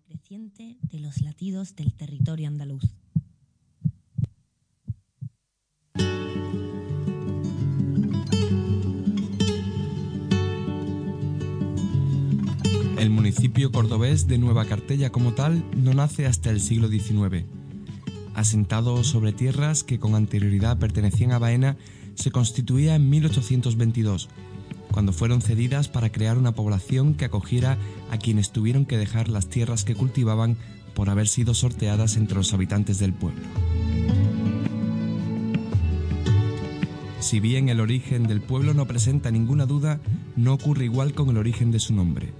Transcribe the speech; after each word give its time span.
creciente 0.00 0.76
de 0.82 0.98
los 1.00 1.22
latidos 1.22 1.76
del 1.76 1.94
territorio 1.94 2.48
andaluz. 2.48 2.84
El 12.98 13.10
municipio 13.10 13.70
cordobés 13.70 14.26
de 14.26 14.38
Nueva 14.38 14.64
Cartella 14.64 15.10
como 15.10 15.34
tal 15.34 15.64
no 15.76 15.92
nace 15.94 16.26
hasta 16.26 16.50
el 16.50 16.60
siglo 16.60 16.88
XIX. 16.88 17.44
Asentado 18.34 19.04
sobre 19.04 19.32
tierras 19.32 19.84
que 19.84 19.98
con 19.98 20.14
anterioridad 20.14 20.78
pertenecían 20.78 21.32
a 21.32 21.38
Baena, 21.38 21.76
se 22.14 22.30
constituía 22.30 22.94
en 22.94 23.08
1822, 23.10 24.28
cuando 24.96 25.12
fueron 25.12 25.42
cedidas 25.42 25.88
para 25.88 26.10
crear 26.10 26.38
una 26.38 26.52
población 26.52 27.12
que 27.12 27.26
acogiera 27.26 27.76
a 28.10 28.16
quienes 28.16 28.50
tuvieron 28.50 28.86
que 28.86 28.96
dejar 28.96 29.28
las 29.28 29.46
tierras 29.46 29.84
que 29.84 29.94
cultivaban 29.94 30.56
por 30.94 31.10
haber 31.10 31.28
sido 31.28 31.52
sorteadas 31.52 32.16
entre 32.16 32.38
los 32.38 32.54
habitantes 32.54 32.98
del 32.98 33.12
pueblo. 33.12 33.42
Si 37.20 37.40
bien 37.40 37.68
el 37.68 37.80
origen 37.80 38.26
del 38.26 38.40
pueblo 38.40 38.72
no 38.72 38.86
presenta 38.86 39.30
ninguna 39.30 39.66
duda, 39.66 40.00
no 40.34 40.54
ocurre 40.54 40.86
igual 40.86 41.12
con 41.12 41.28
el 41.28 41.36
origen 41.36 41.70
de 41.70 41.78
su 41.78 41.94
nombre. 41.94 42.32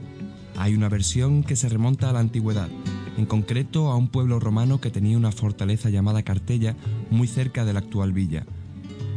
Hay 0.57 0.75
una 0.75 0.89
versión 0.89 1.45
que 1.45 1.57
se 1.57 1.69
remonta 1.69 2.09
a 2.09 2.15
la 2.15 2.21
antigüedad, 2.21 2.71
en 3.19 3.27
concreto 3.27 3.91
a 3.91 3.97
un 3.97 4.09
pueblo 4.09 4.41
romano 4.41 4.81
que 4.81 4.91
tenía 4.91 5.19
una 5.19 5.31
fortaleza 5.31 5.91
llamada 5.91 6.23
Cartella 6.23 6.75
muy 7.11 7.29
cerca 7.29 7.67
de 7.67 7.75
la 7.75 7.81
actual 7.81 8.15
villa. 8.15 8.47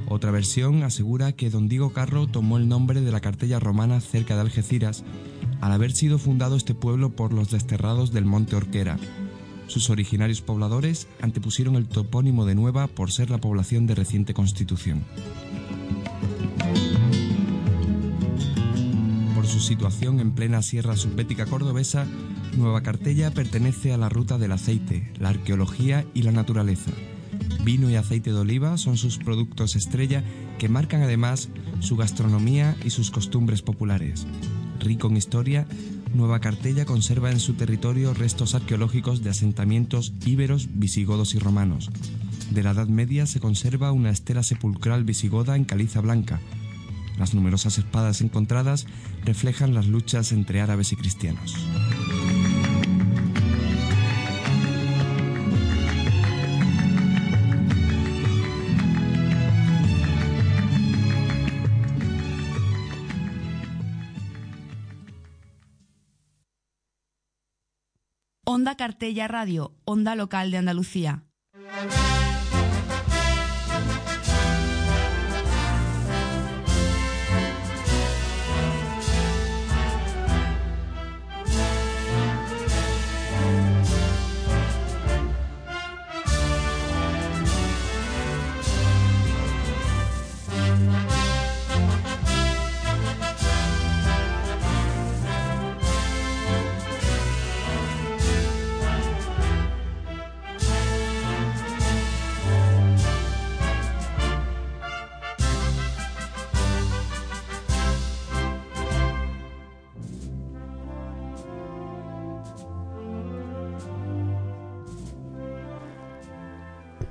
Otra 0.09 0.31
versión 0.31 0.81
asegura 0.81 1.33
que 1.33 1.51
don 1.51 1.69
Diego 1.69 1.93
Carro 1.93 2.25
tomó 2.25 2.57
el 2.57 2.67
nombre 2.67 3.01
de 3.01 3.11
la 3.11 3.19
Cartella 3.19 3.59
romana 3.59 4.01
cerca 4.01 4.33
de 4.33 4.41
Algeciras 4.41 5.03
al 5.61 5.71
haber 5.71 5.91
sido 5.91 6.17
fundado 6.17 6.55
este 6.55 6.73
pueblo 6.73 7.11
por 7.11 7.31
los 7.31 7.51
desterrados 7.51 8.11
del 8.11 8.25
monte 8.25 8.55
Orquera. 8.55 8.97
Sus 9.67 9.91
originarios 9.91 10.41
pobladores 10.41 11.07
antepusieron 11.21 11.75
el 11.75 11.87
topónimo 11.87 12.45
de 12.45 12.55
Nueva 12.55 12.87
por 12.87 13.11
ser 13.11 13.29
la 13.29 13.37
población 13.37 13.85
de 13.85 13.93
reciente 13.93 14.33
constitución. 14.33 15.03
Por 19.35 19.45
su 19.45 19.59
situación 19.59 20.19
en 20.21 20.31
plena 20.31 20.63
sierra 20.63 20.97
subbética 20.97 21.45
cordobesa, 21.45 22.07
Nueva 22.57 22.81
Cartella 22.81 23.29
pertenece 23.29 23.93
a 23.93 23.97
la 23.97 24.09
ruta 24.09 24.39
del 24.39 24.53
aceite, 24.53 25.13
la 25.19 25.29
arqueología 25.29 26.03
y 26.15 26.23
la 26.23 26.31
naturaleza. 26.31 26.91
Vino 27.63 27.89
y 27.89 27.95
aceite 27.95 28.31
de 28.31 28.37
oliva 28.37 28.77
son 28.77 28.97
sus 28.97 29.17
productos 29.17 29.75
estrella 29.75 30.23
que 30.57 30.69
marcan 30.69 31.01
además 31.01 31.49
su 31.79 31.97
gastronomía 31.97 32.75
y 32.83 32.89
sus 32.89 33.11
costumbres 33.11 33.61
populares. 33.61 34.25
Rico 34.79 35.07
en 35.07 35.17
historia, 35.17 35.67
Nueva 36.13 36.39
Cartella 36.39 36.85
conserva 36.85 37.31
en 37.31 37.39
su 37.39 37.53
territorio 37.53 38.13
restos 38.13 38.55
arqueológicos 38.55 39.23
de 39.23 39.29
asentamientos 39.29 40.13
íberos, 40.25 40.69
visigodos 40.73 41.35
y 41.35 41.39
romanos. 41.39 41.91
De 42.49 42.63
la 42.63 42.71
Edad 42.71 42.87
Media 42.87 43.25
se 43.25 43.39
conserva 43.39 43.91
una 43.91 44.09
estela 44.09 44.41
sepulcral 44.41 45.03
visigoda 45.03 45.55
en 45.55 45.65
caliza 45.65 46.01
blanca. 46.01 46.39
Las 47.19 47.33
numerosas 47.33 47.77
espadas 47.77 48.21
encontradas 48.21 48.87
reflejan 49.23 49.73
las 49.73 49.87
luchas 49.87 50.31
entre 50.31 50.61
árabes 50.61 50.93
y 50.93 50.95
cristianos. 50.95 51.55
Onda 68.51 68.73
Cartella 68.73 69.27
Radio, 69.27 69.75
Onda 69.85 70.15
Local 70.15 70.49
de 70.49 70.57
Andalucía. 70.57 71.21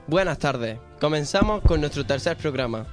Buenas 0.09 0.39
tardes. 0.39 0.79
Comenzamos 1.03 1.61
con 1.61 1.81
nuestro 1.81 2.07
tercer 2.07 2.35
programa. 2.39 2.87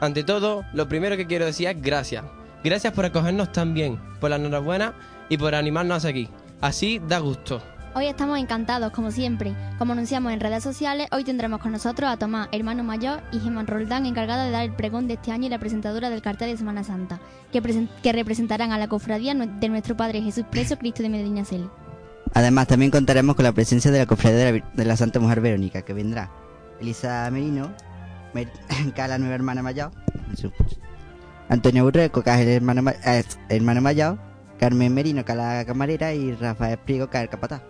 Ante 0.00 0.24
todo, 0.24 0.64
lo 0.72 0.88
primero 0.88 1.14
que 1.14 1.26
quiero 1.26 1.44
decir 1.44 1.68
es 1.68 1.82
gracias. 1.82 2.24
Gracias 2.64 2.90
por 2.94 3.04
acogernos 3.04 3.52
tan 3.52 3.74
bien, 3.74 4.00
por 4.18 4.30
la 4.30 4.36
enhorabuena 4.36 4.94
y 5.28 5.36
por 5.36 5.54
animarnos 5.54 6.06
aquí. 6.06 6.26
Así 6.62 7.02
da 7.06 7.18
gusto. 7.18 7.60
Hoy 7.94 8.06
estamos 8.06 8.38
encantados, 8.38 8.92
como 8.92 9.10
siempre. 9.10 9.54
Como 9.76 9.92
anunciamos 9.92 10.32
en 10.32 10.40
redes 10.40 10.62
sociales, 10.62 11.06
hoy 11.12 11.22
tendremos 11.22 11.60
con 11.60 11.70
nosotros 11.70 12.08
a 12.10 12.16
Tomás, 12.16 12.48
hermano 12.50 12.82
mayor, 12.82 13.20
y 13.30 13.40
Gemma 13.40 13.64
Roldán, 13.64 14.06
encargada 14.06 14.46
de 14.46 14.50
dar 14.50 14.64
el 14.64 14.72
pregón 14.72 15.06
de 15.06 15.14
este 15.14 15.32
año 15.32 15.48
y 15.48 15.50
la 15.50 15.58
presentadora 15.58 16.08
del 16.08 16.22
cartel 16.22 16.50
de 16.50 16.56
Semana 16.56 16.82
Santa, 16.82 17.20
que, 17.52 17.60
que 18.02 18.12
representarán 18.14 18.72
a 18.72 18.78
la 18.78 18.88
cofradía 18.88 19.34
de 19.34 19.68
nuestro 19.68 19.98
Padre 19.98 20.22
Jesús 20.22 20.46
Preso, 20.50 20.78
Cristo 20.78 21.02
de 21.02 21.10
Medina 21.10 21.44
Celi. 21.44 21.68
Además, 22.32 22.68
también 22.68 22.90
contaremos 22.90 23.36
con 23.36 23.44
la 23.44 23.52
presencia 23.52 23.90
de 23.90 23.98
la 23.98 24.06
cofradía 24.06 24.38
de 24.38 24.60
la, 24.60 24.72
de 24.72 24.84
la 24.86 24.96
Santa 24.96 25.20
Mujer 25.20 25.42
Verónica, 25.42 25.82
que 25.82 25.92
vendrá 25.92 26.30
Elisa 26.80 27.28
Merino, 27.30 27.74
Mer 28.32 28.48
la 28.96 29.18
nueva 29.18 29.34
hermana 29.34 29.62
mayor, 29.62 29.90
Antonio 31.48 31.84
Burreco, 31.84 32.22
que 32.22 32.30
es 32.30 32.40
el 32.40 32.48
hermano, 32.48 32.90
eh, 33.04 33.24
hermano 33.48 33.80
mayor, 33.80 34.18
Carmen 34.58 34.94
Merino, 34.94 35.24
que 35.24 35.32
es 35.32 35.38
la 35.38 35.64
camarera, 35.66 36.14
y 36.14 36.32
Rafael 36.32 36.78
Prigo, 36.78 37.08
que 37.10 37.18
es 37.18 37.22
el 37.24 37.28
capataz. 37.28 37.62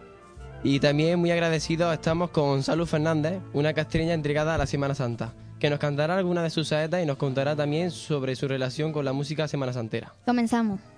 Y 0.63 0.81
también 0.81 1.19
muy 1.19 1.31
agradecidos 1.31 1.93
estamos 1.93 2.31
con 2.31 2.63
Salud 2.63 2.87
Fernández, 2.87 3.41
una 3.53 3.75
castreña 3.75 4.15
entregada 4.15 4.55
a 4.55 4.59
la 4.59 4.67
Semana 4.67 4.95
Santa, 4.95 5.35
que 5.59 5.69
nos 5.69 5.79
cantará 5.79 6.17
alguna 6.17 6.43
de 6.43 6.51
sus 6.51 6.69
saetas 6.69 7.03
y 7.03 7.07
nos 7.07 7.17
contará 7.17 7.55
también 7.55 7.91
sobre 7.91 8.37
su 8.37 8.49
relación 8.49 8.93
con 8.93 9.05
la 9.05 9.13
música 9.13 9.49
semana 9.49 9.73
santera. 9.73 10.15
Comenzamos. 10.25 10.94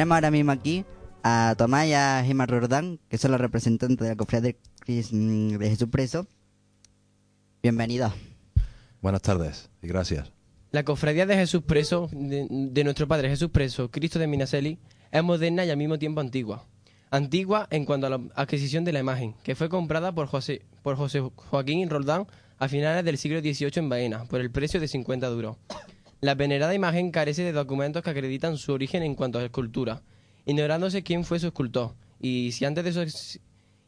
Tenemos 0.00 0.14
ahora 0.14 0.30
mismo 0.30 0.50
aquí 0.50 0.86
a 1.22 1.54
Tomás 1.58 1.86
y 1.86 1.92
a 1.92 2.22
Gemma 2.24 2.46
Rordán, 2.46 2.98
que 3.10 3.18
son 3.18 3.32
los 3.32 3.38
representantes 3.38 3.98
de 3.98 4.08
la 4.08 4.16
cofradía 4.16 4.54
de, 4.86 5.58
de 5.58 5.68
Jesús 5.68 5.88
Preso. 5.90 6.26
Bienvenidos. 7.62 8.14
Buenas 9.02 9.20
tardes 9.20 9.68
y 9.82 9.88
gracias. 9.88 10.32
La 10.70 10.86
cofradía 10.86 11.26
de 11.26 11.34
Jesús 11.34 11.64
Preso, 11.64 12.08
de, 12.12 12.46
de 12.48 12.82
nuestro 12.82 13.08
Padre 13.08 13.28
Jesús 13.28 13.50
Preso, 13.50 13.90
Cristo 13.90 14.18
de 14.18 14.26
Minaseli, 14.26 14.78
es 15.12 15.22
moderna 15.22 15.66
y 15.66 15.70
al 15.70 15.76
mismo 15.76 15.98
tiempo 15.98 16.22
antigua. 16.22 16.64
Antigua 17.10 17.68
en 17.70 17.84
cuanto 17.84 18.06
a 18.06 18.10
la 18.10 18.22
adquisición 18.36 18.86
de 18.86 18.94
la 18.94 19.00
imagen, 19.00 19.34
que 19.42 19.54
fue 19.54 19.68
comprada 19.68 20.12
por 20.12 20.28
José, 20.28 20.62
por 20.82 20.96
José 20.96 21.30
Joaquín 21.36 21.90
Roldán 21.90 22.26
a 22.58 22.68
finales 22.68 23.04
del 23.04 23.18
siglo 23.18 23.40
XVIII 23.40 23.72
en 23.74 23.90
Baena, 23.90 24.24
por 24.24 24.40
el 24.40 24.50
precio 24.50 24.80
de 24.80 24.88
50 24.88 25.26
duros. 25.28 25.58
La 26.22 26.34
venerada 26.34 26.74
imagen 26.74 27.12
carece 27.12 27.42
de 27.42 27.52
documentos 27.52 28.02
que 28.02 28.10
acreditan 28.10 28.58
su 28.58 28.72
origen 28.72 29.02
en 29.02 29.14
cuanto 29.14 29.38
a 29.38 29.44
escultura, 29.44 30.02
ignorándose 30.44 31.02
quién 31.02 31.24
fue 31.24 31.38
su 31.38 31.46
escultor 31.46 31.94
y 32.20 32.52
si 32.52 32.66
antes 32.66 32.84
de 32.84 32.92
su, 32.92 33.38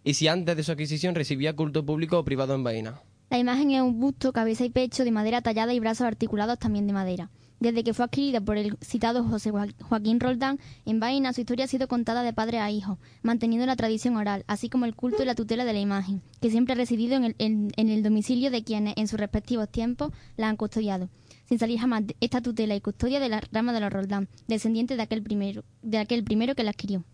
y 0.03 0.15
si 0.15 0.29
antes 0.29 0.57
de 0.57 0.63
su 0.63 0.73
adquisición 0.73 1.15
recibía 1.15 1.55
culto 1.55 1.85
público 1.85 2.19
o 2.19 2.25
privado 2.25 2.55
en 2.55 2.65
Baena. 2.65 3.03
La 3.29 3.39
imagen 3.39 3.73
es 3.73 3.83
un 3.83 4.01
busto, 4.01 4.33
cabeza 4.33 4.65
y 4.65 4.71
pecho 4.71 5.05
de 5.05 5.11
madera 5.11 5.43
tallada 5.43 5.75
y 5.75 5.81
brazos 5.81 6.07
articulados 6.07 6.59
también 6.59 6.87
de 6.87 6.95
madera. 6.95 7.31
Desde 7.61 7.85
que 7.85 7.95
fue 7.95 8.07
adquirida 8.07 8.41
por 8.41 8.57
el 8.57 8.77
citado 8.81 9.23
José 9.23 9.53
Joaquín 9.83 10.19
Roldán 10.19 10.59
en 10.85 11.01
Baena, 11.01 11.33
su 11.33 11.43
historia 11.43 11.67
ha 11.67 11.69
sido 11.69 11.87
contada 11.87 12.25
de 12.25 12.33
padre 12.33 12.59
a 12.59 12.71
hijo, 12.71 12.99
manteniendo 13.23 13.67
la 13.67 13.77
tradición 13.77 14.17
oral, 14.17 14.43
así 14.49 14.69
como 14.69 14.85
el 14.85 14.97
culto 14.97 15.23
y 15.23 15.27
la 15.27 15.37
tutela 15.37 15.65
de 15.65 15.73
la 15.73 15.79
imagen, 15.79 16.23
que 16.41 16.51
siempre 16.51 16.73
ha 16.73 16.77
residido 16.77 17.15
en 17.15 17.25
el, 17.25 17.37
en 17.39 17.89
el 17.89 18.03
domicilio 18.03 18.51
de 18.51 18.65
quienes 18.65 18.95
en 18.97 19.07
sus 19.07 19.21
respectivos 19.21 19.69
tiempos 19.69 20.13
la 20.37 20.49
han 20.49 20.57
custodiado, 20.57 21.09
sin 21.53 21.59
salir 21.59 21.79
jamás 21.79 22.07
de 22.07 22.17
esta 22.21 22.41
tutela 22.41 22.75
y 22.75 22.81
custodia 22.81 23.21
de 23.21 23.29
la 23.29 23.43
rama 23.53 23.75
de 23.75 23.81
los 23.81 23.93
Roldán, 23.93 24.27
descendiente 24.49 24.97
de 24.97 25.03
aquel 25.03 25.23
primero, 25.23 25.65
de 25.83 25.99
aquel 25.99 26.25
primero 26.25 26.55
que 26.55 26.63
la 26.63 26.71
adquirió. 26.71 27.05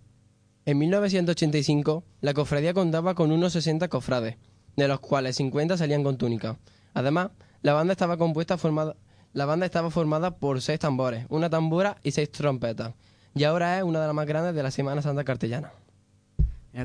En 0.64 0.78
1985, 0.78 2.04
la 2.20 2.34
cofradía 2.34 2.72
contaba 2.72 3.16
con 3.16 3.32
unos 3.32 3.54
60 3.54 3.88
cofrades, 3.88 4.36
de 4.76 4.86
los 4.86 5.00
cuales 5.00 5.34
50 5.34 5.76
salían 5.76 6.04
con 6.04 6.18
túnica. 6.18 6.56
Además, 6.94 7.30
la 7.62 7.72
banda 7.72 7.90
estaba 7.90 8.16
compuesta 8.16 8.56
formada 8.56 8.94
la 9.32 9.44
banda 9.44 9.66
estaba 9.66 9.90
formada 9.90 10.36
por 10.36 10.62
seis 10.62 10.78
tambores, 10.78 11.26
una 11.30 11.50
tambora 11.50 11.96
y 12.04 12.12
seis 12.12 12.30
trompetas, 12.30 12.94
y 13.34 13.42
ahora 13.42 13.78
es 13.78 13.82
una 13.82 14.00
de 14.00 14.06
las 14.06 14.14
más 14.14 14.26
grandes 14.26 14.54
de 14.54 14.62
la 14.62 14.70
Semana 14.70 15.02
Santa 15.02 15.24
Cartellana. 15.24 15.72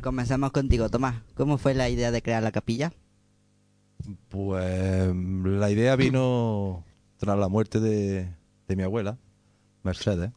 Comenzamos 0.01 0.51
contigo, 0.51 0.89
Tomás. 0.89 1.21
¿Cómo 1.35 1.59
fue 1.59 1.75
la 1.75 1.87
idea 1.87 2.09
de 2.09 2.23
crear 2.23 2.41
la 2.41 2.51
capilla? 2.51 2.91
Pues 4.29 5.15
la 5.15 5.69
idea 5.69 5.95
vino 5.95 6.83
tras 7.23 7.39
la 7.39 7.47
muerte 7.47 7.79
de, 7.79 8.27
de 8.67 8.75
mi 8.75 8.83
abuela, 8.83 9.17
Mercedes, 9.81 10.31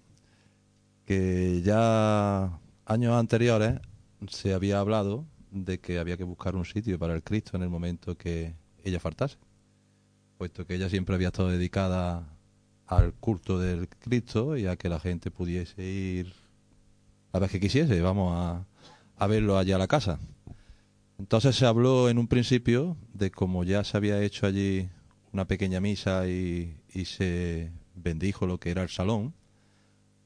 que 1.05 1.61
ya 1.63 2.61
años 2.85 3.13
anteriores 3.15 3.81
se 4.29 4.55
había 4.55 4.79
hablado 4.79 5.25
de 5.51 5.81
que 5.81 5.99
había 5.99 6.17
que 6.17 6.23
buscar 6.23 6.55
un 6.55 6.65
sitio 6.65 6.97
para 6.97 7.15
el 7.15 7.25
Cristo 7.25 7.57
en 7.57 7.65
el 7.65 7.71
momento 7.71 8.17
que 8.17 8.55
ella 8.85 9.01
faltase 9.01 9.37
puesto 10.39 10.65
que 10.65 10.77
ella 10.77 10.89
siempre 10.89 11.17
había 11.17 11.29
estado 11.29 11.49
dedicada 11.49 12.29
al 12.87 13.15
culto 13.15 13.59
del 13.59 13.89
Cristo 13.89 14.57
y 14.57 14.67
a 14.67 14.77
que 14.77 14.89
la 14.89 15.01
gente 15.01 15.33
pudiese 15.33 15.83
ir 15.83 16.35
a 17.33 17.41
vez 17.41 17.51
que 17.51 17.59
quisiese, 17.59 18.01
vamos 18.01 18.33
a, 18.33 18.65
a 19.17 19.27
verlo 19.27 19.59
allá 19.59 19.75
a 19.75 19.79
la 19.79 19.89
casa. 19.89 20.21
Entonces 21.19 21.57
se 21.57 21.67
habló 21.67 22.09
en 22.09 22.19
un 22.19 22.29
principio 22.29 22.97
de 23.13 23.33
cómo 23.33 23.65
ya 23.65 23.83
se 23.83 23.97
había 23.97 24.23
hecho 24.23 24.47
allí 24.47 24.89
una 25.37 25.47
pequeña 25.47 25.83
misa 25.83 26.27
y, 26.27 26.81
y 26.95 27.05
se 27.05 27.71
bendijo 27.95 28.47
lo 28.47 28.59
que 28.59 28.71
era 28.71 28.83
el 28.83 28.89
salón, 28.89 29.35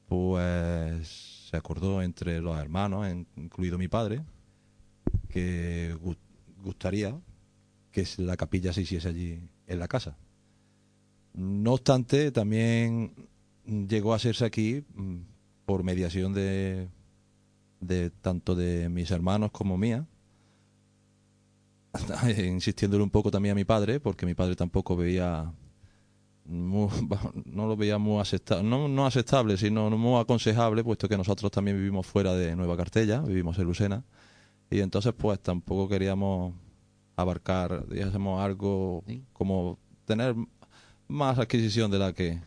pues 0.07 1.49
se 1.49 1.57
acordó 1.57 2.01
entre 2.01 2.39
los 2.39 2.57
hermanos, 2.57 3.05
incluido 3.35 3.77
mi 3.77 3.89
padre, 3.89 4.23
que 5.27 5.97
gustaría 6.63 7.19
que 7.91 8.07
la 8.19 8.37
capilla 8.37 8.71
se 8.71 8.83
hiciese 8.83 9.09
allí 9.09 9.41
en 9.67 9.79
la 9.79 9.89
casa. 9.89 10.17
No 11.33 11.73
obstante, 11.73 12.31
también 12.31 13.27
llegó 13.65 14.13
a 14.13 14.15
hacerse 14.15 14.45
aquí 14.45 14.85
mm, 14.95 15.17
por 15.65 15.83
mediación 15.83 16.31
de, 16.31 16.87
de 17.81 18.11
tanto 18.11 18.55
de 18.55 18.87
mis 18.87 19.11
hermanos 19.11 19.51
como 19.51 19.77
mía, 19.77 20.07
insistiéndole 22.37 23.03
un 23.03 23.09
poco 23.09 23.31
también 23.31 23.53
a 23.53 23.55
mi 23.55 23.65
padre, 23.65 23.99
porque 23.99 24.25
mi 24.25 24.33
padre 24.33 24.55
tampoco 24.55 24.95
veía 24.95 25.51
no 26.45 27.67
lo 27.67 27.77
veía 27.77 27.97
muy 27.97 28.19
aceptable, 28.19 28.63
no, 28.67 28.87
no 28.87 29.05
aceptable, 29.05 29.57
sino 29.57 29.89
muy 29.91 30.19
aconsejable, 30.19 30.83
puesto 30.83 31.07
que 31.07 31.17
nosotros 31.17 31.51
también 31.51 31.77
vivimos 31.77 32.05
fuera 32.05 32.33
de 32.33 32.55
Nueva 32.55 32.75
Cartella, 32.75 33.21
vivimos 33.21 33.57
en 33.57 33.65
Lucena, 33.65 34.03
y 34.69 34.79
entonces 34.79 35.13
pues 35.13 35.39
tampoco 35.39 35.87
queríamos 35.87 36.53
abarcar, 37.15 37.87
digamos, 37.87 38.41
algo 38.41 39.03
como 39.33 39.77
tener 40.05 40.35
más 41.07 41.37
adquisición 41.37 41.91
de 41.91 41.99
la 41.99 42.13
que... 42.13 42.41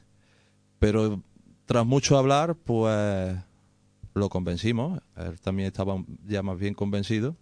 Pero 0.79 1.23
tras 1.67 1.87
mucho 1.87 2.19
hablar, 2.19 2.56
pues 2.56 3.37
lo 4.14 4.29
convencimos. 4.29 5.00
Él 5.17 5.41
también 5.41 5.69
estaba 5.69 6.02
ya 6.26 6.43
más 6.43 6.58
bien 6.58 6.75
convencido 6.75 7.37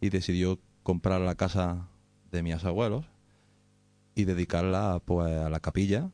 y 0.00 0.10
decidió 0.10 0.58
comprar 0.90 1.20
la 1.20 1.36
casa 1.36 1.86
de 2.32 2.42
mis 2.42 2.64
abuelos 2.64 3.06
y 4.16 4.24
dedicarla 4.24 5.00
pues 5.04 5.32
a 5.36 5.48
la 5.48 5.60
capilla 5.60 6.10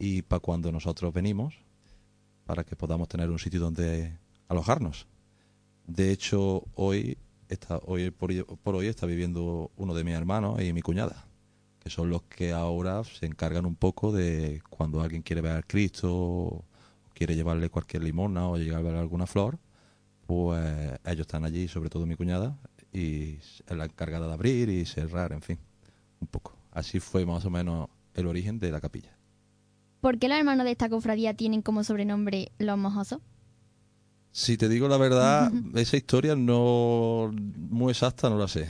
y 0.00 0.22
para 0.22 0.40
cuando 0.40 0.72
nosotros 0.72 1.14
venimos 1.14 1.54
para 2.44 2.64
que 2.64 2.74
podamos 2.74 3.06
tener 3.06 3.30
un 3.30 3.38
sitio 3.38 3.60
donde 3.60 4.18
alojarnos. 4.48 5.06
De 5.86 6.10
hecho, 6.10 6.64
hoy 6.74 7.18
está, 7.48 7.78
hoy 7.84 8.10
por, 8.10 8.32
hoy 8.74 8.86
está 8.88 9.06
viviendo 9.06 9.70
uno 9.76 9.94
de 9.94 10.02
mis 10.02 10.14
hermanos 10.14 10.60
y 10.60 10.72
mi 10.72 10.82
cuñada, 10.82 11.28
que 11.78 11.88
son 11.88 12.10
los 12.10 12.22
que 12.22 12.50
ahora 12.50 13.04
se 13.04 13.26
encargan 13.26 13.64
un 13.64 13.76
poco 13.76 14.10
de 14.10 14.60
cuando 14.70 15.02
alguien 15.02 15.22
quiere 15.22 15.40
ver 15.40 15.52
al 15.52 15.66
Cristo, 15.66 16.12
o 16.12 16.64
quiere 17.14 17.36
llevarle 17.36 17.70
cualquier 17.70 18.02
limona 18.02 18.48
o 18.48 18.56
llevarle 18.56 18.98
alguna 18.98 19.28
flor, 19.28 19.60
pues 20.26 20.98
ellos 21.04 21.20
están 21.20 21.44
allí, 21.44 21.68
sobre 21.68 21.90
todo 21.90 22.06
mi 22.06 22.16
cuñada, 22.16 22.58
y 22.92 23.38
la 23.68 23.84
encargada 23.84 24.26
de 24.26 24.32
abrir 24.32 24.68
y 24.68 24.84
cerrar, 24.84 25.32
en 25.32 25.42
fin, 25.42 25.58
un 26.20 26.28
poco. 26.28 26.56
Así 26.72 27.00
fue 27.00 27.26
más 27.26 27.44
o 27.44 27.50
menos 27.50 27.88
el 28.14 28.26
origen 28.26 28.58
de 28.58 28.70
la 28.70 28.80
capilla. 28.80 29.16
¿Por 30.00 30.18
qué 30.18 30.28
los 30.28 30.38
hermanos 30.38 30.64
de 30.64 30.72
esta 30.72 30.88
cofradía 30.88 31.34
tienen 31.34 31.62
como 31.62 31.84
sobrenombre 31.84 32.52
los 32.58 32.78
mojosos? 32.78 33.20
Si 34.32 34.56
te 34.56 34.68
digo 34.68 34.88
la 34.88 34.96
verdad, 34.96 35.52
esa 35.74 35.96
historia 35.96 36.36
no 36.36 37.32
muy 37.34 37.90
exacta 37.90 38.30
no 38.30 38.38
la 38.38 38.48
sé. 38.48 38.68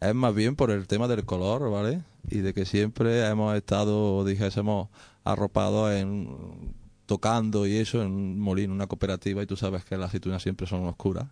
Es 0.00 0.14
más 0.14 0.34
bien 0.34 0.56
por 0.56 0.70
el 0.70 0.86
tema 0.86 1.08
del 1.08 1.24
color, 1.24 1.70
¿vale? 1.70 2.02
Y 2.28 2.38
de 2.38 2.52
que 2.52 2.66
siempre 2.66 3.26
hemos 3.26 3.56
estado, 3.56 4.24
dijésemos, 4.24 4.88
arropados 5.24 5.92
en 5.92 6.74
tocando 7.06 7.66
y 7.66 7.76
eso 7.76 8.02
en 8.02 8.12
un 8.12 8.38
molino, 8.38 8.72
una 8.72 8.86
cooperativa, 8.86 9.42
y 9.42 9.46
tú 9.46 9.56
sabes 9.56 9.84
que 9.84 9.96
las 9.96 10.08
aceitunas 10.08 10.42
siempre 10.42 10.66
son 10.66 10.86
oscuras. 10.86 11.26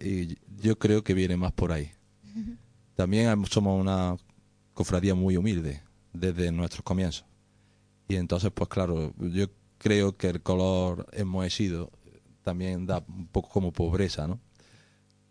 Y 0.00 0.38
yo 0.60 0.78
creo 0.78 1.02
que 1.02 1.14
viene 1.14 1.36
más 1.36 1.52
por 1.52 1.72
ahí. 1.72 1.90
También 2.94 3.44
somos 3.46 3.80
una 3.80 4.16
cofradía 4.74 5.14
muy 5.14 5.36
humilde 5.36 5.82
desde 6.12 6.52
nuestros 6.52 6.82
comienzos. 6.82 7.24
Y 8.08 8.16
entonces, 8.16 8.50
pues 8.54 8.68
claro, 8.68 9.14
yo 9.18 9.46
creo 9.78 10.16
que 10.16 10.28
el 10.28 10.42
color 10.42 11.06
enmohecido 11.12 11.90
también 12.42 12.86
da 12.86 13.04
un 13.08 13.26
poco 13.26 13.48
como 13.48 13.72
pobreza, 13.72 14.26
¿no? 14.26 14.40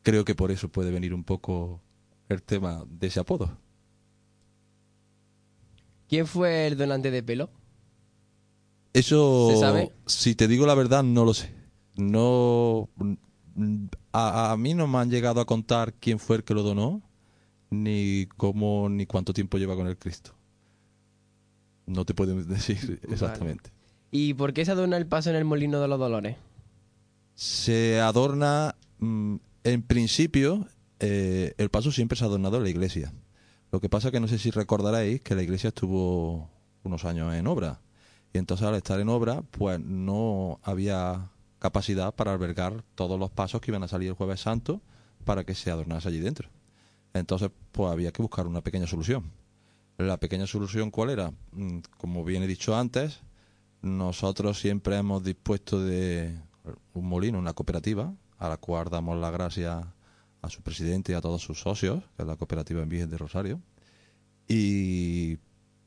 Creo 0.04 0.26
que 0.26 0.36
por 0.36 0.52
eso 0.52 0.70
puede 0.70 0.92
venir 0.92 1.14
un 1.14 1.24
poco 1.24 1.82
el 2.28 2.42
tema 2.42 2.84
de 2.88 3.08
ese 3.08 3.20
apodo. 3.20 3.58
¿Quién 6.08 6.28
fue 6.28 6.68
el 6.68 6.78
donante 6.78 7.12
de 7.12 7.24
pelo? 7.24 7.50
Eso, 8.94 9.50
¿Se 9.52 9.58
sabe? 9.58 9.92
si 10.06 10.36
te 10.36 10.48
digo 10.48 10.66
la 10.66 10.76
verdad, 10.76 11.04
no 11.04 11.24
lo 11.24 11.34
sé. 11.34 11.54
No, 11.96 12.90
a, 14.12 14.52
a, 14.52 14.58
mí 14.58 14.74
no 14.74 14.88
me 14.88 15.00
han 15.00 15.10
llegado 15.10 15.42
a 15.42 15.46
contar 15.46 15.94
quién 15.94 16.20
fue 16.20 16.38
el 16.38 16.44
que 16.44 16.54
lo 16.54 16.64
donó, 16.64 17.02
ni 17.70 18.28
cómo, 18.38 18.90
ni 18.90 19.06
cuánto 19.06 19.34
tiempo 19.34 19.58
lleva 19.58 19.76
con 19.76 19.88
el 19.88 19.98
Cristo. 19.98 20.32
No 21.86 22.06
te 22.06 22.14
puedo 22.14 22.36
decir 22.44 23.00
exactamente. 23.10 23.70
Vale. 23.70 23.82
¿Y 24.12 24.34
por 24.34 24.54
qué 24.54 24.66
se 24.66 24.72
adorna 24.72 24.98
el 24.98 25.08
paso 25.08 25.30
en 25.30 25.38
el 25.38 25.46
molino 25.46 25.80
de 25.80 25.88
los 25.88 26.00
dolores? 26.00 26.36
se 27.42 28.00
adorna, 28.00 28.76
mmm, 29.00 29.38
en 29.64 29.82
principio, 29.82 30.68
eh, 31.00 31.56
el 31.58 31.70
paso 31.70 31.92
siempre 31.92 32.16
se 32.16 32.24
ha 32.24 32.28
adornado 32.28 32.58
en 32.58 32.64
la 32.64 32.70
iglesia. 32.70 33.14
Lo 33.72 33.80
que 33.80 33.90
pasa 33.90 34.12
que 34.12 34.20
no 34.20 34.28
sé 34.28 34.38
si 34.38 34.52
recordaréis 34.52 35.22
que 35.22 35.34
la 35.34 35.42
iglesia 35.42 35.70
estuvo 35.70 36.50
unos 36.84 37.04
años 37.04 37.34
en 37.34 37.48
obra. 37.48 37.82
Y 38.32 38.38
entonces 38.38 38.68
al 38.68 38.76
estar 38.76 39.00
en 39.00 39.10
obra, 39.10 39.42
pues 39.42 39.80
no 39.80 40.60
había 40.62 41.32
capacidad 41.62 42.16
para 42.16 42.34
albergar 42.34 42.84
todos 42.96 43.20
los 43.20 43.30
pasos 43.30 43.62
que 43.62 43.70
iban 43.70 43.84
a 43.84 43.88
salir 43.88 44.10
el 44.10 44.16
jueves 44.16 44.42
santo 44.42 44.82
para 45.24 45.44
que 45.44 45.54
se 45.54 45.70
adornase 45.70 46.08
allí 46.08 46.18
dentro. 46.18 46.50
Entonces, 47.14 47.52
pues 47.72 47.92
había 47.92 48.12
que 48.12 48.24
buscar 48.24 48.48
una 48.48 48.62
pequeña 48.62 48.88
solución. 48.88 49.32
La 50.00 50.18
pequeña 50.18 50.48
solución, 50.48 50.90
¿cuál 50.90 51.12
era? 51.12 51.32
Mm, 51.52 51.82
como 52.00 52.26
bien 52.26 52.42
he 52.42 52.48
dicho 52.48 52.76
antes, 52.76 53.20
nosotros 53.84 54.60
siempre 54.60 54.98
hemos 54.98 55.24
dispuesto 55.24 55.80
de 55.80 56.36
un 56.94 57.08
molino, 57.08 57.38
una 57.38 57.54
cooperativa, 57.54 58.12
a 58.40 58.50
la 58.50 58.58
cual 58.58 58.90
damos 58.90 59.20
la 59.20 59.30
gracia 59.30 59.94
a 60.42 60.50
su 60.50 60.64
presidente 60.64 61.12
y 61.12 61.16
a 61.16 61.22
todos 61.22 61.44
sus 61.44 61.62
socios, 61.62 62.04
que 62.16 62.24
es 62.24 62.28
la 62.28 62.38
cooperativa 62.38 62.82
en 62.82 62.90
Virgen 62.90 63.12
de 63.12 63.18
Rosario. 63.20 63.62
Y 64.48 65.38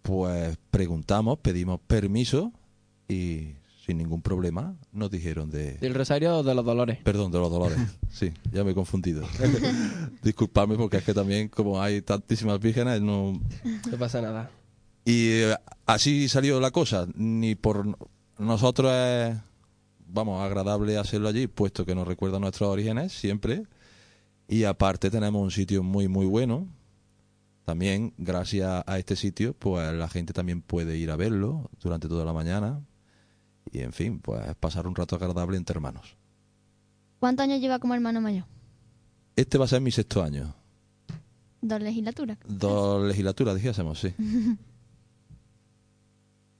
pues 0.02 0.57
preguntamos, 0.71 1.38
pedimos 1.38 1.81
permiso 1.81 2.52
y 3.09 3.54
sin 3.85 3.99
ningún 3.99 4.23
problema, 4.23 4.76
nos 4.93 5.11
dijeron 5.11 5.50
de... 5.50 5.75
Del 5.75 5.95
Rosario 5.95 6.38
o 6.38 6.43
de 6.43 6.55
los 6.55 6.64
Dolores. 6.64 6.99
Perdón, 7.03 7.31
de 7.33 7.38
los 7.38 7.50
dolores. 7.50 7.79
Sí, 8.11 8.33
ya 8.53 8.62
me 8.62 8.71
he 8.71 8.75
confundido. 8.75 9.26
Disculpadme 10.23 10.76
porque 10.76 10.99
es 10.99 11.05
que 11.05 11.12
también 11.12 11.49
como 11.49 11.83
hay 11.83 12.00
tantísimas 12.00 12.61
vírgenes, 12.61 13.03
no... 13.03 13.33
No 13.91 13.99
pasa 13.99 14.23
nada. 14.23 14.50
Y 15.05 15.31
eh, 15.31 15.57
así 15.85 16.29
salió 16.29 16.61
la 16.61 16.71
cosa. 16.71 17.09
Ni 17.14 17.57
por 17.57 17.99
nosotros 18.38 18.93
es, 18.93 19.37
vamos, 20.07 20.41
agradable 20.43 20.97
hacerlo 20.97 21.29
allí, 21.29 21.49
puesto 21.49 21.85
que 21.85 21.97
nos 21.97 22.07
recuerda 22.07 22.38
nuestros 22.38 22.71
orígenes 22.71 23.12
siempre. 23.12 23.64
Y 24.47 24.64
aparte 24.64 25.11
tenemos 25.11 25.43
un 25.43 25.50
sitio 25.50 25.83
muy, 25.83 26.07
muy 26.07 26.26
bueno. 26.26 26.69
También, 27.64 28.14
gracias 28.17 28.85
a 28.87 28.99
este 28.99 29.17
sitio, 29.17 29.55
pues 29.55 29.93
la 29.93 30.09
gente 30.09 30.33
también 30.33 30.62
puede 30.62 30.97
ir 30.97 31.11
a 31.11 31.17
verlo 31.17 31.71
durante 31.81 32.09
toda 32.09 32.25
la 32.25 32.33
mañana. 32.33 32.81
Y 33.75 33.81
en 33.81 33.93
fin, 33.93 34.21
pues 34.21 34.40
pasar 34.61 34.87
un 34.87 34.95
rato 34.95 35.16
agradable 35.16 35.57
entre 35.57 35.75
hermanos. 35.75 36.16
¿Cuántos 37.19 37.43
años 37.43 37.61
lleva 37.61 37.81
como 37.81 37.93
hermano 37.95 38.21
mayor? 38.21 38.45
Este 39.35 39.59
va 39.59 39.64
a 39.64 39.69
ser 39.69 39.81
mi 39.81 39.90
sexto 39.90 40.23
año. 40.23 40.54
Dos 41.61 41.83
legislaturas. 41.83 42.38
Dos 42.47 43.04
legislaturas, 43.04 43.57
dijésemos, 43.57 43.99
sí. 43.99 44.14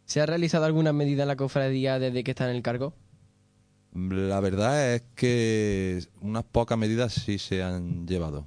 ¿Se 0.07 0.21
ha 0.21 0.27
realizado 0.27 0.65
alguna 0.65 0.93
medida 0.93 1.23
en 1.23 1.29
la 1.29 1.37
cofradía 1.37 2.01
desde 2.01 2.25
que 2.25 2.33
está 2.33 2.51
en 2.51 2.57
el 2.57 2.63
cargo? 2.63 2.95
La 3.93 4.41
verdad 4.41 4.97
es 4.97 5.03
que 5.15 6.05
unas 6.21 6.43
pocas 6.43 6.77
medidas 6.77 7.13
sí 7.13 7.39
se 7.39 7.63
han 7.63 8.09
llevado. 8.09 8.45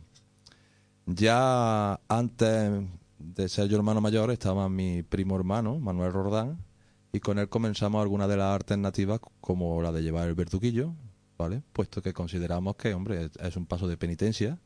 Ya 1.06 2.02
antes 2.10 2.84
de 3.18 3.48
ser 3.48 3.70
yo 3.70 3.78
hermano 3.78 4.02
mayor 4.02 4.30
estaba 4.30 4.68
mi 4.68 5.04
primo 5.04 5.38
hermano, 5.38 5.80
Manuel 5.80 6.12
Rordán, 6.12 6.67
y 7.12 7.20
con 7.20 7.40
él 7.40 7.50
comenzamos 7.50 8.02
algunas 8.02 8.28
de 8.30 8.38
las 8.38 8.54
alternativas 8.54 9.20
como 9.42 9.82
la 9.82 9.92
de 9.92 10.02
llevar 10.04 10.28
el 10.28 10.36
verduguillo, 10.36 10.94
¿vale? 11.38 11.64
Puesto 11.74 12.02
que 12.02 12.14
consideramos 12.14 12.76
que, 12.76 12.94
hombre, 12.94 13.30
es- 13.40 13.56
un 13.56 13.66
paso 13.66 13.88
de 13.88 13.98
penitencia 13.98 14.60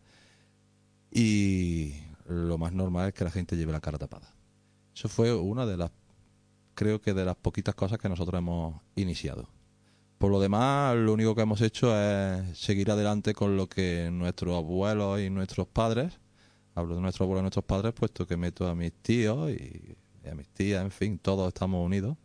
y 1.12 1.94
lo 2.28 2.58
más 2.58 2.74
normal 2.74 3.10
es 3.10 3.14
que 3.14 3.24
la 3.24 3.32
gente 3.32 3.56
lleve 3.58 3.72
la 3.72 3.82
cara 3.82 3.98
tapada. 3.98 4.34
Eso 4.96 5.10
fue 5.10 5.34
una 5.34 5.66
de 5.66 5.78
las, 5.78 5.92
creo 6.76 7.02
que 7.02 7.14
de 7.14 7.26
las 7.26 7.36
poquitas 7.36 7.76
cosas 7.76 7.98
que 7.98 8.10
nosotros 8.10 8.38
hemos 8.40 8.82
iniciado. 8.96 9.48
Por 10.18 10.32
lo 10.32 10.40
demás, 10.40 10.96
lo 10.98 11.14
único 11.14 11.34
que 11.36 11.42
hemos 11.42 11.62
hecho 11.62 11.98
es 12.00 12.58
seguir 12.58 12.92
adelante 12.92 13.34
con 13.34 13.58
lo 13.58 13.68
que 13.68 14.10
nuestros 14.12 14.56
abuelos 14.56 15.20
y 15.20 15.30
nuestros 15.30 15.68
padres, 15.68 16.20
hablo 16.76 16.96
de 16.96 17.02
nuestros 17.02 17.26
abuelos 17.26 17.42
y 17.42 17.44
nuestros 17.44 17.66
padres, 17.66 17.94
puesto 17.94 18.28
que 18.28 18.38
meto 18.38 18.68
a 18.68 18.76
mis 18.76 18.94
tíos 18.94 19.50
y 19.52 19.98
a 20.30 20.36
mis 20.36 20.48
tías, 20.50 20.84
en 20.84 20.92
fin, 20.92 21.18
todos 21.20 21.48
estamos 21.48 21.84
unidos. 21.84 22.18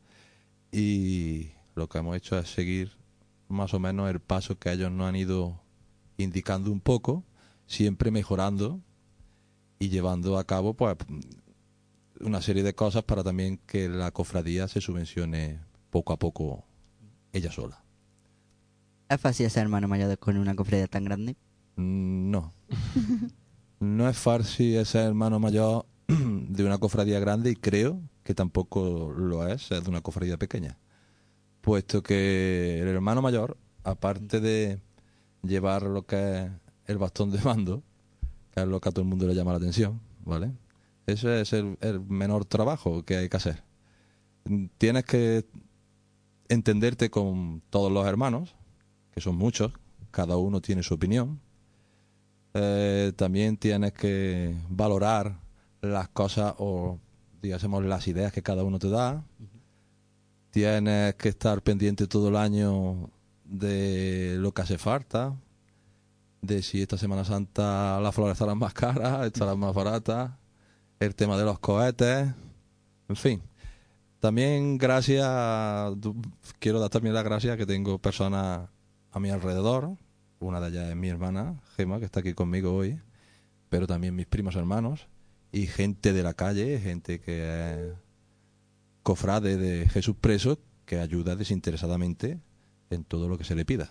Y 0.73 1.50
lo 1.75 1.88
que 1.88 1.99
hemos 1.99 2.16
hecho 2.16 2.38
es 2.38 2.49
seguir 2.49 2.92
más 3.49 3.75
o 3.75 3.78
menos 3.80 4.11
el 4.11 4.20
paso 4.20 4.58
que 4.58 4.73
ellos 4.73 4.90
nos 4.90 5.08
han 5.08 5.16
ido 5.16 5.61
indicando 6.18 6.70
un 6.73 6.80
poco, 6.80 7.25
siempre 7.66 8.11
mejorando 8.11 8.80
y 9.78 9.88
llevando 9.88 10.38
a 10.38 10.44
cabo 10.44 10.75
pues 10.75 10.96
una 12.20 12.40
serie 12.40 12.62
de 12.62 12.75
cosas 12.75 13.04
para 13.04 13.23
también 13.23 13.58
que 13.66 13.88
la 13.88 14.11
cofradía 14.11 14.68
se 14.68 14.80
subvencione 14.80 15.61
poco 15.90 16.12
a 16.12 16.18
poco 16.18 16.64
ella 17.32 17.52
sola. 17.52 17.82
¿Es 19.08 19.20
fácil 19.20 19.49
ser 19.50 19.62
hermano 19.64 19.87
mayor 19.87 20.08
de- 20.08 20.16
con 20.16 20.37
una 20.37 20.54
cofradía 20.56 20.87
tan 20.88 21.04
grande? 21.04 21.37
Mm, 21.76 22.30
No. 22.30 22.52
No 23.78 24.08
es 24.08 24.16
fácil 24.16 24.85
ser 24.87 25.02
hermano 25.06 25.38
mayor 25.38 25.85
de 26.08 26.64
una 26.64 26.78
cofradía 26.78 27.20
grande 27.20 27.50
y 27.50 27.56
creo 27.56 28.00
que 28.26 28.35
tampoco 28.35 29.14
lo 29.16 29.47
es 29.47 29.68
ser 29.68 29.85
de 29.85 29.88
una 29.88 30.00
cofradía 30.00 30.37
pequeña. 30.37 30.76
Puesto 31.61 32.02
que 32.02 32.80
el 32.83 32.88
hermano 32.88 33.23
mayor, 33.23 33.56
aparte 33.85 34.40
de 34.40 34.80
llevar 35.45 35.85
lo 35.85 36.04
que 36.06 36.42
es 36.42 36.50
el 36.87 36.99
bastón 36.99 37.30
de 37.30 37.38
mando, 37.45 37.85
que 38.52 38.62
es 38.62 38.66
lo 38.66 38.80
que 38.80 38.88
a 38.88 38.92
todo 38.92 39.02
el 39.02 39.09
mundo 39.09 39.28
le 39.28 39.35
llama 39.35 39.52
la 39.52 39.59
atención, 39.59 40.00
¿vale? 40.25 40.50
Ese 41.06 41.40
es 41.40 41.52
el, 41.52 41.76
menor 42.09 42.47
trabajo 42.47 43.04
que 43.04 43.16
hay 43.16 43.28
que 43.28 43.37
hacer. 43.37 43.62
Tienes 44.76 45.04
que 45.04 45.47
entenderte 46.49 47.11
con 47.11 47.62
todos 47.71 47.92
los 47.92 48.09
hermanos, 48.09 48.56
que 49.12 49.21
son 49.21 49.37
muchos, 49.37 49.73
cada 50.11 50.37
uno 50.37 50.61
tiene 50.61 50.83
su 50.83 50.95
opinión. 50.95 51.40
Eh, 52.54 53.12
también 53.14 53.56
tienes 53.56 53.92
que 53.92 54.56
valorar 54.68 55.38
las 55.80 56.09
cosas 56.09 56.54
o, 56.59 56.99
digamos, 57.43 57.85
las 57.85 58.09
ideas 58.09 58.33
que 58.33 58.43
cada 58.43 58.64
uno 58.64 58.78
te 58.78 58.88
da. 58.88 59.25
Tienes 60.50 61.14
que 61.16 61.28
estar 61.28 61.62
pendiente 61.62 62.07
todo 62.07 62.28
el 62.28 62.37
año 62.37 63.11
de 63.45 64.37
lo 64.38 64.52
que 64.52 64.62
hace 64.62 64.78
falta, 64.78 65.37
de 66.40 66.62
si 66.62 66.83
esta 66.83 66.99
Semana 66.99 67.25
Santa 67.25 68.00
las 68.00 68.14
flores 68.14 68.33
estarán 68.33 68.59
más 68.59 68.73
caras, 68.75 69.26
estarán 69.26 69.59
más 69.59 69.75
baratas, 69.75 70.33
el 70.99 71.14
tema 71.14 71.37
de 71.37 71.45
los 71.45 71.59
cohetes, 71.59 72.28
en 73.09 73.16
fin. 73.16 73.43
También 74.19 74.78
gracias, 74.78 75.26
quiero 76.59 76.81
dar 76.81 76.90
también 76.90 77.14
las 77.14 77.25
gracias 77.25 77.57
que 77.57 77.66
tengo 77.66 77.99
personas 77.99 78.69
a 79.12 79.21
mi 79.21 79.31
alrededor. 79.31 79.97
Una 80.40 80.61
de 80.61 80.69
ellas 80.69 80.88
es 80.90 80.97
mi 80.97 81.09
hermana, 81.09 81.61
Gema, 81.76 81.99
que 81.99 82.07
está 82.07 82.21
aquí 82.21 82.35
conmigo 82.35 82.75
hoy, 82.75 83.00
pero 83.69 83.87
también 83.87 84.14
mis 84.14 84.26
primos 84.26 84.57
hermanos 84.57 85.07
y 85.53 85.67
gente 85.67 86.12
de 86.12 86.23
la 86.23 86.35
calle, 86.35 86.79
gente 86.81 87.21
que 87.21 87.43
es 87.91 87.95
cofrade 89.03 89.57
de 89.57 89.88
Jesús 89.88 90.17
preso, 90.21 90.59
que 90.85 90.99
ayuda 90.99 91.37
desinteresadamente 91.37 92.38
en 92.91 93.05
todo 93.05 93.29
lo 93.29 93.38
que 93.38 93.45
se 93.45 93.55
le 93.55 93.65
pida. 93.65 93.91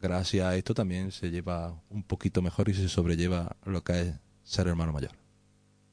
Gracias 0.00 0.46
a 0.46 0.56
esto 0.56 0.74
también 0.74 1.10
se 1.10 1.30
lleva 1.30 1.80
un 1.90 2.02
poquito 2.02 2.42
mejor 2.42 2.68
y 2.68 2.74
se 2.74 2.88
sobrelleva 2.88 3.56
lo 3.64 3.82
que 3.82 4.00
es 4.00 4.14
ser 4.44 4.68
hermano 4.68 4.92
mayor. 4.92 5.12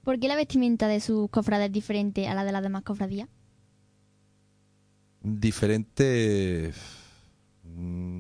¿Por 0.04 0.20
qué 0.20 0.28
la 0.28 0.36
vestimenta 0.36 0.88
de 0.88 1.00
sus 1.00 1.30
cofrades 1.30 1.68
es 1.68 1.72
diferente 1.74 2.28
a 2.28 2.34
la 2.36 2.44
de 2.44 2.52
las 2.52 2.62
demás 2.62 2.84
cofradías? 2.84 3.30
Diferente. 5.22 6.74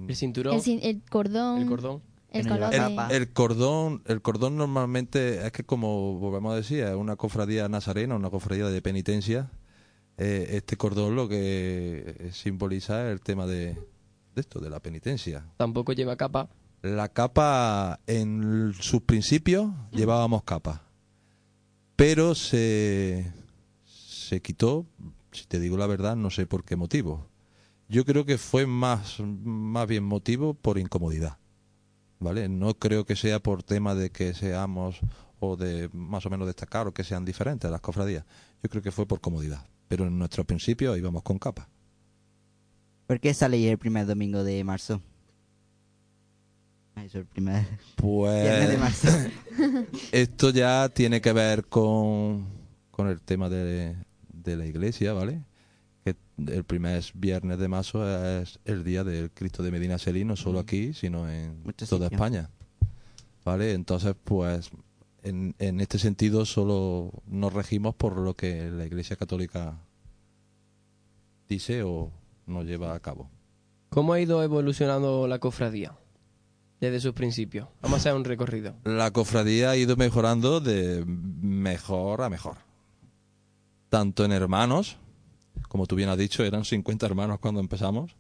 El 0.08 0.16
cinturón, 0.16 0.56
El, 0.56 0.62
cin- 0.62 0.80
el 0.82 1.02
cordón, 1.10 1.62
el 1.62 1.68
cordón. 1.68 2.02
El 2.34 2.48
no 2.48 3.34
cordón, 3.34 4.02
el 4.06 4.22
cordón 4.22 4.58
normalmente 4.58 5.46
es 5.46 5.52
que 5.52 5.64
como 5.64 6.18
volvemos 6.20 6.54
a 6.54 6.56
decir, 6.56 6.84
es 6.84 6.96
una 6.96 7.16
cofradía 7.16 7.70
nazarena, 7.70 8.16
una 8.16 8.30
cofradía 8.30 8.68
de 8.68 8.82
penitencia. 8.82 9.52
Eh, 10.18 10.48
este 10.52 10.78
cordón 10.78 11.16
lo 11.16 11.28
que 11.30 12.30
simboliza 12.32 13.08
es 13.08 13.14
el 13.14 13.22
tema 13.22 13.46
de, 13.46 13.74
de 14.36 14.42
esto, 14.42 14.60
de 14.60 14.70
la 14.70 14.80
penitencia. 14.80 15.46
Tampoco 15.58 15.94
lleva 15.94 16.16
capa. 16.16 16.50
La 16.82 17.08
capa, 17.08 18.00
en 18.08 18.74
sus 18.78 19.02
principios 19.04 19.72
llevábamos 19.92 20.44
capa, 20.44 20.84
pero 21.96 22.36
se, 22.36 23.32
se 23.86 24.42
quitó, 24.42 24.86
si 25.32 25.46
te 25.46 25.60
digo 25.60 25.78
la 25.78 25.88
verdad, 25.88 26.16
no 26.16 26.30
sé 26.30 26.46
por 26.46 26.66
qué 26.66 26.76
motivo. 26.76 27.30
Yo 27.88 28.06
creo 28.06 28.26
que 28.26 28.38
fue 28.38 28.66
más, 28.66 29.20
más 29.20 29.88
bien 29.88 30.04
motivo 30.04 30.56
por 30.56 30.78
incomodidad. 30.78 31.38
¿Vale? 32.24 32.48
No 32.48 32.74
creo 32.76 33.06
que 33.06 33.18
sea 33.18 33.42
por 33.42 33.64
tema 33.64 33.96
de 33.96 34.10
que 34.10 34.34
seamos 34.34 35.00
o 35.40 35.58
de 35.58 35.90
más 35.92 36.26
o 36.26 36.30
menos 36.30 36.48
destacar 36.48 36.88
o 36.88 36.94
que 36.94 37.04
sean 37.04 37.26
diferentes 37.26 37.70
las 37.70 37.82
cofradías. 37.82 38.24
Yo 38.64 38.70
creo 38.70 38.82
que 38.82 38.92
fue 38.92 39.06
por 39.06 39.20
comodidad. 39.20 39.68
Pero 39.90 40.08
en 40.08 40.18
nuestro 40.18 40.46
principio 40.46 40.96
íbamos 40.96 41.22
con 41.22 41.38
capa. 41.38 41.68
¿Por 43.08 43.20
qué 43.20 43.34
sale 43.34 43.70
el 43.70 43.78
primer 43.78 44.06
domingo 44.06 44.44
de 44.46 44.64
marzo? 44.64 45.02
Eso, 46.96 47.20
el 47.20 47.26
primer 47.26 47.66
viernes 48.02 48.70
de 48.70 48.78
Pues 48.78 48.80
marzo. 48.80 49.08
esto 50.14 50.52
ya 50.52 50.88
tiene 50.90 51.20
que 51.20 51.34
ver 51.34 51.66
con, 51.66 52.48
con 52.92 53.10
el 53.10 53.22
tema 53.22 53.50
de, 53.50 53.98
de 54.32 54.56
la 54.56 54.66
iglesia, 54.66 55.12
¿vale? 55.12 55.42
Que 56.04 56.16
el 56.48 56.64
primer 56.64 57.04
viernes 57.14 57.60
de 57.60 57.68
marzo 57.68 58.08
es 58.40 58.60
el 58.66 58.84
día 58.84 59.04
del 59.04 59.32
Cristo 59.32 59.64
de 59.64 59.72
Medina 59.72 59.98
Celí, 59.98 60.26
no 60.26 60.36
solo 60.36 60.60
aquí, 60.60 60.94
sino 60.94 61.30
en 61.30 61.64
toda. 61.88 62.08
España. 62.08 62.50
¿Vale? 63.46 63.74
Entonces, 63.74 64.16
pues, 64.24 64.72
en, 65.22 65.56
en 65.60 65.80
este 65.80 66.00
sentido 66.00 66.46
solo 66.46 67.12
nos 67.28 67.54
regimos 67.54 67.96
por 67.96 68.18
lo 68.18 68.36
que 68.36 68.70
la 68.70 68.86
iglesia 68.86 69.16
católica 69.16 69.78
dice 71.48 71.84
o 71.84 72.12
nos 72.46 72.66
lleva 72.66 72.94
a 72.94 73.00
cabo. 73.00 73.30
¿Cómo 73.90 74.14
ha 74.14 74.20
ido 74.20 74.42
evolucionando 74.42 75.28
la 75.28 75.40
cofradía 75.40 75.96
desde 76.80 77.00
sus 77.00 77.14
principios? 77.14 77.68
Vamos 77.82 77.98
a 77.98 78.00
hacer 78.00 78.16
un 78.16 78.26
recorrido. 78.26 78.76
La 78.84 79.12
cofradía 79.12 79.70
ha 79.70 79.78
ido 79.78 79.96
mejorando 79.96 80.60
de 80.60 81.06
mejor 81.06 82.24
a 82.24 82.30
mejor. 82.30 82.58
Tanto 83.90 84.26
en 84.26 84.32
hermanos, 84.32 84.98
como 85.68 85.88
tú 85.88 85.96
bien 85.96 86.10
has 86.10 86.18
dicho, 86.18 86.44
eran 86.44 86.66
50 86.66 87.06
hermanos 87.06 87.40
cuando 87.40 87.60
empezamos, 87.60 88.16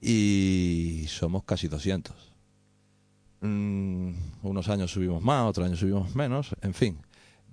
y 0.00 1.04
somos 1.08 1.44
casi 1.44 1.68
200. 1.68 2.14
Mm, 3.42 4.12
unos 4.42 4.68
años 4.68 4.92
subimos 4.92 5.22
más, 5.22 5.46
otros 5.48 5.66
años 5.66 5.78
subimos 5.78 6.14
menos, 6.14 6.54
en 6.62 6.74
fin. 6.74 6.98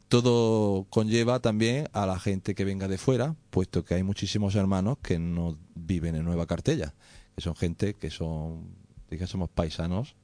todo 0.10 0.86
conlleva 0.90 1.40
también 1.42 1.90
a 1.92 2.06
la 2.06 2.18
gente 2.20 2.56
que 2.56 2.64
venga 2.64 2.88
de 2.88 2.98
fuera, 2.98 3.36
puesto 3.50 3.84
que 3.84 3.96
hay 3.96 4.04
muchísimos 4.04 4.56
hermanos 4.56 4.98
que 5.02 5.20
no 5.20 5.58
viven 5.76 6.16
en 6.16 6.24
Nueva 6.24 6.46
Cartella, 6.46 6.94
que 7.36 7.42
son 7.42 7.56
gente 7.56 7.94
que 7.94 8.10
son, 8.10 8.70
digamos, 9.10 9.50
paisanos, 9.50 10.16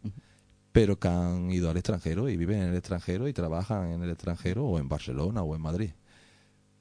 pero 0.72 1.00
que 1.00 1.08
han 1.10 1.52
ido 1.52 1.70
al 1.70 1.78
extranjero 1.78 2.30
y 2.30 2.38
viven 2.38 2.62
en 2.62 2.70
el 2.70 2.76
extranjero 2.76 3.28
y 3.28 3.34
trabajan 3.34 3.92
en 3.92 4.04
el 4.04 4.10
extranjero 4.10 4.66
o 4.66 4.80
en 4.80 4.88
Barcelona 4.88 5.44
o 5.44 5.56
en 5.56 5.62
Madrid. 5.62 5.92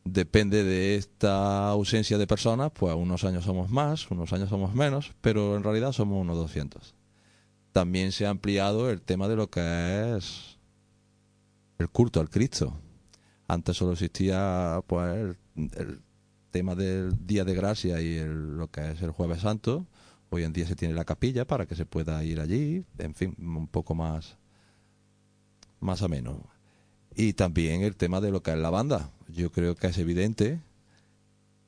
Depende 0.05 0.65
de 0.65 0.97
esta 0.97 1.69
ausencia 1.69 2.19
de 2.19 2.27
personas, 2.27 2.73
pues 2.73 2.95
unos 2.95 3.23
años 3.25 3.45
somos 3.45 3.71
más, 3.71 4.11
unos 4.11 4.33
años 4.33 4.49
somos 4.49 4.75
menos, 4.75 5.13
pero 5.21 5.57
en 5.57 5.63
realidad 5.63 5.93
somos 5.93 6.21
unos 6.21 6.37
200. 6.37 6.95
También 7.73 8.11
se 8.13 8.27
ha 8.27 8.31
ampliado 8.31 8.91
el 8.91 9.01
tema 9.01 9.29
de 9.29 9.37
lo 9.37 9.49
que 9.49 10.17
es 10.17 10.59
el 11.79 11.89
culto 11.89 12.21
al 12.21 12.31
Cristo. 12.31 12.75
Antes 13.47 13.77
solo 13.77 13.93
existía 13.93 14.83
pues 14.87 15.37
el, 15.57 16.01
tema 16.51 16.75
del 16.75 17.27
Día 17.27 17.45
de 17.45 17.55
Gracia 17.55 18.01
y 18.01 18.17
el- 18.17 18.57
lo 18.59 18.69
que 18.71 18.91
es 18.91 19.03
el 19.03 19.11
Jueves 19.11 19.41
Santo. 19.41 19.87
Hoy 20.31 20.43
en 20.45 20.53
día 20.53 20.67
se 20.67 20.77
tiene 20.77 20.95
la 20.95 21.05
capilla 21.05 21.47
para 21.47 21.67
que 21.67 21.75
se 21.77 21.87
pueda 21.87 22.23
ir 22.25 22.41
allí, 22.41 22.85
en 22.99 23.15
fin, 23.15 23.35
un 23.39 23.69
poco 23.69 23.95
más 23.95 24.37
más 25.81 26.03
ameno. 26.03 26.47
Y 27.15 27.35
también 27.35 27.83
el 27.83 27.97
tema 27.97 28.21
de 28.21 28.31
lo 28.31 28.43
que 28.43 28.53
es 28.53 28.59
la 28.59 28.71
banda. 28.71 29.11
Yo 29.29 29.51
creo 29.51 29.75
que 29.75 29.89
es 29.89 29.99
evidente 29.99 30.61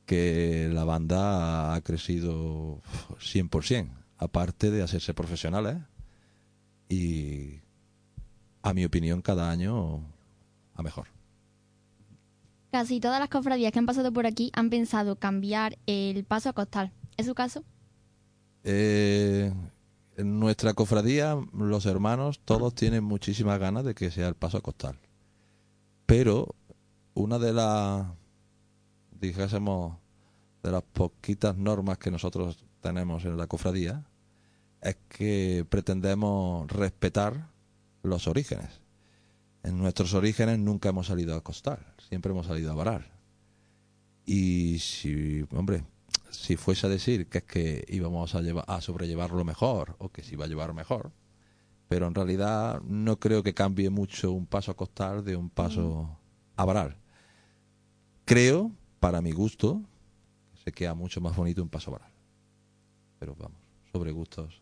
que 0.06 0.68
la 0.72 0.84
banda 0.84 1.74
ha 1.74 1.80
crecido 1.80 2.80
100%, 3.18 3.88
aparte 4.18 4.70
de 4.70 4.82
hacerse 4.82 5.14
profesionales. 5.14 5.78
Y, 6.88 7.60
a 8.62 8.74
mi 8.74 8.84
opinión, 8.84 9.22
cada 9.22 9.50
año 9.50 10.02
a 10.74 10.82
mejor. 10.82 11.08
Casi 12.70 12.98
todas 12.98 13.20
las 13.20 13.28
cofradías 13.28 13.72
que 13.72 13.78
han 13.78 13.86
pasado 13.86 14.12
por 14.12 14.26
aquí 14.26 14.50
han 14.54 14.68
pensado 14.68 15.16
cambiar 15.16 15.78
el 15.86 16.24
paso 16.24 16.48
a 16.48 16.52
costal. 16.52 16.92
¿Es 17.16 17.26
su 17.26 17.34
caso? 17.34 17.62
Eh, 18.64 19.52
en 20.16 20.40
nuestra 20.40 20.74
cofradía, 20.74 21.36
los 21.52 21.86
hermanos, 21.86 22.40
todos 22.44 22.74
tienen 22.74 23.04
muchísimas 23.04 23.60
ganas 23.60 23.84
de 23.84 23.94
que 23.94 24.10
sea 24.10 24.28
el 24.28 24.34
paso 24.34 24.58
a 24.58 24.60
costal. 24.60 24.98
Pero 26.06 26.54
una 27.14 27.38
de 27.38 27.52
las, 27.52 28.06
dijésemos, 29.20 29.96
de 30.62 30.70
las 30.70 30.82
poquitas 30.82 31.56
normas 31.56 31.98
que 31.98 32.10
nosotros 32.10 32.64
tenemos 32.80 33.24
en 33.24 33.36
la 33.36 33.46
cofradía 33.46 34.04
es 34.82 34.96
que 35.08 35.66
pretendemos 35.68 36.70
respetar 36.70 37.48
los 38.02 38.28
orígenes. 38.28 38.82
En 39.62 39.78
nuestros 39.78 40.12
orígenes 40.12 40.58
nunca 40.58 40.90
hemos 40.90 41.06
salido 41.06 41.34
a 41.34 41.42
costal, 41.42 41.78
siempre 42.08 42.32
hemos 42.32 42.46
salido 42.46 42.70
a 42.70 42.74
varar. 42.74 43.14
Y 44.26 44.78
si, 44.78 45.46
hombre, 45.52 45.84
si 46.30 46.56
fuese 46.56 46.86
a 46.86 46.90
decir 46.90 47.28
que 47.28 47.38
es 47.38 47.44
que 47.44 47.84
íbamos 47.88 48.34
a, 48.34 48.42
llevar, 48.42 48.64
a 48.68 48.80
sobrellevarlo 48.82 49.44
mejor 49.44 49.96
o 49.98 50.10
que 50.10 50.22
se 50.22 50.34
iba 50.34 50.44
a 50.44 50.48
llevar 50.48 50.74
mejor, 50.74 51.12
pero 51.88 52.06
en 52.08 52.14
realidad 52.14 52.80
no 52.82 53.18
creo 53.18 53.42
que 53.42 53.54
cambie 53.54 53.90
mucho 53.90 54.32
un 54.32 54.46
paso 54.46 54.70
a 54.70 54.76
costal 54.76 55.24
de 55.24 55.36
un 55.36 55.50
paso 55.50 56.16
a 56.56 56.64
varar. 56.64 56.96
Creo, 58.24 58.70
para 59.00 59.20
mi 59.20 59.32
gusto, 59.32 59.82
que 60.52 60.58
se 60.64 60.72
queda 60.72 60.94
mucho 60.94 61.20
más 61.20 61.36
bonito 61.36 61.62
un 61.62 61.68
paso 61.68 61.90
a 61.90 61.98
varar. 61.98 62.10
Pero 63.18 63.34
vamos, 63.38 63.58
sobre 63.92 64.12
gustos, 64.12 64.60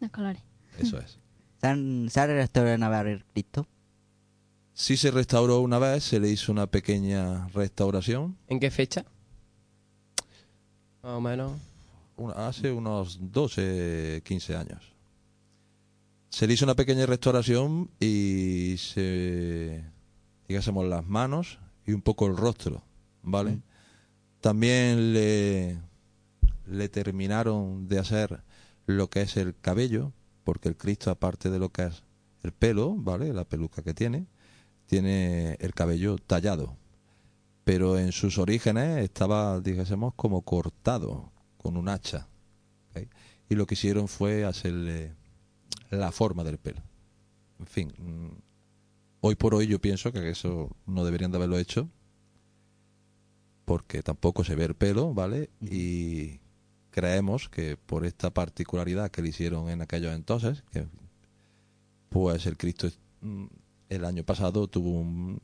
Los 0.00 0.10
colores. 0.10 0.42
eso 0.78 0.98
es. 0.98 1.18
¿Se 1.60 2.20
ha 2.20 2.26
restaurado 2.26 2.76
una 2.76 2.88
vez 2.88 3.06
el 3.18 3.24
Cristo? 3.24 3.66
Sí 4.72 4.96
se 4.96 5.10
restauró 5.10 5.60
una 5.60 5.78
vez, 5.78 6.04
se 6.04 6.18
le 6.20 6.28
hizo 6.30 6.52
una 6.52 6.66
pequeña 6.66 7.48
restauración 7.48 8.36
¿En 8.48 8.58
qué 8.60 8.70
fecha? 8.70 9.04
Más 11.02 11.12
o 11.12 11.20
menos. 11.20 11.52
una- 12.16 12.46
hace 12.48 12.70
unos 12.70 13.18
12, 13.32 14.22
15 14.24 14.54
años. 14.56 14.92
Se 16.30 16.46
le 16.46 16.54
hizo 16.54 16.64
una 16.64 16.76
pequeña 16.76 17.06
restauración 17.06 17.90
y 17.98 18.76
se, 18.78 19.84
digásemos, 20.48 20.86
las 20.86 21.04
manos 21.04 21.58
y 21.84 21.92
un 21.92 22.02
poco 22.02 22.28
el 22.28 22.36
rostro, 22.36 22.82
¿vale? 23.22 23.60
También 24.40 25.12
le, 25.12 25.78
le 26.66 26.88
terminaron 26.88 27.88
de 27.88 27.98
hacer 27.98 28.42
lo 28.86 29.10
que 29.10 29.22
es 29.22 29.36
el 29.36 29.56
cabello, 29.60 30.12
porque 30.44 30.68
el 30.68 30.76
Cristo, 30.76 31.10
aparte 31.10 31.50
de 31.50 31.58
lo 31.58 31.70
que 31.70 31.86
es 31.86 32.04
el 32.44 32.52
pelo, 32.52 32.94
¿vale? 32.96 33.32
La 33.32 33.44
peluca 33.44 33.82
que 33.82 33.92
tiene, 33.92 34.26
tiene 34.86 35.56
el 35.60 35.74
cabello 35.74 36.16
tallado. 36.16 36.76
Pero 37.64 37.98
en 37.98 38.12
sus 38.12 38.38
orígenes 38.38 39.04
estaba, 39.04 39.60
dijésemos, 39.60 40.14
como 40.14 40.42
cortado 40.42 41.32
con 41.58 41.76
un 41.76 41.88
hacha. 41.88 42.28
Y 43.48 43.56
lo 43.56 43.66
que 43.66 43.74
hicieron 43.74 44.06
fue 44.06 44.44
hacerle 44.44 45.12
la 45.98 46.12
forma 46.12 46.44
del 46.44 46.58
pelo. 46.58 46.82
En 47.58 47.66
fin, 47.66 47.92
mm, 47.98 48.38
hoy 49.22 49.34
por 49.34 49.54
hoy 49.54 49.66
yo 49.66 49.80
pienso 49.80 50.12
que 50.12 50.30
eso 50.30 50.70
no 50.86 51.04
deberían 51.04 51.30
de 51.30 51.36
haberlo 51.38 51.58
hecho 51.58 51.88
porque 53.64 54.02
tampoco 54.02 54.44
se 54.44 54.54
ve 54.56 54.64
el 54.64 54.74
pelo, 54.74 55.14
¿vale? 55.14 55.50
Y 55.60 56.40
creemos 56.90 57.48
que 57.48 57.76
por 57.76 58.04
esta 58.04 58.30
particularidad 58.30 59.10
que 59.10 59.22
le 59.22 59.28
hicieron 59.28 59.68
en 59.68 59.80
aquellos 59.82 60.12
entonces, 60.14 60.64
que 60.72 60.86
pues 62.08 62.46
el 62.46 62.56
Cristo 62.56 62.88
mm, 63.20 63.46
el 63.90 64.04
año 64.04 64.24
pasado 64.24 64.66
tuvo 64.68 64.90
un- 65.00 65.40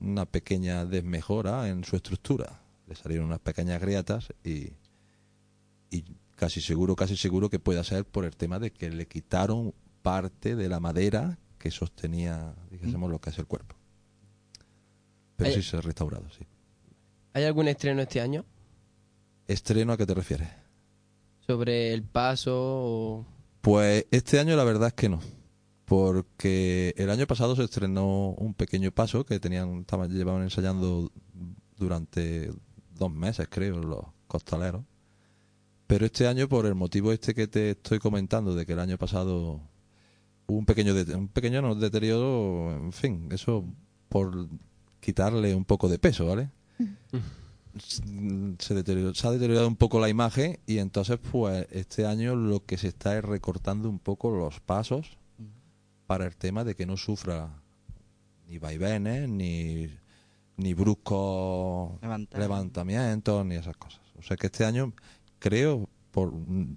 una 0.00 0.26
pequeña 0.26 0.84
desmejora 0.84 1.68
en 1.68 1.84
su 1.84 1.96
estructura. 1.96 2.60
Le 2.86 2.94
salieron 2.94 3.26
unas 3.26 3.38
pequeñas 3.40 3.80
grietas 3.80 4.28
y, 4.44 4.72
y 5.90 6.04
casi 6.36 6.60
seguro, 6.60 6.94
casi 6.96 7.16
seguro 7.16 7.48
que 7.48 7.58
pueda 7.58 7.82
ser 7.84 8.04
por 8.04 8.24
el 8.24 8.36
tema 8.36 8.58
de 8.58 8.70
que 8.70 8.90
le 8.90 9.06
quitaron 9.06 9.72
parte 10.04 10.54
de 10.54 10.68
la 10.68 10.80
madera 10.80 11.38
que 11.58 11.70
sostenía, 11.70 12.54
dijésemos, 12.70 13.10
lo 13.10 13.22
que 13.22 13.30
es 13.30 13.38
el 13.38 13.46
cuerpo. 13.46 13.74
Pero 15.36 15.50
sí 15.50 15.62
se 15.62 15.78
ha 15.78 15.80
restaurado, 15.80 16.28
sí. 16.28 16.44
¿Hay 17.32 17.44
algún 17.44 17.66
estreno 17.68 18.02
este 18.02 18.20
año 18.20 18.44
¿Estreno 19.48 19.94
a 19.94 19.96
qué 19.96 20.06
te 20.06 20.14
refieres? 20.14 20.48
sobre 21.46 21.92
el 21.92 22.02
paso 22.02 22.52
o 22.54 23.26
Pues 23.62 24.06
este 24.10 24.38
año 24.38 24.56
la 24.56 24.64
verdad 24.64 24.88
es 24.88 24.94
que 24.94 25.08
no. 25.08 25.20
Porque 25.86 26.94
el 26.96 27.10
año 27.10 27.26
pasado 27.26 27.56
se 27.56 27.64
estrenó 27.64 28.30
un 28.30 28.54
pequeño 28.54 28.90
paso 28.92 29.24
que 29.24 29.40
tenían, 29.40 29.80
estaban, 29.80 30.10
llevaban 30.10 30.42
ensayando 30.42 31.10
durante 31.76 32.52
dos 32.94 33.10
meses, 33.10 33.48
creo, 33.50 33.78
los 33.78 34.04
costaleros. 34.26 34.84
Pero 35.86 36.06
este 36.06 36.26
año, 36.26 36.48
por 36.48 36.66
el 36.66 36.74
motivo 36.74 37.12
este 37.12 37.34
que 37.34 37.46
te 37.46 37.70
estoy 37.70 37.98
comentando, 37.98 38.54
de 38.54 38.64
que 38.64 38.72
el 38.72 38.80
año 38.80 38.96
pasado 38.96 39.60
un 40.46 40.64
pequeño, 40.66 40.92
un 41.16 41.28
pequeño 41.28 41.62
no, 41.62 41.74
deterioro, 41.74 42.72
en 42.72 42.92
fin, 42.92 43.28
eso 43.32 43.64
por 44.08 44.48
quitarle 45.00 45.54
un 45.54 45.64
poco 45.64 45.88
de 45.88 45.98
peso, 45.98 46.26
¿vale? 46.26 46.50
se, 47.78 48.74
deterioró- 48.74 49.14
se 49.14 49.26
ha 49.26 49.30
deteriorado 49.32 49.66
un 49.68 49.76
poco 49.76 49.98
la 50.00 50.08
imagen 50.08 50.58
y 50.66 50.78
entonces 50.78 51.18
pues 51.18 51.66
este 51.70 52.06
año 52.06 52.36
lo 52.36 52.64
que 52.64 52.76
se 52.78 52.88
está 52.88 53.16
es 53.18 53.24
recortando 53.24 53.88
un 53.90 53.98
poco 53.98 54.30
los 54.30 54.60
pasos 54.60 55.18
para 56.06 56.26
el 56.26 56.36
tema 56.36 56.62
de 56.64 56.74
que 56.76 56.86
no 56.86 56.96
sufra 56.96 57.50
ni 58.46 58.58
vaivenes 58.58 59.28
ni 59.28 59.88
ni 60.56 60.72
bruscos 60.72 62.00
Levantar. 62.00 62.40
levantamientos 62.40 63.44
ni 63.44 63.56
esas 63.56 63.76
cosas 63.76 64.02
o 64.16 64.22
sea 64.22 64.36
que 64.36 64.46
este 64.46 64.64
año 64.64 64.92
creo 65.40 65.88
por 66.12 66.32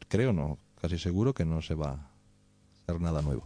creo 0.07 0.33
no 0.33 0.57
casi 0.81 0.97
seguro 0.97 1.33
que 1.35 1.45
no 1.45 1.61
se 1.61 1.75
va 1.75 1.91
a 1.91 2.09
hacer 2.81 2.99
nada 2.99 3.21
nuevo 3.21 3.43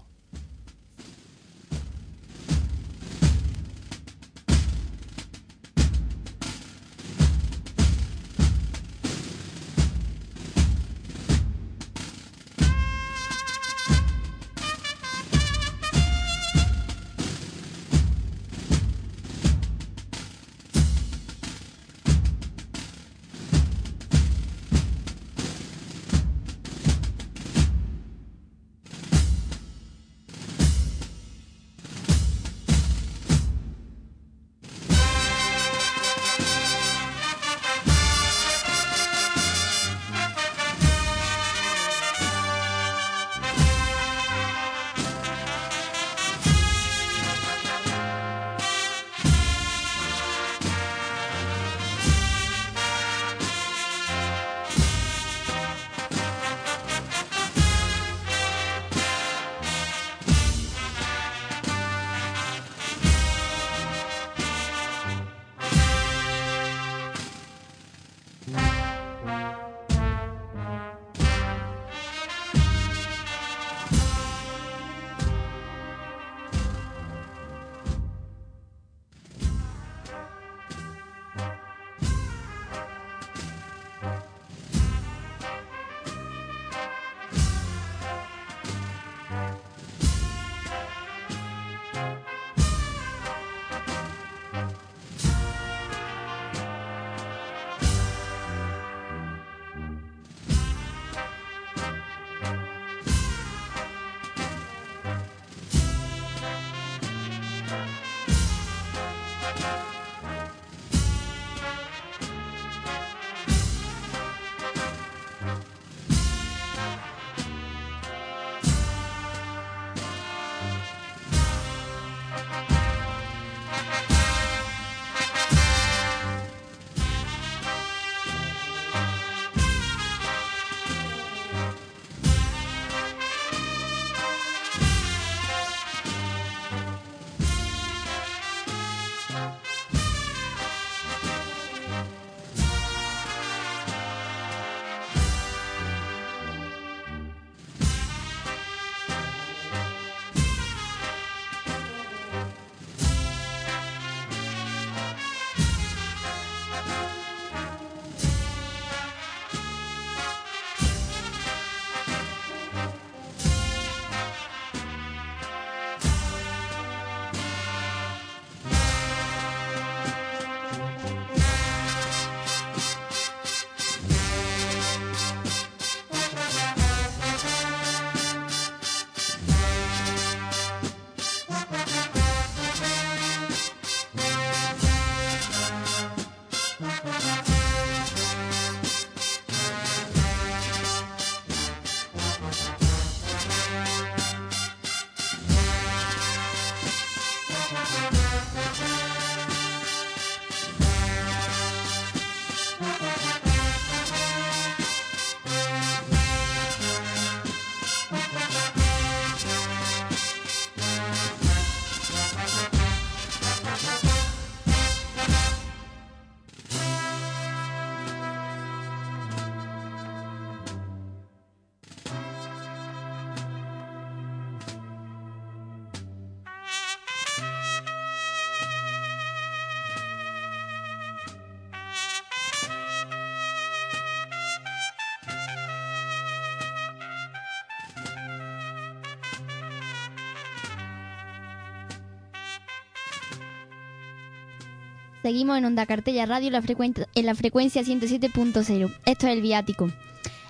Seguimos 245.21 245.55
en 245.57 245.65
Onda 245.65 245.85
Cartella 245.85 246.25
Radio 246.25 246.47
en 246.47 246.53
la, 246.53 247.07
en 247.13 247.25
la 247.27 247.35
frecuencia 247.35 247.83
107.0. 247.83 248.95
Esto 249.05 249.27
es 249.27 249.33
el 249.33 249.41
viático. 249.41 249.91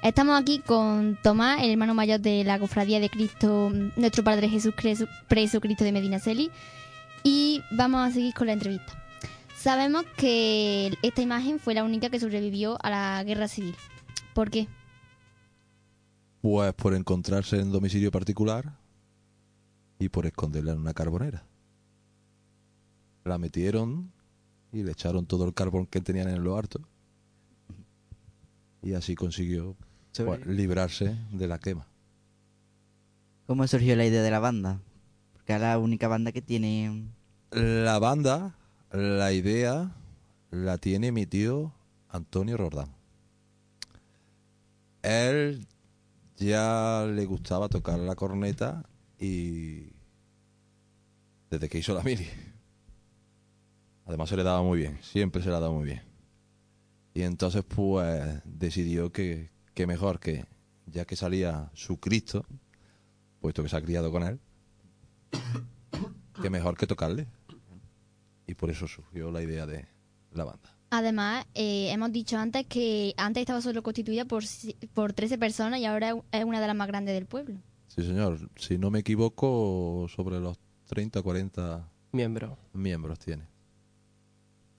Estamos 0.02 0.40
aquí 0.40 0.60
con 0.60 1.20
Tomás, 1.22 1.62
el 1.62 1.72
hermano 1.72 1.94
mayor 1.94 2.22
de 2.22 2.46
la 2.46 2.58
Cofradía 2.58 3.02
de 3.02 3.10
Cristo, 3.10 3.70
nuestro 3.98 4.24
Padre 4.24 4.48
Jesús 4.48 4.74
Preso 5.28 5.62
Cristo 5.62 5.84
de 5.84 5.92
Medina 5.92 6.20
Celi. 6.20 6.52
Y 7.24 7.62
vamos 7.72 8.08
a 8.08 8.12
seguir 8.12 8.34
con 8.34 8.48
la 8.48 8.54
entrevista. 8.54 8.94
Sabemos 9.58 10.06
que 10.16 10.98
esta 11.02 11.22
imagen 11.22 11.60
fue 11.60 11.74
la 11.74 11.84
única 11.84 12.10
que 12.10 12.20
sobrevivió 12.20 12.78
a 12.82 12.90
la 12.90 13.24
guerra 13.26 13.50
civil. 13.50 13.76
¿Por 14.34 14.50
qué? 14.50 14.70
Pues 16.42 16.74
por 16.74 16.96
encontrarse 16.96 17.60
en 17.60 17.72
domicilio 17.74 18.10
particular 18.10 18.78
y 20.00 20.08
por 20.08 20.26
esconderla 20.26 20.72
en 20.72 20.80
una 20.80 20.94
carbonera. 20.94 21.44
La 23.26 23.38
metieron 23.38 24.12
y 24.72 24.84
le 24.84 24.92
echaron 24.92 25.26
todo 25.26 25.46
el 25.46 25.54
carbón 25.54 25.86
que 25.86 26.02
tenían 26.02 26.30
en 26.30 26.44
lo 26.44 26.58
harto. 26.58 26.82
Y 28.82 28.94
así 28.94 29.16
consiguió 29.16 29.76
pues, 30.16 30.46
librarse 30.46 31.18
de 31.32 31.48
la 31.48 31.60
quema. 31.60 31.88
¿Cómo 33.48 33.68
surgió 33.68 33.96
la 33.96 34.06
idea 34.06 34.22
de 34.22 34.32
la 34.32 34.40
banda? 34.40 34.82
Porque 35.34 35.56
es 35.56 35.62
la 35.62 35.78
única 35.78 36.08
banda 36.08 36.32
que 36.32 36.42
tiene... 36.42 37.06
La 37.52 38.00
banda, 38.00 38.56
la 38.92 39.34
idea, 39.34 39.92
la 40.52 40.78
tiene 40.78 41.12
mi 41.12 41.26
tío 41.26 41.74
Antonio 42.10 42.56
Rordán. 42.58 42.96
Él 45.02 45.68
ya 46.38 47.06
le 47.08 47.26
gustaba 47.26 47.68
tocar 47.70 48.00
la 48.00 48.16
corneta 48.16 48.84
y 49.20 49.90
desde 51.50 51.70
que 51.70 51.80
hizo 51.80 51.94
la 51.94 52.04
mili. 52.04 52.28
Además 54.12 54.28
se 54.28 54.36
le 54.36 54.44
daba 54.44 54.62
muy 54.62 54.78
bien, 54.78 54.98
siempre 55.02 55.42
se 55.42 55.48
le 55.48 55.56
ha 55.56 55.60
dado 55.62 55.72
muy 55.74 55.86
bien. 55.86 56.02
Y 57.14 57.22
entonces 57.22 57.64
pues 57.64 58.42
decidió 58.44 59.10
que, 59.14 59.52
que 59.74 59.88
mejor 59.88 60.20
que, 60.20 60.44
ya 60.86 61.06
que 61.06 61.16
salía 61.16 61.72
su 61.74 61.98
Cristo, 61.98 62.46
puesto 63.40 63.64
que 63.64 63.70
se 63.70 63.78
ha 63.78 63.82
criado 63.82 64.12
con 64.12 64.24
él, 64.24 64.42
que 66.42 66.50
mejor 66.50 66.78
que 66.78 66.88
tocarle. 66.88 67.28
Y 68.48 68.54
por 68.56 68.70
eso 68.70 68.86
surgió 68.86 69.32
la 69.32 69.42
idea 69.42 69.66
de 69.66 69.88
la 70.34 70.44
banda. 70.44 70.78
Además, 70.90 71.46
eh, 71.54 71.90
hemos 71.94 72.12
dicho 72.12 72.38
antes 72.38 72.66
que 72.68 73.14
antes 73.16 73.40
estaba 73.42 73.62
solo 73.62 73.82
constituida 73.82 74.26
por, 74.26 74.46
si- 74.46 74.74
por 74.94 75.14
13 75.14 75.38
personas 75.38 75.80
y 75.80 75.86
ahora 75.86 76.16
es 76.34 76.44
una 76.44 76.60
de 76.60 76.68
las 76.68 76.76
más 76.76 76.88
grandes 76.90 77.14
del 77.16 77.28
pueblo. 77.28 77.62
Sí, 77.88 78.04
señor. 78.04 78.50
Si 78.58 78.78
no 78.78 78.92
me 78.92 79.00
equivoco, 79.00 80.08
sobre 80.14 80.42
los 80.42 80.60
30 80.88 81.22
o 81.22 81.24
40 81.24 81.90
Miembro. 82.12 82.58
miembros 82.74 83.20
tiene. 83.20 83.46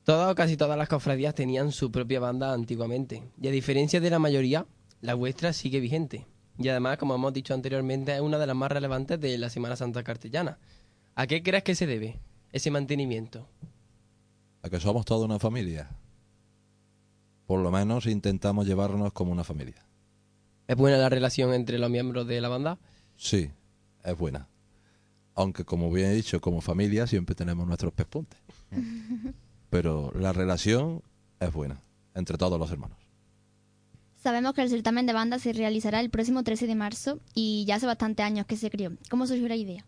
Todas 0.04 0.32
o 0.32 0.34
casi 0.34 0.56
todas 0.56 0.76
las 0.76 0.88
cofradías 0.88 1.34
tenían 1.34 1.70
su 1.70 1.92
propia 1.92 2.18
banda 2.18 2.52
antiguamente. 2.52 3.22
Y 3.40 3.46
a 3.46 3.52
diferencia 3.52 4.00
de 4.00 4.10
la 4.10 4.18
mayoría, 4.18 4.66
la 5.00 5.14
vuestra 5.14 5.52
sigue 5.52 5.78
vigente. 5.78 6.26
Y 6.58 6.68
además, 6.68 6.98
como 6.98 7.14
hemos 7.14 7.32
dicho 7.32 7.54
anteriormente, 7.54 8.14
es 8.14 8.20
una 8.20 8.38
de 8.38 8.46
las 8.46 8.56
más 8.56 8.72
relevantes 8.72 9.20
de 9.20 9.38
la 9.38 9.48
Semana 9.48 9.76
Santa 9.76 10.02
Cartellana. 10.02 10.58
¿A 11.14 11.26
qué 11.26 11.42
crees 11.42 11.62
que 11.62 11.76
se 11.76 11.86
debe 11.86 12.20
ese 12.50 12.70
mantenimiento? 12.70 13.48
A 14.62 14.68
que 14.68 14.80
somos 14.80 15.04
toda 15.04 15.24
una 15.24 15.38
familia. 15.38 15.90
Por 17.46 17.60
lo 17.60 17.70
menos 17.70 18.06
intentamos 18.06 18.66
llevarnos 18.66 19.12
como 19.12 19.30
una 19.30 19.44
familia. 19.44 19.86
¿Es 20.66 20.76
buena 20.76 20.98
la 20.98 21.08
relación 21.08 21.54
entre 21.54 21.78
los 21.78 21.90
miembros 21.90 22.26
de 22.26 22.40
la 22.40 22.48
banda? 22.48 22.78
Sí, 23.16 23.50
es 24.02 24.18
buena. 24.18 24.48
Aunque, 25.34 25.64
como 25.64 25.92
bien 25.92 26.06
he 26.06 26.14
dicho, 26.14 26.40
como 26.40 26.60
familia 26.60 27.06
siempre 27.06 27.34
tenemos 27.34 27.66
nuestros 27.66 27.92
pespuntes. 27.92 28.40
Pero 29.72 30.12
la 30.14 30.34
relación 30.34 31.02
es 31.40 31.50
buena 31.50 31.80
entre 32.14 32.36
todos 32.36 32.60
los 32.60 32.70
hermanos. 32.70 32.98
Sabemos 34.22 34.52
que 34.52 34.60
el 34.60 34.68
certamen 34.68 35.06
de 35.06 35.14
banda 35.14 35.38
se 35.38 35.54
realizará 35.54 36.00
el 36.00 36.10
próximo 36.10 36.44
13 36.44 36.66
de 36.66 36.74
marzo 36.74 37.20
y 37.32 37.64
ya 37.64 37.76
hace 37.76 37.86
bastantes 37.86 38.26
años 38.26 38.44
que 38.44 38.58
se 38.58 38.70
creó. 38.70 38.92
¿Cómo 39.08 39.26
surgió 39.26 39.48
la 39.48 39.56
idea? 39.56 39.86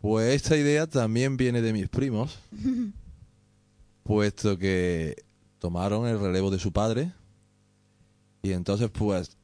Pues 0.00 0.36
esta 0.36 0.56
idea 0.56 0.86
también 0.86 1.36
viene 1.36 1.60
de 1.60 1.72
mis 1.72 1.88
primos, 1.88 2.38
puesto 4.04 4.56
que 4.56 5.16
tomaron 5.58 6.06
el 6.06 6.20
relevo 6.20 6.52
de 6.52 6.60
su 6.60 6.72
padre 6.72 7.10
y 8.42 8.52
entonces 8.52 8.90
pues 8.90 9.36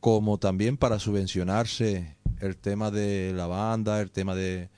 como 0.00 0.38
también 0.38 0.76
para 0.76 0.98
subvencionarse 0.98 2.16
el 2.40 2.56
tema 2.56 2.90
de 2.90 3.32
la 3.32 3.46
banda, 3.46 4.00
el 4.00 4.10
tema 4.10 4.34
de, 4.34 4.70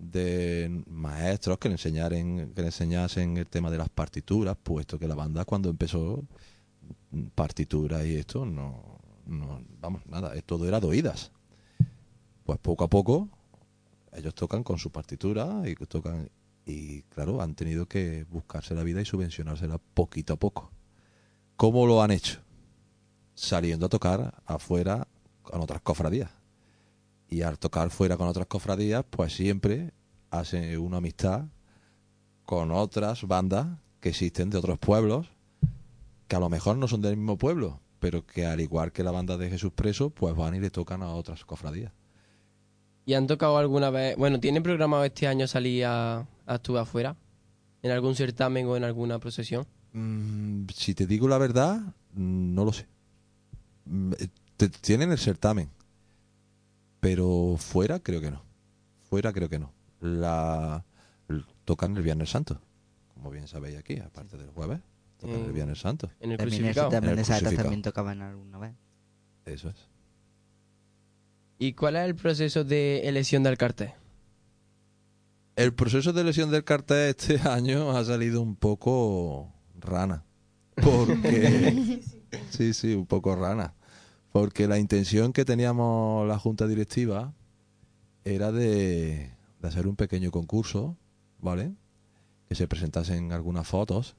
de 0.00 0.82
maestros 0.86 1.58
que 1.58 1.68
le 1.68 1.74
enseñaren, 1.74 2.52
que 2.54 2.62
le 2.62 2.68
enseñasen 2.68 3.36
el 3.36 3.46
tema 3.46 3.70
de 3.70 3.78
las 3.78 3.90
partituras, 3.90 4.56
puesto 4.62 4.98
que 4.98 5.06
la 5.06 5.14
banda 5.14 5.44
cuando 5.44 5.68
empezó 5.68 6.24
partituras 7.34 8.06
y 8.06 8.16
esto 8.16 8.46
no, 8.46 9.00
no 9.26 9.62
vamos 9.80 10.06
nada, 10.06 10.32
todo 10.42 10.66
era 10.66 10.80
de 10.80 10.86
oídas. 10.86 11.32
Pues 12.44 12.58
poco 12.58 12.84
a 12.84 12.88
poco 12.88 13.28
ellos 14.12 14.34
tocan 14.34 14.64
con 14.64 14.78
su 14.78 14.90
partitura 14.90 15.62
y 15.66 15.74
tocan 15.74 16.30
y 16.66 17.02
claro 17.02 17.40
han 17.42 17.54
tenido 17.54 17.86
que 17.86 18.24
buscarse 18.30 18.74
la 18.74 18.82
vida 18.82 19.00
y 19.00 19.04
subvencionársela 19.04 19.78
poquito 19.78 20.32
a 20.32 20.36
poco. 20.36 20.70
Cómo 21.56 21.86
lo 21.86 22.02
han 22.02 22.10
hecho 22.10 22.40
saliendo 23.34 23.86
a 23.86 23.90
tocar 23.90 24.42
afuera 24.46 25.06
con 25.42 25.60
otras 25.60 25.82
cofradías 25.82 26.39
y 27.30 27.42
al 27.42 27.58
tocar 27.58 27.90
fuera 27.90 28.16
con 28.16 28.28
otras 28.28 28.46
cofradías 28.46 29.04
pues 29.08 29.32
siempre 29.34 29.92
hacen 30.30 30.76
una 30.78 30.98
amistad 30.98 31.44
con 32.44 32.70
otras 32.72 33.24
bandas 33.26 33.66
que 34.00 34.08
existen 34.10 34.50
de 34.50 34.58
otros 34.58 34.78
pueblos 34.78 35.28
que 36.28 36.36
a 36.36 36.40
lo 36.40 36.48
mejor 36.48 36.76
no 36.76 36.88
son 36.88 37.00
del 37.00 37.16
mismo 37.16 37.38
pueblo 37.38 37.80
pero 38.00 38.26
que 38.26 38.46
al 38.46 38.60
igual 38.60 38.92
que 38.92 39.02
la 39.04 39.10
banda 39.10 39.36
de 39.36 39.48
Jesús 39.50 39.72
Preso 39.72 40.10
pues 40.10 40.34
van 40.34 40.54
y 40.54 40.60
le 40.60 40.70
tocan 40.70 41.02
a 41.02 41.10
otras 41.14 41.44
cofradías 41.44 41.92
¿Y 43.06 43.14
han 43.14 43.26
tocado 43.26 43.56
alguna 43.58 43.90
vez? 43.90 44.16
Bueno, 44.16 44.38
¿tienen 44.38 44.62
programado 44.62 45.04
este 45.04 45.26
año 45.26 45.48
salir 45.48 45.84
a, 45.86 46.18
a 46.18 46.26
actuar 46.46 46.82
afuera? 46.82 47.16
¿En 47.82 47.90
algún 47.90 48.14
certamen 48.14 48.66
o 48.66 48.76
en 48.76 48.84
alguna 48.84 49.18
procesión? 49.18 49.66
Mm, 49.94 50.66
si 50.72 50.94
te 50.94 51.06
digo 51.06 51.26
la 51.26 51.38
verdad, 51.38 51.80
mm, 52.14 52.54
no 52.54 52.64
lo 52.64 52.72
sé. 52.72 52.86
Mm, 53.86 54.12
eh, 54.12 54.28
te- 54.56 54.68
tienen 54.68 55.10
el 55.10 55.18
certamen, 55.18 55.70
pero 57.00 57.56
fuera 57.58 57.98
creo 58.00 58.20
que 58.20 58.30
no. 58.30 58.42
Fuera 59.08 59.32
creo 59.32 59.48
que 59.48 59.58
no. 59.58 59.72
La 60.00 60.84
tocan 61.64 61.96
el 61.96 62.02
Viernes 62.02 62.30
Santo, 62.30 62.60
como 63.14 63.30
bien 63.30 63.46
sabéis 63.48 63.76
aquí, 63.78 63.98
aparte 63.98 64.36
del 64.36 64.50
jueves, 64.50 64.80
tocan 65.18 65.36
Eh, 65.40 65.44
el 65.46 65.52
Viernes 65.52 65.78
Santo. 65.80 66.10
En 66.20 66.32
el 66.32 66.38
También, 66.38 66.60
crucificado. 66.62 66.90
crucificado. 66.90 67.56
también 67.56 67.82
tocaban 67.82 68.22
alguna 68.22 68.58
vez. 68.58 68.74
Eso 69.44 69.68
es. 69.68 69.76
¿Y 71.58 71.74
cuál 71.74 71.96
es 71.96 72.06
el 72.06 72.14
proceso 72.14 72.64
de 72.64 73.06
elección 73.08 73.42
del 73.42 73.56
cartel? 73.58 73.92
El 75.56 75.74
proceso 75.74 76.12
de 76.12 76.22
elección 76.22 76.50
del 76.50 76.64
cartel 76.64 77.10
este 77.10 77.38
año 77.48 77.90
ha 77.96 78.04
salido 78.04 78.40
un 78.40 78.56
poco 78.56 79.52
rana. 79.78 80.24
Porque. 80.74 82.00
sí, 82.50 82.72
sí, 82.72 82.94
un 82.94 83.06
poco 83.06 83.36
rana. 83.36 83.74
Porque 84.32 84.68
la 84.68 84.78
intención 84.78 85.32
que 85.32 85.44
teníamos 85.44 86.26
la 86.26 86.38
junta 86.38 86.66
directiva 86.66 87.34
era 88.24 88.52
de, 88.52 89.32
hacer 89.62 89.86
un 89.86 89.96
pequeño 89.96 90.30
concurso, 90.30 90.96
¿vale? 91.40 91.72
Que 92.48 92.54
se 92.54 92.68
presentasen 92.68 93.32
algunas 93.32 93.66
fotos 93.66 94.16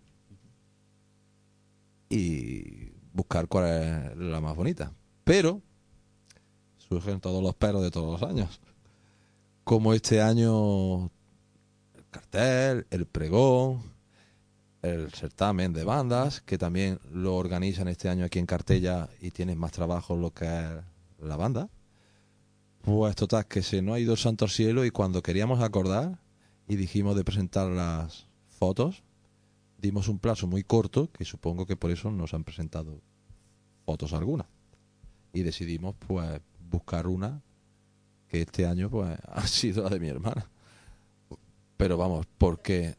y 2.10 2.91
buscar 3.13 3.47
cuál 3.47 3.65
es 3.67 4.17
la 4.17 4.41
más 4.41 4.56
bonita. 4.56 4.93
Pero 5.24 5.62
surgen 6.78 7.21
todos 7.21 7.41
los 7.41 7.56
peros 7.56 7.82
de 7.82 7.91
todos 7.91 8.19
los 8.19 8.30
años. 8.30 8.60
Como 9.63 9.93
este 9.93 10.21
año 10.21 11.06
el 11.95 12.06
cartel, 12.10 12.88
el 12.89 13.06
pregón, 13.06 13.91
el 14.82 15.12
certamen 15.12 15.74
de 15.74 15.84
bandas, 15.84 16.41
que 16.41 16.58
también 16.58 17.00
lo 17.12 17.36
organizan 17.36 17.88
este 17.88 18.10
año 18.10 18.26
aquí 18.26 18.39
en 18.39 18.46
Cartella 18.46 19.10
y 19.20 19.32
tienen 19.32 19.60
más 19.60 19.72
trabajo 19.72 20.15
lo 20.15 20.32
que 20.32 20.46
es 20.46 20.84
la 21.20 21.38
banda. 21.38 21.70
Pues 22.82 23.15
total, 23.15 23.48
que 23.48 23.62
se 23.62 23.82
nos 23.82 23.96
ha 23.96 24.00
ido 24.00 24.13
el 24.13 24.17
santo 24.17 24.46
al 24.46 24.52
cielo 24.52 24.86
y 24.86 24.91
cuando 24.91 25.22
queríamos 25.22 25.62
acordar 25.62 26.20
y 26.67 26.76
dijimos 26.78 27.15
de 27.15 27.24
presentar 27.24 27.67
las 27.67 28.28
fotos, 28.50 29.04
dimos 29.78 30.08
un 30.08 30.17
plazo 30.17 30.48
muy 30.48 30.63
corto, 30.63 31.12
que 31.12 31.26
supongo 31.26 31.65
que 31.67 31.76
por 31.76 31.91
eso 31.91 32.10
nos 32.10 32.34
han 32.34 32.44
presentado 32.44 33.02
fotos 33.86 34.13
algunas. 34.13 34.48
Y 35.34 35.44
decidimos 35.44 35.96
pues 36.08 36.41
buscar 36.70 37.08
una 37.08 37.41
que 38.28 38.41
este 38.41 38.65
año 38.65 38.89
pues 38.89 39.17
ha 39.28 39.46
sido 39.46 39.84
la 39.84 39.89
de 39.89 40.00
mi 40.00 40.08
hermana. 40.08 40.50
Pero 41.78 41.98
vamos, 41.98 42.26
porque 42.38 42.96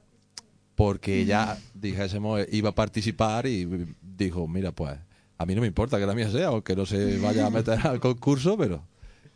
porque 0.75 1.25
ya 1.25 1.59
dijésemos 1.75 2.41
iba 2.51 2.71
a 2.71 2.75
participar 2.75 3.47
y 3.47 3.69
dijo, 4.01 4.47
mira 4.49 4.73
pues 4.73 4.99
a 5.39 5.47
mí 5.47 5.55
no 5.55 5.61
me 5.61 5.67
importa 5.67 5.99
que 5.99 6.07
la 6.07 6.15
mía 6.15 6.31
sea 6.31 6.51
o 6.53 6.63
que 6.63 6.75
no 6.77 6.87
se 6.87 7.19
vaya 7.19 7.47
a 7.47 7.51
meter 7.51 7.87
al 7.87 8.01
concurso, 8.01 8.57
pero 8.57 8.87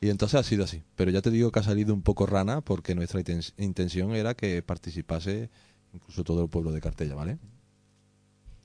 y 0.01 0.09
entonces 0.11 0.39
ha 0.39 0.43
sido 0.43 0.65
así. 0.65 0.83
Pero 0.95 1.11
ya 1.11 1.23
te 1.23 1.31
digo 1.31 1.51
que 1.51 1.59
ha 1.59 1.63
salido 1.63 1.93
un 1.95 2.03
poco 2.03 2.27
rana 2.27 2.61
porque 2.61 2.95
nuestra 2.95 3.21
inten- 3.21 3.53
intención 3.59 4.15
era 4.15 4.35
que 4.35 4.63
participase 4.63 5.51
incluso 5.93 6.23
todo 6.25 6.43
el 6.45 6.49
pueblo 6.51 6.71
de 6.73 6.81
Cartella, 6.81 7.15
¿vale? 7.15 7.39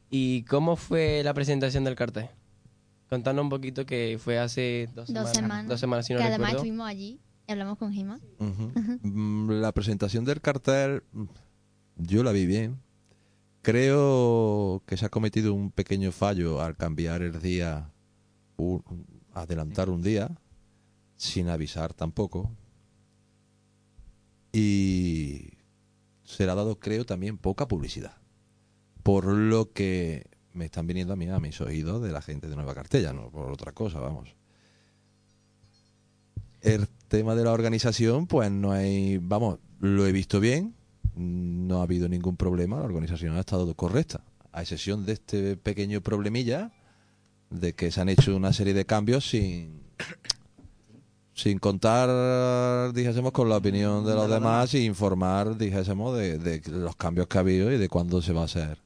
¿Y 0.10 0.44
cómo 0.44 0.76
fue 0.76 1.22
la 1.24 1.34
presentación 1.34 1.84
del 1.84 1.96
cartel? 1.96 2.28
Contanos 3.10 3.44
un 3.44 3.50
poquito 3.50 3.86
que 3.86 4.18
fue 4.22 4.40
hace 4.40 4.90
dos, 4.94 5.12
Dos 5.12 5.32
semanas. 5.32 5.68
Dos 5.68 5.80
semanas, 5.80 6.06
si 6.06 6.14
no 6.14 6.20
que 6.20 6.26
además 6.26 6.50
recuerdo. 6.52 6.58
estuvimos 6.66 6.88
allí 6.88 7.20
y 7.48 7.52
hablamos 7.52 7.78
con. 7.78 7.92
Ujú. 7.92 8.72
Mm, 9.02 9.50
La 9.62 9.72
presentación 9.72 10.26
del 10.26 10.42
cartel, 10.42 11.04
yo 12.02 12.24
la 12.24 12.32
vi 12.32 12.46
bien. 12.46 12.80
Creo 13.62 14.82
que 14.88 14.98
se 14.98 15.06
ha 15.06 15.10
cometido 15.10 15.54
un 15.54 15.72
pequeño 15.72 16.12
fallo 16.12 16.62
al 16.62 16.76
cambiar 16.76 17.22
el 17.22 17.42
día, 17.42 17.92
un- 18.58 19.06
adelantar 19.34 19.90
un 19.90 20.02
día, 20.02 20.32
sin 21.16 21.50
avisar 21.50 21.94
tampoco. 21.94 22.52
Y 24.52 25.52
se 26.24 26.46
le 26.46 26.52
ha 26.52 26.56
dado, 26.56 26.80
creo, 26.80 27.06
también 27.06 27.38
poca 27.38 27.68
publicidad. 27.68 28.18
Por 29.04 29.26
lo 29.26 29.72
que 29.72 30.28
me 30.54 30.66
están 30.66 30.88
viniendo 30.88 31.14
a 31.14 31.16
mí 31.16 31.28
a 31.30 31.40
mis 31.40 31.62
oídos 31.62 32.02
de 32.04 32.12
la 32.12 32.22
gente 32.22 32.50
de 32.50 32.56
Nueva 32.56 32.76
Cartella, 32.76 33.14
no 33.14 33.30
por 33.30 33.52
otra 33.52 33.72
cosa, 33.72 34.00
vamos. 34.00 34.36
El 36.62 36.88
tema 37.08 37.36
de 37.36 37.44
la 37.44 37.52
organización, 37.52 38.28
pues 38.28 38.52
no 38.52 38.72
hay, 38.72 39.18
vamos, 39.18 39.60
lo 39.80 40.06
he 40.06 40.12
visto 40.12 40.40
bien, 40.40 40.76
no 41.16 41.80
ha 41.80 41.84
habido 41.84 42.08
ningún 42.08 42.38
problema, 42.38 42.78
la 42.78 42.86
organización 42.86 43.36
ha 43.36 43.42
estado 43.42 43.74
correcta, 43.76 44.24
a 44.52 44.62
excepción 44.62 45.06
de 45.06 45.14
este 45.14 45.58
pequeño 45.58 46.02
problemilla 46.02 46.72
de 47.50 47.74
que 47.74 47.92
se 47.92 48.02
han 48.02 48.10
hecho 48.10 48.36
una 48.36 48.54
serie 48.54 48.74
de 48.74 48.86
cambios 48.86 49.30
sin 49.30 49.82
sin 51.34 51.60
contar, 51.60 52.94
dijésemos, 52.94 53.32
con 53.32 53.50
la 53.50 53.58
opinión 53.58 54.06
de 54.06 54.14
los 54.14 54.30
demás 54.30 54.74
y 54.74 54.86
informar, 54.86 55.58
dijésemos, 55.58 56.16
de, 56.16 56.38
de 56.38 56.62
los 56.70 56.96
cambios 56.96 57.28
que 57.28 57.38
ha 57.38 57.42
habido 57.42 57.72
y 57.72 57.78
de 57.78 57.90
cuándo 57.90 58.22
se 58.22 58.34
va 58.34 58.42
a 58.42 58.46
hacer 58.46 58.78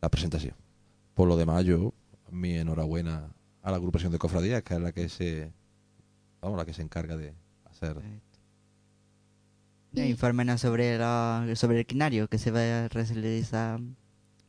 la 0.00 0.08
presentación. 0.08 0.54
Por 1.14 1.28
lo 1.28 1.36
demás, 1.36 1.64
yo, 1.64 1.92
mi 2.30 2.54
enhorabuena 2.54 3.30
a 3.62 3.70
la 3.70 3.76
agrupación 3.76 4.10
de 4.10 4.18
cofradías, 4.18 4.62
que 4.62 4.74
es 4.74 4.80
la 4.80 4.92
que 4.92 5.08
se, 5.08 5.52
vamos, 6.40 6.58
la 6.58 6.64
que 6.64 6.74
se 6.74 6.82
encarga 6.82 7.16
de 7.16 7.34
hacer. 7.66 7.96
Eh, 9.94 10.08
Infórmenos 10.08 10.60
sobre, 10.60 10.96
la- 10.98 11.46
sobre 11.54 11.80
el 11.80 11.86
quinario 11.86 12.28
que 12.28 12.38
se 12.38 12.50
va 12.50 12.84
a 12.84 12.88
realizar. 12.88 13.80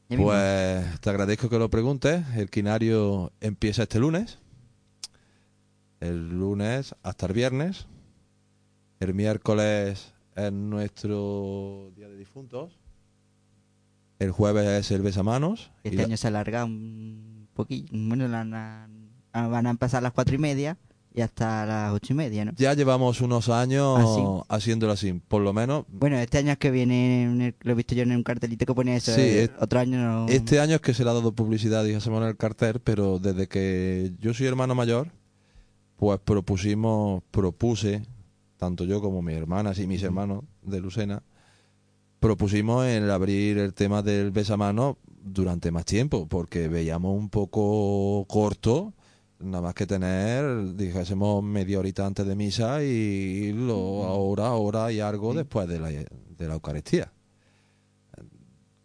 Pues 0.08 1.00
te 1.02 1.10
agradezco 1.10 1.50
que 1.50 1.60
lo 1.60 1.70
preguntes. 1.70 2.24
El 2.36 2.50
quinario 2.50 3.32
empieza 3.42 3.84
este 3.84 4.00
lunes. 4.00 4.40
El 6.00 6.30
lunes 6.30 6.96
hasta 7.04 7.26
el 7.26 7.34
viernes. 7.34 7.88
El 9.00 9.14
miércoles 9.14 10.14
es 10.36 10.52
nuestro 10.54 11.92
día 11.96 12.08
de 12.08 12.16
difuntos. 12.18 12.80
El 14.20 14.32
jueves 14.32 14.66
es 14.68 14.92
el 14.92 15.02
besamanos. 15.02 15.72
y 15.84 15.90
Este 15.90 15.98
la- 15.98 16.04
año 16.06 16.18
se 16.18 16.28
alarga 16.28 16.64
un 16.64 17.48
poquillo. 17.54 17.88
Bueno, 17.92 18.28
la- 18.28 18.46
la- 18.46 18.88
ah, 19.34 19.48
van 19.48 19.68
a 19.68 19.72
empezar 19.72 19.98
a 20.00 20.02
las 20.02 20.14
cuatro 20.14 20.36
y 20.36 20.40
media 20.40 20.78
y 21.16 21.22
hasta 21.22 21.66
las 21.66 21.94
ocho 21.94 22.14
y 22.14 22.16
media, 22.16 22.46
¿no? 22.46 22.52
Ya 22.56 22.74
llevamos 22.74 23.22
unos 23.22 23.50
años 23.50 24.44
¿Ah, 24.50 24.56
haciéndolo 24.56 24.94
así. 24.94 25.14
Por 25.28 25.42
lo 25.42 25.54
menos 25.54 25.86
Bueno, 25.90 26.18
este 26.18 26.40
año 26.40 26.52
es 26.54 26.58
que 26.58 26.72
viene, 26.72 27.24
en 27.24 27.42
el- 27.42 27.56
lo 27.62 27.72
he 27.74 27.76
visto 27.76 27.94
yo 27.96 28.04
en 28.04 28.12
un 28.12 28.24
cartelito 28.24 28.66
que 28.66 28.74
pone 28.74 28.96
eso. 28.96 29.14
Sí, 29.14 29.22
eh, 29.22 29.50
otro 29.60 29.80
año 29.80 29.98
no. 29.98 30.28
Este 30.28 30.60
año 30.60 30.76
es 30.76 30.82
que 30.82 30.94
se 30.94 31.04
le 31.04 31.10
ha 31.10 31.14
dado 31.14 31.32
publicidad, 31.34 31.84
dijésemos 31.86 32.22
en 32.22 32.30
el 32.30 32.38
cartel, 32.38 32.80
pero 32.84 33.20
desde 33.20 33.48
que 33.48 34.14
yo 34.20 34.34
soy 34.34 34.48
hermano 34.48 34.74
mayor, 34.76 35.12
pues 35.98 36.20
propusimos, 36.20 37.22
propuse, 37.32 38.02
tanto 38.58 38.84
yo 38.86 39.00
como 39.02 39.22
mis 39.22 39.36
hermanas 39.38 39.78
y 39.80 39.88
mis 39.88 40.02
hermanos 40.04 40.44
de 40.64 40.82
Lucena, 40.82 41.22
propusimos 42.20 42.86
el 42.86 43.10
abrir 43.12 43.58
el 43.58 43.74
tema 43.74 44.02
del 44.02 44.32
besamano 44.32 44.98
durante 45.24 45.72
más 45.72 45.86
tiempo, 45.86 46.28
porque 46.28 46.68
veíamos 46.68 47.18
un 47.18 47.30
poco 47.30 48.26
corto, 48.28 48.94
nada 49.40 49.62
más 49.62 49.74
que 49.74 49.86
tener, 49.86 50.76
dijésemos, 50.76 51.44
media 51.44 51.80
horita 51.80 52.06
antes 52.06 52.26
de 52.26 52.36
misa 52.36 52.84
y 52.84 53.52
lo, 53.54 53.78
hora, 53.78 54.54
hora 54.54 54.92
y 54.92 55.00
algo 55.00 55.34
después 55.34 55.68
de 55.68 55.80
la, 55.80 55.90
de 55.90 56.48
la 56.48 56.54
Eucaristía. 56.54 57.12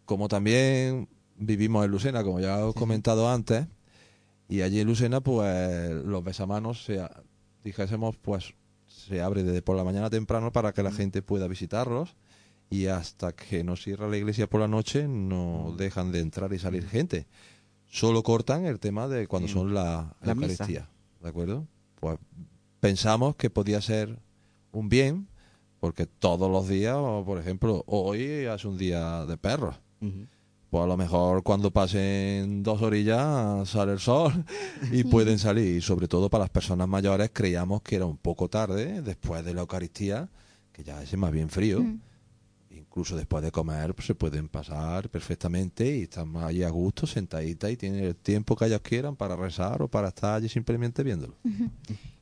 Como 0.05 0.27
también 0.27 1.07
vivimos 1.35 1.85
en 1.85 1.91
Lucena, 1.91 2.23
como 2.23 2.39
ya 2.39 2.65
os 2.65 2.75
he 2.75 2.79
comentado 2.79 3.29
antes, 3.29 3.67
y 4.47 4.61
allí 4.61 4.79
en 4.79 4.87
Lucena, 4.87 5.21
pues 5.21 5.91
los 5.91 6.23
besamanos, 6.23 6.83
se, 6.83 6.99
dijésemos, 7.63 8.17
pues 8.17 8.53
se 8.87 9.21
abre 9.21 9.43
desde 9.43 9.61
por 9.61 9.77
la 9.77 9.83
mañana 9.83 10.09
temprano 10.09 10.51
para 10.51 10.73
que 10.73 10.83
la 10.83 10.91
gente 10.91 11.21
pueda 11.21 11.47
visitarlos 11.47 12.15
y 12.69 12.87
hasta 12.87 13.33
que 13.33 13.63
no 13.63 13.75
cierra 13.75 14.07
la 14.07 14.17
iglesia 14.17 14.47
por 14.47 14.61
la 14.61 14.67
noche 14.67 15.07
no 15.07 15.73
dejan 15.77 16.11
de 16.11 16.19
entrar 16.19 16.53
y 16.53 16.59
salir 16.59 16.87
gente. 16.87 17.27
Solo 17.89 18.23
cortan 18.23 18.65
el 18.65 18.79
tema 18.79 19.07
de 19.07 19.27
cuando 19.27 19.47
Sí. 19.47 19.53
son 19.55 19.73
la, 19.73 20.15
La 20.21 20.35
misa. 20.35 20.51
Eucaristía, 20.51 20.89
¿de 21.21 21.29
acuerdo? 21.29 21.67
Pues 21.99 22.17
pensamos 22.79 23.35
que 23.35 23.49
podía 23.49 23.81
ser 23.81 24.19
un 24.71 24.89
bien, 24.89 25.27
porque 25.79 26.05
todos 26.05 26.49
los 26.51 26.67
días, 26.67 26.95
o 26.97 27.23
por 27.25 27.39
ejemplo, 27.39 27.83
hoy 27.87 28.21
es 28.21 28.63
un 28.65 28.77
día 28.77 29.25
de 29.25 29.37
perros. 29.37 29.75
Pues 30.69 30.83
a 30.83 30.87
lo 30.87 30.97
mejor 30.97 31.41
cuando 31.41 31.71
pasen 31.71 32.61
dos 32.61 32.81
orillas 32.83 33.67
sale 33.67 33.93
el 33.93 33.99
sol 33.99 34.31
y 34.91 35.03
pueden 35.03 35.39
salir. 35.39 35.77
Y 35.77 35.81
sobre 35.81 36.07
todo 36.07 36.29
para 36.29 36.43
las 36.43 36.51
personas 36.51 36.87
mayores 36.87 37.31
creíamos 37.33 37.81
que 37.81 37.95
era 37.95 38.05
un 38.05 38.17
poco 38.17 38.49
tarde, 38.49 39.01
después 39.01 39.43
de 39.43 39.55
la 39.55 39.61
Eucaristía, 39.61 40.29
que 40.71 40.83
ya 40.83 41.01
es 41.01 41.17
más 41.17 41.31
bien 41.31 41.49
frío. 41.49 41.81
Mm. 41.81 41.99
Incluso 42.99 43.15
después 43.15 43.41
de 43.41 43.49
comer 43.49 43.95
pues, 43.95 44.07
se 44.07 44.13
pueden 44.13 44.49
pasar 44.49 45.07
perfectamente 45.07 45.99
y 45.99 46.01
están 46.01 46.35
allí 46.35 46.63
a 46.63 46.69
gusto, 46.69 47.07
sentaditas 47.07 47.71
y 47.71 47.77
tienen 47.77 48.03
el 48.03 48.13
tiempo 48.13 48.57
que 48.57 48.65
ellos 48.65 48.81
quieran 48.81 49.15
para 49.15 49.37
rezar 49.37 49.81
o 49.81 49.87
para 49.87 50.09
estar 50.09 50.35
allí 50.35 50.49
simplemente 50.49 51.01
viéndolo. 51.01 51.33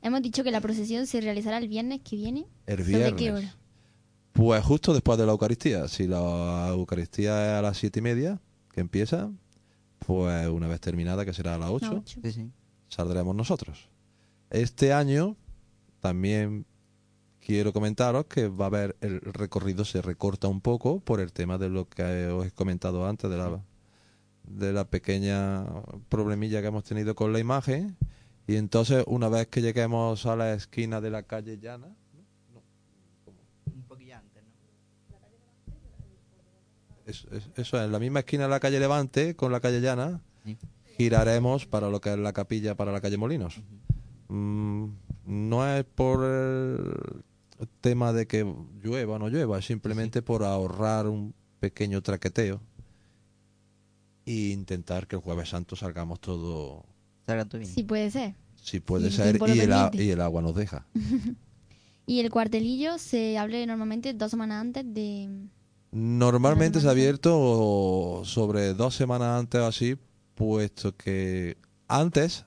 Hemos 0.04 0.22
dicho 0.22 0.44
que 0.44 0.52
la 0.52 0.62
procesión 0.62 1.08
se 1.08 1.20
realizará 1.20 1.58
el 1.58 1.68
viernes 1.68 2.02
que 2.04 2.16
viene. 2.16 2.46
El 2.68 2.78
¿Sobre 2.78 2.96
viernes. 2.96 3.13
qué 3.16 3.32
hora? 3.32 3.56
Pues 4.34 4.63
justo 4.63 4.94
después 4.94 5.18
de 5.18 5.26
la 5.26 5.32
Eucaristía. 5.32 5.88
Si 5.88 6.06
la 6.06 6.68
Eucaristía 6.70 7.54
es 7.54 7.58
a 7.58 7.62
las 7.63 7.76
siete 7.76 7.98
y 7.98 8.04
media, 8.04 8.40
que 8.72 8.82
empieza, 8.82 9.32
pues 10.06 10.48
una 10.48 10.68
vez 10.68 10.80
terminada, 10.80 11.26
que 11.26 11.34
será 11.34 11.56
a 11.56 11.58
las 11.58 11.72
ocho, 11.72 12.04
ocho. 12.04 12.20
Sí, 12.24 12.32
sí. 12.32 12.52
saldremos 12.88 13.36
nosotros. 13.36 13.90
Este 14.52 14.94
año 14.94 15.38
también 16.02 16.68
quiero 17.48 17.72
comentaros 17.72 18.26
que 18.26 18.50
va 18.50 18.66
a 18.66 18.68
haber 18.68 18.98
el 19.00 19.22
recorrido 19.22 19.86
se 19.86 20.02
recorta 20.02 20.50
un 20.50 20.60
poco 20.60 21.00
por 21.00 21.22
el 21.22 21.32
tema 21.32 21.58
de 21.58 21.70
lo 21.70 21.88
que 21.88 22.28
os 22.28 22.46
he 22.46 22.52
comentado 22.52 23.08
antes 23.08 23.30
de 23.32 23.38
la 23.38 23.64
de 24.44 24.74
la 24.74 24.84
pequeña 24.90 25.64
problemilla 26.10 26.60
que 26.60 26.68
hemos 26.68 26.84
tenido 26.84 27.16
con 27.16 27.32
la 27.32 27.40
imagen 27.40 27.96
y 28.48 28.58
entonces 28.58 29.06
una 29.08 29.30
vez 29.30 29.48
que 29.48 29.62
lleguemos 29.62 30.26
a 30.26 30.36
la 30.36 30.52
esquina 30.56 31.00
de 31.00 31.10
la 31.10 31.24
calle 31.24 31.58
Llana 31.58 31.88
Un 33.74 33.84
poquillo 33.88 34.18
antes, 34.18 34.44
¿no? 34.44 34.50
es- 37.06 37.28
es- 37.32 37.50
eso 37.56 37.78
es, 37.80 37.86
en 37.86 37.92
la 37.94 38.00
misma 38.00 38.20
esquina 38.20 38.44
de 38.44 38.50
la 38.50 38.60
calle 38.60 38.80
Levante 38.82 39.38
con 39.38 39.54
la 39.54 39.62
calle 39.62 39.80
Llana 39.80 40.20
Sí. 40.44 40.58
giraremos 40.98 41.66
para 41.66 41.90
lo 41.90 42.02
que 42.02 42.12
es 42.12 42.20
la 42.20 42.34
capilla 42.34 42.76
para 42.76 42.92
la 42.92 43.00
calle 43.00 43.16
Molinos. 43.18 43.62
Mm, 44.30 44.88
no 45.26 45.68
es 45.76 45.86
por 45.86 46.26
el 46.26 47.24
tema 47.82 48.13
de 48.13 48.28
que 48.28 48.43
llueva 48.84 49.15
o 49.15 49.20
no 49.20 49.30
llueva, 49.30 49.58
es 49.60 49.65
simplemente 49.65 50.22
por 50.22 50.43
ahorrar 50.43 51.08
un 51.08 51.34
pequeño 51.60 52.02
traqueteo 52.02 52.62
e 54.26 54.50
intentar 54.52 55.08
que 55.08 55.15
el 55.15 55.22
jueves 55.22 55.50
santo 55.50 55.76
salgamos 55.76 56.20
todo, 56.20 56.86
Salgan 57.26 57.50
tú 57.50 57.58
bien. 57.58 57.70
Sí, 57.72 57.84
puede 57.84 58.10
ser. 58.12 58.36
si 58.56 58.80
puede 58.80 59.06
Y 59.06 59.08
el 59.08 59.13
ser, 59.13 59.36
y 59.56 59.60
el, 59.60 59.74
a- 59.74 59.89
permite. 59.89 60.04
y 60.06 60.10
el 60.12 60.22
agua 60.22 60.41
nos 60.41 60.56
deja. 60.56 60.86
Y 62.10 62.22
el 62.22 62.30
cuartelillo 62.32 62.98
se 63.00 63.38
abre 63.38 63.65
normalmente 63.67 64.13
dos 64.13 64.32
semanas 64.32 64.62
antes 64.62 64.86
de... 64.93 65.30
Normalmente 65.91 66.80
se 66.80 66.88
ha 66.88 66.91
abierto 66.91 68.22
sobre 68.24 68.74
dos 68.74 68.96
semanas 68.96 69.38
antes 69.41 69.60
o 69.60 69.65
así, 69.65 69.98
puesto 70.34 70.96
que 70.96 71.58
antes, 71.89 72.46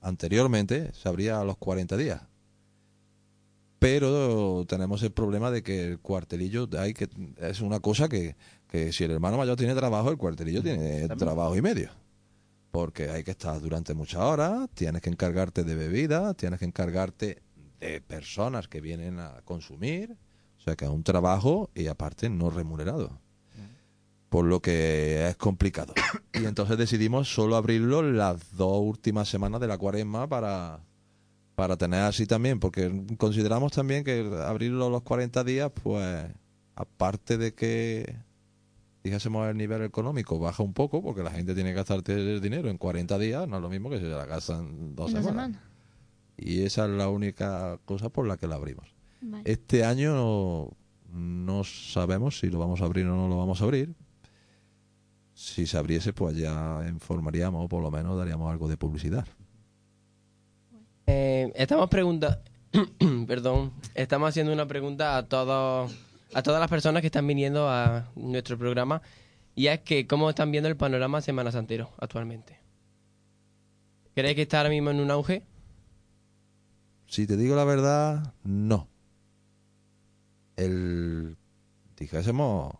anteriormente, 0.00 0.90
se 0.94 1.06
abría 1.06 1.38
a 1.38 1.44
los 1.44 1.58
40 1.58 1.98
días. 1.98 2.22
Pero 3.82 4.64
tenemos 4.68 5.02
el 5.02 5.10
problema 5.10 5.50
de 5.50 5.64
que 5.64 5.84
el 5.84 5.98
cuartelillo 5.98 6.68
hay 6.78 6.94
que 6.94 7.08
es 7.38 7.60
una 7.60 7.80
cosa 7.80 8.08
que, 8.08 8.36
que 8.68 8.92
si 8.92 9.02
el 9.02 9.10
hermano 9.10 9.36
mayor 9.36 9.56
tiene 9.56 9.74
trabajo, 9.74 10.08
el 10.08 10.18
cuartelillo 10.18 10.62
tiene 10.62 11.08
trabajo 11.08 11.56
y 11.56 11.62
medio. 11.62 11.90
Porque 12.70 13.10
hay 13.10 13.24
que 13.24 13.32
estar 13.32 13.60
durante 13.60 13.92
muchas 13.92 14.20
horas, 14.20 14.68
tienes 14.74 15.02
que 15.02 15.10
encargarte 15.10 15.64
de 15.64 15.74
bebidas, 15.74 16.36
tienes 16.36 16.60
que 16.60 16.64
encargarte 16.64 17.42
de 17.80 18.00
personas 18.00 18.68
que 18.68 18.80
vienen 18.80 19.18
a 19.18 19.42
consumir, 19.44 20.16
o 20.58 20.60
sea 20.60 20.76
que 20.76 20.84
es 20.84 20.90
un 20.90 21.02
trabajo 21.02 21.68
y 21.74 21.88
aparte 21.88 22.30
no 22.30 22.50
remunerado. 22.50 23.18
Por 24.28 24.44
lo 24.44 24.62
que 24.62 25.28
es 25.28 25.36
complicado. 25.36 25.92
Y 26.34 26.46
entonces 26.46 26.78
decidimos 26.78 27.32
solo 27.32 27.56
abrirlo 27.56 28.00
las 28.02 28.56
dos 28.56 28.80
últimas 28.80 29.28
semanas 29.28 29.60
de 29.60 29.68
la 29.68 29.76
cuaresma 29.76 30.26
para, 30.26 30.80
para 31.54 31.76
tener 31.76 32.00
así 32.00 32.26
también, 32.26 32.60
porque 32.60 33.04
consideramos 33.18 33.72
también 33.72 34.04
que 34.04 34.30
abrirlo 34.46 34.88
los 34.90 35.02
40 35.02 35.44
días, 35.44 35.70
pues 35.82 36.26
aparte 36.74 37.36
de 37.36 37.54
que 37.54 38.16
dijésemos 39.04 39.48
el 39.48 39.56
nivel 39.56 39.82
económico 39.82 40.38
baja 40.38 40.62
un 40.62 40.72
poco, 40.72 41.02
porque 41.02 41.22
la 41.22 41.30
gente 41.30 41.54
tiene 41.54 41.70
que 41.70 41.76
gastarte 41.76 42.14
el 42.14 42.40
dinero 42.40 42.70
en 42.70 42.78
40 42.78 43.18
días, 43.18 43.48
no 43.48 43.56
es 43.56 43.62
lo 43.62 43.68
mismo 43.68 43.90
que 43.90 43.98
si 43.98 44.04
se 44.04 44.10
la 44.10 44.26
gastan 44.26 44.94
dos 44.94 45.10
semanas. 45.10 45.58
Y 46.36 46.62
esa 46.62 46.86
es 46.86 46.90
la 46.90 47.08
única 47.08 47.78
cosa 47.84 48.08
por 48.08 48.26
la 48.26 48.36
que 48.36 48.46
la 48.46 48.56
abrimos. 48.56 48.94
Vale. 49.20 49.42
Este 49.46 49.84
año 49.84 50.14
no, 50.14 50.70
no 51.12 51.64
sabemos 51.64 52.38
si 52.38 52.48
lo 52.48 52.58
vamos 52.58 52.80
a 52.80 52.86
abrir 52.86 53.06
o 53.06 53.14
no 53.14 53.28
lo 53.28 53.36
vamos 53.36 53.60
a 53.60 53.64
abrir. 53.64 53.94
Si 55.34 55.66
se 55.66 55.76
abriese, 55.76 56.12
pues 56.12 56.36
ya 56.36 56.84
informaríamos 56.88 57.64
o 57.64 57.68
por 57.68 57.82
lo 57.82 57.90
menos 57.90 58.16
daríamos 58.16 58.50
algo 58.50 58.68
de 58.68 58.76
publicidad. 58.76 59.26
Eh, 61.06 61.52
estamos 61.54 61.88
pregunta, 61.88 62.42
perdón, 63.26 63.72
estamos 63.94 64.28
haciendo 64.28 64.52
una 64.52 64.66
pregunta 64.66 65.16
a 65.16 65.28
todos, 65.28 65.92
a 66.32 66.42
todas 66.42 66.60
las 66.60 66.70
personas 66.70 67.00
que 67.00 67.06
están 67.06 67.26
viniendo 67.26 67.68
a 67.68 68.10
nuestro 68.14 68.56
programa 68.58 69.02
y 69.54 69.66
es 69.66 69.80
que 69.80 70.06
cómo 70.06 70.30
están 70.30 70.50
viendo 70.50 70.68
el 70.68 70.76
panorama 70.76 71.20
Semana 71.20 71.52
Santero 71.52 71.90
actualmente. 71.98 72.60
¿Crees 74.14 74.34
que 74.34 74.42
está 74.42 74.58
ahora 74.58 74.70
mismo 74.70 74.90
en 74.90 75.00
un 75.00 75.10
auge? 75.10 75.44
Si 77.06 77.26
te 77.26 77.36
digo 77.36 77.56
la 77.56 77.64
verdad, 77.64 78.34
no. 78.44 78.88
El, 80.56 81.36
dijésemos, 81.96 82.74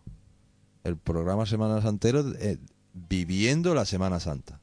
el 0.83 0.97
programa 0.97 1.45
Semana 1.45 1.81
Santero, 1.81 2.23
eh, 2.39 2.57
viviendo 2.93 3.75
la 3.75 3.85
Semana 3.85 4.19
Santa. 4.19 4.62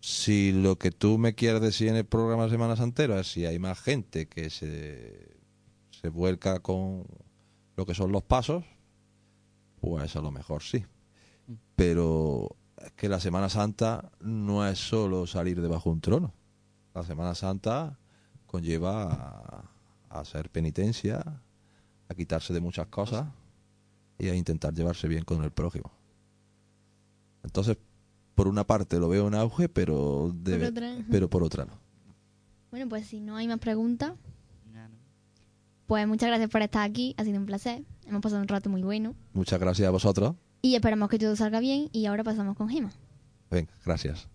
Si 0.00 0.52
lo 0.52 0.78
que 0.78 0.90
tú 0.90 1.18
me 1.18 1.34
quieres 1.34 1.60
decir 1.60 1.88
en 1.88 1.96
el 1.96 2.04
programa 2.04 2.48
Semana 2.48 2.76
Santero 2.76 3.18
es 3.18 3.30
si 3.30 3.46
hay 3.46 3.58
más 3.58 3.80
gente 3.80 4.28
que 4.28 4.50
se, 4.50 5.36
se 5.90 6.08
vuelca 6.08 6.60
con 6.60 7.04
lo 7.76 7.86
que 7.86 7.94
son 7.94 8.12
los 8.12 8.22
pasos, 8.22 8.64
pues 9.80 10.14
a 10.16 10.20
lo 10.20 10.30
mejor 10.30 10.62
sí. 10.62 10.84
Pero 11.74 12.56
es 12.78 12.92
que 12.92 13.08
la 13.08 13.20
Semana 13.20 13.48
Santa 13.48 14.12
no 14.20 14.66
es 14.66 14.78
solo 14.78 15.26
salir 15.26 15.60
debajo 15.60 15.90
de 15.90 15.94
un 15.94 16.00
trono. 16.00 16.34
La 16.94 17.02
Semana 17.02 17.34
Santa 17.34 17.98
conlleva 18.46 19.12
a, 19.12 19.70
a 20.08 20.20
hacer 20.20 20.50
penitencia, 20.50 21.42
a 22.08 22.14
quitarse 22.14 22.52
de 22.52 22.60
muchas 22.60 22.86
cosas 22.86 23.26
y 24.18 24.28
a 24.28 24.34
intentar 24.34 24.72
llevarse 24.72 25.08
bien 25.08 25.24
con 25.24 25.42
el 25.44 25.50
prójimo. 25.50 25.92
Entonces, 27.42 27.78
por 28.36 28.46
una 28.46 28.64
parte 28.64 29.00
lo 29.00 29.08
veo 29.08 29.26
en 29.26 29.34
auge, 29.34 29.68
pero, 29.68 30.32
debe- 30.32 30.68
otra, 30.68 30.92
ajá. 30.92 31.04
pero 31.10 31.28
por 31.28 31.42
otra 31.42 31.64
no. 31.64 31.72
Bueno, 32.70 32.88
pues 32.88 33.06
si 33.06 33.18
no 33.20 33.34
hay 33.36 33.48
más 33.48 33.58
preguntas, 33.58 34.12
pues 35.86 36.06
muchas 36.06 36.28
gracias 36.28 36.50
por 36.50 36.62
estar 36.62 36.82
aquí. 36.88 37.14
Ha 37.16 37.24
sido 37.24 37.38
un 37.38 37.46
placer. 37.46 37.84
Hemos 38.06 38.20
pasado 38.20 38.42
un 38.42 38.48
rato 38.48 38.68
muy 38.68 38.82
bueno. 38.82 39.14
Muchas 39.32 39.58
gracias 39.60 39.86
a 39.86 39.90
vosotros. 39.92 40.34
Y 40.62 40.74
esperamos 40.74 41.08
que 41.08 41.18
todo 41.18 41.34
salga 41.36 41.60
bien. 41.60 41.88
Y 41.92 42.06
ahora 42.06 42.24
pasamos 42.24 42.56
con 42.56 42.68
Gema. 42.68 42.90
Venga, 43.50 43.70
gracias. 43.84 44.28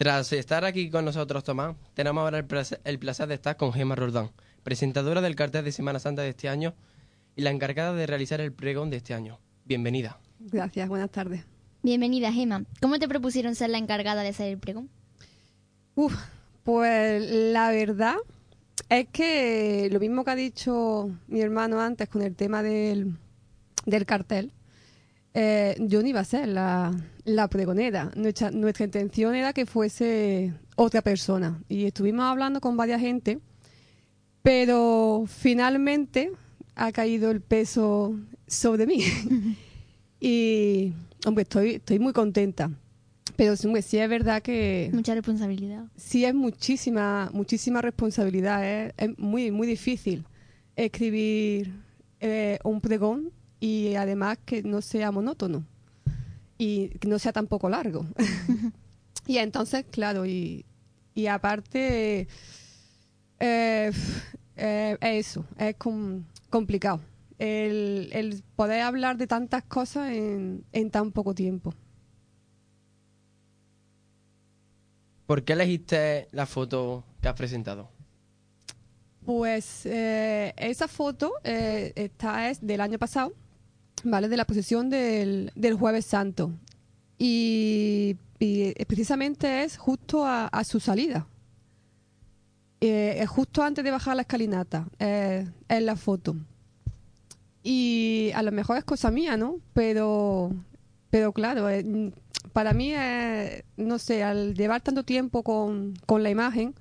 Tras 0.00 0.32
estar 0.32 0.64
aquí 0.64 0.88
con 0.88 1.04
nosotros, 1.04 1.44
Tomás, 1.44 1.76
tenemos 1.92 2.22
ahora 2.22 2.38
el 2.38 2.46
placer, 2.46 2.80
el 2.84 2.98
placer 2.98 3.28
de 3.28 3.34
estar 3.34 3.58
con 3.58 3.70
Gemma 3.70 3.96
Roldán, 3.96 4.30
presentadora 4.62 5.20
del 5.20 5.36
cartel 5.36 5.62
de 5.62 5.72
Semana 5.72 5.98
Santa 5.98 6.22
de 6.22 6.30
este 6.30 6.48
año 6.48 6.72
y 7.36 7.42
la 7.42 7.50
encargada 7.50 7.92
de 7.92 8.06
realizar 8.06 8.40
el 8.40 8.50
pregón 8.50 8.88
de 8.88 8.96
este 8.96 9.12
año. 9.12 9.38
Bienvenida. 9.66 10.18
Gracias, 10.38 10.88
buenas 10.88 11.10
tardes. 11.10 11.44
Bienvenida, 11.82 12.32
Gema. 12.32 12.64
¿Cómo 12.80 12.98
te 12.98 13.08
propusieron 13.08 13.54
ser 13.54 13.68
la 13.68 13.76
encargada 13.76 14.22
de 14.22 14.30
hacer 14.30 14.50
el 14.50 14.56
pregón? 14.56 14.88
Uf, 15.94 16.14
pues 16.64 17.22
la 17.52 17.70
verdad 17.70 18.16
es 18.88 19.06
que 19.12 19.90
lo 19.92 20.00
mismo 20.00 20.24
que 20.24 20.30
ha 20.30 20.34
dicho 20.34 21.10
mi 21.28 21.42
hermano 21.42 21.78
antes 21.78 22.08
con 22.08 22.22
el 22.22 22.34
tema 22.34 22.62
del, 22.62 23.18
del 23.84 24.06
cartel, 24.06 24.50
eh, 25.34 25.76
yo 25.78 26.02
no 26.02 26.08
iba 26.08 26.20
a 26.20 26.24
ser 26.24 26.48
la, 26.48 26.92
la 27.24 27.48
pregonera. 27.48 28.10
Nuestra, 28.16 28.50
nuestra 28.50 28.84
intención 28.84 29.34
era 29.34 29.52
que 29.52 29.66
fuese 29.66 30.52
otra 30.76 31.02
persona. 31.02 31.62
Y 31.68 31.84
estuvimos 31.84 32.24
hablando 32.24 32.60
con 32.60 32.76
varias 32.76 33.00
gente, 33.00 33.38
pero 34.42 35.24
finalmente 35.26 36.32
ha 36.74 36.92
caído 36.92 37.30
el 37.30 37.40
peso 37.40 38.18
sobre 38.46 38.86
mí. 38.86 39.04
y, 40.20 40.92
hombre, 41.26 41.42
estoy, 41.42 41.74
estoy 41.76 41.98
muy 41.98 42.12
contenta. 42.12 42.70
Pero 43.36 43.56
sí, 43.56 43.66
hombre, 43.66 43.82
sí 43.82 43.98
es 43.98 44.08
verdad 44.08 44.42
que 44.42 44.90
Mucha 44.92 45.14
responsabilidad. 45.14 45.84
sí 45.96 46.24
es 46.24 46.34
muchísima, 46.34 47.30
muchísima 47.32 47.80
responsabilidad. 47.80 48.66
Es, 48.66 48.92
es 48.96 49.18
muy, 49.18 49.50
muy 49.50 49.66
difícil 49.66 50.24
escribir 50.76 51.72
eh, 52.20 52.58
un 52.64 52.80
pregón 52.80 53.32
y 53.60 53.94
además 53.96 54.38
que 54.44 54.62
no 54.62 54.80
sea 54.82 55.10
monótono 55.12 55.64
y 56.58 56.90
que 56.98 57.08
no 57.08 57.18
sea 57.18 57.32
tampoco 57.32 57.68
largo. 57.68 58.06
y 59.26 59.38
entonces, 59.38 59.84
claro, 59.90 60.26
y, 60.26 60.64
y 61.14 61.26
aparte, 61.26 62.28
eh, 63.40 63.92
eh, 64.56 64.98
es 65.00 65.26
eso, 65.28 65.44
es 65.58 65.76
com- 65.76 66.24
complicado. 66.50 67.00
El, 67.38 68.10
el 68.12 68.42
poder 68.56 68.82
hablar 68.82 69.16
de 69.16 69.26
tantas 69.26 69.64
cosas 69.64 70.10
en, 70.12 70.64
en 70.72 70.90
tan 70.90 71.10
poco 71.12 71.34
tiempo. 71.34 71.72
¿Por 75.26 75.44
qué 75.44 75.52
elegiste 75.54 76.28
la 76.32 76.46
foto 76.46 77.04
que 77.22 77.28
has 77.28 77.34
presentado? 77.34 77.88
Pues 79.24 79.84
eh, 79.86 80.54
esa 80.56 80.88
foto 80.88 81.32
eh, 81.44 81.92
está 81.94 82.50
es 82.50 82.66
del 82.66 82.80
año 82.80 82.98
pasado, 82.98 83.32
¿vale? 84.04 84.28
De 84.28 84.36
la 84.36 84.44
procesión 84.44 84.90
del, 84.90 85.52
del 85.54 85.74
Jueves 85.74 86.06
Santo. 86.06 86.52
Y, 87.18 88.16
precisamente 88.86 89.62
es 89.64 89.76
justo 89.76 90.24
a, 90.26 90.64
su 90.64 90.80
salida. 90.80 91.26
Eh, 92.80 93.18
es 93.20 93.28
justo 93.28 93.62
antes 93.62 93.84
de 93.84 93.90
bajar 93.90 94.16
la 94.16 94.22
escalinata, 94.22 94.88
eh, 94.98 95.46
es 95.68 95.82
la 95.82 95.96
foto. 95.96 96.34
Y 97.62 98.30
a 98.34 98.42
lo 98.42 98.52
mejor 98.52 98.78
es 98.78 98.84
cosa 98.84 99.10
mía, 99.10 99.36
¿no? 99.36 99.60
Pero, 99.74 100.50
pero 101.10 101.32
claro, 101.32 101.68
eh, 101.68 102.12
para 102.54 102.72
mí, 102.72 102.94
no 103.76 103.98
sé, 103.98 104.22
al 104.24 104.54
llevar 104.54 104.80
tanto 104.80 105.04
tiempo 105.04 105.42
con, 105.42 105.92
con 106.06 106.22
la 106.22 106.30
imagen, 106.30 106.74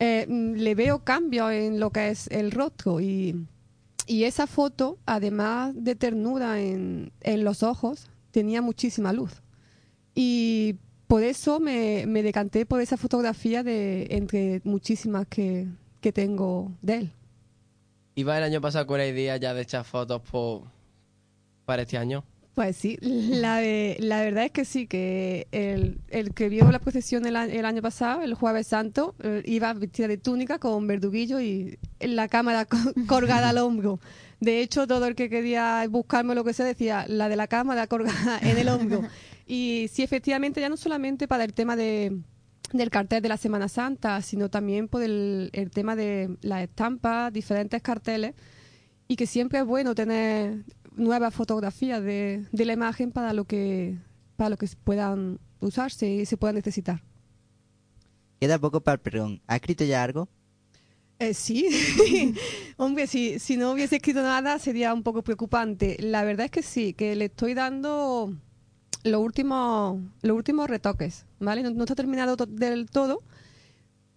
eh, 0.00 0.26
le 0.28 0.74
veo 0.76 1.00
cambio 1.00 1.50
en 1.50 1.80
lo 1.80 1.90
que 1.90 2.10
es 2.10 2.28
el 2.28 2.52
rostro 2.52 3.00
y, 3.00 3.46
y 4.08 4.24
esa 4.24 4.46
foto, 4.46 4.98
además 5.06 5.72
de 5.76 5.94
ternura 5.94 6.60
en, 6.60 7.12
en 7.20 7.44
los 7.44 7.62
ojos, 7.62 8.10
tenía 8.30 8.62
muchísima 8.62 9.12
luz. 9.12 9.42
Y 10.14 10.76
por 11.06 11.22
eso 11.22 11.60
me, 11.60 12.06
me 12.06 12.22
decanté 12.22 12.66
por 12.66 12.80
esa 12.80 12.96
fotografía 12.96 13.62
de 13.62 14.08
entre 14.10 14.60
muchísimas 14.64 15.26
que, 15.28 15.68
que 16.00 16.12
tengo 16.12 16.72
de 16.82 16.94
él. 16.94 17.12
¿Iba 18.14 18.36
el 18.38 18.44
año 18.44 18.60
pasado 18.60 18.86
con 18.86 18.98
la 18.98 19.06
idea 19.06 19.36
ya 19.36 19.54
de 19.54 19.62
echar 19.62 19.84
fotos 19.84 20.22
para 21.64 21.82
este 21.82 21.98
año? 21.98 22.24
Pues 22.58 22.76
sí, 22.76 22.98
la, 23.00 23.58
de- 23.58 23.96
la 24.00 24.20
verdad 24.20 24.46
es 24.46 24.50
que 24.50 24.64
sí, 24.64 24.88
que 24.88 25.46
el, 25.52 26.00
el 26.08 26.34
que 26.34 26.48
vio 26.48 26.68
la 26.72 26.80
procesión 26.80 27.24
el, 27.24 27.36
el 27.36 27.64
año 27.64 27.80
pasado, 27.82 28.22
el 28.22 28.34
Jueves 28.34 28.66
Santo, 28.66 29.14
eh, 29.22 29.44
iba 29.46 29.72
vestida 29.74 30.08
de 30.08 30.16
túnica 30.18 30.58
con 30.58 30.84
verduguillo 30.88 31.38
y 31.40 31.78
la 32.00 32.26
cámara 32.26 32.64
co- 32.64 32.76
colgada 33.06 33.50
al 33.50 33.58
hombro. 33.58 34.00
De 34.40 34.60
hecho, 34.60 34.88
todo 34.88 35.06
el 35.06 35.14
que 35.14 35.30
quería 35.30 35.86
buscarme 35.88 36.34
lo 36.34 36.42
que 36.42 36.52
sea 36.52 36.66
decía, 36.66 37.04
la 37.06 37.28
de 37.28 37.36
la 37.36 37.46
cámara 37.46 37.86
colgada 37.86 38.40
en 38.42 38.58
el 38.58 38.68
hombro. 38.68 39.02
Y 39.46 39.86
sí, 39.92 40.02
efectivamente, 40.02 40.60
ya 40.60 40.68
no 40.68 40.76
solamente 40.76 41.28
para 41.28 41.44
el 41.44 41.54
tema 41.54 41.76
de, 41.76 42.12
del 42.72 42.90
cartel 42.90 43.22
de 43.22 43.28
la 43.28 43.36
Semana 43.36 43.68
Santa, 43.68 44.20
sino 44.20 44.50
también 44.50 44.88
por 44.88 45.04
el, 45.04 45.50
el 45.52 45.70
tema 45.70 45.94
de 45.94 46.36
las 46.42 46.64
estampas, 46.64 47.32
diferentes 47.32 47.80
carteles, 47.82 48.34
y 49.06 49.16
que 49.16 49.26
siempre 49.26 49.60
es 49.60 49.64
bueno 49.64 49.94
tener 49.94 50.64
nuevas 50.98 51.34
fotografías 51.34 52.02
de, 52.02 52.44
de 52.52 52.64
la 52.66 52.74
imagen 52.74 53.12
para 53.12 53.32
lo 53.32 53.44
que 53.44 53.96
para 54.36 54.50
lo 54.50 54.56
que 54.56 54.68
puedan 54.84 55.38
usarse 55.60 56.08
y 56.08 56.26
se 56.26 56.36
puedan 56.36 56.54
necesitar. 56.56 57.02
Queda 58.40 58.58
poco 58.58 58.80
para 58.80 58.94
el 58.94 59.00
pregón. 59.00 59.40
¿Ha 59.48 59.56
escrito 59.56 59.84
ya 59.84 60.02
algo? 60.04 60.28
Eh, 61.18 61.34
sí, 61.34 61.66
hombre, 62.76 63.08
si, 63.08 63.40
si 63.40 63.56
no 63.56 63.72
hubiese 63.72 63.96
escrito 63.96 64.22
nada 64.22 64.58
sería 64.60 64.94
un 64.94 65.02
poco 65.02 65.22
preocupante. 65.22 65.96
La 65.98 66.22
verdad 66.22 66.44
es 66.44 66.50
que 66.52 66.62
sí, 66.62 66.92
que 66.94 67.16
le 67.16 67.24
estoy 67.24 67.54
dando 67.54 68.32
los 69.02 69.20
últimos, 69.20 70.00
los 70.22 70.36
últimos 70.36 70.70
retoques, 70.70 71.26
¿vale? 71.40 71.64
No, 71.64 71.70
no 71.70 71.82
está 71.82 71.96
terminado 71.96 72.36
to- 72.36 72.46
del 72.46 72.86
todo, 72.88 73.22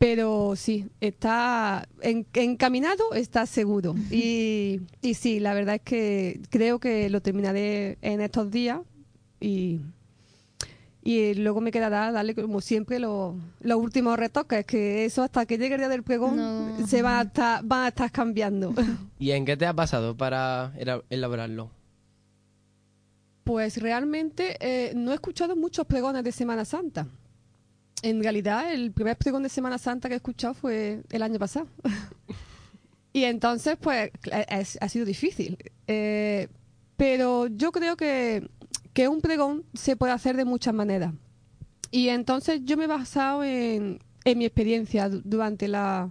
pero 0.02 0.56
sí, 0.56 0.88
está 1.00 1.88
en- 2.02 2.26
encaminado, 2.34 3.14
está 3.14 3.46
seguro. 3.46 3.94
Y, 4.10 4.82
y 5.04 5.14
sí, 5.14 5.40
la 5.40 5.54
verdad 5.54 5.76
es 5.76 5.82
que 5.84 6.42
creo 6.50 6.80
que 6.80 7.08
lo 7.12 7.22
terminaré 7.22 8.00
en 8.02 8.20
estos 8.20 8.50
días 8.50 8.80
y, 9.40 9.80
y 11.04 11.36
luego 11.36 11.62
me 11.62 11.70
quedará 11.70 12.12
darle 12.12 12.34
como 12.34 12.62
siempre 12.62 12.98
los, 12.98 13.36
los 13.60 13.78
últimos 13.78 14.18
retoques, 14.18 14.66
que 14.66 15.06
eso 15.06 15.22
hasta 15.22 15.46
que 15.46 15.60
llegue 15.60 15.76
el 15.76 15.82
día 15.82 15.90
del 15.90 16.02
pregón 16.02 16.36
No. 16.36 16.88
se 16.88 17.04
va 17.04 17.20
a 17.20 17.22
estar, 17.22 17.64
van 17.64 17.84
a 17.84 17.88
estar 17.90 18.12
cambiando. 18.12 18.74
¿Y 19.20 19.30
en 19.32 19.46
qué 19.46 19.56
te 19.56 19.68
ha 19.68 19.74
pasado 19.76 20.18
para 20.18 20.74
ela- 20.80 21.04
elaborarlo? 21.12 21.70
Pues 23.44 23.78
realmente 23.80 24.58
eh, 24.62 24.94
no 24.96 25.12
he 25.12 25.14
escuchado 25.14 25.56
muchos 25.56 25.86
pregones 25.86 26.24
de 26.24 26.32
Semana 26.32 26.66
Santa. 26.66 27.06
En 28.04 28.22
realidad, 28.24 28.74
el 28.74 28.92
primer 28.92 29.16
pregón 29.18 29.44
de 29.44 29.50
Semana 29.50 29.78
Santa 29.78 30.08
que 30.08 30.16
he 30.16 30.18
escuchado 30.18 30.54
fue 30.54 31.02
el 31.12 31.22
año 31.22 31.38
pasado. 31.38 31.68
y 33.14 33.26
entonces, 33.26 33.78
pues, 33.80 34.12
ha 34.80 34.90
sido 34.90 35.06
difícil. 35.06 35.58
Eh, 35.88 36.48
pero 36.98 37.48
yo 37.48 37.72
creo 37.72 37.96
que, 37.98 38.50
que 38.94 39.08
un 39.08 39.22
pregón 39.22 39.64
se 39.74 39.96
puede 39.96 40.14
hacer 40.14 40.36
de 40.38 40.46
muchas 40.46 40.74
maneras. 40.74 41.14
Y 41.92 42.10
entonces 42.10 42.62
yo 42.64 42.78
me 42.78 42.86
he 42.86 42.88
basado 42.88 43.44
en, 43.44 44.00
en 44.24 44.38
mi 44.38 44.46
experiencia 44.46 45.10
du- 45.10 45.22
durante 45.24 45.68
la, 45.68 46.10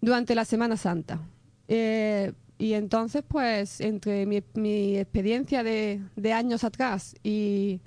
durante 0.00 0.34
la 0.34 0.44
Semana 0.44 0.76
Santa. 0.76 1.20
Eh, 1.68 2.32
y 2.58 2.74
entonces, 2.74 3.22
pues, 3.26 3.80
entre 3.80 4.24
mi, 4.26 4.42
mi 4.54 4.96
experiencia 4.98 5.62
de, 5.62 6.00
de 6.16 6.32
años 6.32 6.62
atrás 6.64 7.14
y 7.24 7.80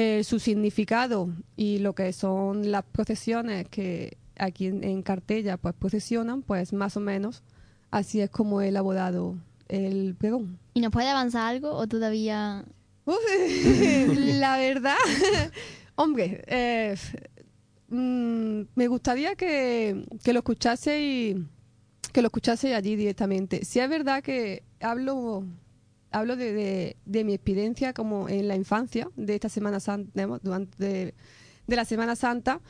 eh, 0.00 0.22
su 0.22 0.38
significado 0.38 1.28
y 1.56 1.80
lo 1.80 1.92
que 1.92 2.12
son 2.12 2.70
las 2.70 2.84
procesiones 2.84 3.66
que 3.68 4.16
aquí 4.38 4.66
en, 4.66 4.84
en 4.84 5.02
Cartella 5.02 5.56
pues 5.56 5.74
procesionan, 5.74 6.42
pues 6.42 6.72
más 6.72 6.96
o 6.96 7.00
menos 7.00 7.42
así 7.90 8.20
es 8.20 8.30
como 8.30 8.60
he 8.60 8.68
elaborado 8.68 9.34
el 9.66 10.14
pregón. 10.14 10.60
¿Y 10.74 10.82
nos 10.82 10.92
puede 10.92 11.08
avanzar 11.08 11.52
algo 11.52 11.72
o 11.72 11.88
todavía...? 11.88 12.64
Uf, 13.06 13.16
la 14.16 14.58
verdad, 14.58 14.94
hombre, 15.96 16.44
eh, 16.46 16.94
mm, 17.88 18.60
me 18.76 18.86
gustaría 18.86 19.34
que, 19.34 20.06
que 20.22 20.32
lo 20.32 20.38
escuchase 20.38 21.02
y 21.02 21.46
que 22.12 22.22
lo 22.22 22.28
escuchase 22.28 22.72
allí 22.72 22.94
directamente. 22.94 23.64
Si 23.64 23.80
es 23.80 23.88
verdad 23.88 24.22
que 24.22 24.62
hablo 24.80 25.42
hablo 26.10 26.36
de, 26.36 26.52
de- 26.52 26.96
de 27.04 27.24
mi 27.24 27.34
experiencia 27.34 27.92
como 27.92 28.28
en 28.28 28.48
la 28.48 28.56
infancia 28.56 29.08
de 29.16 29.34
esta 29.34 29.48
Semana 29.48 29.80
Santa, 29.80 30.26
durante 30.42 30.76
de, 30.78 31.14
de 31.66 31.76
la 31.76 31.84
Semana 31.84 32.16
Santa 32.16 32.60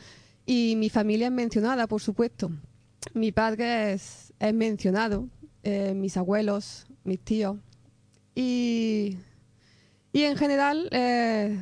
y 0.46 0.74
mi 0.76 0.88
familia 0.90 1.26
es 1.26 1.32
mencionada, 1.32 1.86
por 1.86 2.00
supuesto. 2.00 2.50
Mi 3.14 3.32
padre 3.32 3.92
es, 3.92 4.32
es 4.38 4.54
mencionado, 4.54 5.28
eh, 5.62 5.94
mis 5.94 6.16
abuelos, 6.16 6.86
mis 7.04 7.20
tíos 7.20 7.56
y 8.34 9.16
y 10.12 10.22
en 10.22 10.36
general 10.36 10.88
eh, 10.90 11.58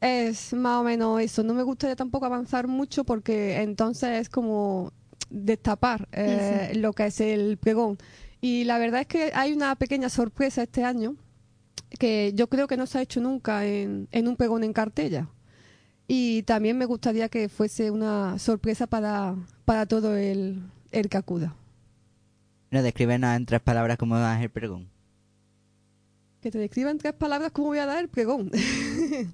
es 0.00 0.52
más 0.52 0.80
o 0.80 0.84
menos 0.84 1.20
eso. 1.20 1.42
No 1.42 1.54
me 1.54 1.62
gustaría 1.62 1.96
tampoco 1.96 2.26
avanzar 2.26 2.68
mucho 2.68 3.04
porque 3.04 3.62
entonces 3.62 4.20
es 4.20 4.28
como 4.28 4.92
destapar 5.30 6.08
eh, 6.12 6.72
lo 6.76 6.92
que 6.92 7.06
es 7.06 7.20
el 7.20 7.56
pregón. 7.56 7.96
Y 8.44 8.64
la 8.64 8.76
verdad 8.76 9.00
es 9.00 9.06
que 9.06 9.30
hay 9.32 9.54
una 9.54 9.74
pequeña 9.74 10.10
sorpresa 10.10 10.64
este 10.64 10.84
año 10.84 11.16
que 11.98 12.32
yo 12.34 12.50
creo 12.50 12.66
que 12.66 12.76
no 12.76 12.84
se 12.84 12.98
ha 12.98 13.00
hecho 13.00 13.22
nunca 13.22 13.64
en, 13.64 14.06
en 14.12 14.28
un 14.28 14.36
pregón 14.36 14.64
en 14.64 14.74
cartella. 14.74 15.30
Y 16.06 16.42
también 16.42 16.76
me 16.76 16.84
gustaría 16.84 17.30
que 17.30 17.48
fuese 17.48 17.90
una 17.90 18.38
sorpresa 18.38 18.86
para, 18.86 19.34
para 19.64 19.86
todo 19.86 20.14
el, 20.14 20.62
el 20.90 21.08
que 21.08 21.16
acuda. 21.16 21.56
No, 22.70 22.82
descríbenos 22.82 23.34
en 23.34 23.46
tres 23.46 23.62
palabras 23.62 23.96
cómo 23.96 24.18
es 24.18 24.42
el 24.42 24.50
pregón. 24.50 24.90
Que 26.42 26.50
te 26.50 26.58
describa 26.58 26.90
en 26.90 26.98
tres 26.98 27.14
palabras 27.14 27.50
cómo 27.50 27.68
voy 27.68 27.78
a 27.78 27.86
dar 27.86 27.96
el 27.96 28.10
pregón. 28.10 28.50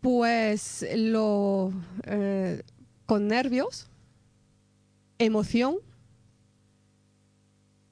pues 0.00 0.84
lo 0.96 1.72
eh, 2.02 2.64
con 3.06 3.28
nervios, 3.28 3.88
emoción 5.18 5.76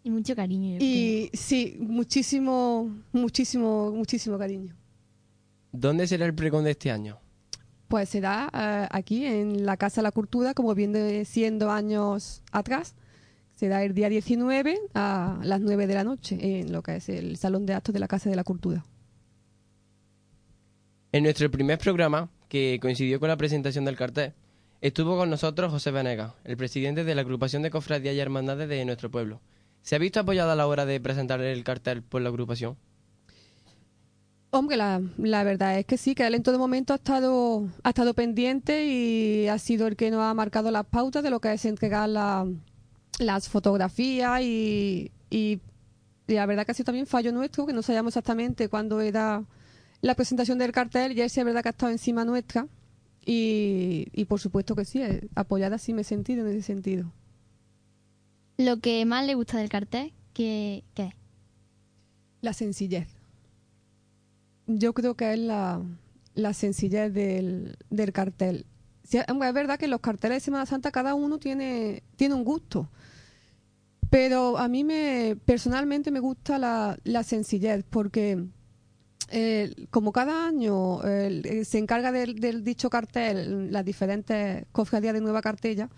Y 0.05 0.11
mucho 0.11 0.35
cariño. 0.35 0.79
y 0.81 1.31
sí, 1.33 1.77
muchísimo, 1.81 2.91
muchísimo, 3.13 3.93
muchísimo 3.93 4.39
cariño. 4.39 4.75
¿Dónde 5.73 6.07
será 6.07 6.27
el 6.27 6.35
pregón 6.35 6.65
de 6.65 6.73
este 6.73 6.91
año? 6.91 7.19
Pues 7.89 8.09
será 8.09 8.51
eh, 8.53 8.89
aquí 8.91 9.25
en 9.25 9.65
la 9.65 9.77
Casa 9.77 10.01
de 10.01 10.05
la 10.05 10.13
Cultura, 10.13 10.55
como 10.55 10.75
viene 10.75 11.25
siendo 11.25 11.71
años 11.71 12.43
atrás. 12.53 12.95
Será 13.55 13.85
el 13.85 13.95
día 13.95 14.09
19 14.09 14.79
a 14.95 15.39
las 15.43 15.61
9 15.61 15.87
de 15.87 15.95
la 15.95 16.05
noche 16.05 16.39
en 16.41 16.73
lo 16.73 16.83
que 16.83 16.97
es 16.97 17.09
el 17.09 17.37
Salón 17.37 17.65
de 17.65 17.75
Actos 17.75 17.93
de 17.93 18.01
la 18.01 18.09
Casa 18.09 18.29
de 18.29 18.37
la 18.37 18.45
Cultura. 18.45 18.85
En 21.13 21.25
nuestro 21.25 21.51
primer 21.51 21.79
programa, 21.79 22.31
que 22.49 22.79
coincidió 22.81 23.21
con 23.21 23.29
la 23.29 23.37
presentación 23.37 23.85
del 23.85 23.97
cartel, 23.97 24.33
estuvo 24.81 25.17
con 25.17 25.31
nosotros 25.31 25.71
José 25.71 25.91
Venegas, 25.91 26.33
el 26.45 26.57
presidente 26.57 27.05
de 27.05 27.15
la 27.15 27.21
agrupación 27.21 27.63
de 27.63 27.71
cofradías 27.71 28.15
y 28.15 28.21
hermandades 28.21 28.69
de 28.69 28.85
nuestro 28.85 29.11
pueblo. 29.11 29.41
¿Se 29.83 29.95
ha 29.97 29.99
visto 29.99 30.21
apoyado 30.21 30.51
a 30.51 30.57
la 30.57 30.67
hora 30.67 30.87
de 30.87 31.01
presentar 31.01 31.41
el 31.41 31.65
cartel 31.65 32.03
por 32.03 32.23
la 32.23 32.29
agrupación? 32.29 32.77
Hombre, 34.51 34.77
la, 34.77 35.01
la 35.17 35.45
verdad 35.45 35.79
es 35.79 35.87
que 35.87 35.97
sí, 35.97 36.15
que 36.15 36.27
él 36.27 36.35
en 36.35 36.43
todo 36.43 36.59
momento 36.59 36.93
ha 36.93 36.97
estado, 36.97 37.69
ha 37.83 37.89
estado 37.89 38.13
pendiente 38.13 38.85
y 38.85 39.49
ha 39.49 39.59
sido 39.59 39.87
el 39.87 39.97
que 39.97 40.11
nos 40.11 40.21
ha 40.21 40.35
marcado 40.35 40.71
las 40.71 40.85
pautas 40.85 41.23
de 41.23 41.31
lo 41.31 41.41
que 41.41 41.53
es 41.55 41.65
entregar 41.65 42.09
la- 42.09 42.47
las 43.19 43.49
fotografías 43.49 44.43
y, 44.43 45.11
y, 45.31 45.61
y 46.27 46.35
la 46.35 46.45
verdad 46.47 46.67
que 46.67 46.73
ha 46.73 46.75
sido 46.75 46.87
también 46.87 47.07
fallo 47.07 47.33
nuestro, 47.33 47.67
que 47.67 47.73
no 47.73 47.81
sabíamos 47.83 48.13
exactamente 48.13 48.69
cuándo 48.69 49.01
era 49.01 49.43
la 50.03 50.15
presentación 50.15 50.59
del 50.59 50.73
cartel 50.73 51.13
y 51.17 51.23
él 51.23 51.31
sí 51.31 51.41
es 51.41 51.47
verdad 51.47 51.63
que 51.63 51.69
ha 51.69 51.73
estado 51.73 51.93
encima 51.93 52.25
nuestra 52.27 52.67
y, 53.25 54.09
y 54.13 54.25
por 54.27 54.39
supuesto 54.41 54.77
que 54.77 54.85
sí, 54.85 55.01
eh, 55.03 55.29
apoyada 55.35 55.79
sí 55.79 55.95
me 55.95 56.03
he 56.03 56.05
sentido 56.05 56.47
en 56.47 56.53
ese 56.53 56.63
sentido. 56.63 57.11
Lo 58.59 58.81
que 58.81 59.05
más 59.05 59.27
le 59.27 59.35
gusta 59.35 59.59
del 59.59 59.69
cartel, 59.69 60.13
¿qué, 60.35 60.85
es? 60.97 61.15
La 62.41 62.53
sencillez. 62.53 63.09
Yo 64.67 64.93
creo 64.95 65.15
que 65.17 65.33
es 65.33 65.39
la, 65.39 65.83
la 66.35 66.55
sencillez 66.55 67.13
del, 67.13 67.77
del 67.91 68.13
cartel. 68.13 68.67
Es 69.11 69.55
verdad 69.55 69.79
que 69.79 69.89
los 69.89 70.01
carteles 70.01 70.37
de 70.37 70.41
Semana 70.41 70.67
Santa 70.67 70.91
cada 70.91 71.15
uno 71.15 71.39
tiene, 71.39 72.03
tiene 72.17 72.35
un 72.35 72.45
gusto. 72.45 72.89
Pero 74.11 74.59
a 74.59 74.69
mí 74.69 74.85
me 74.85 75.37
personalmente 75.45 76.11
me 76.11 76.21
gusta 76.21 76.59
la, 76.59 76.99
la 77.05 77.23
sencillez 77.23 77.85
porque 77.89 78.45
eh, 79.31 79.87
como 79.91 80.13
cada 80.13 80.47
año 80.47 81.03
eh, 81.05 81.65
se 81.65 81.79
encarga 81.79 82.13
del, 82.13 82.39
del 82.39 82.63
dicho 82.63 82.91
cartel 82.91 83.73
las 83.73 83.83
diferentes 83.83 84.67
cofradías 84.73 85.15
de 85.15 85.23
Nueva 85.23 85.41
Cartella, 85.41 85.89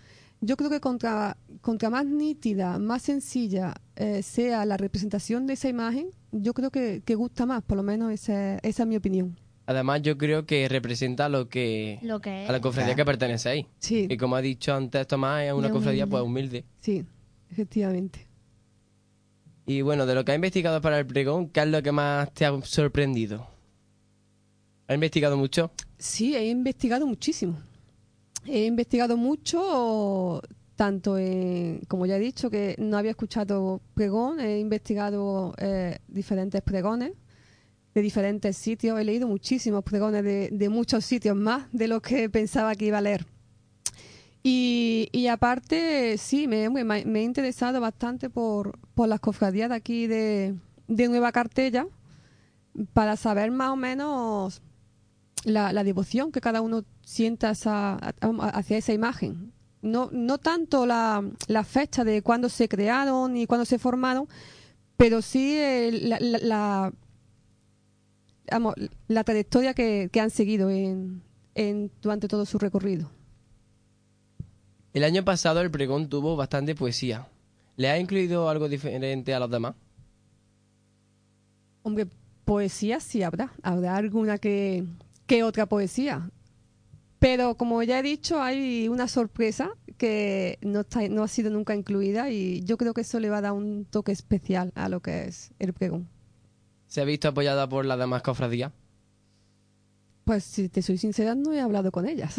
yo 0.45 0.55
creo 0.57 0.69
que 0.69 0.79
contra, 0.79 1.37
contra 1.61 1.89
más 1.89 2.05
nítida, 2.05 2.77
más 2.79 3.01
sencilla 3.01 3.73
eh, 3.95 4.21
sea 4.23 4.65
la 4.65 4.77
representación 4.77 5.47
de 5.47 5.53
esa 5.53 5.69
imagen, 5.69 6.09
yo 6.31 6.53
creo 6.53 6.69
que, 6.71 7.01
que 7.03 7.15
gusta 7.15 7.45
más, 7.45 7.63
por 7.63 7.77
lo 7.77 7.83
menos 7.83 8.11
esa, 8.11 8.57
esa 8.59 8.83
es 8.83 8.87
mi 8.89 8.95
opinión. 8.95 9.37
Además, 9.67 10.01
yo 10.03 10.17
creo 10.17 10.45
que 10.45 10.69
representa 10.69 11.27
lo 11.27 11.49
que, 11.49 11.97
Lo 12.03 12.19
que 12.21 12.45
a 12.47 12.51
la 12.51 12.61
cofradía 12.61 12.93
Claro. 12.93 12.97
que 12.97 13.05
pertenecéis. 13.05 13.65
Sí, 13.79 14.07
Y 14.09 14.17
como 14.17 14.35
ha 14.35 14.41
dicho 14.41 14.73
antes 14.75 15.07
Tomás, 15.07 15.43
es 15.43 15.53
una 15.53 15.71
cofradía 15.71 16.05
humilde. 16.05 16.11
pues 16.11 16.23
humilde. 16.23 16.65
sí, 16.79 17.03
efectivamente. 17.49 18.27
Y 19.65 19.81
bueno, 19.81 20.05
de 20.05 20.13
lo 20.13 20.23
que 20.23 20.31
has 20.31 20.35
investigado 20.35 20.79
para 20.81 20.99
el 20.99 21.07
pregón, 21.07 21.49
¿qué 21.49 21.61
es 21.61 21.67
lo 21.67 21.81
que 21.81 21.91
más 21.91 22.31
te 22.33 22.45
ha 22.45 22.53
sorprendido? 22.61 23.47
¿Has 24.87 24.93
investigado 24.93 25.35
mucho? 25.37 25.71
Sí, 25.97 26.35
he 26.35 26.47
investigado 26.49 27.07
muchísimo. 27.07 27.57
He 28.47 28.65
investigado 28.65 29.17
mucho, 29.17 30.41
tanto 30.75 31.17
en, 31.17 31.81
como 31.87 32.05
ya 32.05 32.17
he 32.17 32.19
dicho, 32.19 32.49
que 32.49 32.75
no 32.77 32.97
había 32.97 33.11
escuchado 33.11 33.81
pregón, 33.93 34.39
he 34.39 34.59
investigado 34.59 35.53
eh, 35.57 35.97
diferentes 36.07 36.61
pregones 36.61 37.13
de 37.93 38.01
diferentes 38.01 38.57
sitios, 38.57 38.99
he 38.99 39.03
leído 39.05 39.27
muchísimos 39.27 39.83
pregones 39.83 40.23
de, 40.23 40.49
de 40.51 40.69
muchos 40.69 41.05
sitios 41.05 41.35
más 41.35 41.67
de 41.71 41.87
los 41.87 42.01
que 42.01 42.29
pensaba 42.29 42.75
que 42.75 42.85
iba 42.87 42.97
a 42.97 43.01
leer. 43.01 43.25
Y, 44.43 45.07
y 45.11 45.27
aparte, 45.27 46.17
sí, 46.17 46.45
me, 46.47 46.69
me- 46.69 46.99
he 47.19 47.23
interesado 47.23 47.79
bastante 47.81 48.29
por, 48.29 48.77
por 48.93 49.07
las 49.07 49.19
cofradías 49.21 49.69
de 49.69 49.75
aquí 49.75 50.07
de, 50.07 50.53
de 50.87 51.07
Nueva 51.07 51.31
Cartella 51.31 51.87
para 52.93 53.15
saber 53.15 53.49
más 53.51 53.69
o 53.71 53.75
menos 53.77 54.61
la, 55.45 55.71
la 55.71 55.83
devoción 55.83 56.31
que 56.31 56.41
cada 56.41 56.61
uno 56.61 56.83
sienta 57.03 57.51
esa- 57.51 57.95
hacia 57.95 58.77
esa 58.77 58.91
imagen. 58.93 59.53
No, 59.81 60.09
no 60.11 60.37
tanto 60.39 60.85
la, 60.85 61.23
la 61.47 61.63
fecha 61.63 62.03
de 62.03 62.21
cuándo 62.21 62.49
se 62.49 62.67
crearon 62.67 63.37
y 63.37 63.45
cuándo 63.45 63.65
se 63.65 63.77
formaron, 63.79 64.27
pero 64.97 65.21
sí 65.21 65.57
el- 65.57 66.09
la, 66.09 66.19
la- 66.19 66.93
la 69.07 69.23
trayectoria 69.23 69.73
que, 69.73 70.09
que 70.11 70.19
han 70.21 70.29
seguido 70.29 70.69
en, 70.69 71.21
en- 71.55 71.91
durante 72.01 72.27
todo 72.27 72.45
su 72.45 72.57
recorrido. 72.57 73.09
El 74.93 75.03
año 75.03 75.23
pasado 75.25 75.61
el 75.61 75.71
pregón 75.71 76.09
tuvo 76.09 76.35
bastante 76.35 76.73
poesía. 76.75 77.27
¿Le 77.75 77.89
ha 77.89 77.99
incluido 77.99 78.49
algo 78.49 78.69
diferente 78.69 79.33
a 79.33 79.39
los 79.39 79.51
demás? 79.51 79.75
Hombre, 81.83 82.07
poesía 82.45 82.99
sí 82.99 83.21
habrá, 83.21 83.51
habrá 83.61 83.97
alguna 83.97 84.37
que, 84.37 84.85
que 85.25 85.43
otra 85.43 85.65
poesía. 85.65 86.29
Pero 87.19 87.55
como 87.55 87.81
ya 87.83 87.99
he 87.99 88.03
dicho, 88.03 88.41
hay 88.41 88.87
una 88.87 89.07
sorpresa 89.07 89.71
que 89.97 90.59
no, 90.61 90.81
está, 90.81 91.07
no 91.09 91.23
ha 91.23 91.27
sido 91.27 91.49
nunca 91.49 91.73
incluida 91.75 92.29
y 92.29 92.61
yo 92.63 92.77
creo 92.77 92.93
que 92.93 93.01
eso 93.01 93.19
le 93.19 93.29
va 93.29 93.37
a 93.37 93.41
dar 93.41 93.53
un 93.53 93.85
toque 93.85 94.11
especial 94.11 94.71
a 94.75 94.89
lo 94.89 94.99
que 94.99 95.25
es 95.25 95.51
el 95.59 95.73
pregón. 95.73 96.07
¿Se 96.87 97.01
ha 97.01 97.05
visto 97.05 97.27
apoyada 97.27 97.67
por 97.67 97.85
las 97.85 97.97
demás 97.97 98.21
cofradías? 98.21 98.71
Pues 100.25 100.43
si 100.43 100.69
te 100.69 100.81
soy 100.81 100.97
sincera, 100.97 101.35
no 101.35 101.53
he 101.53 101.61
hablado 101.61 101.91
con 101.91 102.07
ellas 102.07 102.35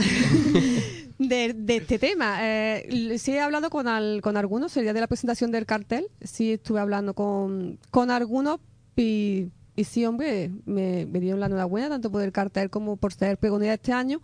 de, 1.19 1.55
de 1.55 1.77
este 1.77 1.99
tema. 1.99 2.39
Eh, 2.43 3.17
sí 3.19 3.33
he 3.33 3.41
hablado 3.41 3.71
con, 3.71 3.87
al- 3.89 4.21
con 4.23 4.37
algunos 4.37 4.77
el 4.77 4.83
día 4.85 4.93
de 4.93 5.01
la 5.01 5.07
presentación 5.07 5.53
del 5.53 5.67
cartel. 5.67 6.09
Sí 6.21 6.53
estuve 6.53 6.81
hablando 6.81 7.15
con, 7.15 7.79
con 7.91 8.11
algunos 8.11 8.59
y, 8.97 9.49
y 9.77 9.85
sí, 9.85 10.05
hombre, 10.07 10.51
me, 10.65 11.07
me 11.07 11.21
dieron 11.21 11.41
la 11.41 11.47
enhorabuena 11.47 11.89
tanto 11.91 12.11
por 12.11 12.23
el 12.23 12.33
cartel 12.33 12.71
como 12.71 12.97
por 12.97 13.13
ser 13.13 13.39
pregonera 13.39 13.75
este 13.75 13.93
año. 13.93 14.21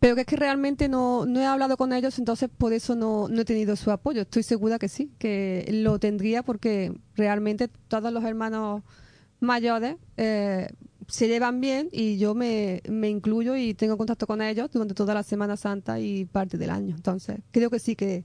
Pero 0.00 0.14
que 0.14 0.20
es 0.20 0.26
que 0.28 0.36
realmente 0.36 0.88
no, 0.88 1.26
no 1.26 1.40
he 1.40 1.46
hablado 1.46 1.76
con 1.76 1.92
ellos, 1.92 2.18
entonces 2.18 2.48
por 2.56 2.72
eso 2.72 2.94
no, 2.94 3.28
no 3.28 3.40
he 3.40 3.44
tenido 3.44 3.74
su 3.74 3.90
apoyo. 3.90 4.22
Estoy 4.22 4.44
segura 4.44 4.78
que 4.78 4.88
sí, 4.88 5.10
que 5.18 5.68
lo 5.72 5.98
tendría 5.98 6.44
porque 6.44 6.92
realmente 7.16 7.68
todos 7.88 8.12
los 8.12 8.22
hermanos 8.22 8.82
mayores 9.40 9.96
eh, 10.16 10.68
se 11.08 11.26
llevan 11.26 11.60
bien 11.60 11.88
y 11.90 12.16
yo 12.16 12.34
me, 12.34 12.80
me 12.88 13.08
incluyo 13.08 13.56
y 13.56 13.74
tengo 13.74 13.96
contacto 13.96 14.26
con 14.28 14.40
ellos 14.40 14.70
durante 14.70 14.94
toda 14.94 15.14
la 15.14 15.24
Semana 15.24 15.56
Santa 15.56 15.98
y 15.98 16.26
parte 16.26 16.58
del 16.58 16.70
año. 16.70 16.94
Entonces, 16.94 17.40
creo 17.50 17.68
que 17.68 17.80
sí 17.80 17.96
que 17.96 18.24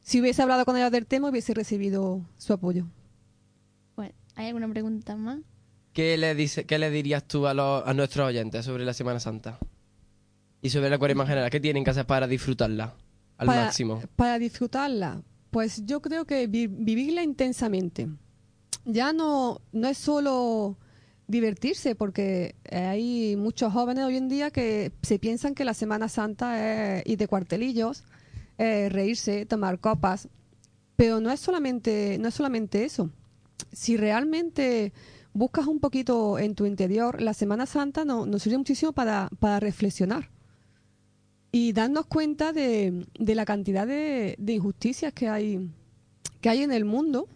si 0.00 0.20
hubiese 0.20 0.42
hablado 0.42 0.64
con 0.64 0.76
ellos 0.76 0.92
del 0.92 1.06
tema 1.06 1.30
hubiese 1.30 1.54
recibido 1.54 2.24
su 2.36 2.52
apoyo. 2.52 2.86
Bueno, 3.96 4.14
¿hay 4.36 4.46
alguna 4.46 4.68
pregunta 4.68 5.16
más? 5.16 5.40
¿Qué 5.92 6.16
le, 6.16 6.34
dice, 6.34 6.64
qué 6.66 6.78
le 6.78 6.90
dirías 6.90 7.24
tú 7.24 7.46
a, 7.46 7.54
los, 7.54 7.86
a 7.86 7.92
nuestros 7.94 8.28
oyentes 8.28 8.64
sobre 8.64 8.84
la 8.84 8.92
Semana 8.94 9.18
Santa? 9.20 9.58
Y 10.62 10.70
sobre 10.70 10.90
la 10.90 10.98
cuaresma 10.98 11.24
en 11.24 11.28
general, 11.28 11.50
¿qué 11.50 11.58
tienen 11.60 11.84
que 11.84 11.90
hacer 11.90 12.06
para 12.06 12.26
disfrutarla 12.26 12.94
al 13.38 13.46
para, 13.46 13.64
máximo? 13.64 14.02
Para 14.14 14.38
disfrutarla, 14.38 15.22
pues 15.50 15.84
yo 15.86 16.00
creo 16.00 16.26
que 16.26 16.46
vi- 16.46 16.66
vivirla 16.68 17.22
intensamente. 17.22 18.08
Ya 18.84 19.12
no, 19.12 19.60
no 19.72 19.88
es 19.88 19.98
solo 19.98 20.76
divertirse, 21.26 21.94
porque 21.94 22.56
hay 22.70 23.36
muchos 23.36 23.72
jóvenes 23.72 24.04
hoy 24.04 24.16
en 24.16 24.28
día 24.28 24.50
que 24.50 24.92
se 25.02 25.18
piensan 25.18 25.54
que 25.54 25.64
la 25.64 25.74
Semana 25.74 26.08
Santa 26.08 26.98
es 26.98 27.06
ir 27.06 27.18
de 27.18 27.26
cuartelillos, 27.28 28.04
eh, 28.58 28.88
reírse, 28.90 29.46
tomar 29.46 29.78
copas, 29.80 30.28
pero 30.96 31.20
no 31.20 31.30
es 31.30 31.40
solamente, 31.40 32.18
no 32.20 32.28
es 32.28 32.34
solamente 32.34 32.84
eso. 32.84 33.10
Si 33.72 33.96
realmente 33.96 34.92
buscas 35.32 35.66
un 35.66 35.80
poquito 35.80 36.38
en 36.38 36.54
tu 36.54 36.66
interior, 36.66 37.20
la 37.20 37.34
Semana 37.34 37.66
Santa 37.66 38.04
no- 38.04 38.26
nos 38.26 38.42
sirve 38.42 38.58
muchísimo 38.58 38.92
para, 38.92 39.28
para 39.38 39.60
reflexionar 39.60 40.30
y 41.52 41.72
darnos 41.72 42.06
cuenta 42.06 42.52
de, 42.52 43.06
de 43.18 43.34
la 43.34 43.44
cantidad 43.44 43.86
de, 43.86 44.36
de 44.38 44.52
injusticias 44.52 45.12
que 45.12 45.28
hay, 45.28 45.68
que 46.40 46.48
hay 46.48 46.62
en 46.62 46.72
el 46.72 46.84
mundo, 46.84 47.28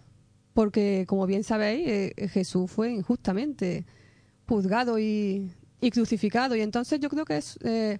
porque 0.53 1.05
como 1.09 1.27
bien 1.27 1.43
sabéis, 1.43 1.89
eh, 1.89 2.29
Jesús 2.29 2.71
fue 2.71 2.93
injustamente 2.93 3.85
juzgado 4.49 4.99
y, 4.99 5.51
y 5.81 5.91
crucificado, 5.91 6.55
y 6.55 6.61
entonces 6.61 7.01
yo 7.01 7.09
creo 7.09 7.25
que 7.25 7.39
es, 7.39 7.59
eh, 7.65 7.99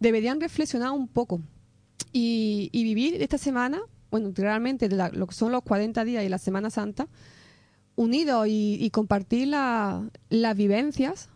deberían 0.00 0.40
reflexionar 0.40 0.90
un 0.90 1.06
poco 1.06 1.40
y, 2.12 2.68
y 2.72 2.82
vivir 2.82 3.22
esta 3.22 3.38
semana, 3.38 3.80
bueno, 4.10 4.32
realmente 4.34 4.88
la- 4.88 5.10
lo 5.10 5.26
que 5.28 5.34
son 5.34 5.52
los 5.52 5.62
40 5.62 6.04
días 6.04 6.24
y 6.24 6.28
la 6.28 6.38
Semana 6.38 6.70
Santa, 6.70 7.06
unidos 7.96 8.46
y, 8.48 8.76
y 8.80 8.90
compartir 8.90 9.48
la- 9.48 10.08
las 10.30 10.56
vivencias 10.56 11.28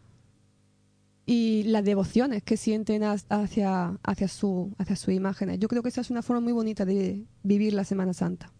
y 1.26 1.64
las 1.64 1.84
devociones 1.84 2.42
que 2.42 2.56
sienten 2.56 3.02
hacia, 3.02 3.98
hacia, 4.02 4.28
su, 4.28 4.72
hacia 4.78 4.94
sus 4.96 5.12
imágenes. 5.14 5.58
Yo 5.58 5.68
creo 5.68 5.82
que 5.82 5.88
esa 5.88 6.00
es 6.00 6.10
una 6.10 6.22
forma 6.22 6.40
muy 6.40 6.52
bonita 6.52 6.84
de 6.84 7.24
vivir 7.42 7.74
la 7.74 7.84
Semana 7.84 8.12
Santa. 8.12 8.52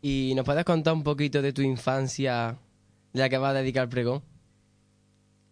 ¿Y 0.00 0.32
nos 0.36 0.44
puedes 0.44 0.64
contar 0.64 0.94
un 0.94 1.02
poquito 1.02 1.42
de 1.42 1.52
tu 1.52 1.62
infancia, 1.62 2.58
de 3.12 3.20
la 3.20 3.28
que 3.28 3.38
vas 3.38 3.50
a 3.50 3.58
dedicar 3.58 3.82
al 3.84 3.88
pregón? 3.88 4.22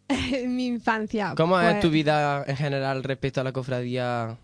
Mi 0.46 0.66
infancia. 0.66 1.34
¿Cómo 1.36 1.58
es 1.60 1.70
pues- 1.72 1.80
tu 1.80 1.90
vida 1.90 2.44
en 2.46 2.56
general 2.56 3.02
respecto 3.02 3.40
a 3.40 3.44
la 3.44 3.52
cofradía? 3.52 4.38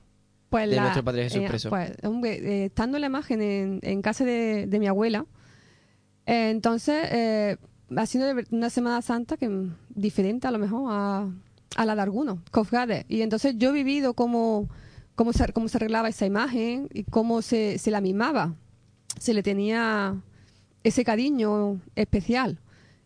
Pues 0.51 0.69
de 0.71 0.77
la- 0.77 0.83
nuestro 0.83 1.05
Padre 1.05 1.25
Jesús 1.25 1.43
eh, 1.43 1.47
preso? 1.49 1.69
Pues, 1.69 1.93
hombre, 2.05 2.37
eh, 2.63 2.65
estando 2.67 2.97
en 2.97 3.03
la 3.03 3.07
imagen 3.07 3.43
en, 3.43 3.81
en 3.83 4.01
casa 4.03 4.25
de, 4.25 4.67
de 4.67 4.79
mi 4.79 4.87
abuela, 4.87 5.27
entonces 6.29 7.09
eh, 7.11 7.57
ha 7.97 8.07
sido 8.07 8.27
de 8.27 8.35
ver- 8.35 8.47
una 8.51 8.69
Semana 8.71 9.01
Santa 9.03 9.37
que 9.37 9.49
mm, 9.49 9.75
diferente 9.89 10.47
a 10.47 10.51
lo 10.51 10.59
mejor 10.59 10.89
a, 10.93 11.85
la 11.85 11.95
de 11.95 12.01
algunos 12.03 12.39
cofrades. 12.51 13.05
Y 13.09 13.23
entonces 13.23 13.55
yo 13.57 13.71
he 13.71 13.73
vivido 13.73 14.13
cómo, 14.15 14.69
cómo, 15.15 15.33
se, 15.33 15.53
cómo 15.53 15.69
se 15.69 15.79
arreglaba 15.79 16.09
esa 16.09 16.27
imagen 16.27 16.89
y 16.93 17.05
cómo 17.05 17.41
se, 17.43 17.79
se 17.79 17.91
la 17.91 18.01
mimaba. 18.01 18.55
Se 19.19 19.33
le 19.35 19.43
tenía 19.43 20.17
ese 20.85 21.03
cariño 21.05 21.81
especial. 21.97 22.61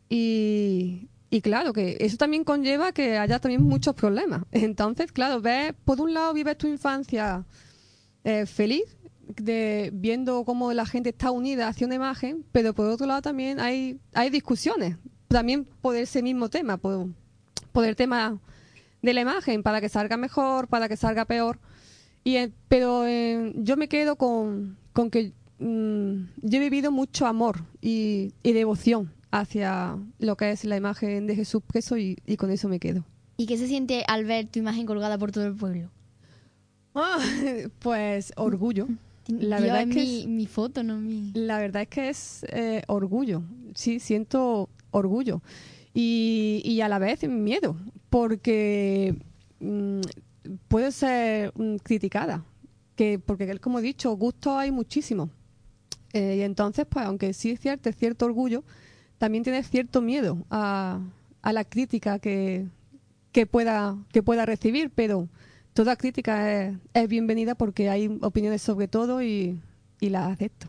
Y, 0.09 1.09
y 1.31 1.41
claro, 1.43 1.73
que 1.73 1.97
eso 2.01 2.17
también 2.17 2.45
conlleva 2.45 2.93
que 2.93 3.19
haya 3.19 3.39
también 3.39 3.63
muchos 3.63 3.95
problemas. 3.95 4.43
Entonces, 4.51 5.13
claro, 5.13 5.41
ves, 5.41 5.75
por 5.85 6.01
un 6.01 6.13
lado 6.13 6.35
vives 6.35 6.59
tu 6.59 6.67
infancia 6.67 7.45
eh, 8.25 8.47
feliz, 8.47 8.85
de 9.29 9.91
viendo 9.93 10.45
cómo 10.45 10.73
la 10.73 10.87
gente 10.87 11.11
está 11.11 11.31
unida 11.31 11.69
hacia 11.69 11.87
una 11.87 11.97
imagen, 11.97 12.45
pero 12.53 12.75
por 12.75 12.89
otro 12.89 13.07
lado 13.07 13.23
también 13.23 13.61
hay, 13.61 13.99
hay 14.15 14.31
discusiones, 14.31 14.97
también 15.29 15.65
por 15.81 15.97
ese 15.97 16.23
mismo 16.23 16.49
tema, 16.49 16.77
por, 16.77 17.09
por 17.73 17.85
el 17.85 17.97
tema 17.97 18.39
de 19.01 19.15
la 19.15 19.21
imagen, 19.21 19.63
para 19.63 19.81
que 19.81 19.89
salga 19.89 20.17
mejor, 20.17 20.69
para 20.69 20.89
que 20.89 20.97
salga 20.97 21.25
peor. 21.25 21.59
Y, 22.25 22.37
eh, 22.37 22.53
pero 22.69 23.07
eh, 23.07 23.53
yo 23.57 23.77
me 23.77 23.89
quedo 23.89 24.17
con, 24.17 24.77
con 24.93 25.11
que 25.11 25.33
mm, 25.59 26.25
yo 26.43 26.59
he 26.59 26.61
vivido 26.61 26.93
mucho 26.93 27.27
amor 27.27 27.65
y, 27.81 28.33
y 28.43 28.53
devoción 28.53 29.13
hacia 29.31 29.99
lo 30.19 30.37
que 30.37 30.51
es 30.51 30.65
la 30.65 30.77
imagen 30.77 31.27
de 31.27 31.35
Jesús 31.35 31.63
preso 31.67 31.97
y, 31.97 32.19
y 32.27 32.37
con 32.37 32.51
eso 32.51 32.69
me 32.69 32.79
quedo. 32.79 33.05
¿Y 33.37 33.47
qué 33.47 33.57
se 33.57 33.67
siente 33.67 34.05
al 34.07 34.25
ver 34.25 34.47
tu 34.47 34.59
imagen 34.59 34.87
colgada 34.87 35.19
por 35.19 35.33
todo 35.33 35.47
el 35.47 35.57
pueblo? 35.57 35.91
Ah, 36.95 37.19
pues 37.81 38.33
orgullo. 38.37 38.89
La 39.41 39.61
verdad 39.61 39.83
es 39.83 39.89
es 39.89 39.95
que 39.95 40.01
mi, 40.05 40.21
es- 40.21 40.27
mi 40.29 40.47
foto, 40.47 40.83
no 40.83 40.99
mi... 40.99 41.33
La 41.35 41.59
verdad 41.59 41.83
es 41.83 41.89
que 41.89 42.09
es 42.09 42.45
eh, 42.49 42.83
orgullo, 42.89 43.43
sí, 43.75 43.99
siento 44.01 44.69
orgullo 44.91 45.43
y, 45.95 46.63
y 46.65 46.81
a 46.81 46.89
la 46.89 46.99
vez 46.99 47.23
miedo, 47.29 47.77
porque 48.11 49.15
mm, 49.61 50.01
puede 50.69 50.93
ser 50.93 51.53
mm, 51.57 51.77
criticada, 51.77 52.45
que 52.97 53.19
porque 53.19 53.59
como 53.59 53.79
he 53.79 53.83
dicho, 53.83 54.13
gusto 54.17 54.59
hay 54.59 54.71
muchísimo. 54.71 55.31
Eh, 56.13 56.37
y 56.39 56.43
entonces, 56.43 56.85
pues 56.89 57.07
aunque 57.07 57.33
sí 57.33 57.51
es 57.53 57.61
cierto, 57.61 57.89
es 57.89 57.97
cierto 57.97 58.27
orgullo, 58.27 58.65
también 59.19 59.45
tiene 59.45 59.63
cierto 59.63 60.03
miedo 60.03 60.45
a, 60.51 61.01
a 61.41 61.53
la 61.55 61.65
crítica 61.65 62.19
que, 62.19 62.67
que, 63.33 63.47
pueda, 63.47 63.97
que 64.13 64.23
pueda 64.23 64.45
recibir, 64.45 64.91
pero 64.95 65.29
toda 65.75 65.97
crítica 65.97 66.53
es, 66.69 66.77
es 66.95 67.09
bienvenida 67.09 67.55
porque 67.55 67.89
hay 67.89 68.19
opiniones 68.23 68.63
sobre 68.63 68.89
todo 68.89 69.23
y, 69.23 69.61
y 70.01 70.09
las 70.11 70.31
acepto. 70.33 70.69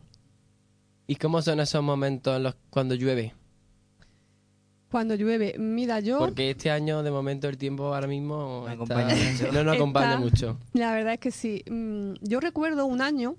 ¿Y 1.07 1.15
cómo 1.15 1.41
son 1.41 1.59
esos 1.59 1.83
momentos 1.83 2.35
en 2.37 2.43
los, 2.43 2.55
cuando 2.69 2.95
llueve? 2.95 3.33
Cuando 4.89 5.15
llueve, 5.15 5.55
mira, 5.57 5.99
yo 6.01 6.19
Porque 6.19 6.51
este 6.51 6.69
año, 6.69 7.01
de 7.01 7.09
momento, 7.09 7.49
el 7.49 7.57
tiempo 7.57 7.93
ahora 7.95 8.05
mismo 8.07 8.65
No 8.67 8.83
está- 8.83 8.99
acompaña 8.99 9.15
mucho. 9.31 9.51
no 9.51 9.63
nos 9.63 9.75
acompaña 9.75 10.07
Está- 10.13 10.19
mucho. 10.19 10.57
la 10.73 10.93
verdad 10.93 11.13
es 11.13 11.19
que 11.19 11.31
sí. 11.31 11.63
Mm, 11.69 12.13
Yo 12.21 12.39
recuerdo 12.39 12.85
un 12.85 13.01
año 13.01 13.35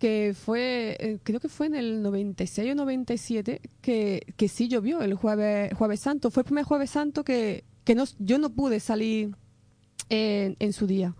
que 0.00 0.34
fue, 0.34 0.96
eh, 0.98 1.18
creo 1.22 1.38
que 1.38 1.48
fue 1.48 1.66
en 1.66 1.76
el 1.76 2.02
96 2.02 2.72
o 2.72 2.74
97, 2.74 3.60
que, 3.80 4.26
que 4.36 4.48
sí 4.48 4.66
llovió 4.66 5.00
el 5.00 5.14
jueves, 5.14 5.72
jueves 5.74 6.00
santo. 6.00 6.32
Fue 6.32 6.40
el 6.40 6.44
primer 6.46 6.64
jueves 6.64 6.90
santo 6.90 7.22
que, 7.22 7.62
que 7.84 7.94
no, 7.94 8.02
yo 8.18 8.38
no 8.38 8.50
pude 8.50 8.80
salir 8.80 9.36
en, 10.12 10.72
su 10.72 10.86
día. 10.86 11.14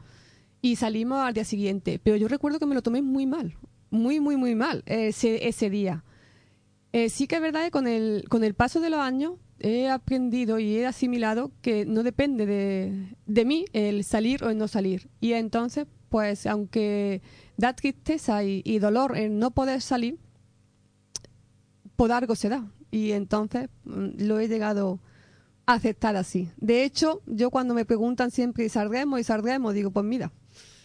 Y 0.61 0.77
salimos 0.77 1.19
al 1.19 1.35
día 1.35 1.45
siguiente. 1.45 2.01
Pero 2.03 2.17
yo 2.17 2.29
recuerdo 2.29 2.59
que 2.59 2.67
me 2.67 2.75
lo 2.75 2.83
tomé 2.83 3.03
muy 3.03 3.27
mal, 3.27 3.57
muy, 3.91 4.21
muy, 4.21 4.37
muy 4.37 4.55
mal 4.55 4.83
ese, 4.87 5.49
ese 5.49 5.71
día. 5.71 6.05
Eh, 6.93 7.09
sí 7.09 7.27
que 7.27 7.37
es 7.37 7.43
verdad 7.43 7.65
que 7.65 7.71
con 7.71 7.87
el, 7.87 8.25
con 8.29 8.45
el 8.45 8.55
paso 8.55 8.81
de 8.81 8.91
los 8.91 9.01
años 9.01 9.35
he 9.61 9.89
aprendido 9.89 10.59
y 10.59 10.77
he 10.77 10.87
asimilado 10.87 11.53
que 11.63 11.87
no 11.87 12.03
depende 12.03 12.47
de, 12.47 13.17
de 13.27 13.45
mí 13.45 13.65
el 13.73 14.05
salir 14.05 14.45
o 14.45 14.51
el 14.51 14.59
no 14.59 14.69
salir. 14.69 15.09
Y 15.21 15.33
entonces, 15.33 15.87
pues 16.09 16.47
aunque 16.47 17.23
da 17.57 17.75
tristeza 17.75 18.45
y, 18.45 18.79
dolor 18.79 19.17
el 19.17 19.39
no 19.39 19.53
poder 19.53 19.81
salir, 19.81 20.19
por 21.97 22.13
algo 22.13 22.35
se 22.35 22.49
da. 22.49 22.71
Y 22.91 23.13
entonces 23.13 23.71
mm, 23.85 24.27
lo 24.27 24.39
he 24.39 24.49
llegado 24.49 25.01
aceptar 25.67 26.17
así. 26.17 26.49
De 26.57 26.85
hecho, 26.85 27.23
yo 27.27 27.51
cuando 27.51 27.75
me 27.75 27.85
preguntan 27.85 28.31
siempre, 28.31 28.65
¿y 28.65 28.69
saldremos? 28.69 29.21
¿Y 29.21 29.25
saldremos? 29.25 29.75
Digo, 29.75 29.91
pues 29.91 30.05
mira, 30.05 30.33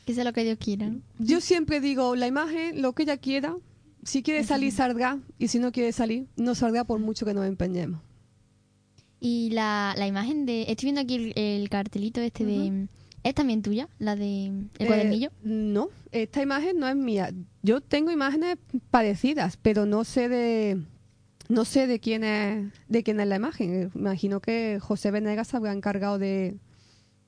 Que 0.06 0.14
sea 0.14 0.24
lo 0.24 0.34
que 0.34 0.44
Dios 0.44 0.58
quiera. 0.60 0.92
yo 1.20 1.42
siempre 1.42 1.80
digo, 1.82 2.16
la 2.16 2.28
imagen, 2.28 2.82
lo 2.82 2.94
que 2.94 3.04
ella 3.04 3.18
quiera, 3.18 3.56
si 4.04 4.24
quiere 4.24 4.44
salir, 4.44 4.72
saldrá, 4.72 5.20
y 5.38 5.48
si 5.50 5.60
no 5.60 5.72
quiere 5.72 5.92
salir, 5.92 6.28
no 6.38 6.56
saldrá 6.56 6.84
por 6.86 7.00
mucho 7.00 7.26
que 7.26 7.34
nos 7.34 7.46
empeñemos. 7.46 8.00
Y 9.20 9.50
la, 9.50 9.96
la 9.98 10.06
imagen 10.08 10.46
de... 10.46 10.62
Estoy 10.70 10.86
viendo 10.88 11.02
aquí 11.02 11.16
el, 11.16 11.34
el 11.36 11.70
cartelito 11.70 12.22
este 12.22 12.46
de... 12.46 12.88
¿Es 13.24 13.34
también 13.34 13.62
tuya? 13.64 13.90
La 13.98 14.16
de... 14.16 14.46
El 14.46 14.70
Eh, 14.78 14.86
cuadernillo. 14.86 15.32
no, 15.44 15.90
esta 16.12 16.42
imagen 16.42 16.78
no 16.80 16.88
es 16.88 16.96
mía. 16.96 17.34
Yo 17.64 17.82
tengo 17.82 18.12
imágenes 18.12 18.58
parecidas, 18.92 19.58
pero 19.58 19.86
no 19.88 20.04
sé 20.06 20.30
de 20.30 20.78
no 21.50 21.66
sé 21.66 21.88
de 21.88 22.00
quién 22.00 22.24
es 22.24 22.72
de 22.88 23.04
quién 23.04 23.20
es 23.20 23.28
la 23.28 23.36
imagen. 23.38 23.92
Imagino 23.96 24.40
que 24.42 24.80
José 24.82 25.12
Venegas 25.12 25.48
se 25.48 25.58
habrá 25.58 25.72
encargado 25.74 26.18
de, 26.20 26.58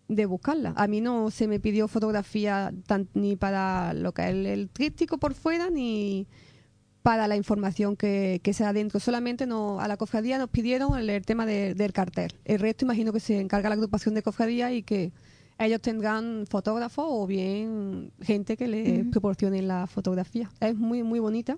de 0.08 0.26
buscarla. 0.26 0.74
A 0.76 0.88
mí 0.88 1.02
no 1.02 1.32
se 1.32 1.48
me 1.48 1.60
pidió 1.60 1.88
fotografía 1.88 2.74
tan- 2.88 3.08
ni 3.14 3.36
para 3.36 3.94
lo 3.94 4.12
que 4.14 4.24
es 4.24 4.30
el, 4.30 4.46
el 4.46 4.70
tríptico 4.70 5.18
por 5.18 5.34
fuera 5.34 5.70
ni 5.70 6.28
para 7.02 7.28
la 7.30 7.38
información 7.38 7.96
que, 7.96 8.42
que 8.44 8.52
se 8.54 8.64
da 8.66 8.74
dentro. 8.74 9.00
Solamente 9.00 9.48
no, 9.48 9.80
a 9.80 9.88
la 9.88 9.96
cofradía 9.96 10.38
nos 10.38 10.50
pidieron 10.50 10.98
el, 10.98 11.10
el 11.10 11.26
tema 11.26 11.46
de- 11.46 11.74
del 11.74 11.94
cartel. 11.94 12.34
El 12.44 12.60
resto 12.60 12.86
imagino 12.86 13.14
que 13.14 13.20
se 13.22 13.40
encarga 13.40 13.70
la 13.70 13.76
agrupación 13.76 14.16
de 14.16 14.22
cofradía 14.22 14.72
y 14.74 14.84
que 14.84 15.12
ellos 15.58 15.82
tendrán 15.82 16.46
fotógrafos 16.50 17.06
o 17.08 17.26
bien 17.28 18.12
gente 18.22 18.58
que 18.58 18.68
le 18.68 19.02
Ujú. 19.02 19.12
proporcione 19.12 19.62
la 19.62 19.88
fotografía. 19.88 20.50
Es 20.60 20.76
muy, 20.76 21.04
muy 21.04 21.20
bonita. 21.20 21.58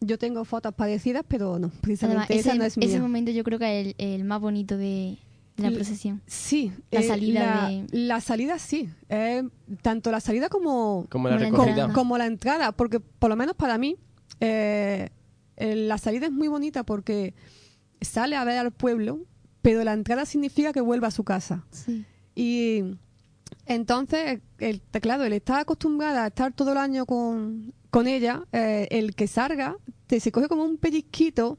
Yo 0.00 0.18
tengo 0.18 0.44
fotos 0.46 0.74
parecidas, 0.74 1.24
pero 1.28 1.58
no, 1.58 1.68
precisamente 1.82 2.24
Además, 2.24 2.40
esa 2.40 2.50
ese, 2.50 2.58
no 2.58 2.64
es 2.64 2.76
ese 2.78 2.86
mía. 2.88 3.00
momento 3.02 3.30
yo 3.32 3.44
creo 3.44 3.58
que 3.58 3.80
es 3.80 3.86
el, 3.86 3.94
el 4.14 4.24
más 4.24 4.40
bonito 4.40 4.78
de, 4.78 5.18
de 5.56 5.62
la 5.62 5.70
procesión. 5.70 6.22
Sí, 6.26 6.72
La 6.90 7.00
eh, 7.00 7.02
salida 7.06 7.40
la, 7.40 7.68
de- 7.68 7.86
la 7.92 8.20
salida 8.22 8.58
sí. 8.58 8.88
Eh, 9.10 9.42
tanto 9.82 10.10
la 10.10 10.20
salida 10.20 10.48
como, 10.48 11.06
Como 11.10 11.28
la 11.28 11.34
Como 11.36 11.44
la 11.44 11.50
recogida. 11.50 11.70
entrada. 11.72 11.92
como 11.92 12.16
la 12.18 12.26
entrada, 12.26 12.72
porque 12.72 12.98
por 13.00 13.28
lo 13.28 13.36
menos 13.36 13.54
para 13.56 13.76
mí 13.76 13.96
eh, 14.40 15.10
eh, 15.58 15.74
la 15.76 15.98
salida 15.98 16.26
es 16.26 16.32
muy 16.32 16.48
bonita 16.48 16.82
porque 16.84 17.34
sale 18.00 18.36
a 18.36 18.44
ver 18.44 18.56
al 18.56 18.70
pueblo, 18.72 19.20
pero 19.60 19.84
la 19.84 19.92
entrada 19.92 20.24
significa 20.24 20.72
que 20.72 20.80
vuelva 20.80 21.08
a 21.08 21.10
su 21.10 21.24
casa. 21.24 21.66
Sí. 21.70 22.06
Y 22.34 22.84
entonces, 23.66 24.40
el, 24.58 24.80
claro, 24.80 25.24
el 25.24 25.34
estar 25.34 25.60
acostumbrada 25.60 26.24
a 26.24 26.28
estar 26.28 26.52
todo 26.54 26.72
el 26.72 26.78
año 26.78 27.04
con, 27.04 27.74
con 27.90 28.06
ella, 28.06 28.44
eh, 28.52 28.88
el 28.90 29.14
que 29.14 29.26
salga, 29.26 29.76
te 30.06 30.20
se 30.20 30.32
coge 30.32 30.48
como 30.48 30.64
un 30.64 30.78
pellizquito 30.78 31.58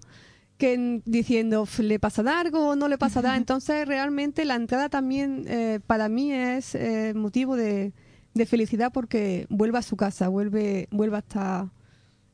que 0.57 1.01
diciendo, 1.05 1.63
"F, 1.63 1.83
¿le 1.83 1.99
pasará 1.99 2.39
algo 2.39 2.69
o 2.69 2.75
no 2.75 2.87
le 2.87 2.97
pasará? 2.97 3.35
Entonces, 3.35 3.87
realmente 3.87 4.45
la 4.45 4.55
entrada 4.55 4.89
también 4.89 5.45
eh, 5.47 5.79
para 5.85 6.07
mí 6.07 6.31
es 6.31 6.75
eh, 6.75 7.13
motivo 7.15 7.55
de, 7.55 7.93
de 8.33 8.45
felicidad 8.45 8.91
porque 8.93 9.47
vuelve 9.49 9.79
a 9.79 9.81
su 9.81 9.95
casa, 9.97 10.27
vuelve, 10.27 10.87
vuelve 10.91 11.15
a 11.17 11.19
estar 11.19 11.65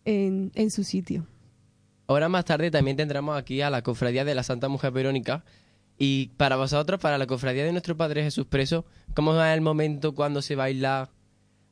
en, 0.06 0.52
en 0.56 0.72
su 0.72 0.84
sitio. 0.84 1.26
Ahora 2.08 2.30
más 2.30 2.45
tarde 2.45 2.72
también 2.72 2.95
tendremos 2.98 3.38
aquí 3.38 3.62
a 3.62 3.70
la 3.70 3.82
cofradía 3.82 4.24
de 4.24 4.36
la 4.36 4.43
Santa 4.43 4.70
Mujer 4.70 4.91
Verónica. 4.91 5.43
Y 5.98 6.28
para 6.38 6.56
vosotros, 6.56 7.00
para 7.00 7.18
la 7.18 7.26
cofradía 7.26 7.64
de 7.66 7.72
nuestro 7.72 7.98
Padre 7.98 8.24
Jesús 8.24 8.45
preso, 8.45 8.86
¿cómo 9.16 9.41
es 9.41 9.54
el 9.54 9.62
momento 9.62 10.14
cuando 10.14 10.41
se 10.41 10.56
baila 10.56 11.10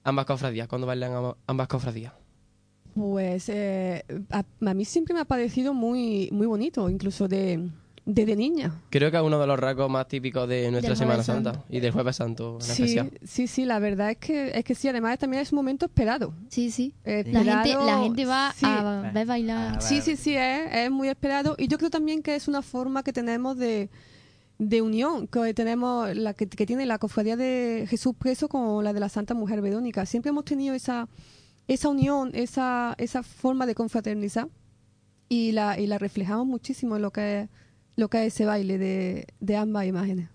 ambas 0.05 0.25
cofradías? 0.25 0.69
Cuando 0.69 0.87
bailan 0.87 1.11
amba- 1.11 1.35
ambas 1.47 1.67
cofradías. 1.67 2.13
Pues 2.93 3.49
eh, 3.49 4.05
a, 4.31 4.45
a 4.65 4.73
mí 4.73 4.85
siempre 4.85 5.13
me 5.13 5.19
ha 5.19 5.25
parecido 5.25 5.73
muy, 5.73 6.29
muy 6.31 6.47
bonito, 6.47 6.89
incluso 6.89 7.27
de, 7.27 7.67
desde 8.05 8.37
niña. 8.37 8.81
Creo 8.89 9.11
que 9.11 9.17
es 9.17 9.23
uno 9.23 9.37
de 9.37 9.45
los 9.47 9.59
rasgos 9.59 9.89
más 9.89 10.07
típicos 10.07 10.47
de 10.47 10.71
nuestra 10.71 10.95
Semana 10.95 11.21
Santa 11.21 11.65
y 11.69 11.81
del 11.81 11.91
Jueves 11.91 12.15
Santo 12.15 12.55
en 12.55 12.61
Sí, 12.61 12.71
especial. 12.71 13.11
sí, 13.25 13.47
sí, 13.47 13.65
la 13.65 13.79
verdad 13.79 14.11
es 14.11 14.17
que, 14.17 14.57
es 14.57 14.63
que 14.63 14.75
sí, 14.75 14.87
además 14.87 15.19
también 15.19 15.43
es 15.43 15.51
un 15.51 15.57
momento 15.57 15.87
esperado. 15.87 16.33
Sí, 16.47 16.71
sí. 16.71 16.93
Eh, 17.03 17.25
La 17.33 17.43
gente, 17.43 17.51
esperado, 17.71 17.85
la 17.85 17.97
gente 17.99 18.25
va 18.25 18.53
sí. 18.55 18.65
a 18.65 19.11
ver 19.13 19.25
bailar. 19.27 19.81
Sí, 19.81 19.99
sí, 19.99 20.15
sí, 20.15 20.33
es, 20.37 20.73
es 20.73 20.89
muy 20.89 21.09
esperado. 21.09 21.55
Y 21.57 21.67
yo 21.67 21.77
creo 21.77 21.89
también 21.89 22.21
que 22.23 22.35
es 22.35 22.47
una 22.47 22.61
forma 22.61 23.03
que 23.03 23.11
tenemos 23.11 23.57
de, 23.57 23.89
de 24.57 24.81
unión, 24.81 25.27
que 25.27 25.53
tenemos 25.53 26.15
la 26.15 26.33
que, 26.33 26.47
que 26.47 26.65
tiene 26.65 26.85
la 26.85 26.97
cofradía 26.97 27.35
de 27.35 27.85
Jesús 27.89 28.13
preso 28.17 28.47
con 28.47 28.83
la 28.83 28.93
de 28.93 28.99
la 28.99 29.09
Santa 29.09 29.33
Mujer 29.33 29.61
Verónica. 29.61 30.05
Siempre 30.05 30.29
hemos 30.29 30.45
tenido 30.45 30.73
esa, 30.73 31.07
esa 31.67 31.89
unión, 31.89 32.31
esa, 32.33 32.95
esa 32.97 33.21
forma 33.23 33.65
de 33.65 33.75
confraternizar 33.75 34.47
y 35.27 35.51
la, 35.51 35.79
y 35.79 35.87
la 35.87 35.97
reflejamos 35.97 36.45
muchísimo 36.47 36.95
en 36.95 37.01
lo 37.01 37.11
que 37.11 37.41
es, 37.41 37.49
lo 37.97 38.09
que 38.09 38.25
es 38.25 38.33
ese 38.33 38.45
baile 38.45 38.77
de, 38.77 39.27
de 39.39 39.55
ambas 39.57 39.85
imágenes. 39.87 40.29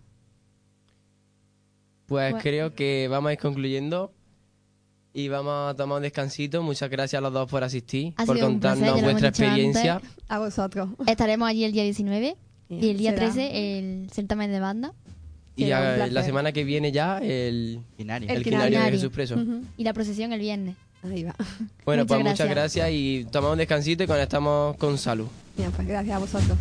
Pues 2.07 2.31
Bueno. 2.33 2.43
creo 2.43 2.75
que 2.75 3.09
vamos 3.09 3.31
a 3.31 3.33
ir 3.35 3.39
concluyendo 3.39 4.13
y 5.13 5.29
vamos 5.29 5.71
a 5.71 5.75
tomar 5.77 5.97
un 5.99 6.03
descansito. 6.03 6.63
Muchas 6.63 6.91
gracias 6.91 7.19
a 7.19 7.23
los 7.23 7.33
dos 7.33 7.49
por 7.51 7.63
asistir, 7.65 8.15
Ha 8.17 8.27
por 8.27 8.39
contarnos 8.39 9.01
vuestra 9.03 9.29
experiencia. 9.29 9.95
antes. 9.97 10.11
A 10.29 10.39
vosotros. 10.41 10.91
Estaremos 11.07 11.49
allí 11.49 11.65
el 11.65 11.73
día 11.73 11.85
19 11.85 12.37
y 12.71 12.89
el 12.91 12.97
día 12.99 13.11
Será 13.13 13.31
13 13.33 13.79
el 13.79 14.11
certamen 14.13 14.51
de 14.53 14.61
banda 14.61 14.93
Y 15.57 15.65
Será 15.65 15.81
un 15.81 15.87
a- 15.87 15.95
placer. 15.97 16.13
la 16.13 16.23
semana 16.23 16.53
que 16.53 16.65
viene 16.65 16.93
ya 16.93 17.19
el, 17.19 17.81
Binario. 17.99 18.29
el, 18.31 18.37
El 18.39 18.43
quinario 18.45 18.65
de 18.67 18.71
quinario. 18.71 18.93
Jesús 18.93 19.11
preso. 19.13 19.35
Ujú. 19.35 19.63
y 19.77 19.85
la 19.85 19.93
procesión 19.93 20.33
el 20.33 20.41
viernes. 20.41 20.77
Ahí 21.03 21.25
va. 21.25 21.35
Bueno, 21.87 22.03
Muchas 22.05 22.07
pues 22.07 22.19
muchas 22.21 22.49
gracias. 22.49 22.49
gracias 22.51 22.91
y 22.93 23.27
tomamos 23.31 23.53
un 23.55 23.59
descansito 23.59 24.05
y 24.05 24.07
conectamos 24.07 24.77
con 24.77 24.99
salud. 24.99 25.27
Bien, 25.57 25.71
pues 25.73 25.87
gracias 25.89 26.15
a 26.15 26.19
vosotros. 26.19 26.59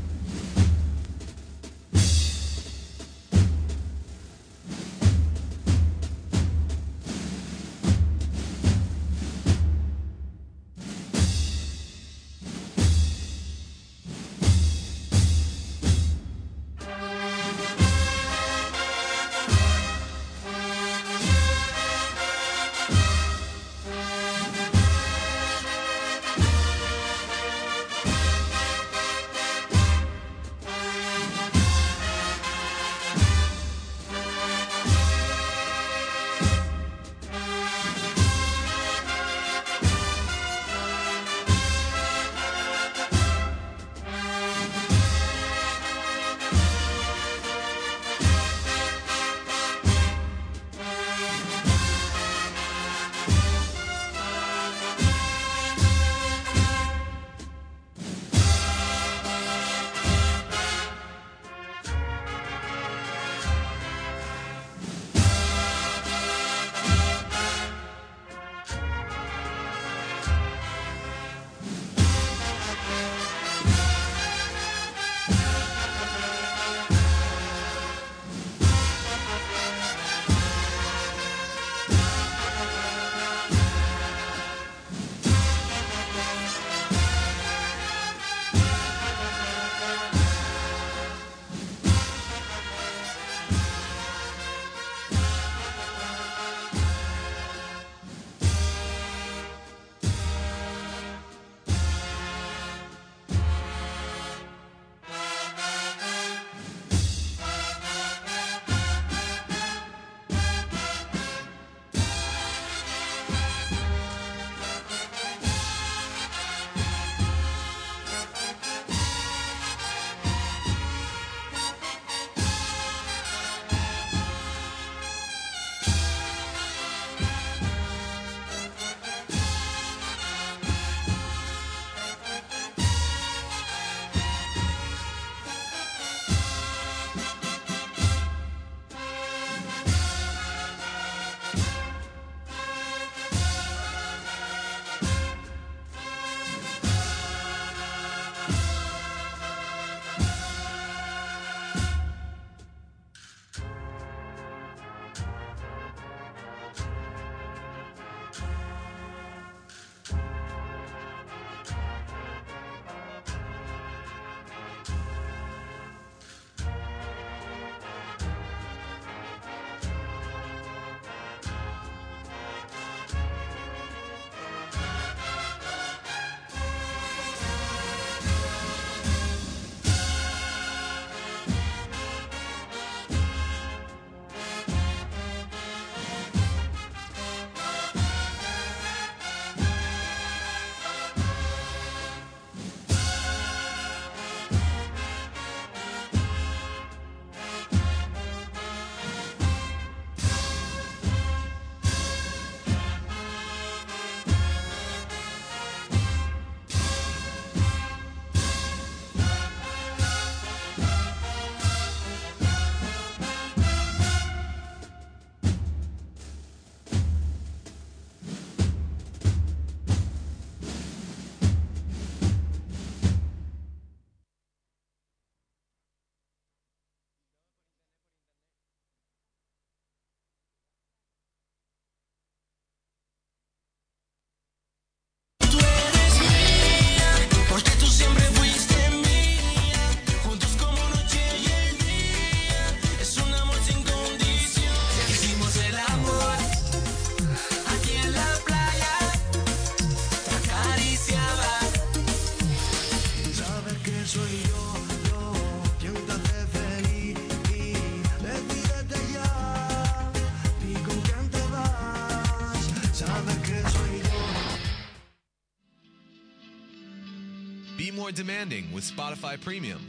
Demanding 268.30 268.72
with 268.72 268.84
Spotify 268.84 269.42
Premium. 269.42 269.80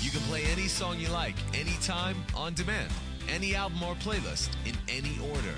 You 0.00 0.10
can 0.10 0.20
play 0.20 0.44
any 0.44 0.66
song 0.66 0.98
you 0.98 1.08
like, 1.10 1.34
anytime, 1.52 2.16
on 2.34 2.54
demand, 2.54 2.90
any 3.28 3.54
album 3.54 3.82
or 3.82 3.94
playlist, 3.96 4.48
in 4.64 4.74
any 4.88 5.18
order, 5.30 5.54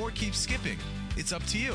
or 0.00 0.10
keep 0.12 0.34
skipping. 0.34 0.78
It's 1.18 1.30
up 1.30 1.44
to 1.48 1.58
you. 1.58 1.74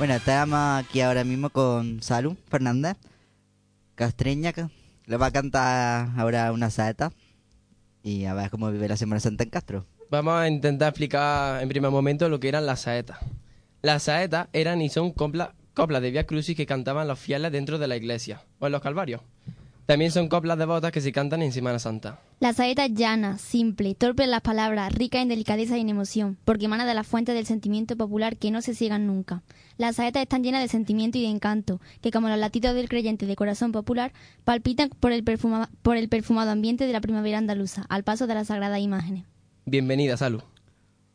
Bueno, 0.00 0.14
estamos 0.14 0.58
aquí 0.58 1.02
ahora 1.02 1.24
mismo 1.24 1.50
con 1.50 2.00
Salud 2.02 2.34
Fernández, 2.48 2.96
castreña, 3.94 4.54
que 4.54 4.64
le 5.04 5.16
va 5.18 5.26
a 5.26 5.30
cantar 5.30 6.08
ahora 6.16 6.50
una 6.52 6.70
saeta 6.70 7.12
y 8.02 8.24
a 8.24 8.32
ver 8.32 8.48
cómo 8.48 8.70
vive 8.70 8.88
la 8.88 8.96
Semana 8.96 9.20
Santa 9.20 9.44
en 9.44 9.50
Castro. 9.50 9.84
Vamos 10.10 10.32
a 10.40 10.48
intentar 10.48 10.88
explicar 10.88 11.62
en 11.62 11.68
primer 11.68 11.90
momento 11.90 12.30
lo 12.30 12.40
que 12.40 12.48
eran 12.48 12.64
las 12.64 12.80
saetas. 12.80 13.18
Las 13.82 14.04
saetas 14.04 14.48
eran 14.54 14.80
y 14.80 14.88
son 14.88 15.12
coplas, 15.12 15.50
coplas 15.74 16.00
de 16.00 16.12
Via 16.12 16.26
Crucis 16.26 16.56
que 16.56 16.64
cantaban 16.64 17.06
los 17.06 17.18
fieles 17.18 17.52
dentro 17.52 17.78
de 17.78 17.86
la 17.86 17.98
iglesia 17.98 18.40
o 18.58 18.64
en 18.64 18.72
los 18.72 18.80
calvarios. 18.80 19.20
También 19.90 20.12
son 20.12 20.28
coplas 20.28 20.56
devotas 20.56 20.92
que 20.92 21.00
se 21.00 21.10
cantan 21.10 21.42
en 21.42 21.50
Semana 21.50 21.80
Santa. 21.80 22.20
La 22.38 22.52
saeta 22.52 22.84
es 22.84 22.94
llana, 22.94 23.38
simple, 23.38 23.96
torpe 23.96 24.22
en 24.22 24.30
las 24.30 24.40
palabras, 24.40 24.94
rica 24.94 25.20
en 25.20 25.26
delicadeza 25.26 25.76
y 25.76 25.80
en 25.80 25.88
emoción, 25.88 26.38
porque 26.44 26.66
emana 26.66 26.86
de 26.86 26.94
la 26.94 27.02
fuente 27.02 27.34
del 27.34 27.44
sentimiento 27.44 27.96
popular 27.96 28.36
que 28.36 28.52
no 28.52 28.62
se 28.62 28.76
ciegan 28.76 29.08
nunca. 29.08 29.42
Las 29.78 29.96
saetas 29.96 30.22
están 30.22 30.44
llenas 30.44 30.62
de 30.62 30.68
sentimiento 30.68 31.18
y 31.18 31.22
de 31.22 31.28
encanto, 31.30 31.80
que 32.02 32.12
como 32.12 32.28
los 32.28 32.38
latidos 32.38 32.76
del 32.76 32.88
creyente 32.88 33.26
de 33.26 33.34
corazón 33.34 33.72
popular, 33.72 34.12
palpitan 34.44 34.90
por 34.90 35.10
el, 35.10 35.24
perfuma- 35.24 35.68
por 35.82 35.96
el 35.96 36.08
perfumado 36.08 36.52
ambiente 36.52 36.86
de 36.86 36.92
la 36.92 37.00
primavera 37.00 37.38
andaluza, 37.38 37.84
al 37.88 38.04
paso 38.04 38.28
de 38.28 38.34
las 38.36 38.46
sagradas 38.46 38.78
imágenes. 38.78 39.24
Bienvenida, 39.64 40.16
Salud. 40.16 40.42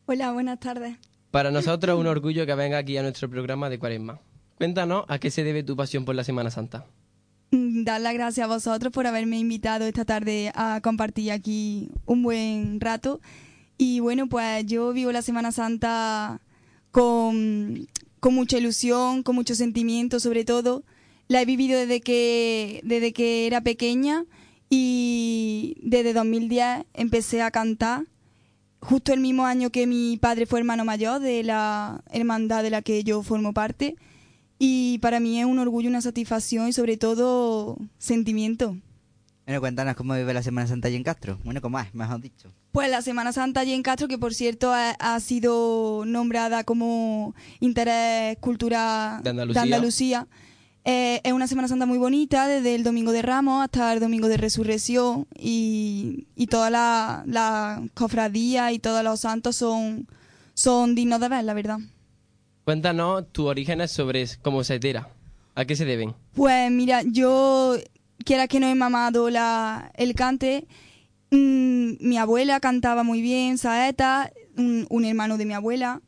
Hola, 0.05 0.33
buenas 0.33 0.59
tardes. 0.59 0.97
Para 1.31 1.49
nosotros 1.49 1.95
es 1.95 1.99
un 2.01 2.07
orgullo 2.07 2.45
que 2.45 2.55
venga 2.55 2.77
aquí 2.79 2.97
a 2.97 3.03
nuestro 3.03 3.29
programa 3.29 3.69
de 3.69 3.79
Cuaresma. 3.79 4.19
Cuéntanos 4.57 5.05
a 5.07 5.17
qué 5.17 5.31
se 5.31 5.45
debe 5.45 5.63
tu 5.63 5.77
pasión 5.77 6.03
por 6.03 6.15
la 6.15 6.25
Semana 6.25 6.51
Santa. 6.51 6.85
Dar 7.85 8.01
las 8.01 8.13
gracias 8.13 8.43
a 8.45 8.47
vosotros 8.47 8.91
por 8.91 9.07
haberme 9.07 9.39
invitado 9.39 9.85
esta 9.85 10.05
tarde 10.05 10.51
a 10.55 10.81
compartir 10.81 11.31
aquí 11.31 11.89
un 12.05 12.23
buen 12.23 12.79
rato. 12.79 13.21
Y 13.77 13.99
bueno, 13.99 14.27
pues 14.27 14.65
yo 14.65 14.93
vivo 14.93 15.11
la 15.11 15.21
Semana 15.21 15.51
Santa 15.51 16.41
con, 16.91 17.87
con 18.19 18.33
mucha 18.33 18.57
ilusión, 18.57 19.23
con 19.23 19.35
mucho 19.35 19.55
sentimiento 19.55 20.19
sobre 20.19 20.45
todo. 20.45 20.83
La 21.27 21.41
he 21.41 21.45
vivido 21.45 21.79
desde 21.79 22.01
que, 22.01 22.81
desde 22.83 23.13
que 23.13 23.47
era 23.47 23.61
pequeña 23.61 24.25
y 24.69 25.77
desde 25.81 26.13
2010 26.13 26.85
empecé 26.93 27.41
a 27.41 27.51
cantar. 27.51 28.05
Justo 28.79 29.13
el 29.13 29.19
mismo 29.19 29.45
año 29.45 29.71
que 29.71 29.87
mi 29.87 30.17
padre 30.17 30.45
fue 30.45 30.59
hermano 30.59 30.85
mayor 30.85 31.19
de 31.19 31.43
la 31.43 32.03
hermandad 32.11 32.61
de 32.61 32.69
la 32.69 32.81
que 32.81 33.03
yo 33.03 33.23
formo 33.23 33.53
parte. 33.53 33.95
Y 34.57 34.99
para 34.99 35.19
mí 35.19 35.39
es 35.39 35.45
un 35.45 35.59
orgullo, 35.59 35.89
una 35.89 36.01
satisfacción 36.01 36.67
y 36.67 36.73
sobre 36.73 36.97
todo 36.97 37.77
sentimiento. 37.97 38.77
Bueno, 39.45 39.59
cuéntanos 39.59 39.95
cómo 39.95 40.15
vive 40.15 40.33
la 40.33 40.41
Semana 40.41 40.65
Santa 40.65 40.87
allí 40.87 40.97
en 40.97 41.03
Castro. 41.03 41.37
Bueno, 41.43 41.61
cómo 41.61 41.79
es, 41.79 41.93
mejor 41.93 42.19
dicho. 42.19 42.51
Pues 42.71 42.89
la 42.89 43.03
Semana 43.03 43.31
Santa 43.31 43.59
allí 43.59 43.73
en 43.73 43.83
Castro, 43.83 44.07
que 44.07 44.17
por 44.17 44.33
cierto 44.33 44.73
ha, 44.73 44.91
ha 44.91 45.19
sido 45.19 46.03
nombrada 46.05 46.63
como 46.63 47.35
interés 47.59 48.37
cultural 48.39 49.21
De 49.21 49.29
Andalucía. 49.29 49.61
Andalucía, 49.61 50.27
eh, 50.83 51.21
es 51.23 51.33
una 51.33 51.47
Semana 51.47 51.67
Santa 51.67 51.85
muy 51.85 51.99
bonita, 51.99 52.47
desde 52.47 52.73
el 52.73 52.83
Domingo 52.83 53.11
de 53.11 53.21
Ramos 53.21 53.63
hasta 53.63 53.93
el 53.93 53.99
Domingo 53.99 54.27
de 54.27 54.37
Resurrección 54.37 55.27
y, 55.37 56.27
y 56.35 56.47
todas 56.47 56.71
las 56.71 57.27
la 57.27 57.83
cofradías 57.93 58.71
y 58.71 58.79
todos 58.79 59.03
los 59.03 59.19
santos 59.19 59.55
son, 59.55 60.07
son 60.55 60.95
dignos 60.95 61.19
de 61.19 61.29
ver, 61.29 61.43
la 61.43 61.53
verdad. 61.53 61.79
Cuéntanos 62.65 63.31
tus 63.31 63.45
orígenes 63.45 63.91
sobre 63.91 64.25
cómo 64.41 64.63
se 64.63 64.75
entera. 64.75 65.07
¿A 65.53 65.65
qué 65.65 65.75
se 65.75 65.85
deben? 65.85 66.15
Pues 66.33 66.71
mira, 66.71 67.03
yo, 67.03 67.75
quiera 68.25 68.47
que 68.47 68.59
no 68.59 68.67
he 68.67 68.75
mamado 68.75 69.29
la, 69.29 69.91
el 69.95 70.15
cante, 70.15 70.67
mm, 71.31 71.91
mi 71.99 72.17
abuela 72.17 72.59
cantaba 72.59 73.03
muy 73.03 73.21
bien, 73.21 73.57
saeta, 73.59 74.31
un, 74.57 74.87
un 74.89 75.05
hermano 75.05 75.37
de 75.37 75.45
mi 75.45 75.53
abuela, 75.53 76.01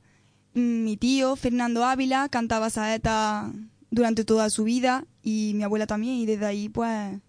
mm, 0.55 0.83
mi 0.83 0.97
tío, 0.97 1.35
Fernando 1.35 1.85
Ávila, 1.85 2.27
cantaba 2.27 2.69
saeta 2.71 3.51
durante 3.91 4.25
toda 4.25 4.49
su 4.49 4.63
vida 4.63 5.05
y 5.21 5.53
mi 5.55 5.63
abuela 5.63 5.85
también 5.87 6.15
y 6.15 6.25
desde 6.25 6.45
ahí 6.47 6.69
pues, 6.69 7.19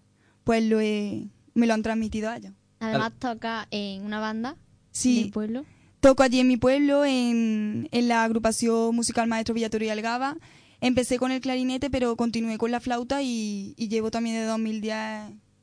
pues 0.43 0.63
lo 0.63 0.81
he, 0.81 1.27
me 1.53 1.67
lo 1.67 1.75
han 1.75 1.83
transmitido 1.83 2.29
a 2.31 2.37
ellos. 2.37 2.53
Además 2.79 3.13
toca 3.19 3.67
en 3.71 4.03
una 4.03 4.19
banda 4.19 4.55
Sí. 4.91 5.21
del 5.21 5.31
pueblo. 5.31 5.65
Toco 5.99 6.23
allí 6.23 6.39
en 6.39 6.47
mi 6.47 6.57
pueblo, 6.57 7.03
en, 7.05 7.89
en 7.91 8.07
la 8.07 8.23
agrupación 8.23 8.95
musical 8.95 9.27
Maestro 9.27 9.53
Villatorio 9.53 9.87
y 9.87 9.91
Algaba. 9.91 10.37
Empecé 10.81 11.17
con 11.17 11.31
el 11.31 11.41
clarinete, 11.41 11.89
pero 11.89 12.15
continué 12.15 12.57
con 12.57 12.71
la 12.71 12.79
flauta 12.79 13.21
y, 13.21 13.73
y 13.77 13.89
llevo 13.89 14.11
también 14.11 14.37
de 14.37 14.43
2010 14.45 14.93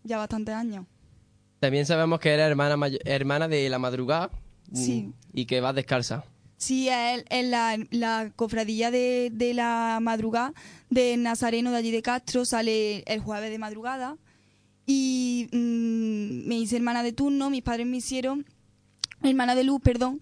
ya 0.04 0.18
bastantes 0.18 0.54
años. 0.54 0.84
También 1.60 1.86
sabemos 1.86 2.20
que 2.20 2.28
eres 2.30 2.46
hermana, 2.46 2.76
hermana 3.06 3.48
de 3.48 3.68
la 3.70 3.78
madrugada 3.78 4.30
mm, 4.70 4.76
Sí. 4.76 5.12
y 5.32 5.46
que 5.46 5.60
vas 5.62 5.74
descalza. 5.74 6.24
Sí, 6.58 6.88
es 6.90 7.24
la, 7.46 7.78
la 7.90 8.30
cofradía 8.36 8.90
de, 8.90 9.30
de 9.32 9.54
la 9.54 9.98
madrugada 10.02 10.52
de 10.90 11.16
Nazareno 11.16 11.70
de 11.70 11.76
allí 11.78 11.90
de 11.90 12.02
Castro, 12.02 12.44
sale 12.44 12.98
el 13.06 13.20
jueves 13.20 13.50
de 13.50 13.58
madrugada. 13.58 14.16
Y 14.86 15.48
mm, 15.52 16.46
me 16.48 16.56
hice 16.58 16.76
hermana 16.76 17.02
de 17.02 17.12
turno, 17.12 17.48
mis 17.50 17.62
padres 17.62 17.86
me 17.86 17.96
hicieron 17.96 18.44
hermana 19.22 19.54
de 19.54 19.64
luz, 19.64 19.80
perdón, 19.82 20.20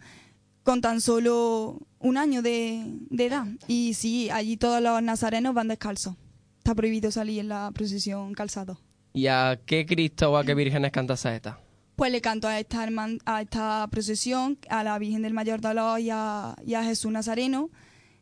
con 0.63 0.81
tan 0.81 1.01
solo 1.01 1.87
un 1.99 2.17
año 2.17 2.43
de, 2.43 2.83
de 3.11 3.27
edad. 3.27 3.47
Y 3.69 3.95
sí, 3.95 4.31
allí 4.31 4.57
todos 4.57 4.81
los 4.83 5.03
nazarenos 5.03 5.55
van 5.55 5.69
descalzos. 5.69 6.17
Está 6.59 6.75
prohibido 6.75 7.11
salir 7.11 7.41
en 7.41 7.49
la 7.49 7.71
procesión 7.75 8.33
calzado. 8.35 8.79
¿Y 9.13 9.27
a 9.27 9.61
qué 9.67 9.85
Cristo 9.87 10.33
o 10.33 10.37
a 10.37 10.45
qué 10.45 10.55
vírgenes 10.55 10.91
cantas 10.91 11.21
saeta? 11.21 11.61
Pues 11.97 12.11
le 12.11 12.21
canto 12.21 12.49
a 12.49 12.59
esta, 12.59 12.85
herman- 12.85 13.21
a 13.27 13.43
esta 13.43 13.87
procesión, 13.91 14.59
a 14.69 14.83
la 14.83 14.99
Virgen 14.99 15.23
del 15.23 15.35
Mayor 15.35 15.61
Dolor 15.61 16.01
y 16.01 16.11
a, 16.11 16.57
y 16.67 16.75
a 16.75 16.83
Jesús 16.83 17.13
Nazareno. 17.13 17.71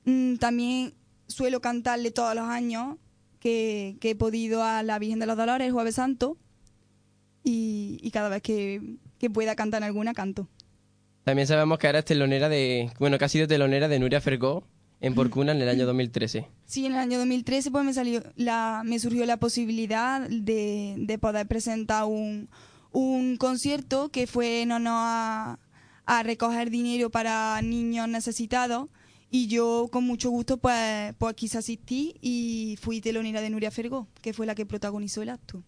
Mm, 0.05 0.35
también 0.37 0.95
suelo 1.29 1.61
cantarle 1.63 2.11
todos 2.11 2.35
los 2.35 2.45
años 2.49 2.99
que, 3.39 3.97
que 4.01 4.11
he 4.11 4.15
podido 4.17 4.63
a 4.63 4.83
la 4.83 4.99
Virgen 4.99 5.21
de 5.21 5.27
los 5.27 5.37
Dolores, 5.39 5.67
el 5.69 5.73
Jueves 5.73 5.95
Santo. 5.95 6.37
Y, 7.45 7.99
y 8.03 8.11
cada 8.11 8.29
vez 8.29 8.43
que, 8.43 8.97
que 9.19 9.31
pueda 9.31 9.57
cantar 9.57 9.83
alguna, 9.83 10.13
canto. 10.15 10.49
También 11.25 11.47
sabemos 11.47 11.79
que 11.79 11.87
eres 11.87 12.05
telonera 12.05 12.49
de... 12.49 12.91
Bueno, 12.99 13.19
que 13.19 13.25
has 13.25 13.33
sido 13.33 13.47
telonera 13.47 13.89
de 13.89 13.99
Nuria 13.99 14.21
Fergó 14.21 14.65
en 15.01 15.15
Porcuna 15.15 15.53
en 15.53 15.61
el 15.61 15.69
año 15.69 15.87
2013. 15.87 16.47
Sí, 16.65 16.87
en 16.87 16.93
el 16.93 16.99
año 16.99 17.19
2013 17.19 17.71
pues 17.71 17.85
me 17.85 17.93
salió 17.93 18.23
la, 18.37 18.83
me 18.85 18.99
surgió 18.99 19.27
la 19.27 19.37
posibilidad 19.37 20.29
de, 20.29 20.95
de 20.97 21.19
poder 21.19 21.47
presentar 21.47 22.05
un, 22.05 22.49
un 22.93 23.37
concierto 23.37 24.11
que 24.11 24.27
fue 24.27 24.63
en 24.63 24.73
honor 24.73 24.95
a, 24.97 25.59
a 26.07 26.23
recoger 26.23 26.71
dinero 26.71 27.11
para 27.11 27.61
niños 27.63 28.09
necesitados 28.09 28.89
y 29.31 29.47
yo 29.47 29.89
con 29.91 30.05
mucho 30.05 30.31
gusto 30.31 30.59
pues, 30.59 31.15
pues 31.19 31.35
quise 31.35 31.59
asistir 31.59 32.17
y 32.21 32.79
fui 32.81 33.01
telonera 33.01 33.41
de 33.41 33.51
Nuria 33.51 33.71
Fergó, 33.71 34.07
que 34.21 34.33
fue 34.33 34.47
la 34.47 34.55
que 34.55 34.67
protagonizó 34.67 35.23
el 35.23 35.31
acto. 35.31 35.63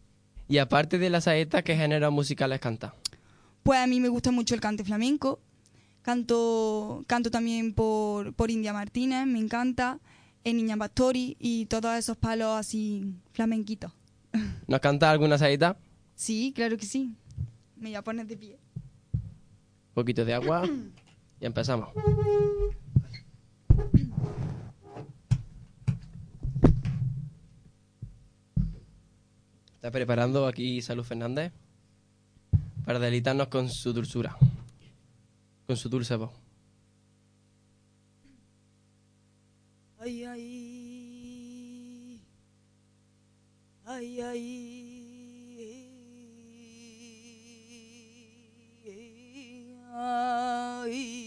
Y 0.48 0.58
aparte 0.58 0.98
de 0.98 1.08
la 1.10 1.20
saeta, 1.20 1.62
¿qué 1.62 1.74
géneros 1.74 2.12
musicales 2.12 2.60
cantas? 2.60 2.92
Pues 3.64 3.80
a 3.80 3.86
mí 3.86 3.98
me 3.98 4.10
gusta 4.10 4.30
mucho 4.30 4.54
el 4.54 4.60
cante 4.60 4.84
flamenco. 4.84 5.40
Canto, 6.02 7.02
canto 7.06 7.30
también 7.30 7.72
por, 7.72 8.34
por 8.34 8.50
India 8.50 8.74
Martínez, 8.74 9.26
me 9.26 9.38
encanta. 9.38 10.00
En 10.44 10.58
Niña 10.58 10.76
Pastori 10.76 11.38
y 11.40 11.64
todos 11.64 11.96
esos 11.96 12.18
palos 12.18 12.58
así 12.58 13.14
flamenquitos. 13.32 13.90
¿Nos 14.68 14.80
cantas 14.80 15.08
alguna 15.08 15.38
saeta? 15.38 15.78
Sí, 16.14 16.52
claro 16.54 16.76
que 16.76 16.84
sí. 16.84 17.16
Me 17.76 17.88
voy 17.88 17.94
a 17.94 18.04
poner 18.04 18.26
de 18.26 18.36
pie. 18.36 18.58
Un 19.14 19.94
poquito 19.94 20.26
de 20.26 20.34
agua 20.34 20.68
y 21.40 21.46
empezamos. 21.46 21.88
Está 29.76 29.90
preparando 29.90 30.46
aquí 30.46 30.82
Salud 30.82 31.04
Fernández 31.04 31.50
para 32.84 32.98
deleitarnos 32.98 33.48
con 33.48 33.68
su 33.70 33.92
dulzura, 33.92 34.36
con 35.66 35.76
su 35.76 35.88
dulce 35.88 36.16
voz. 36.16 36.30
Ay, 39.98 40.24
ay. 40.24 42.20
Ay, 43.86 44.20
ay. 44.20 44.70
Ay. 49.96 51.24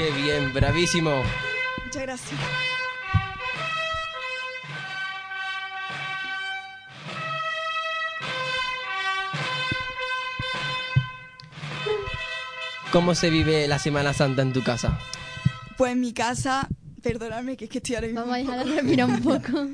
Qué 0.00 0.10
bien, 0.12 0.50
bravísimo. 0.54 1.22
Muchas 1.84 2.02
gracias. 2.04 2.40
¿Cómo 12.92 13.14
se 13.14 13.30
vive 13.30 13.68
la 13.68 13.78
Semana 13.78 14.12
Santa 14.12 14.42
en 14.42 14.52
tu 14.52 14.62
casa? 14.62 14.98
Pues 15.76 15.92
en 15.92 16.00
mi 16.00 16.12
casa, 16.12 16.68
perdóname 17.02 17.56
que 17.56 17.66
es 17.66 17.70
que 17.70 17.78
estoy 17.78 17.94
ahora 17.96 18.06
mismo. 18.08 18.20
Vamos 18.22 18.34
a 18.34 18.38
dejar 18.38 18.64
de 18.66 18.74
respirar 18.74 19.08
un 19.08 19.20
poco. 19.22 19.68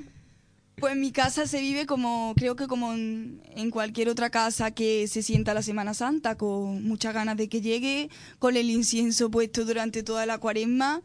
Pues 0.79 0.93
en 0.93 1.01
mi 1.01 1.11
casa 1.11 1.47
se 1.47 1.63
vive 1.63 1.87
como, 1.87 2.35
creo 2.37 2.55
que 2.55 2.67
como 2.67 2.93
en, 2.93 3.41
en 3.55 3.71
cualquier 3.71 4.11
otra 4.11 4.29
casa 4.29 4.73
que 4.73 5.09
se 5.09 5.23
sienta 5.23 5.55
la 5.55 5.63
Semana 5.63 5.95
Santa, 5.95 6.37
con 6.37 6.85
muchas 6.85 7.15
ganas 7.15 7.39
de 7.39 7.49
que 7.49 7.63
llegue, 7.63 8.11
con 8.39 8.59
el 8.59 8.69
incienso 8.69 9.31
puesto 9.31 9.65
durante 9.65 10.03
toda 10.03 10.27
la 10.27 10.37
cuaresma 10.37 11.01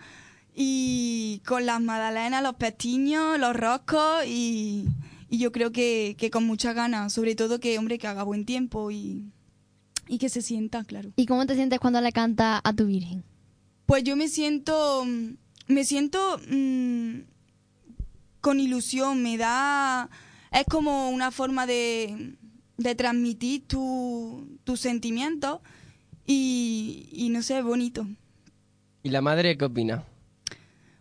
y 0.53 1.41
con 1.45 1.65
las 1.65 1.79
magdalenas, 1.79 2.43
los 2.43 2.55
pestiños, 2.55 3.39
los 3.39 3.55
roscos 3.55 4.25
y, 4.27 4.89
y 5.29 5.37
yo 5.37 5.53
creo 5.53 5.71
que, 5.71 6.17
que 6.17 6.29
con 6.29 6.45
muchas 6.45 6.75
ganas, 6.75 7.13
sobre 7.13 7.35
todo 7.35 7.61
que, 7.61 7.79
hombre, 7.79 7.97
que 7.97 8.07
haga 8.07 8.23
buen 8.23 8.43
tiempo 8.43 8.91
y, 8.91 9.31
y 10.09 10.17
que 10.17 10.27
se 10.27 10.41
sienta, 10.41 10.83
claro. 10.83 11.13
¿Y 11.15 11.25
cómo 11.25 11.45
te 11.45 11.55
sientes 11.55 11.79
cuando 11.79 12.01
le 12.01 12.11
cantas 12.11 12.59
a 12.61 12.73
tu 12.73 12.87
Virgen? 12.87 13.23
Pues 13.85 14.03
yo 14.03 14.17
me 14.17 14.27
siento, 14.27 15.05
me 15.67 15.85
siento 15.85 16.41
mm, 16.49 17.19
con 18.41 18.59
ilusión, 18.59 19.21
me 19.23 19.37
da, 19.37 20.09
es 20.51 20.65
como 20.65 21.09
una 21.09 21.31
forma 21.31 21.65
de, 21.65 22.35
de 22.77 22.95
transmitir 22.95 23.67
tu- 23.67 24.57
tus 24.63 24.79
sentimientos 24.79 25.59
y, 26.25 27.07
y 27.11 27.29
no 27.29 27.41
sé, 27.41 27.61
bonito. 27.61 28.07
¿Y 29.03 29.09
la 29.09 29.21
madre 29.21 29.57
qué 29.57 29.65
opina? 29.65 30.03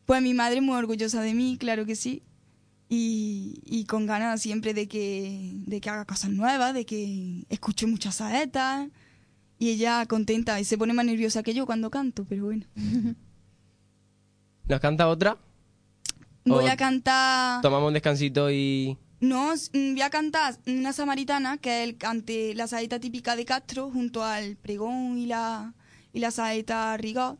Pues 0.07 0.23
mi 0.23 0.35
madre 0.35 0.57
es 0.57 0.63
muy 0.63 0.77
orgullosa 0.77 1.21
de 1.23 1.35
mí, 1.35 1.57
claro 1.59 1.87
que 1.87 1.97
sí. 1.97 2.23
Y, 2.89 3.61
y 3.65 3.85
con 3.85 4.07
ganas 4.07 4.43
siempre 4.43 4.75
de 4.75 4.89
que, 4.89 5.53
de 5.67 5.81
que 5.81 5.91
haga 5.91 6.05
cosas 6.05 6.31
nuevas, 6.31 6.75
de 6.75 6.85
que 6.85 7.45
escuche 7.49 7.87
muchas 7.87 8.17
saetas. 8.17 8.89
Y 9.59 9.69
ella 9.69 10.07
contenta 10.07 10.59
y 10.59 10.65
se 10.65 10.79
pone 10.79 10.95
más 10.95 11.05
nerviosa 11.05 11.43
que 11.43 11.55
yo 11.55 11.67
cuando 11.67 11.91
canto, 11.91 12.25
pero 12.25 12.47
bueno. 12.47 12.65
¿Nos 14.67 14.81
canta 14.81 15.09
otra? 15.09 15.37
Voy 16.45 16.65
O 16.65 16.71
a 16.71 16.77
cantar... 16.77 17.61
Tomamos 17.63 17.89
un 17.89 17.95
descansito 17.95 18.51
y... 18.51 18.97
No, 19.21 19.53
mm, 19.53 19.93
voy 19.93 20.03
a 20.03 20.11
cantar 20.11 20.57
una 20.67 20.93
samaritana, 20.93 21.59
que 21.59 21.83
es 21.83 21.89
el 21.89 21.99
cante, 21.99 22.55
la 22.55 22.67
saeta 22.67 22.99
típica 22.99 23.37
de 23.37 23.45
Castro, 23.45 23.91
junto 23.91 24.25
al 24.25 24.57
pregón 24.57 25.19
y 25.19 25.27
la, 25.27 25.75
y 26.13 26.21
la 26.21 26.31
saeta 26.31 26.97
rigor, 26.97 27.37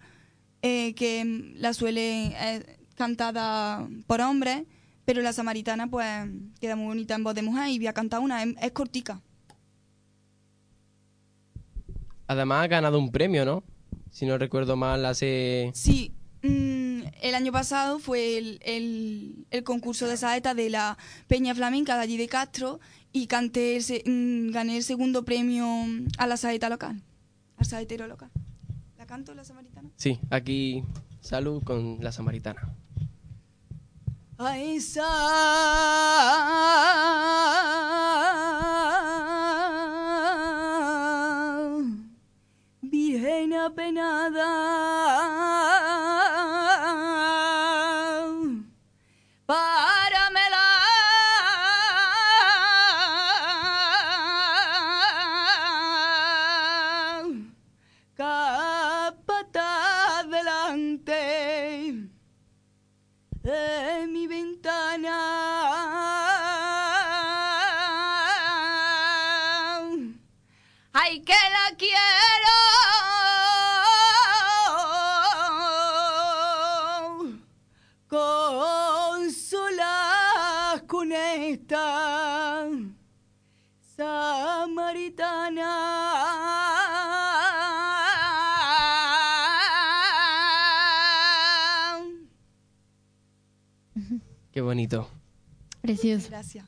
eh, 0.61 0.95
que 0.95 1.25
mm, 1.25 1.61
la 1.61 1.73
suele 1.73 2.27
eh, 2.27 2.79
cantada 2.97 3.89
por 4.07 4.21
hombres, 4.21 4.65
pero 5.07 5.23
la 5.23 5.33
samaritana 5.33 5.87
pues 5.89 6.07
queda 6.61 6.77
muy 6.77 6.89
bonita 6.89 7.15
en 7.15 7.25
voz 7.25 7.35
de 7.35 7.43
mujer 7.43 7.71
y 7.71 7.79
voy 7.79 7.87
a 7.87 7.95
cantar 7.95 8.21
una, 8.21 8.43
es, 8.43 8.55
es 8.61 8.73
cortica. 8.73 9.23
Además 12.27 12.65
ha 12.65 12.69
ganado 12.69 12.99
un 12.99 13.11
premio, 13.11 13.45
¿no? 13.47 13.65
Si 14.11 14.27
no 14.27 14.37
recuerdo 14.37 14.77
mal, 14.77 15.07
hace... 15.07 15.71
Sí, 15.73 16.13
mm, 16.43 17.01
el 17.23 17.35
año 17.35 17.53
pasado 17.53 17.99
fue 17.99 18.39
el, 18.39 18.59
el- 18.65 19.47
el 19.51 19.65
concurso 19.65 20.07
de 20.07 20.17
saeta 20.17 20.55
de 20.55 20.71
la 20.71 20.97
Peña 21.29 21.55
Flamenca 21.55 21.97
de 21.97 22.03
allí 22.03 22.17
de 22.17 22.29
Castro 22.29 22.81
y 23.13 23.27
canté 23.27 23.77
el 23.77 23.83
se- 23.83 24.03
mm, 24.07 24.51
gané 24.53 24.77
el 24.77 24.83
segundo 24.85 25.25
premio 25.25 25.67
a 26.19 26.27
la 26.27 26.37
saeta 26.37 26.69
local, 26.69 27.03
al 27.57 27.67
saetero 27.67 28.07
local. 28.07 28.31
¿La 28.99 29.07
canto 29.07 29.35
la 29.35 29.45
samaritana? 29.45 29.91
Sí, 29.97 30.19
aquí 30.31 30.83
salud 31.21 31.63
con 31.65 31.99
la 32.01 32.13
samaritana. 32.13 32.75
A 34.39 34.59
esa 34.59 35.05
virgen 43.01 43.53
apenada. 43.53 44.53
Pa 49.47 49.90
Qué 94.53 94.61
bonito. 94.61 95.09
Precioso. 95.81 96.29
Gracias. 96.29 96.67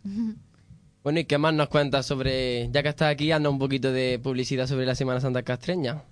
Bueno, 1.03 1.19
¿y 1.19 1.25
qué 1.25 1.37
más 1.37 1.53
nos 1.53 1.69
cuentas 1.69 2.07
sobre, 2.07 2.71
ya 2.71 2.83
que 2.83 2.89
estás 2.89 3.13
aquí, 3.13 3.33
anda 3.33 3.51
un 3.51 3.59
poquito 3.59 3.93
de 3.93 4.21
publicidad 4.23 4.67
sobre 4.67 4.87
la 4.87 4.95
Semana 4.95 5.21
Santa 5.21 5.43
castreña? 5.43 6.03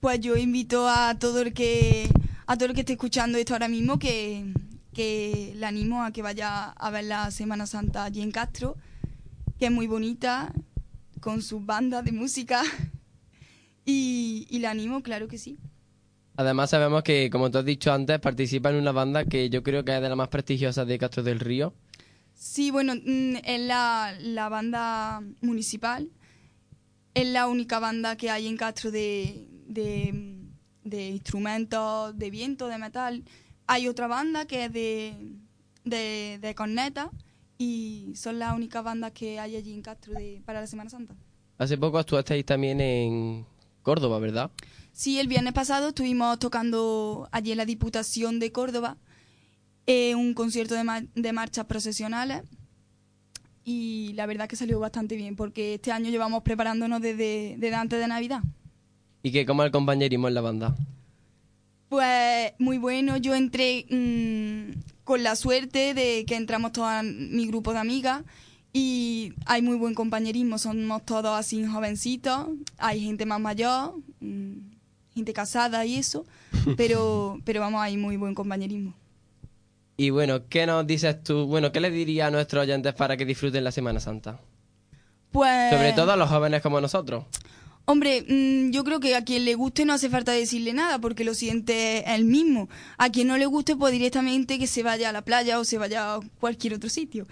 Pues 0.00 0.20
yo 0.20 0.36
invito 0.36 0.88
a 0.88 1.16
todo 1.18 1.40
el 1.40 1.52
que 1.52 2.08
a 2.46 2.56
todo 2.56 2.68
el 2.70 2.74
que 2.74 2.80
esté 2.80 2.94
escuchando 2.94 3.38
esto 3.38 3.52
ahora 3.52 3.68
mismo 3.68 3.98
que, 3.98 4.52
que 4.92 5.52
le 5.54 5.66
animo 5.66 6.02
a 6.02 6.10
que 6.10 6.22
vaya 6.22 6.70
a 6.70 6.90
ver 6.90 7.04
la 7.04 7.30
Semana 7.30 7.66
Santa 7.66 8.04
allí 8.04 8.22
en 8.22 8.32
Castro, 8.32 8.76
que 9.58 9.66
es 9.66 9.70
muy 9.70 9.86
bonita, 9.86 10.52
con 11.20 11.42
sus 11.42 11.64
bandas 11.64 12.04
de 12.04 12.12
música. 12.12 12.62
Y, 13.86 14.46
y 14.50 14.58
le 14.58 14.68
animo, 14.68 15.02
claro 15.02 15.26
que 15.26 15.38
sí. 15.38 15.58
Además 16.40 16.70
sabemos 16.70 17.02
que, 17.02 17.28
como 17.28 17.50
tú 17.50 17.58
has 17.58 17.66
dicho 17.66 17.92
antes, 17.92 18.18
participa 18.18 18.70
en 18.70 18.76
una 18.76 18.92
banda 18.92 19.26
que 19.26 19.50
yo 19.50 19.62
creo 19.62 19.84
que 19.84 19.94
es 19.94 20.00
de 20.00 20.08
las 20.08 20.16
más 20.16 20.28
prestigiosas 20.28 20.86
de 20.86 20.98
Castro 20.98 21.22
del 21.22 21.38
Río. 21.38 21.74
Sí, 22.32 22.70
bueno, 22.70 22.94
mm, 22.94 23.36
es 23.44 23.60
la, 23.60 24.16
la 24.18 24.48
banda 24.48 25.22
municipal. 25.42 26.08
Es 27.12 27.26
la 27.26 27.46
única 27.46 27.78
banda 27.78 28.16
que 28.16 28.30
hay 28.30 28.46
en 28.46 28.56
Castro 28.56 28.90
de, 28.90 29.48
de, 29.66 30.38
de 30.82 31.08
instrumentos 31.10 32.16
de 32.16 32.30
viento, 32.30 32.68
de 32.68 32.78
metal. 32.78 33.22
Hay 33.66 33.86
otra 33.86 34.06
banda 34.06 34.46
que 34.46 34.64
es 34.64 34.72
de, 34.72 35.12
de, 35.84 36.38
de 36.40 36.54
corneta 36.54 37.10
y 37.58 38.14
son 38.14 38.38
las 38.38 38.56
únicas 38.56 38.82
bandas 38.82 39.12
que 39.12 39.38
hay 39.38 39.56
allí 39.56 39.74
en 39.74 39.82
Castro 39.82 40.14
de, 40.14 40.40
para 40.46 40.62
la 40.62 40.66
Semana 40.66 40.88
Santa. 40.88 41.14
Hace 41.58 41.76
poco 41.76 41.98
actuasteis 41.98 42.46
también 42.46 42.80
en 42.80 43.44
Córdoba, 43.82 44.18
¿verdad? 44.18 44.50
Sí, 44.92 45.18
el 45.18 45.28
viernes 45.28 45.52
pasado 45.52 45.88
estuvimos 45.88 46.38
tocando 46.38 47.28
allí 47.32 47.52
en 47.52 47.58
la 47.58 47.64
Diputación 47.64 48.38
de 48.38 48.52
Córdoba 48.52 48.96
eh, 49.86 50.14
un 50.14 50.34
concierto 50.34 50.74
de, 50.74 50.84
ma- 50.84 51.02
de 51.14 51.32
marchas 51.32 51.66
procesionales 51.66 52.42
y 53.64 54.12
la 54.14 54.26
verdad 54.26 54.48
que 54.48 54.56
salió 54.56 54.78
bastante 54.80 55.16
bien 55.16 55.36
porque 55.36 55.74
este 55.74 55.92
año 55.92 56.10
llevamos 56.10 56.42
preparándonos 56.42 57.00
desde, 57.00 57.56
desde 57.58 57.74
antes 57.74 57.98
de 57.98 58.08
Navidad. 58.08 58.40
¿Y 59.22 59.32
que 59.32 59.46
cómo 59.46 59.62
el 59.64 59.70
compañerismo 59.70 60.28
en 60.28 60.34
la 60.34 60.40
banda? 60.40 60.76
Pues 61.88 62.52
muy 62.58 62.78
bueno, 62.78 63.16
yo 63.16 63.34
entré 63.34 63.86
mm, 63.90 64.80
con 65.04 65.22
la 65.22 65.34
suerte 65.34 65.94
de 65.94 66.24
que 66.26 66.36
entramos 66.36 66.72
todo 66.72 66.88
mi 67.02 67.46
grupo 67.46 67.72
de 67.72 67.78
amigas 67.80 68.22
y 68.72 69.32
hay 69.46 69.62
muy 69.62 69.76
buen 69.76 69.94
compañerismo, 69.94 70.56
somos 70.58 71.04
todos 71.04 71.36
así 71.38 71.64
jovencitos, 71.66 72.46
hay 72.78 73.00
gente 73.02 73.26
más 73.26 73.40
mayor, 73.40 73.94
mm, 74.20 74.69
gente 75.14 75.32
casada 75.32 75.84
y 75.84 75.96
eso, 75.96 76.24
pero, 76.76 77.38
pero 77.44 77.60
vamos, 77.60 77.82
hay 77.82 77.96
muy 77.96 78.16
buen 78.16 78.34
compañerismo. 78.34 78.94
Y 79.96 80.10
bueno, 80.10 80.48
¿qué 80.48 80.64
nos 80.66 80.86
dices 80.86 81.22
tú? 81.22 81.46
Bueno, 81.46 81.72
¿qué 81.72 81.80
les 81.80 81.92
diría 81.92 82.28
a 82.28 82.30
nuestros 82.30 82.62
oyentes 82.62 82.94
para 82.94 83.16
que 83.18 83.26
disfruten 83.26 83.62
la 83.62 83.70
Semana 83.70 84.00
Santa? 84.00 84.40
Pues, 85.30 85.70
Sobre 85.70 85.92
todo 85.92 86.12
a 86.12 86.16
los 86.16 86.28
jóvenes 86.28 86.62
como 86.62 86.80
nosotros. 86.80 87.24
Hombre, 87.86 88.24
mm, 88.28 88.70
yo 88.70 88.84
creo 88.84 89.00
que 89.00 89.16
a 89.16 89.24
quien 89.24 89.44
le 89.44 89.54
guste 89.54 89.84
no 89.84 89.92
hace 89.92 90.08
falta 90.08 90.30
decirle 90.30 90.72
nada 90.72 91.00
porque 91.00 91.24
lo 91.24 91.34
siente 91.34 92.04
él 92.14 92.24
mismo. 92.24 92.68
A 92.98 93.10
quien 93.10 93.26
no 93.26 93.36
le 93.36 93.46
guste, 93.46 93.74
pues 93.74 93.92
directamente 93.92 94.58
que 94.58 94.68
se 94.68 94.82
vaya 94.82 95.08
a 95.08 95.12
la 95.12 95.22
playa 95.22 95.58
o 95.58 95.64
se 95.64 95.76
vaya 95.76 96.14
a 96.14 96.20
cualquier 96.38 96.74
otro 96.74 96.88
sitio. 96.88 97.26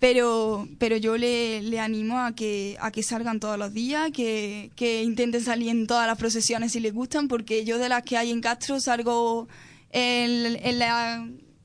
Pero, 0.00 0.66
pero 0.78 0.96
yo 0.96 1.16
le, 1.16 1.62
le 1.62 1.78
animo 1.78 2.18
a 2.18 2.34
que, 2.34 2.76
a 2.80 2.90
que 2.90 3.04
salgan 3.04 3.38
todos 3.38 3.56
los 3.56 3.72
días, 3.72 4.10
que, 4.10 4.72
que 4.74 5.04
intenten 5.04 5.42
salir 5.42 5.68
en 5.68 5.86
todas 5.86 6.08
las 6.08 6.18
procesiones 6.18 6.72
si 6.72 6.80
les 6.80 6.92
gustan, 6.92 7.28
porque 7.28 7.64
yo 7.64 7.78
de 7.78 7.88
las 7.88 8.02
que 8.02 8.16
hay 8.16 8.32
en 8.32 8.40
Castro 8.40 8.80
salgo 8.80 9.46
en, 9.92 10.58
en 10.64 10.78
la, 10.80 11.24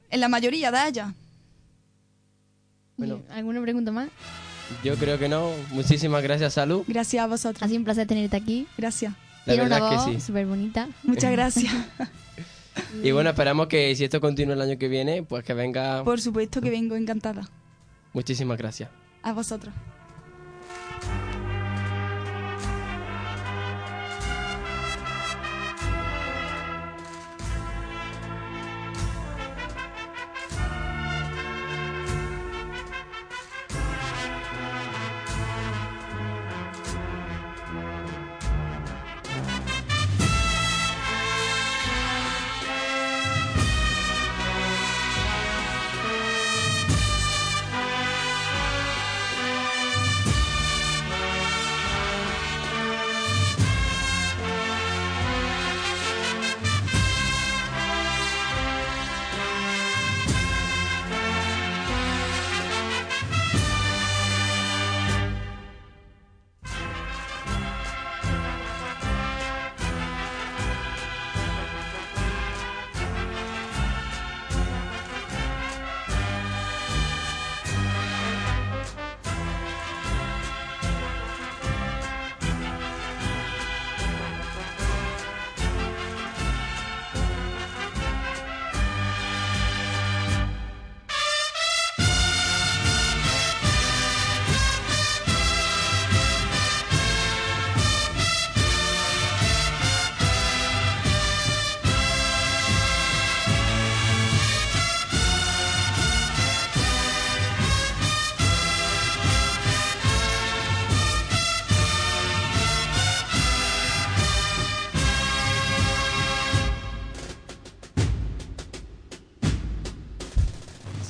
en 0.09 0.19
la 0.19 0.29
mayoría 0.29 0.71
de 0.71 0.87
ellas. 0.87 1.13
Bueno. 2.97 3.21
¿Alguna 3.29 3.61
pregunta 3.61 3.91
más? 3.91 4.09
Yo 4.83 4.95
creo 4.95 5.17
que 5.19 5.29
no. 5.29 5.51
Muchísimas 5.71 6.21
gracias, 6.23 6.53
Salud. 6.53 6.83
Gracias 6.87 7.23
a 7.23 7.27
vosotros. 7.27 7.63
Ha 7.63 7.67
sido 7.67 7.79
un 7.79 7.85
placer 7.85 8.07
tenerte 8.07 8.35
aquí. 8.37 8.67
Gracias. 8.77 9.13
La 9.45 9.53
Tiene 9.53 9.67
una 9.67 9.75
verdad 9.79 9.93
es 9.93 9.99
que 10.05 10.11
voz 10.11 10.21
sí. 10.21 10.27
súper 10.27 10.45
bonita. 10.47 10.87
Muchas 11.03 11.31
gracias. 11.33 11.73
Y 13.03 13.11
bueno, 13.11 13.29
esperamos 13.29 13.67
que 13.67 13.95
si 13.95 14.03
esto 14.03 14.19
continúa 14.19 14.55
el 14.55 14.61
año 14.61 14.77
que 14.77 14.87
viene, 14.87 15.23
pues 15.23 15.43
que 15.43 15.53
venga. 15.53 16.03
Por 16.03 16.19
supuesto 16.19 16.61
que 16.61 16.69
vengo 16.69 16.95
encantada. 16.95 17.47
Muchísimas 18.13 18.57
gracias. 18.57 18.89
A 19.23 19.33
vosotros. 19.33 19.73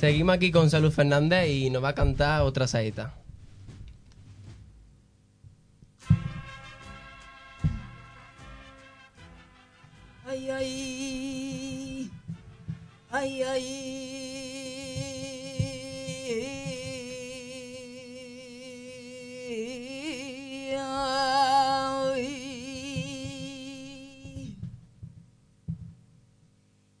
Seguimos 0.06 0.36
aquí 0.36 0.52
con 0.52 0.70
Salud 0.70 0.92
Fernández 0.92 1.48
y 1.50 1.68
nos 1.68 1.82
va 1.82 1.88
a 1.88 1.94
cantar 1.96 2.42
otra 2.42 2.68
saeta. 2.68 3.12
Ay, 10.24 10.48
ay, 13.10 13.42
ay. 13.42 13.96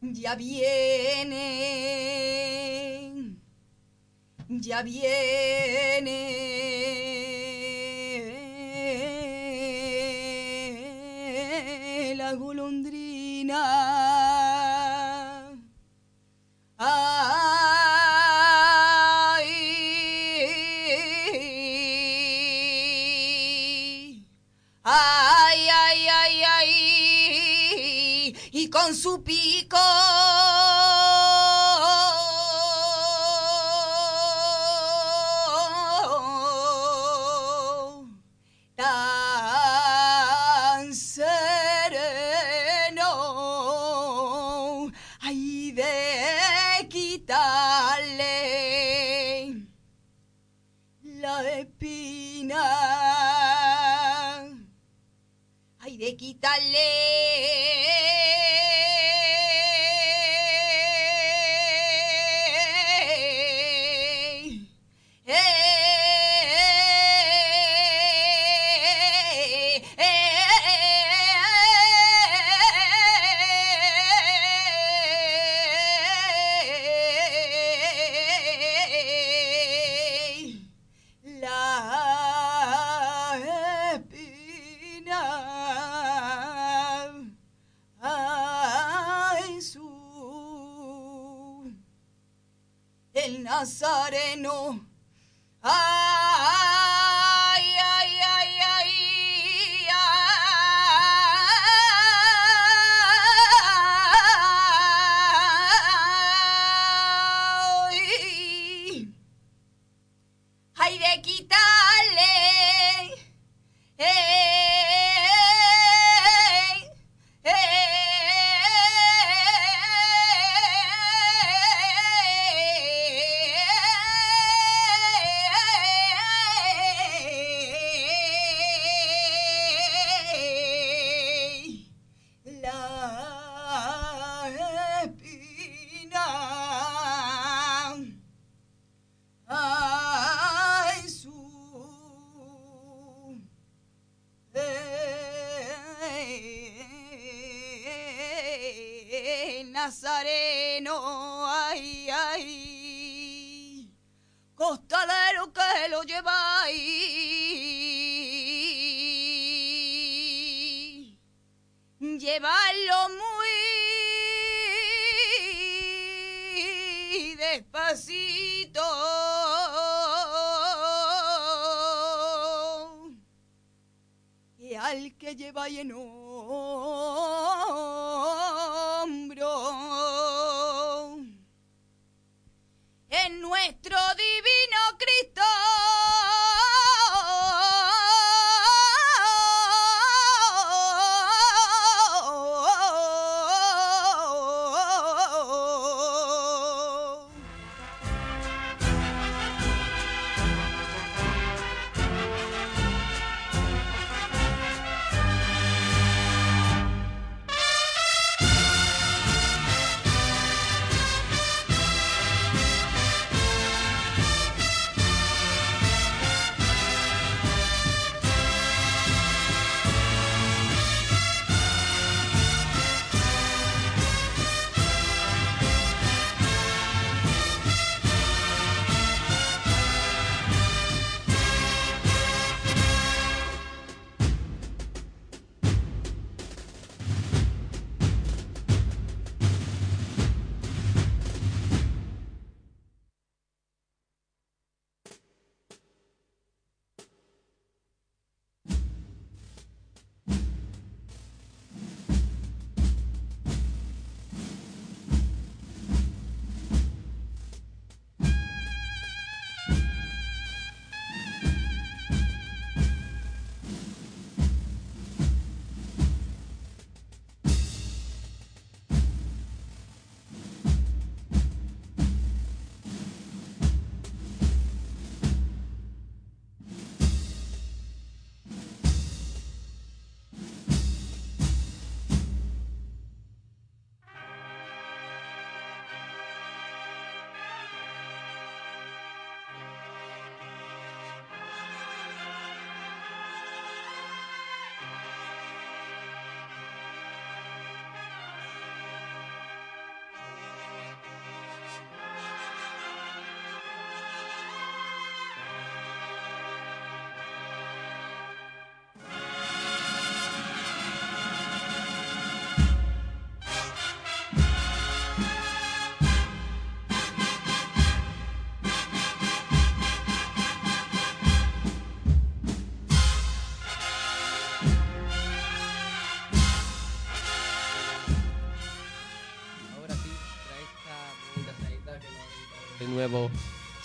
Ya 0.02 0.34
viene, 0.34 1.75
ya 4.66 4.82
viene 4.82 6.75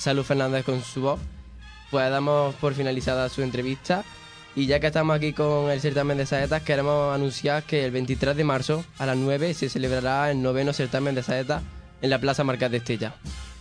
Salud 0.02 0.24
Fernández 0.24 0.66
con 0.66 0.82
su 0.84 1.02
voz, 1.02 1.20
pues 1.92 2.10
damos 2.10 2.56
por 2.56 2.74
finalizada 2.74 3.30
su 3.30 3.44
entrevista. 3.44 4.04
Y 4.56 4.66
ya 4.66 4.80
que 4.80 4.88
estamos 4.88 5.16
aquí 5.16 5.32
con 5.32 5.70
el 5.70 5.80
certamen 5.80 6.18
de 6.18 6.26
saetas, 6.26 6.64
queremos 6.64 7.14
anunciar 7.14 7.62
que 7.64 7.86
el 7.86 7.92
23 7.92 8.36
de 8.36 8.44
marzo 8.44 8.84
a 8.98 9.06
las 9.06 9.16
9 9.16 9.54
se 9.54 9.70
celebrará 9.70 10.32
el 10.32 10.42
noveno 10.42 10.74
certamen 10.74 11.14
de 11.14 11.22
saetas 11.22 11.62
en 12.02 12.10
la 12.10 12.20
Plaza 12.20 12.44
Marcas 12.44 12.72
de 12.72 12.78
Estella. 12.78 13.14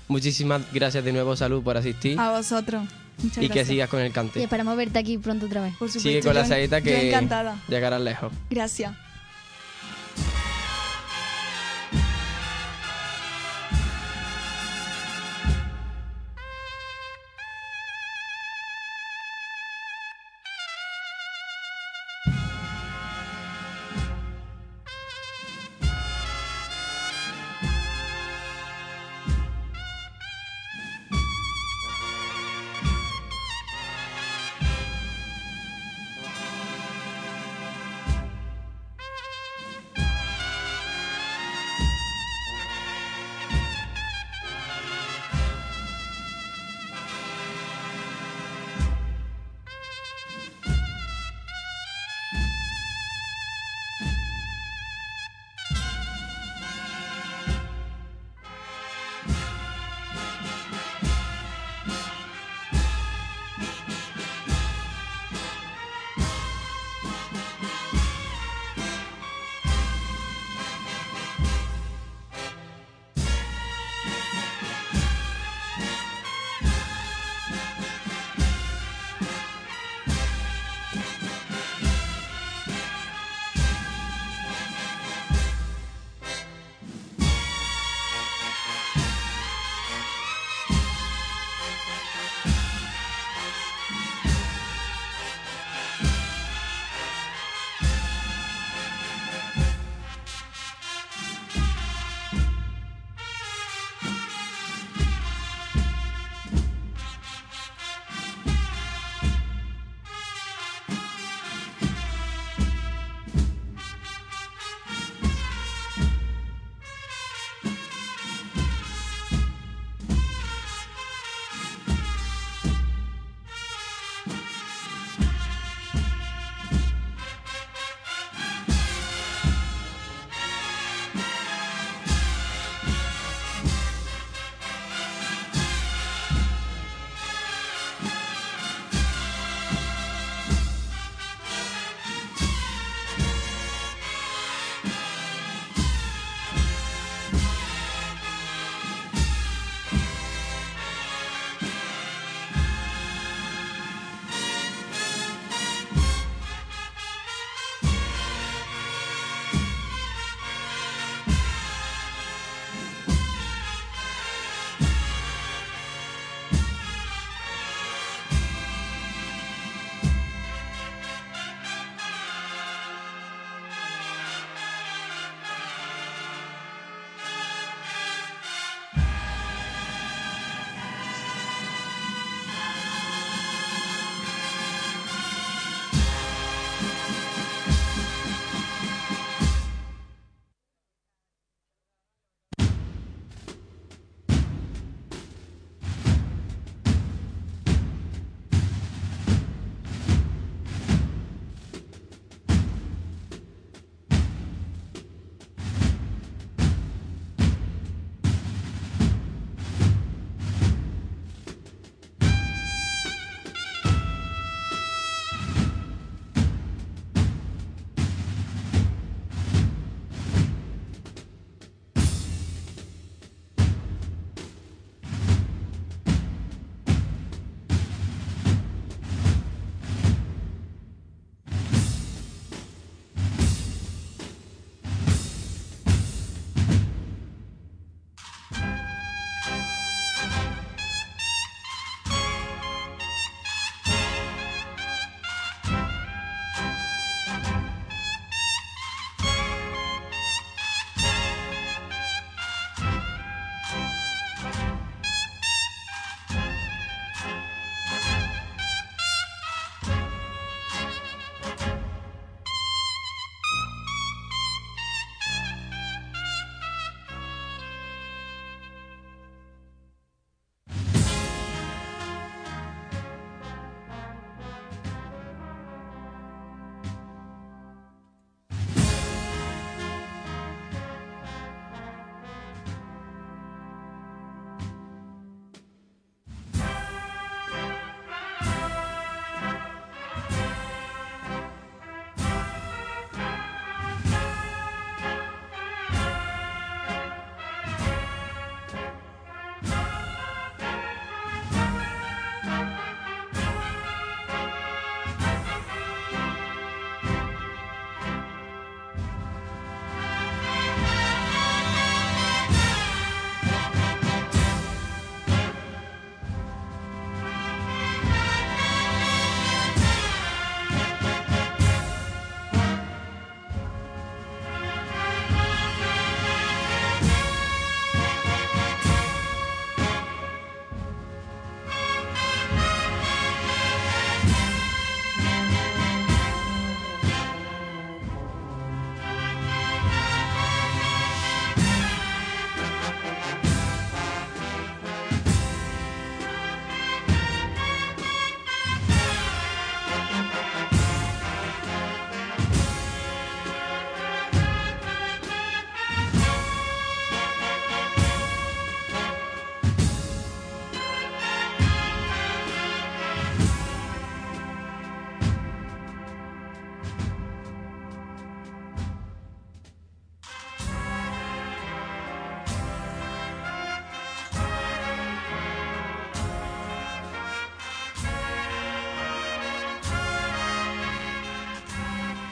Muchísimas 0.09 0.63
gracias 0.73 1.05
de 1.05 1.13
nuevo, 1.13 1.37
Salud, 1.37 1.63
por 1.63 1.77
asistir 1.77 2.19
A 2.19 2.31
vosotros. 2.31 2.85
Muchas 3.23 3.45
y 3.45 3.49
que 3.51 3.65
sigas 3.67 3.91
con 3.91 4.01
el 4.01 4.09
Y 4.09 4.11
cante. 4.13 4.43
esperamos 4.43 4.75
verte 4.79 4.99
aquí 4.99 5.19
pronto 5.19 5.45
otra 5.45 5.61
vez. 5.61 5.73
Por 5.77 5.89
supuesto, 5.89 6.09
Sigue 6.09 6.23
con 6.23 6.35
la 6.35 6.47
saeta 6.47 6.81
que 6.81 7.09
encantada. 7.09 7.59
llegarás 7.69 8.01
lejos. 8.01 8.33
Gracias. 8.49 8.93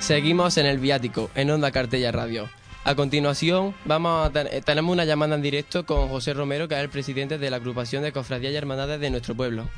Seguimos 0.08 0.56
en 0.56 0.64
el 0.64 0.78
viático, 0.78 1.30
en 1.34 1.50
Onda 1.50 1.70
Cartella 1.70 2.10
Radio. 2.10 2.48
A 2.84 2.94
continuación, 2.94 3.74
vamos 3.84 4.26
a 4.26 4.32
ten- 4.32 4.46
eh, 4.50 4.62
tenemos 4.64 4.90
una 4.90 5.04
llamada 5.04 5.34
en 5.34 5.42
directo 5.42 5.84
con 5.84 6.08
José 6.08 6.32
Romero, 6.32 6.66
que 6.66 6.76
es 6.76 6.80
el 6.80 6.88
presidente 6.88 7.36
de 7.36 7.50
la 7.50 7.56
agrupación 7.56 8.02
de 8.02 8.10
cofradías 8.10 8.54
y 8.54 8.56
hermandades 8.56 9.00
de 9.00 9.10
nuestro 9.10 9.34
pueblo. 9.34 9.68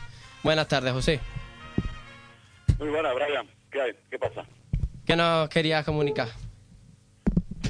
Buenas 0.44 0.68
tardes, 0.68 0.92
José. 0.92 1.18
Muy 2.78 2.90
buena, 2.90 3.12
Brian. 3.12 3.48
¿Qué 3.72 3.80
hay? 3.80 3.92
¿Qué 4.08 4.20
pasa? 4.20 4.44
¿Qué 5.04 5.16
nos 5.16 5.48
querías 5.48 5.84
comunicar? 5.84 6.28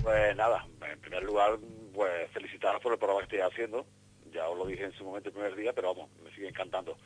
Pues 0.03 0.37
nada, 0.37 0.67
en 0.93 1.01
primer 1.01 1.23
lugar, 1.23 1.53
pues 1.95 2.31
felicitaros 2.33 2.83
por 2.83 2.93
el 2.93 2.99
programa 2.99 3.27
que 3.27 3.37
estáis 3.37 3.51
haciendo. 3.55 3.87
Ya 4.35 4.47
os 4.51 4.59
lo 4.59 4.67
dije 4.67 4.85
en 4.85 4.93
su 4.93 5.05
momento 5.05 5.31
el 5.31 5.33
primer 5.35 5.57
día, 5.57 5.73
pero 5.73 5.95
vamos, 5.95 6.11
me 6.23 6.31
sigue 6.35 6.49
encantando. 6.49 6.99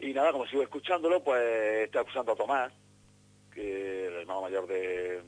Y 0.00 0.12
nada, 0.12 0.32
como 0.32 0.48
sigo 0.48 0.64
escuchándolo, 0.64 1.22
pues 1.22 1.40
estoy 1.84 2.00
acusando 2.00 2.32
a 2.32 2.34
Tomás, 2.34 2.72
el 3.60 4.12
hermano 4.14 4.42
mayor 4.42 4.66
de 4.66 5.20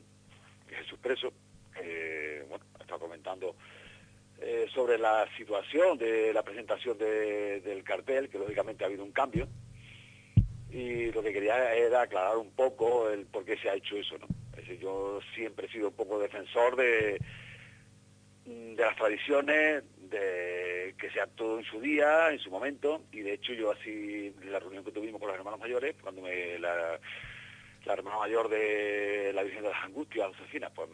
Jesús 0.69 0.99
Preso, 0.99 1.33
que 1.73 2.43
bueno, 2.49 2.65
estado 2.79 2.99
comentando 2.99 3.55
eh, 4.39 4.67
sobre 4.73 4.97
la 4.97 5.27
situación 5.37 5.97
de 5.97 6.33
la 6.33 6.43
presentación 6.43 6.97
de- 6.97 7.61
del 7.61 7.83
cartel, 7.83 8.29
que 8.29 8.39
lógicamente 8.39 8.83
ha 8.83 8.87
habido 8.87 9.03
un 9.03 9.11
cambio. 9.11 9.47
Y 10.71 11.11
lo 11.11 11.21
que 11.21 11.33
quería 11.33 11.73
era 11.75 12.01
aclarar 12.03 12.37
un 12.37 12.51
poco 12.51 13.09
el 13.09 13.25
por 13.25 13.43
qué 13.45 13.57
se 13.57 13.69
ha 13.69 13.75
hecho 13.75 13.97
eso, 13.97 14.17
¿no? 14.17 14.27
Es 14.53 14.57
decir, 14.67 14.79
yo 14.79 15.19
siempre 15.35 15.67
he 15.67 15.71
sido 15.71 15.89
un 15.89 15.95
poco 15.95 16.17
defensor 16.17 16.75
de, 16.75 17.19
de 18.45 18.75
las 18.81 18.95
tradiciones, 18.95 19.83
de 20.09 20.95
que 20.97 21.09
sea 21.11 21.27
todo 21.27 21.59
en 21.59 21.65
su 21.65 21.79
día, 21.81 22.31
en 22.31 22.39
su 22.39 22.49
momento, 22.49 23.03
y 23.11 23.19
de 23.19 23.33
hecho 23.33 23.53
yo 23.53 23.71
así, 23.71 24.33
la 24.45 24.59
reunión 24.59 24.83
que 24.83 24.91
tuvimos 24.91 25.19
con 25.19 25.27
los 25.29 25.37
hermanos 25.37 25.59
mayores, 25.59 25.95
cuando 26.01 26.21
me 26.21 26.57
la, 26.59 26.99
la 27.85 27.93
hermana 27.93 28.17
mayor 28.17 28.49
de 28.49 29.31
la 29.33 29.43
Virgen 29.43 29.63
de 29.63 29.69
las 29.69 29.83
Angustias, 29.83 30.27
Josefina, 30.37 30.69
pues 30.69 30.89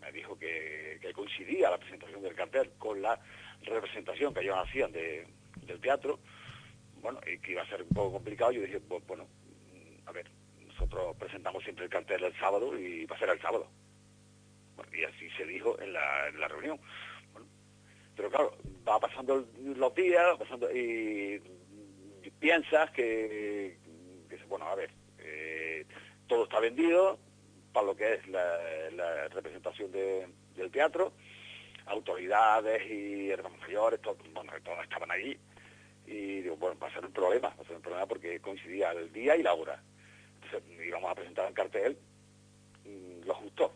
me 0.00 0.12
dijo 0.12 0.38
que, 0.38 0.98
coincidía 1.14 1.70
la 1.70 1.78
presentación 1.78 2.22
del 2.22 2.34
cartel 2.34 2.70
con 2.78 3.02
la 3.02 3.20
representación 3.62 4.32
que 4.32 4.40
ellos 4.40 4.56
hacían 4.56 4.92
de- 4.92 5.26
del 5.66 5.80
teatro, 5.80 6.20
bueno, 7.02 7.20
y 7.26 7.38
que 7.38 7.52
iba 7.52 7.62
a 7.62 7.68
ser 7.68 7.82
un 7.82 7.88
poco 7.88 8.12
complicado, 8.12 8.52
yo 8.52 8.62
dije, 8.62 8.80
pues 8.80 9.04
bueno, 9.06 9.26
a 10.06 10.12
ver, 10.12 10.30
nosotros 10.66 11.16
presentamos 11.16 11.62
siempre 11.62 11.84
el 11.84 11.90
cartel 11.90 12.24
el 12.24 12.38
sábado 12.38 12.78
y 12.78 13.04
va 13.06 13.16
a 13.16 13.18
ser 13.18 13.28
el 13.30 13.40
sábado. 13.40 13.68
Y 14.92 15.04
así 15.04 15.28
se 15.36 15.44
dijo 15.44 15.78
en 15.80 15.92
la, 15.92 16.48
reunión. 16.48 16.80
Bueno, 17.32 17.46
pero 18.16 18.30
claro, 18.30 18.56
va 18.88 18.98
pasando 18.98 19.46
los 19.58 19.94
días, 19.94 20.36
pasando 20.38 20.70
y, 20.74 21.40
piensas 22.38 22.90
que, 22.92 23.76
bueno, 24.48 24.66
a 24.66 24.74
ver, 24.74 24.90
todo 26.30 26.44
está 26.44 26.60
vendido 26.60 27.18
para 27.72 27.86
lo 27.86 27.96
que 27.96 28.14
es 28.14 28.28
la, 28.28 29.26
representación 29.28 29.90
de- 29.90 30.28
del 30.54 30.70
teatro, 30.70 31.12
autoridades 31.86 32.88
y 32.88 33.30
hermanos 33.30 33.58
mayores, 33.58 34.00
todo- 34.00 34.14
todos 34.14 34.82
estaban 34.84 35.10
allí 35.10 35.36
y 36.06 36.42
digo, 36.42 36.56
bueno, 36.56 36.78
va 36.78 36.86
a 36.86 36.92
ser 36.92 37.04
un 37.04 37.12
problema, 37.12 37.48
va 37.48 37.62
a 37.62 37.66
ser 37.66 37.74
un 37.76 37.82
problema 37.82 38.06
porque 38.06 38.38
coincidía 38.40 38.92
el 38.92 39.12
día 39.12 39.36
y 39.36 39.42
la 39.42 39.54
hora. 39.54 39.82
Entonces 40.34 40.62
íbamos 40.86 41.10
a 41.10 41.14
presentar 41.16 41.48
un 41.48 41.52
cartel 41.54 41.98
mm, 42.84 43.26
lo 43.26 43.34
justo. 43.34 43.74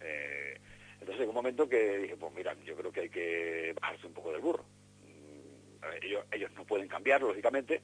Eh, 0.00 0.58
entonces 0.98 1.22
en 1.22 1.28
un 1.28 1.34
momento 1.36 1.68
que 1.68 1.98
dije, 1.98 2.16
pues 2.16 2.32
mira, 2.34 2.56
yo 2.64 2.74
creo 2.74 2.90
que 2.90 3.00
hay 3.02 3.08
que 3.08 3.72
bajarse 3.80 4.06
un 4.08 4.14
poco 4.14 4.32
del 4.32 4.40
burro. 4.40 4.64
Mm, 5.04 5.84
ellos, 6.02 6.24
ellos 6.32 6.50
no 6.56 6.64
pueden 6.64 6.88
cambiar, 6.88 7.22
lógicamente. 7.22 7.82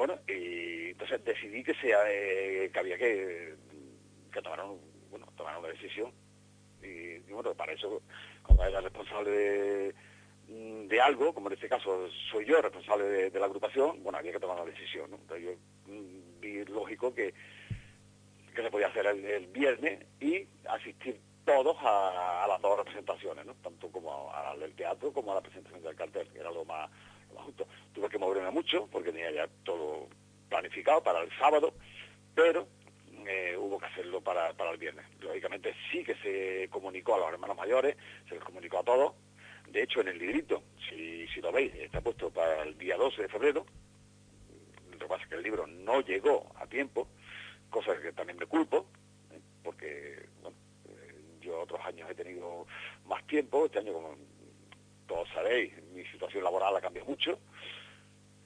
Bueno, 0.00 0.18
y 0.26 0.92
entonces 0.92 1.22
decidí 1.22 1.62
que 1.62 1.74
sea 1.74 1.98
eh, 2.10 2.70
que 2.72 2.78
había 2.78 2.96
que, 2.96 3.54
que 4.32 4.40
tomar, 4.40 4.64
bueno, 5.10 5.26
tomar 5.36 5.58
una 5.58 5.68
decisión. 5.68 6.10
Y, 6.82 7.16
y 7.28 7.32
bueno, 7.32 7.52
para 7.52 7.74
eso, 7.74 8.00
cuando 8.42 8.64
era 8.64 8.80
responsable 8.80 9.30
de, 9.30 9.94
de 10.86 11.00
algo, 11.02 11.34
como 11.34 11.48
en 11.48 11.52
este 11.52 11.68
caso 11.68 12.08
soy 12.32 12.46
yo 12.46 12.62
responsable 12.62 13.28
de, 13.28 13.38
la 13.38 13.44
agrupación, 13.44 14.02
bueno, 14.02 14.16
había 14.16 14.32
que 14.32 14.40
tomar 14.40 14.62
una 14.62 14.70
decisión. 14.70 15.10
¿no? 15.10 15.18
Entonces 15.18 15.44
yo 15.44 15.92
mm, 15.92 16.40
vi 16.40 16.64
lógico 16.64 17.12
que, 17.12 17.34
que 18.54 18.62
se 18.62 18.70
podía 18.70 18.86
hacer 18.86 19.04
el, 19.04 19.48
viernes 19.48 20.06
y 20.18 20.48
asistir 20.66 21.20
todos 21.44 21.76
a, 21.82 22.46
las 22.48 22.62
dos 22.62 22.78
representaciones, 22.78 23.44
¿no? 23.44 23.52
tanto 23.56 23.92
como 23.92 24.32
a 24.32 24.54
la 24.54 24.60
del 24.62 24.74
teatro 24.74 25.12
como 25.12 25.32
a 25.32 25.34
la 25.34 25.42
presentación 25.42 25.82
del 25.82 25.94
cartel, 25.94 26.26
que 26.32 26.38
era 26.38 26.50
lo 26.50 26.64
más 26.64 26.88
Tuve 27.92 28.08
que 28.08 28.18
moverme 28.18 28.50
mucho 28.50 28.86
porque 28.90 29.12
tenía 29.12 29.30
ya 29.30 29.48
todo 29.64 30.08
planificado 30.48 31.02
para 31.02 31.20
el 31.22 31.30
sábado, 31.38 31.74
pero 32.34 32.66
eh, 33.26 33.56
hubo 33.56 33.78
que 33.78 33.86
hacerlo 33.86 34.20
para, 34.20 34.52
para 34.54 34.70
el 34.70 34.78
viernes. 34.78 35.06
Lógicamente 35.20 35.74
sí 35.90 36.04
que 36.04 36.14
se 36.16 36.68
comunicó 36.70 37.14
a 37.14 37.18
los 37.18 37.32
hermanos 37.32 37.56
mayores, 37.56 37.96
se 38.28 38.34
les 38.34 38.44
comunicó 38.44 38.78
a 38.78 38.84
todos. 38.84 39.14
De 39.68 39.82
hecho, 39.82 40.00
en 40.00 40.08
el 40.08 40.18
librito, 40.18 40.62
si, 40.88 41.28
si 41.28 41.40
lo 41.40 41.52
veis, 41.52 41.72
está 41.74 42.00
puesto 42.00 42.30
para 42.30 42.62
el 42.62 42.76
día 42.76 42.96
12 42.96 43.22
de 43.22 43.28
febrero. 43.28 43.66
Lo 44.92 44.98
que 44.98 45.06
pasa 45.06 45.22
es 45.22 45.28
que 45.28 45.36
el 45.36 45.42
libro 45.42 45.66
no 45.66 46.00
llegó 46.00 46.50
a 46.56 46.66
tiempo, 46.66 47.08
cosa 47.70 47.96
que 48.00 48.12
también 48.12 48.38
me 48.38 48.46
culpo, 48.46 48.86
¿eh? 49.30 49.40
porque 49.62 50.26
bueno, 50.42 50.56
eh, 50.88 51.14
yo 51.40 51.60
otros 51.60 51.80
años 51.84 52.10
he 52.10 52.14
tenido 52.14 52.66
más 53.06 53.24
tiempo, 53.26 53.66
este 53.66 53.78
año 53.78 53.92
como 53.92 54.16
todos 55.10 55.28
sabéis, 55.34 55.72
mi 55.92 56.04
situación 56.06 56.44
laboral 56.44 56.76
ha 56.76 56.80
cambiado 56.80 57.08
mucho 57.08 57.36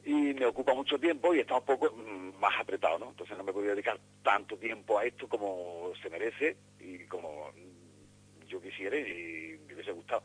y 0.02 0.12
me 0.34 0.46
ocupa 0.46 0.72
mucho 0.72 0.98
tiempo 0.98 1.34
y 1.34 1.40
está 1.40 1.56
un 1.56 1.64
poco 1.64 1.92
mm, 1.94 2.38
más 2.40 2.58
apretado, 2.58 2.98
¿no? 2.98 3.10
Entonces 3.10 3.36
no 3.36 3.44
me 3.44 3.52
podía 3.52 3.70
dedicar 3.72 3.98
tanto 4.22 4.56
tiempo 4.56 4.98
a 4.98 5.04
esto 5.04 5.28
como 5.28 5.92
se 6.02 6.08
merece 6.08 6.56
y 6.80 7.04
como 7.06 7.50
mm, 7.52 8.46
yo 8.48 8.60
quisiera 8.62 8.96
y 8.96 9.58
me 9.66 9.74
hubiese 9.74 9.92
gustado. 9.92 10.22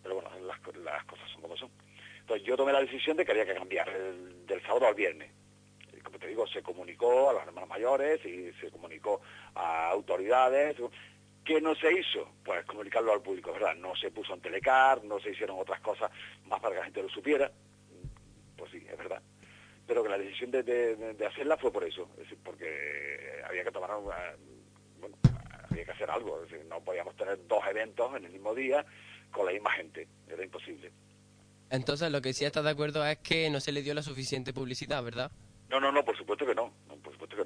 Pero 0.00 0.14
bueno, 0.14 0.30
las, 0.46 0.60
co- 0.60 0.72
las 0.72 1.04
cosas 1.06 1.28
son 1.32 1.42
como 1.42 1.56
son. 1.56 1.70
Entonces 2.20 2.46
yo 2.46 2.56
tomé 2.56 2.72
la 2.72 2.80
decisión 2.80 3.16
de 3.16 3.24
que 3.24 3.32
había 3.32 3.46
que 3.46 3.54
cambiar 3.54 3.88
el- 3.88 4.46
del 4.46 4.62
sábado 4.62 4.86
al 4.86 4.94
viernes. 4.94 5.30
Como 6.04 6.18
te 6.18 6.28
digo, 6.28 6.46
se 6.46 6.62
comunicó 6.62 7.30
a 7.30 7.32
los 7.34 7.42
hermanos 7.42 7.68
mayores 7.68 8.24
y 8.24 8.52
se 8.60 8.70
comunicó 8.70 9.20
a 9.54 9.90
autoridades. 9.90 10.76
¿Qué 11.50 11.60
no 11.60 11.74
se 11.74 11.92
hizo? 11.92 12.30
Pues 12.44 12.64
comunicarlo 12.64 13.12
al 13.12 13.22
público, 13.22 13.52
¿verdad? 13.52 13.74
No 13.74 13.96
se 13.96 14.12
puso 14.12 14.34
en 14.34 14.40
telecar, 14.40 15.02
no 15.02 15.18
se 15.18 15.30
hicieron 15.32 15.58
otras 15.58 15.80
cosas 15.80 16.08
más 16.46 16.60
para 16.60 16.74
que 16.74 16.78
la 16.78 16.84
gente 16.84 17.02
lo 17.02 17.08
supiera. 17.08 17.50
Pues 18.56 18.70
sí, 18.70 18.86
es 18.88 18.96
verdad. 18.96 19.20
Pero 19.84 20.04
que 20.04 20.10
la 20.10 20.18
decisión 20.18 20.52
de, 20.52 20.62
de- 20.62 21.14
de 21.14 21.26
hacerla 21.26 21.56
fue 21.56 21.72
por 21.72 21.82
eso, 21.82 22.08
es 22.12 22.18
decir, 22.18 22.38
porque 22.44 23.42
había 23.48 23.64
que 23.64 23.72
tomar 23.72 23.90
una, 23.96 24.14
bueno, 25.00 25.16
había 25.68 25.84
que 25.86 25.90
hacer 25.90 26.08
algo, 26.08 26.40
es 26.44 26.52
decir, 26.52 26.64
no 26.66 26.80
podíamos 26.84 27.16
tener 27.16 27.44
dos 27.48 27.64
eventos 27.68 28.14
en 28.16 28.26
el 28.26 28.30
mismo 28.30 28.54
día 28.54 28.86
con 29.32 29.44
la 29.44 29.50
misma 29.50 29.72
gente, 29.72 30.06
era 30.28 30.44
imposible. 30.44 30.92
Entonces, 31.68 32.12
lo 32.12 32.22
que 32.22 32.32
sí 32.32 32.44
estás 32.44 32.62
de 32.62 32.70
acuerdo 32.70 33.04
es 33.04 33.18
que 33.18 33.50
no 33.50 33.58
se 33.58 33.72
le 33.72 33.82
dio 33.82 33.92
la 33.94 34.04
suficiente 34.04 34.52
publicidad, 34.52 35.02
¿verdad? 35.02 35.32
No, 35.68 35.80
no, 35.80 35.90
no, 35.90 36.04
por 36.04 36.16
supuesto 36.16 36.46
que 36.46 36.54
no, 36.54 36.72
no, 36.86 36.94
por 36.98 37.12
supuesto 37.12 37.36
que 37.36 37.44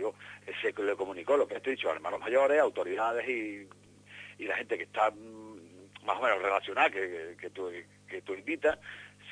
no 0.00 0.14
se 0.60 0.82
le 0.82 0.96
comunicó 0.96 1.36
lo 1.36 1.46
que 1.46 1.56
he 1.56 1.60
dicho 1.60 1.88
a 1.90 1.94
hermanos 1.94 2.20
mayores, 2.20 2.60
autoridades 2.60 3.28
y, 3.28 3.68
y 4.38 4.44
la 4.46 4.56
gente 4.56 4.76
que 4.76 4.84
está 4.84 5.10
mm, 5.10 6.04
más 6.04 6.16
o 6.18 6.22
menos 6.22 6.42
relacionada, 6.42 6.90
que, 6.90 7.36
que, 7.38 7.50
tú, 7.50 7.70
que 8.08 8.22
invitas, 8.32 8.78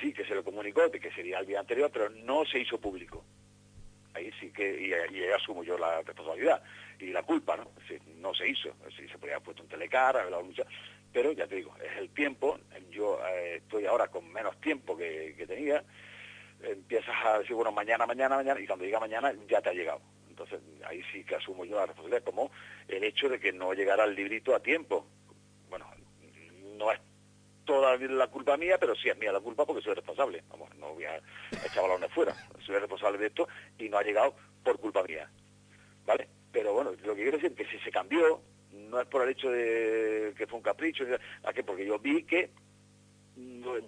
sí 0.01 0.13
que 0.13 0.25
se 0.25 0.35
le 0.35 0.43
comunicó, 0.43 0.91
que 0.91 1.11
sería 1.13 1.39
el 1.39 1.47
día 1.47 1.61
anterior, 1.61 1.91
pero 1.93 2.09
no 2.11 2.45
se 2.45 2.61
hizo 2.61 2.79
público. 2.79 3.25
Ahí 4.15 4.31
sí 4.41 4.51
que, 4.51 4.81
y, 4.81 5.25
asumo 5.33 5.63
yo 5.63 5.79
la 5.79 6.03
responsabilidad 6.03 6.63
y 6.99 7.07
la 7.07 7.23
culpa, 7.23 7.57
¿no? 7.57 7.71
No 8.17 8.35
se 8.35 8.49
hizo, 8.49 8.75
decir, 8.85 9.11
se 9.11 9.19
podía 9.19 9.35
haber 9.35 9.45
puesto 9.45 9.63
un 9.63 9.69
telecar, 9.69 10.17
haber 10.17 10.25
hablado 10.25 10.45
mucho, 10.45 10.65
pero 11.13 11.33
ya 11.33 11.47
te 11.47 11.57
digo, 11.57 11.75
es 11.77 11.99
el 11.99 12.11
tiempo, 12.11 12.59
yo 12.91 13.21
eh, 13.29 13.57
estoy 13.57 13.87
ahora 13.87 14.09
con 14.09 14.31
menos 14.33 14.61
tiempo 14.61 14.97
que, 14.97 15.35
que 15.37 15.47
tenía, 15.47 15.85
empiezas 16.63 17.15
a 17.25 17.39
decir, 17.39 17.55
bueno, 17.55 17.71
mañana, 17.71 18.07
mañana, 18.07 18.37
mañana, 18.37 18.61
y 18.61 18.67
cuando 18.67 18.85
llega 18.85 19.01
mañana 19.01 19.33
ya 19.49 19.61
te 19.61 19.71
ha 19.71 19.73
llegado. 19.75 20.01
Entonces, 20.39 20.61
ahí 20.87 21.03
sí 21.13 21.25
que 21.25 21.35
asumo 21.35 21.65
yo 21.65 21.77
la 21.77 21.87
responsabilidad, 21.87 22.23
como 22.23 22.51
el 22.87 23.03
hecho 23.03 23.29
de 23.29 23.41
que 23.41 23.53
no 23.53 23.73
llegara 23.73 24.05
el 24.05 24.15
librito 24.15 24.55
a 24.55 24.61
tiempo. 24.61 25.05
Bueno, 25.69 25.87
no 26.77 26.93
es 26.93 27.01
toda 27.65 27.97
la 27.97 28.29
culpa 28.29 28.57
mía, 28.57 28.79
pero 28.79 28.95
sí 28.95 29.09
es 29.09 29.19
mía 29.19 29.33
la 29.33 29.41
culpa 29.41 29.67
porque 29.67 29.83
soy 29.83 29.95
responsable. 29.95 30.45
Vamos, 30.49 30.73
no 30.77 30.95
voy 30.95 31.05
a 31.05 31.17
echar 31.65 31.83
balones 31.83 32.13
fuera. 32.13 32.35
Soy 32.65 32.77
responsable 32.79 33.19
de 33.19 33.27
esto 33.27 33.49
y 33.79 33.89
no 33.89 33.99
ha 33.99 34.03
llegado 34.05 34.37
por 34.63 34.79
culpa 34.79 35.03
mía. 35.03 35.29
¿Vale? 36.07 36.29
Pero 36.53 36.73
bueno, 36.73 36.93
lo 36.93 37.15
que 37.17 37.23
quiero 37.23 37.39
decir 37.39 37.51
es 37.51 37.57
que 37.57 37.77
si 37.77 37.83
se 37.83 37.91
cambió, 37.91 38.41
no 38.73 39.01
es 39.01 39.07
por 39.09 39.23
el 39.23 39.31
hecho 39.31 39.51
de 39.51 40.35
que 40.37 40.47
fue 40.47 40.59
un 40.59 40.63
capricho, 40.63 41.05
¿a 41.43 41.53
qué? 41.53 41.65
porque 41.65 41.85
yo 41.85 41.99
vi 41.99 42.23
que 42.23 42.51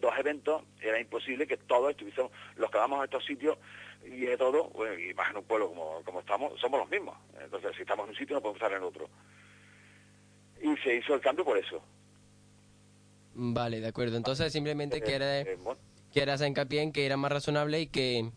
dos 0.00 0.12
eventos 0.18 0.62
era 0.80 1.00
imposible 1.00 1.46
que 1.46 1.56
todos 1.56 1.90
estuviésemos, 1.90 2.30
los 2.56 2.70
que 2.70 2.78
vamos 2.78 3.00
a 3.00 3.04
estos 3.04 3.24
sitios 3.24 3.58
y 4.04 4.20
de 4.20 4.36
todo, 4.36 4.68
bueno, 4.70 4.98
y 4.98 5.12
más 5.14 5.30
en 5.30 5.38
un 5.38 5.44
pueblo 5.44 5.68
como, 5.68 6.02
como 6.04 6.20
estamos, 6.20 6.58
somos 6.60 6.80
los 6.80 6.88
mismos. 6.90 7.16
Entonces, 7.42 7.72
si 7.76 7.82
estamos 7.82 8.04
en 8.04 8.10
un 8.10 8.16
sitio 8.16 8.36
no 8.36 8.40
podemos 8.42 8.62
estar 8.62 8.72
en 8.76 8.82
otro. 8.82 9.08
Y 10.62 10.76
se 10.78 10.94
hizo 10.96 11.14
el 11.14 11.20
cambio 11.20 11.44
por 11.44 11.58
eso. 11.58 11.82
Vale, 13.34 13.80
de 13.80 13.88
acuerdo. 13.88 14.16
Entonces, 14.16 14.52
simplemente 14.52 15.00
quieres, 15.00 15.46
Eh, 15.46 15.56
bueno, 15.62 15.80
hacer 16.32 16.48
hincapié 16.48 16.82
en 16.82 16.92
que 16.92 17.06
era 17.06 17.16
más 17.16 17.32
razonable 17.32 17.80
y 17.80 17.86
que 17.86 18.30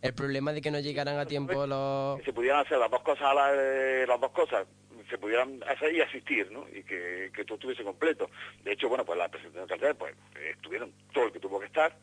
El 0.00 0.14
problema 0.14 0.52
de 0.52 0.60
que 0.60 0.70
no 0.70 0.78
llegaran 0.78 1.18
a 1.18 1.26
tiempo 1.26 1.66
los... 1.66 2.18
que 2.20 2.26
se 2.26 2.32
pudieran 2.32 2.60
hacer 2.64 2.78
las 2.78 2.88
dos 2.90 3.02
cosas 3.02 3.24
a 3.24 3.34
la- 3.34 3.50
eh, 3.54 4.04
las 4.06 4.20
dos 4.20 4.30
cosas 4.30 4.64
se 5.08 5.18
pudieran 5.18 5.62
hacer 5.66 5.94
y 5.94 6.00
asistir 6.00 6.50
¿no? 6.50 6.66
y 6.68 6.82
que, 6.82 7.30
todo 7.46 7.54
estuviese 7.54 7.84
completo 7.84 8.30
de 8.62 8.72
hecho 8.72 8.88
bueno 8.88 9.04
pues 9.04 9.18
la 9.18 9.28
presentación 9.28 9.66
cartel 9.68 9.96
pues 9.96 10.14
estuvieron 10.56 10.92
todo 11.12 11.26
el 11.26 11.32
que 11.32 11.40
tuvo 11.40 11.60
que 11.60 11.66
estar 11.66 11.96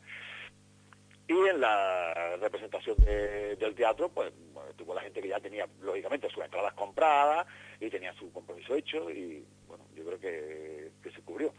y 1.28 1.34
en 1.34 1.60
la 1.60 2.38
representación 2.38 2.98
de- 2.98 3.56
del 3.56 3.76
teatro 3.76 4.10
pues 4.10 4.32
bueno, 4.54 4.72
tuvo 4.74 4.94
la 4.94 5.02
gente 5.02 5.22
que 5.22 5.30
ya 5.30 5.40
tenía 5.40 5.68
lógicamente 5.82 6.30
sus 6.30 6.44
entradas 6.44 6.74
compradas 6.74 7.48
y 7.80 7.90
tenía 7.90 8.14
su 8.14 8.32
compromiso 8.32 8.76
hecho 8.76 9.10
y 9.10 9.46
bueno 9.68 9.86
yo 9.96 10.06
creo 10.06 10.20
que, 10.20 10.92
se 11.12 11.22
cubrió 11.22 11.54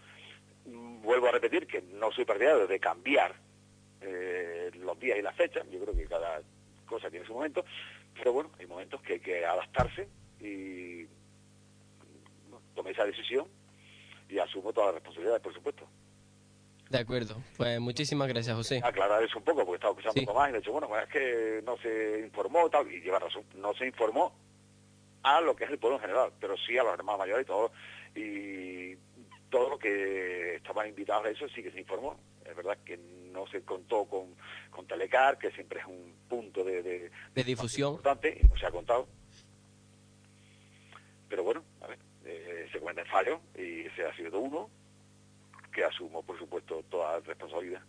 vuelvo 0.67 1.29
a 1.29 1.33
repetir 1.33 1.67
que 1.67 1.83
no 1.83 2.11
soy 2.11 2.25
partidario 2.25 2.67
de 2.67 2.81
cambiar 2.81 3.35
eh, 4.01 4.71
los 4.75 4.99
días 4.99 5.19
y 5.19 5.23
las 5.23 5.35
fechas. 5.35 5.65
Yo 5.71 5.81
creo 5.81 5.97
que 5.97 6.07
cada 6.07 6.43
cosa 6.87 7.11
tiene 7.11 7.27
su 7.27 7.35
momento, 7.35 7.65
pero 8.15 8.33
bueno, 8.33 8.51
hay 8.59 8.67
momentos 8.67 9.01
que 9.03 9.15
hay 9.15 9.21
que 9.21 9.45
adaptarse 9.45 10.09
y 10.41 11.07
tomé 12.77 12.93
esa 12.93 13.05
decisión 13.05 13.49
y 14.29 14.39
asumo 14.39 14.73
todas 14.73 14.89
las 14.89 14.95
responsabilidades, 14.97 15.43
por 15.43 15.53
supuesto. 15.55 15.89
De 16.91 16.99
acuerdo. 16.99 17.43
Pues 17.57 17.81
muchísimas 17.81 18.29
gracias, 18.29 18.55
José. 18.55 18.81
Aclarar 18.85 19.21
eso 19.25 19.39
un 19.39 19.45
poco, 19.45 19.65
porque 19.65 19.75
estaba 19.77 19.91
escuchando 19.91 20.13
Sí. 20.15 20.21
un 20.21 20.27
poco 20.27 20.39
más 20.39 20.49
y 20.49 20.53
le 20.53 20.59
he 20.59 20.61
dicho, 20.61 20.71
bueno, 20.73 20.87
pues 20.89 21.03
es 21.03 21.09
que 21.09 21.63
no 21.65 21.77
se 21.79 22.21
informó 22.21 22.71
tal, 22.71 22.89
y 22.93 23.01
lleva 23.01 23.19
razón, 23.19 23.43
no 23.57 23.75
se 23.75 23.87
informó 23.87 24.33
a 25.25 25.41
lo 25.41 25.57
que 25.57 25.65
es 25.65 25.71
el 25.71 25.79
pueblo 25.79 25.97
en 25.97 26.03
general, 26.03 26.31
pero 26.39 26.57
sí 26.57 26.79
a 26.79 26.85
los 26.85 26.95
hermanos 26.95 27.19
mayores 27.19 27.43
y 27.43 27.47
todo, 27.49 27.73
y 28.15 28.97
todo 29.51 29.71
lo 29.71 29.79
que 29.81 30.55
estaban 30.57 30.87
invitados 30.89 31.27
a 31.27 31.31
eso 31.31 31.49
sí 31.49 31.63
que 31.63 31.73
se 31.73 31.81
informó. 31.81 32.17
Es 32.45 32.55
verdad 32.55 32.79
que 32.85 32.97
no 32.97 33.45
se 33.49 33.63
contó 33.63 34.05
con, 34.05 34.37
con 34.71 34.87
Telecar, 34.87 35.37
que 35.39 35.51
siempre 35.51 35.81
es 35.81 35.87
un 35.87 36.15
punto 36.29 36.63
de, 36.63 36.81
de, 36.83 37.11
De 37.35 37.43
difusión. 37.45 37.91
importante, 37.95 38.39
y 38.41 38.47
no 38.47 38.57
se 38.57 38.67
ha 38.67 38.71
contado. 38.71 39.09
Pero 41.29 41.43
bueno, 41.43 41.65
a 41.81 41.89
ver, 41.89 41.99
eh, 42.27 42.69
se 42.73 42.79
cometen 42.81 43.07
fallos 43.07 43.39
y 43.57 43.87
ese 43.87 44.05
ha 44.05 44.15
sido 44.17 44.39
uno, 44.41 44.69
que 45.73 45.85
asumo, 45.85 46.23
por 46.23 46.39
supuesto, 46.39 46.83
toda 46.91 47.21
responsabilidad. 47.21 47.83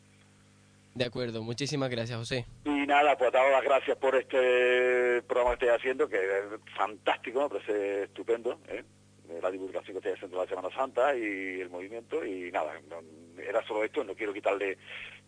De 0.94 1.06
acuerdo. 1.06 1.44
Muchísimas 1.44 1.90
gracias, 1.90 2.18
José. 2.18 2.46
Y 2.66 2.88
nada, 2.88 3.18
pues 3.18 3.32
daros 3.32 3.52
las 3.52 3.64
gracias 3.64 3.98
por 3.98 4.16
este 4.16 5.22
programa 5.24 5.56
que 5.58 5.66
estáis 5.66 5.80
haciendo, 5.80 6.10
que 6.10 6.18
es 6.18 6.44
fantástico, 6.76 7.44
me 7.44 7.50
parece 7.50 8.04
estupendo, 8.04 8.60
¿eh? 8.68 8.84
la 9.42 9.52
divulgación 9.52 9.94
que 9.94 9.98
estáis 10.00 10.16
haciendo 10.16 10.38
la 10.42 10.48
Semana 10.50 10.70
Santa 10.74 11.16
y 11.16 11.62
el 11.62 11.70
movimiento, 11.70 12.26
y 12.26 12.52
nada, 12.52 12.74
no- 12.90 13.42
era 13.42 13.64
solo 13.68 13.84
esto, 13.84 14.04
no 14.04 14.16
quiero 14.16 14.34
quitarle 14.34 14.78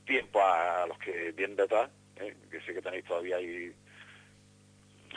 tiempo 0.06 0.42
a 0.42 0.88
los 0.88 0.98
que 0.98 1.32
vienen 1.34 1.56
detrás, 1.58 1.90
¿eh? 2.16 2.36
que 2.50 2.62
sé 2.62 2.74
que 2.74 2.82
tenéis 2.82 3.06
todavía 3.06 3.36
ahí 3.38 3.72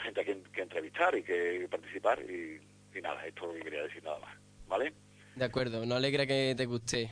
gente 0.03 0.21
a 0.21 0.23
quien 0.23 0.43
que 0.43 0.61
entrevistar 0.61 1.15
y 1.17 1.23
que 1.23 1.67
participar, 1.71 2.21
y, 2.21 2.59
y 2.95 3.01
nada, 3.01 3.25
esto 3.25 3.43
es 3.43 3.47
lo 3.47 3.53
que 3.53 3.63
quería 3.63 3.83
decir 3.83 4.03
nada 4.03 4.19
más, 4.19 4.35
¿vale? 4.67 4.93
De 5.35 5.45
acuerdo. 5.45 5.85
No 5.85 5.95
alegra 5.95 6.25
que 6.25 6.53
te 6.55 6.65
guste. 6.65 7.11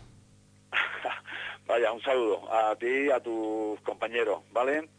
Vaya, 1.67 1.91
un 1.91 2.01
saludo 2.01 2.51
a 2.53 2.75
ti 2.75 2.87
y 2.87 3.09
a 3.09 3.19
tus 3.19 3.79
compañeros, 3.81 4.41
¿vale? 4.51 4.89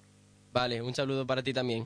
Vale, 0.52 0.82
un 0.82 0.94
saludo 0.94 1.26
para 1.26 1.42
ti 1.42 1.52
también. 1.52 1.84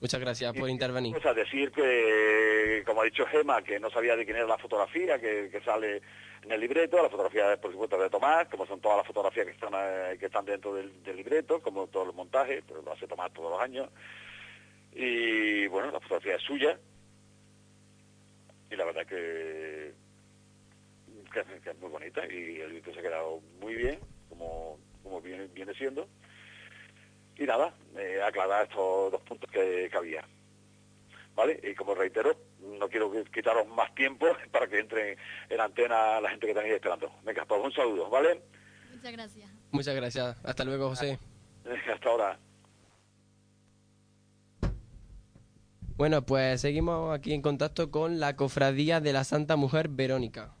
Muchas 0.00 0.20
gracias 0.20 0.54
por 0.54 0.70
intervenir. 0.70 1.12
Pues 1.12 1.26
a 1.26 1.34
decir 1.34 1.70
que, 1.72 2.82
como 2.86 3.02
ha 3.02 3.04
dicho 3.04 3.26
Gema, 3.26 3.62
que 3.62 3.78
no 3.78 3.90
sabía 3.90 4.16
de 4.16 4.24
quién 4.24 4.38
era 4.38 4.46
la 4.46 4.56
fotografía 4.56 5.18
que, 5.18 5.50
que 5.50 5.60
sale 5.60 6.00
en 6.42 6.52
el 6.52 6.60
libreto, 6.60 7.02
la 7.02 7.10
fotografía 7.10 7.60
por 7.60 7.70
supuesto 7.70 7.98
de 7.98 8.08
Tomás, 8.08 8.48
como 8.48 8.66
son 8.66 8.80
todas 8.80 8.96
las 8.96 9.06
fotografías 9.06 9.44
que 9.44 9.52
están 9.52 9.72
eh, 9.74 10.16
que 10.18 10.26
están 10.26 10.46
dentro 10.46 10.74
del, 10.74 11.02
del 11.02 11.16
libreto, 11.16 11.60
como 11.60 11.86
todos 11.88 12.06
los 12.06 12.16
montajes, 12.16 12.64
pero 12.66 12.80
lo 12.80 12.92
hace 12.92 13.06
Tomás 13.06 13.30
todos 13.32 13.50
los 13.50 13.60
años. 13.60 13.90
Y 14.92 15.66
bueno, 15.66 15.90
la 15.90 16.00
fotografía 16.00 16.36
es 16.36 16.42
suya. 16.42 16.78
Y 18.70 18.76
la 18.76 18.84
verdad 18.84 19.06
que, 19.06 19.92
que, 21.32 21.40
es- 21.40 21.60
que 21.62 21.70
es 21.70 21.78
muy 21.78 21.90
bonita 21.90 22.24
y 22.26 22.60
el 22.60 22.68
libreto 22.68 22.92
se 22.92 23.00
ha 23.00 23.02
quedado 23.02 23.40
muy 23.60 23.74
bien, 23.74 23.98
como, 24.28 24.78
como 25.02 25.20
viene, 25.20 25.46
viene 25.48 25.74
siendo. 25.74 26.08
Y 27.36 27.44
nada, 27.44 27.74
eh, 27.96 28.20
aclarar 28.22 28.64
estos 28.64 29.12
dos 29.12 29.22
puntos 29.22 29.50
que, 29.50 29.88
que 29.90 29.96
había. 29.96 30.24
¿Vale? 31.34 31.58
Y 31.62 31.74
como 31.74 31.94
reitero, 31.94 32.36
no 32.60 32.88
quiero 32.88 33.10
quitaros 33.32 33.66
más 33.68 33.94
tiempo 33.94 34.26
para 34.52 34.66
que 34.66 34.78
entre 34.80 35.16
en 35.48 35.60
antena 35.60 36.20
la 36.20 36.30
gente 36.30 36.46
que 36.46 36.54
tenéis 36.54 36.74
esperando. 36.74 37.10
Venga, 37.22 37.44
pues 37.46 37.60
un 37.64 37.72
saludo, 37.72 38.10
¿vale? 38.10 38.42
Muchas 38.92 39.12
gracias. 39.12 39.50
Muchas 39.70 39.94
gracias. 39.94 40.36
Hasta 40.44 40.64
luego, 40.64 40.88
José. 40.90 41.18
Hasta 41.94 42.08
ahora. 42.08 42.38
Bueno, 46.00 46.24
pues 46.24 46.62
seguimos 46.62 47.14
aquí 47.14 47.34
en 47.34 47.42
contacto 47.42 47.90
con 47.90 48.20
la 48.20 48.34
Cofradía 48.34 49.02
de 49.02 49.12
la 49.12 49.22
Santa 49.22 49.56
Mujer 49.56 49.90
Verónica. 49.90 50.54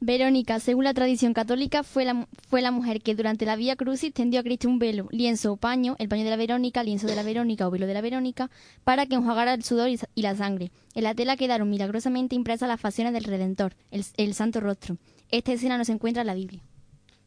Verónica, 0.00 0.58
según 0.60 0.84
la 0.84 0.94
tradición 0.94 1.34
católica, 1.34 1.82
fue 1.82 2.06
la, 2.06 2.26
fue 2.48 2.62
la 2.62 2.70
mujer 2.70 3.02
que 3.02 3.14
durante 3.14 3.44
la 3.44 3.56
Vía 3.56 3.76
Crucis 3.76 4.14
tendió 4.14 4.40
a 4.40 4.42
Cristo 4.42 4.66
un 4.66 4.78
velo, 4.78 5.08
lienzo 5.10 5.52
o 5.52 5.56
paño, 5.58 5.94
el 5.98 6.08
paño 6.08 6.24
de 6.24 6.30
la 6.30 6.36
Verónica, 6.36 6.82
lienzo 6.82 7.06
de 7.06 7.16
la 7.16 7.22
Verónica 7.22 7.68
o 7.68 7.70
velo 7.70 7.86
de 7.86 7.92
la 7.92 8.00
Verónica, 8.00 8.50
para 8.82 9.04
que 9.04 9.16
enjuagara 9.16 9.52
el 9.52 9.62
sudor 9.62 9.90
y, 9.90 10.22
la 10.22 10.34
sangre. 10.34 10.70
En 10.94 11.04
la 11.04 11.14
tela 11.14 11.36
quedaron 11.36 11.68
milagrosamente 11.68 12.34
impresas 12.34 12.66
las 12.66 12.80
facciones 12.80 13.12
del 13.12 13.24
Redentor, 13.24 13.74
el, 13.90 14.06
el 14.16 14.32
santo 14.32 14.60
rostro. 14.60 14.96
Esta 15.30 15.52
escena 15.52 15.76
no 15.76 15.84
se 15.84 15.92
encuentra 15.92 16.22
en 16.22 16.28
la 16.28 16.34
Biblia. 16.34 16.62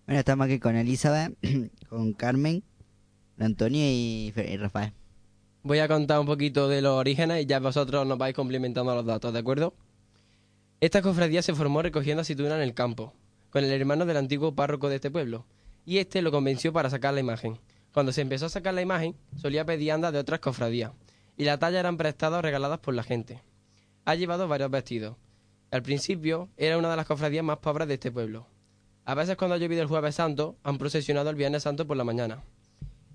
Bueno, 0.08 0.18
estamos 0.18 0.48
aquí 0.48 0.58
con 0.58 0.76
Elizabeth, 0.76 1.38
con 1.90 2.14
Carmen, 2.14 2.64
Antonio 3.38 3.84
y 3.86 4.34
Rafael. 4.58 4.94
Voy 5.66 5.80
a 5.80 5.88
contar 5.88 6.20
un 6.20 6.26
poquito 6.26 6.68
de 6.68 6.82
los 6.82 6.92
orígenes 6.92 7.42
y 7.42 7.46
ya 7.46 7.62
vosotros 7.62 8.06
nos 8.06 8.18
vais 8.18 8.36
complementando 8.36 8.94
los 8.94 9.06
datos, 9.06 9.32
¿de 9.32 9.40
acuerdo? 9.40 9.74
Esta 10.82 11.02
cofradía 11.02 11.42
se 11.42 11.56
formó 11.56 11.82
recogiendo 11.82 12.20
aceituna 12.20 12.58
en 12.58 12.64
el 12.64 12.74
campo, 12.74 13.14
con 13.50 13.64
el 13.64 13.72
hermano 13.72 14.06
del 14.06 14.18
antiguo 14.18 14.54
párroco 14.54 14.90
de 14.90 14.96
este 14.96 15.10
pueblo, 15.10 15.46
y 15.86 16.00
este 16.00 16.22
lo 16.22 16.32
convenció 16.32 16.74
para 16.74 16.90
sacar 16.90 17.14
la 17.14 17.22
imagen. 17.22 17.60
Cuando 17.94 18.12
se 18.12 18.20
empezó 18.20 18.48
a 18.48 18.50
sacar 18.50 18.74
la 18.74 18.82
imagen, 18.82 19.16
solía 19.38 19.64
pedir 19.64 19.94
andas 19.94 20.12
de 20.12 20.20
otras 20.20 20.42
cofradías, 20.42 20.92
y 21.38 21.46
la 21.46 21.58
talla 21.60 21.80
eran 21.80 21.96
prestadas 21.96 22.40
o 22.40 22.42
regaladas 22.42 22.80
por 22.80 22.94
la 22.94 23.04
gente. 23.04 23.42
Ha 24.04 24.16
llevado 24.16 24.50
varios 24.50 24.70
vestidos. 24.70 25.16
Al 25.72 25.82
principio 25.82 26.50
era 26.58 26.78
una 26.78 26.90
de 26.90 26.98
las 26.98 27.06
cofradías 27.06 27.46
más 27.46 27.60
pobres 27.60 27.88
de 27.88 27.94
este 27.94 28.12
pueblo. 28.12 28.48
A 29.06 29.16
veces 29.16 29.38
cuando 29.38 29.56
ha 29.56 29.60
llovido 29.60 29.82
el 29.82 29.88
jueves 29.88 30.16
santo, 30.16 30.58
han 30.62 30.78
procesionado 30.78 31.30
el 31.30 31.38
viernes 31.38 31.64
santo 31.64 31.88
por 31.88 31.96
la 31.96 32.04
mañana. 32.04 32.44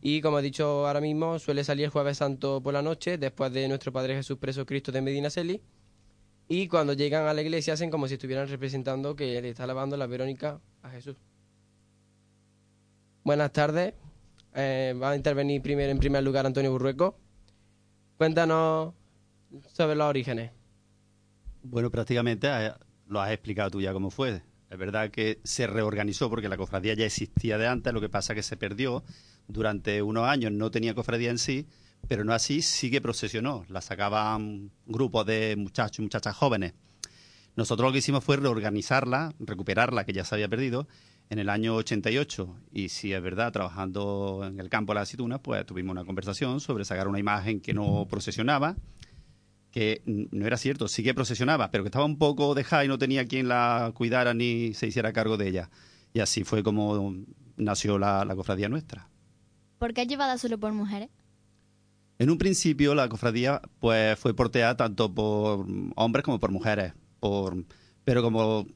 Y 0.00 0.20
como 0.20 0.38
he 0.38 0.42
dicho 0.42 0.86
ahora 0.86 1.00
mismo, 1.00 1.38
suele 1.38 1.64
salir 1.64 1.88
jueves 1.88 2.18
santo 2.18 2.62
por 2.62 2.72
la 2.72 2.82
noche, 2.82 3.18
después 3.18 3.52
de 3.52 3.66
nuestro 3.68 3.92
Padre 3.92 4.14
Jesús 4.14 4.38
preso 4.38 4.64
Cristo 4.64 4.92
de 4.92 5.02
Medina 5.02 5.30
Celi. 5.30 5.60
Y 6.48 6.68
cuando 6.68 6.92
llegan 6.94 7.26
a 7.26 7.34
la 7.34 7.42
iglesia 7.42 7.74
hacen 7.74 7.90
como 7.90 8.08
si 8.08 8.14
estuvieran 8.14 8.48
representando 8.48 9.14
que 9.16 9.42
le 9.42 9.50
está 9.50 9.66
lavando 9.66 9.96
la 9.96 10.06
Verónica 10.06 10.60
a 10.82 10.90
Jesús. 10.90 11.16
Buenas 13.24 13.52
tardes. 13.52 13.94
Eh, 14.54 14.94
va 15.00 15.10
a 15.10 15.16
intervenir 15.16 15.60
primero, 15.60 15.90
en 15.90 15.98
primer 15.98 16.22
lugar 16.22 16.46
Antonio 16.46 16.72
Burrueco. 16.72 17.18
Cuéntanos 18.16 18.94
sobre 19.72 19.96
los 19.96 20.06
orígenes. 20.06 20.52
Bueno, 21.62 21.90
prácticamente 21.90 22.48
eh, 22.48 22.72
lo 23.06 23.20
has 23.20 23.30
explicado 23.30 23.70
tú 23.70 23.80
ya 23.80 23.92
cómo 23.92 24.10
fue. 24.10 24.42
Es 24.70 24.78
verdad 24.78 25.10
que 25.10 25.40
se 25.44 25.66
reorganizó 25.66 26.30
porque 26.30 26.48
la 26.48 26.56
cofradía 26.56 26.94
ya 26.94 27.06
existía 27.06 27.58
de 27.58 27.66
antes, 27.66 27.92
lo 27.92 28.00
que 28.00 28.08
pasa 28.08 28.34
que 28.34 28.42
se 28.42 28.56
perdió. 28.56 29.02
Durante 29.48 30.02
unos 30.02 30.28
años 30.28 30.52
no 30.52 30.70
tenía 30.70 30.94
cofradía 30.94 31.30
en 31.30 31.38
sí, 31.38 31.66
pero 32.06 32.22
no 32.22 32.34
así 32.34 32.62
sí 32.62 32.90
que 32.90 33.00
procesionó. 33.00 33.64
La 33.68 33.80
sacaban 33.80 34.70
grupos 34.86 35.26
de 35.26 35.56
muchachos 35.56 35.98
y 35.98 36.02
muchachas 36.02 36.36
jóvenes. 36.36 36.74
Nosotros 37.56 37.88
lo 37.88 37.92
que 37.92 37.98
hicimos 37.98 38.22
fue 38.22 38.36
reorganizarla, 38.36 39.34
recuperarla, 39.40 40.04
que 40.04 40.12
ya 40.12 40.24
se 40.24 40.34
había 40.34 40.48
perdido, 40.48 40.86
en 41.30 41.38
el 41.38 41.48
año 41.48 41.74
88. 41.76 42.56
Y 42.72 42.90
si 42.90 43.12
es 43.12 43.22
verdad, 43.22 43.50
trabajando 43.50 44.44
en 44.46 44.60
el 44.60 44.68
campo 44.68 44.92
de 44.92 45.00
las 45.00 45.08
aceitunas, 45.08 45.40
pues 45.40 45.64
tuvimos 45.66 45.92
una 45.92 46.04
conversación 46.04 46.60
sobre 46.60 46.84
sacar 46.84 47.08
una 47.08 47.18
imagen 47.18 47.60
que 47.60 47.74
no 47.74 48.06
procesionaba, 48.08 48.76
que 49.72 50.02
no 50.04 50.46
era 50.46 50.56
cierto, 50.56 50.88
sí 50.88 51.02
que 51.02 51.14
procesionaba, 51.14 51.70
pero 51.70 51.84
que 51.84 51.88
estaba 51.88 52.04
un 52.04 52.18
poco 52.18 52.54
dejada 52.54 52.84
y 52.84 52.88
no 52.88 52.98
tenía 52.98 53.26
quien 53.26 53.48
la 53.48 53.92
cuidara 53.94 54.34
ni 54.34 54.72
se 54.74 54.86
hiciera 54.86 55.12
cargo 55.12 55.36
de 55.36 55.48
ella. 55.48 55.70
Y 56.12 56.20
así 56.20 56.44
fue 56.44 56.62
como 56.62 57.14
nació 57.56 57.98
la 57.98 58.32
cofradía 58.36 58.68
nuestra. 58.68 59.08
¿Por 59.78 59.94
qué 59.94 60.02
es 60.02 60.08
llevada 60.08 60.38
solo 60.38 60.58
por 60.58 60.72
mujeres? 60.72 61.08
En 62.18 62.30
un 62.30 62.38
principio 62.38 62.94
la 62.94 63.08
cofradía 63.08 63.62
pues 63.78 64.18
fue 64.18 64.34
porteada 64.34 64.76
tanto 64.76 65.14
por 65.14 65.66
hombres 65.94 66.24
como 66.24 66.40
por 66.40 66.50
mujeres, 66.50 66.92
por 67.20 67.64
pero 68.04 68.22
como 68.22 68.66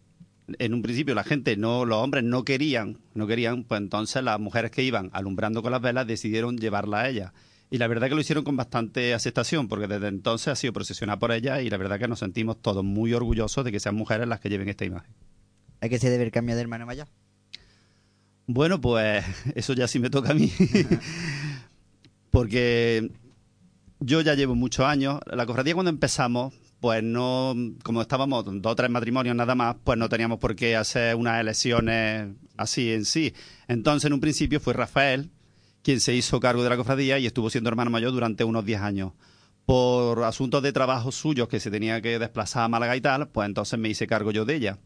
en 0.58 0.74
un 0.74 0.82
principio 0.82 1.14
la 1.14 1.24
gente 1.24 1.56
no 1.56 1.84
los 1.84 1.98
hombres 1.98 2.22
no 2.22 2.44
querían, 2.44 2.98
no 3.14 3.26
querían, 3.26 3.64
pues 3.64 3.80
entonces 3.80 4.22
las 4.22 4.38
mujeres 4.38 4.70
que 4.70 4.84
iban 4.84 5.10
alumbrando 5.12 5.62
con 5.62 5.72
las 5.72 5.82
velas 5.82 6.06
decidieron 6.06 6.56
llevarla 6.56 7.00
a 7.00 7.08
ella. 7.08 7.32
Y 7.68 7.78
la 7.78 7.86
verdad 7.86 8.08
que 8.08 8.14
lo 8.14 8.20
hicieron 8.20 8.44
con 8.44 8.54
bastante 8.54 9.14
aceptación, 9.14 9.66
porque 9.66 9.88
desde 9.88 10.08
entonces 10.08 10.48
ha 10.48 10.56
sido 10.56 10.74
procesionada 10.74 11.18
por 11.18 11.32
ella 11.32 11.62
y 11.62 11.70
la 11.70 11.78
verdad 11.78 11.98
que 11.98 12.06
nos 12.06 12.18
sentimos 12.18 12.60
todos 12.60 12.84
muy 12.84 13.14
orgullosos 13.14 13.64
de 13.64 13.72
que 13.72 13.80
sean 13.80 13.94
mujeres 13.94 14.28
las 14.28 14.40
que 14.40 14.50
lleven 14.50 14.68
esta 14.68 14.84
imagen. 14.84 15.12
¿A 15.80 15.88
qué 15.88 15.98
se 15.98 16.10
debe 16.10 16.24
el 16.24 16.30
cambio 16.30 16.54
de 16.54 16.60
hermano 16.60 16.86
mayor? 16.86 17.08
Bueno, 18.46 18.80
pues 18.80 19.24
eso 19.54 19.72
ya 19.72 19.88
sí 19.88 19.98
me 19.98 20.10
toca 20.10 20.30
a 20.32 20.34
mí. 20.34 20.52
Porque 22.30 23.10
yo 24.00 24.20
ya 24.20 24.34
llevo 24.34 24.54
muchos 24.54 24.84
años. 24.86 25.20
La 25.26 25.46
cofradía 25.46 25.74
cuando 25.74 25.90
empezamos, 25.90 26.54
pues 26.80 27.02
no, 27.02 27.54
como 27.82 28.02
estábamos 28.02 28.44
dos 28.44 28.72
o 28.72 28.76
tres 28.76 28.90
matrimonios 28.90 29.36
nada 29.36 29.54
más, 29.54 29.76
pues 29.84 29.98
no 29.98 30.08
teníamos 30.08 30.38
por 30.38 30.56
qué 30.56 30.76
hacer 30.76 31.14
unas 31.14 31.40
elecciones 31.40 32.28
así 32.56 32.92
en 32.92 33.04
sí. 33.04 33.34
Entonces, 33.68 34.06
en 34.06 34.14
un 34.14 34.20
principio 34.20 34.60
fue 34.60 34.72
Rafael 34.74 35.30
quien 35.82 36.00
se 36.00 36.14
hizo 36.14 36.40
cargo 36.40 36.62
de 36.62 36.70
la 36.70 36.76
cofradía 36.76 37.18
y 37.18 37.26
estuvo 37.26 37.50
siendo 37.50 37.68
hermano 37.68 37.90
mayor 37.90 38.12
durante 38.12 38.44
unos 38.44 38.64
10 38.64 38.80
años. 38.80 39.12
Por 39.66 40.24
asuntos 40.24 40.62
de 40.62 40.72
trabajo 40.72 41.12
suyos 41.12 41.48
que 41.48 41.60
se 41.60 41.70
tenía 41.70 42.00
que 42.00 42.18
desplazar 42.18 42.64
a 42.64 42.68
Málaga 42.68 42.96
y 42.96 43.00
tal, 43.00 43.28
pues 43.28 43.46
entonces 43.46 43.78
me 43.78 43.88
hice 43.88 44.06
cargo 44.06 44.30
yo 44.30 44.44
de 44.44 44.56
ella. 44.56 44.78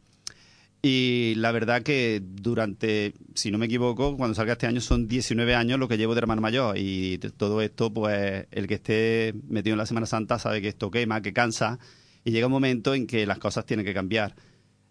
Y 0.89 1.35
la 1.35 1.51
verdad 1.51 1.83
que 1.83 2.23
durante, 2.25 3.13
si 3.35 3.51
no 3.51 3.59
me 3.59 3.67
equivoco, 3.67 4.17
cuando 4.17 4.37
salga 4.37 4.53
este 4.53 4.69
año 4.69 4.81
son 4.81 5.09
19 5.09 5.53
años 5.57 5.81
lo 5.81 5.89
que 5.89 5.99
llevo 5.99 6.15
de 6.15 6.21
hermano 6.21 6.41
mayor. 6.41 6.79
Y 6.79 7.19
todo 7.19 7.61
esto, 7.61 7.93
pues 7.93 8.47
el 8.53 8.69
que 8.69 8.75
esté 8.75 9.35
metido 9.49 9.75
en 9.75 9.79
la 9.79 9.87
Semana 9.87 10.07
Santa 10.07 10.39
sabe 10.39 10.63
que 10.63 10.69
esto 10.69 10.93
quema, 10.93 11.23
que 11.23 11.33
cansa. 11.33 11.81
Y 12.23 12.31
llega 12.31 12.47
un 12.47 12.53
momento 12.53 12.95
en 12.95 13.09
que 13.09 13.27
las 13.27 13.39
cosas 13.39 13.67
tienen 13.67 13.85
que 13.85 13.93
cambiar. 13.95 14.37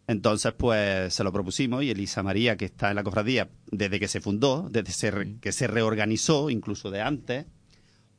Entonces, 0.05 0.51
pues 0.51 1.13
se 1.13 1.23
lo 1.23 1.31
propusimos 1.31 1.81
y 1.81 1.91
Elisa 1.91 2.23
María, 2.23 2.57
que 2.57 2.65
está 2.65 2.89
en 2.89 2.97
la 2.97 3.03
cofradía 3.05 3.47
desde 3.71 3.97
que 3.97 4.09
se 4.09 4.19
fundó, 4.19 4.67
desde 4.69 5.39
que 5.39 5.53
se 5.53 5.67
reorganizó, 5.67 6.49
incluso 6.49 6.91
de 6.91 6.99
antes, 6.99 7.45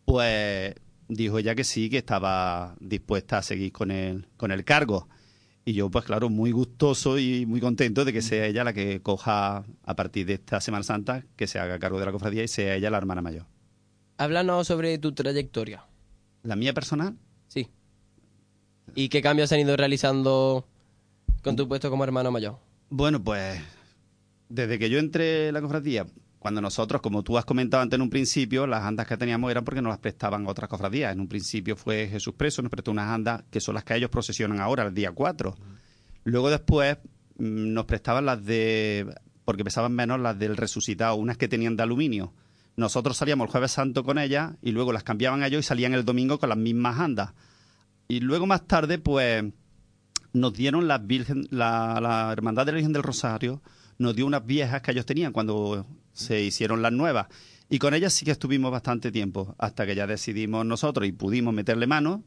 pues 0.06 0.74
dijo 1.08 1.38
ella 1.38 1.54
que 1.54 1.64
sí, 1.64 1.90
que 1.90 1.98
estaba 1.98 2.74
dispuesta 2.80 3.36
a 3.36 3.42
seguir 3.42 3.70
con 3.70 3.90
el, 3.90 4.28
con 4.38 4.50
el 4.50 4.64
cargo. 4.64 5.10
Y 5.68 5.72
yo, 5.72 5.90
pues 5.90 6.04
claro, 6.04 6.30
muy 6.30 6.52
gustoso 6.52 7.18
y 7.18 7.44
muy 7.44 7.60
contento 7.60 8.04
de 8.04 8.12
que 8.12 8.22
sea 8.22 8.46
ella 8.46 8.62
la 8.62 8.72
que 8.72 9.02
coja 9.02 9.64
a 9.82 9.96
partir 9.96 10.24
de 10.24 10.34
esta 10.34 10.60
Semana 10.60 10.84
Santa, 10.84 11.24
que 11.34 11.48
se 11.48 11.58
haga 11.58 11.80
cargo 11.80 11.98
de 11.98 12.06
la 12.06 12.12
cofradía 12.12 12.44
y 12.44 12.48
sea 12.48 12.76
ella 12.76 12.88
la 12.88 12.98
hermana 12.98 13.20
mayor. 13.20 13.46
Háblanos 14.16 14.68
sobre 14.68 14.96
tu 14.98 15.10
trayectoria. 15.10 15.84
¿La 16.44 16.54
mía 16.54 16.72
personal? 16.72 17.16
Sí. 17.48 17.68
¿Y 18.94 19.08
qué 19.08 19.20
cambios 19.20 19.50
han 19.50 19.58
ido 19.58 19.76
realizando 19.76 20.68
con 21.42 21.56
tu 21.56 21.66
puesto 21.66 21.90
como 21.90 22.04
hermano 22.04 22.30
mayor? 22.30 22.60
Bueno, 22.88 23.20
pues 23.24 23.60
desde 24.48 24.78
que 24.78 24.88
yo 24.88 25.00
entré 25.00 25.48
en 25.48 25.54
la 25.54 25.62
cofradía, 25.62 26.06
cuando 26.46 26.60
nosotros, 26.60 27.02
como 27.02 27.24
tú 27.24 27.36
has 27.36 27.44
comentado 27.44 27.82
antes 27.82 27.96
en 27.96 28.02
un 28.02 28.08
principio, 28.08 28.68
las 28.68 28.84
andas 28.84 29.08
que 29.08 29.16
teníamos 29.16 29.50
eran 29.50 29.64
porque 29.64 29.82
nos 29.82 29.90
las 29.90 29.98
prestaban 29.98 30.46
otras 30.46 30.70
cofradías. 30.70 31.12
En 31.12 31.18
un 31.18 31.26
principio 31.26 31.74
fue 31.74 32.06
Jesús 32.06 32.34
Preso, 32.36 32.62
nos 32.62 32.70
prestó 32.70 32.92
unas 32.92 33.08
andas 33.08 33.42
que 33.50 33.58
son 33.58 33.74
las 33.74 33.82
que 33.82 33.96
ellos 33.96 34.10
procesionan 34.10 34.60
ahora, 34.60 34.84
el 34.84 34.94
día 34.94 35.10
4. 35.10 35.56
Luego 36.22 36.48
después 36.48 36.98
mm, 37.38 37.72
nos 37.72 37.84
prestaban 37.86 38.26
las 38.26 38.44
de, 38.44 39.12
porque 39.44 39.64
pesaban 39.64 39.92
menos, 39.92 40.20
las 40.20 40.38
del 40.38 40.56
resucitado, 40.56 41.16
unas 41.16 41.36
que 41.36 41.48
tenían 41.48 41.74
de 41.74 41.82
aluminio. 41.82 42.32
Nosotros 42.76 43.16
salíamos 43.16 43.46
el 43.46 43.50
jueves 43.50 43.72
santo 43.72 44.04
con 44.04 44.16
ellas 44.16 44.52
y 44.62 44.70
luego 44.70 44.92
las 44.92 45.02
cambiaban 45.02 45.42
ellos 45.42 45.58
y 45.58 45.62
salían 45.64 45.94
el 45.94 46.04
domingo 46.04 46.38
con 46.38 46.48
las 46.48 46.58
mismas 46.58 47.00
andas. 47.00 47.32
Y 48.06 48.20
luego 48.20 48.46
más 48.46 48.68
tarde, 48.68 48.98
pues, 48.98 49.42
nos 50.32 50.52
dieron 50.52 50.86
las 50.86 51.04
virgen, 51.04 51.48
la, 51.50 51.98
la 52.00 52.30
Hermandad 52.30 52.66
de 52.66 52.70
la 52.70 52.76
Virgen 52.76 52.92
del 52.92 53.02
Rosario, 53.02 53.62
nos 53.98 54.14
dio 54.14 54.26
unas 54.26 54.46
viejas 54.46 54.80
que 54.82 54.92
ellos 54.92 55.06
tenían 55.06 55.32
cuando 55.32 55.84
se 56.16 56.42
hicieron 56.42 56.82
las 56.82 56.92
nuevas. 56.92 57.28
Y 57.68 57.78
con 57.78 57.94
ellas 57.94 58.12
sí 58.12 58.24
que 58.24 58.30
estuvimos 58.30 58.70
bastante 58.72 59.12
tiempo, 59.12 59.54
hasta 59.58 59.86
que 59.86 59.94
ya 59.94 60.06
decidimos 60.06 60.64
nosotros 60.64 61.06
y 61.06 61.12
pudimos 61.12 61.52
meterle 61.52 61.86
mano 61.86 62.24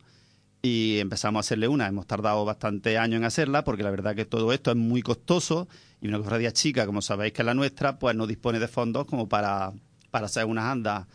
y 0.61 0.99
empezamos 0.99 1.39
a 1.39 1.41
hacerle 1.41 1.67
una. 1.67 1.87
Hemos 1.87 2.05
tardado 2.07 2.43
bastante 2.45 2.97
años 2.97 3.17
en 3.17 3.23
hacerla 3.23 3.63
porque 3.63 3.83
la 3.83 3.91
verdad 3.91 4.15
que 4.15 4.25
todo 4.25 4.51
esto 4.53 4.71
es 4.71 4.77
muy 4.77 5.01
costoso 5.01 5.67
y 6.01 6.07
una 6.07 6.17
cofradía 6.17 6.51
chica, 6.51 6.85
como 6.85 7.01
sabéis 7.01 7.33
que 7.33 7.41
es 7.41 7.45
la 7.45 7.53
nuestra, 7.53 7.99
pues 7.99 8.15
no 8.15 8.27
dispone 8.27 8.59
de 8.59 8.67
fondos 8.67 9.05
como 9.05 9.29
para, 9.29 9.73
para 10.11 10.25
hacer 10.25 10.45
unas 10.45 10.65
andas. 10.65 11.07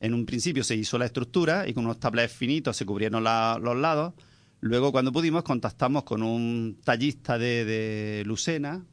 En 0.00 0.14
un 0.14 0.26
principio 0.26 0.64
se 0.64 0.74
hizo 0.74 0.96
la 0.96 1.06
estructura 1.06 1.68
y 1.68 1.74
con 1.74 1.84
unos 1.84 2.00
tabletes 2.00 2.32
finitos 2.32 2.76
se 2.76 2.86
cubrieron 2.86 3.22
los 3.22 3.76
lados. 3.76 4.14
Luego, 4.60 4.92
cuando 4.92 5.12
pudimos, 5.12 5.42
contactamos 5.42 6.04
con 6.04 6.22
un 6.22 6.78
tallista 6.82 7.38
de, 7.38 7.64
de 7.64 8.22
Lucena, 8.24 8.84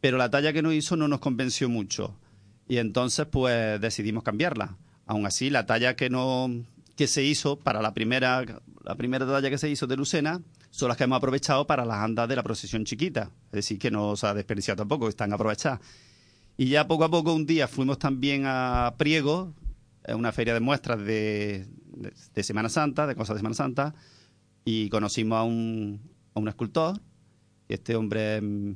pero 0.00 0.16
la 0.16 0.30
talla 0.30 0.52
que 0.52 0.62
nos 0.62 0.74
hizo 0.74 0.96
no 0.96 1.06
nos 1.08 1.20
convenció 1.20 1.68
mucho. 1.68 2.18
Y 2.72 2.78
entonces, 2.78 3.26
pues 3.26 3.78
decidimos 3.82 4.22
cambiarla. 4.22 4.78
Aún 5.04 5.26
así, 5.26 5.50
la 5.50 5.66
talla 5.66 5.94
que 5.94 6.08
no 6.08 6.48
que 6.96 7.06
se 7.06 7.22
hizo 7.22 7.58
para 7.58 7.82
la 7.82 7.92
primera 7.92 8.42
la 8.82 8.94
primera 8.94 9.26
talla 9.26 9.50
que 9.50 9.58
se 9.58 9.68
hizo 9.68 9.86
de 9.86 9.94
Lucena 9.98 10.40
son 10.70 10.88
las 10.88 10.96
que 10.96 11.04
hemos 11.04 11.18
aprovechado 11.18 11.66
para 11.66 11.84
las 11.84 11.98
andas 11.98 12.30
de 12.30 12.34
la 12.36 12.42
procesión 12.42 12.86
chiquita. 12.86 13.30
Es 13.48 13.52
decir, 13.52 13.78
que 13.78 13.90
no 13.90 14.16
se 14.16 14.26
ha 14.26 14.32
desperdiciado 14.32 14.76
tampoco, 14.78 15.06
están 15.10 15.34
aprovechadas. 15.34 15.80
Y 16.56 16.68
ya 16.70 16.88
poco 16.88 17.04
a 17.04 17.10
poco 17.10 17.34
un 17.34 17.44
día 17.44 17.68
fuimos 17.68 17.98
también 17.98 18.44
a 18.46 18.94
Priego, 18.96 19.52
una 20.08 20.32
feria 20.32 20.54
de 20.54 20.60
muestras 20.60 20.98
de, 21.00 21.66
de- 21.94 22.14
de 22.34 22.42
Semana 22.42 22.70
Santa, 22.70 23.06
de 23.06 23.14
cosas 23.14 23.34
de 23.34 23.40
Semana 23.40 23.54
Santa, 23.54 23.94
y 24.64 24.88
conocimos 24.88 25.36
a 25.36 25.42
un, 25.42 26.00
a 26.34 26.40
un 26.40 26.48
escultor, 26.48 26.98
este 27.68 27.96
hombre 27.96 28.40
mm, 28.40 28.74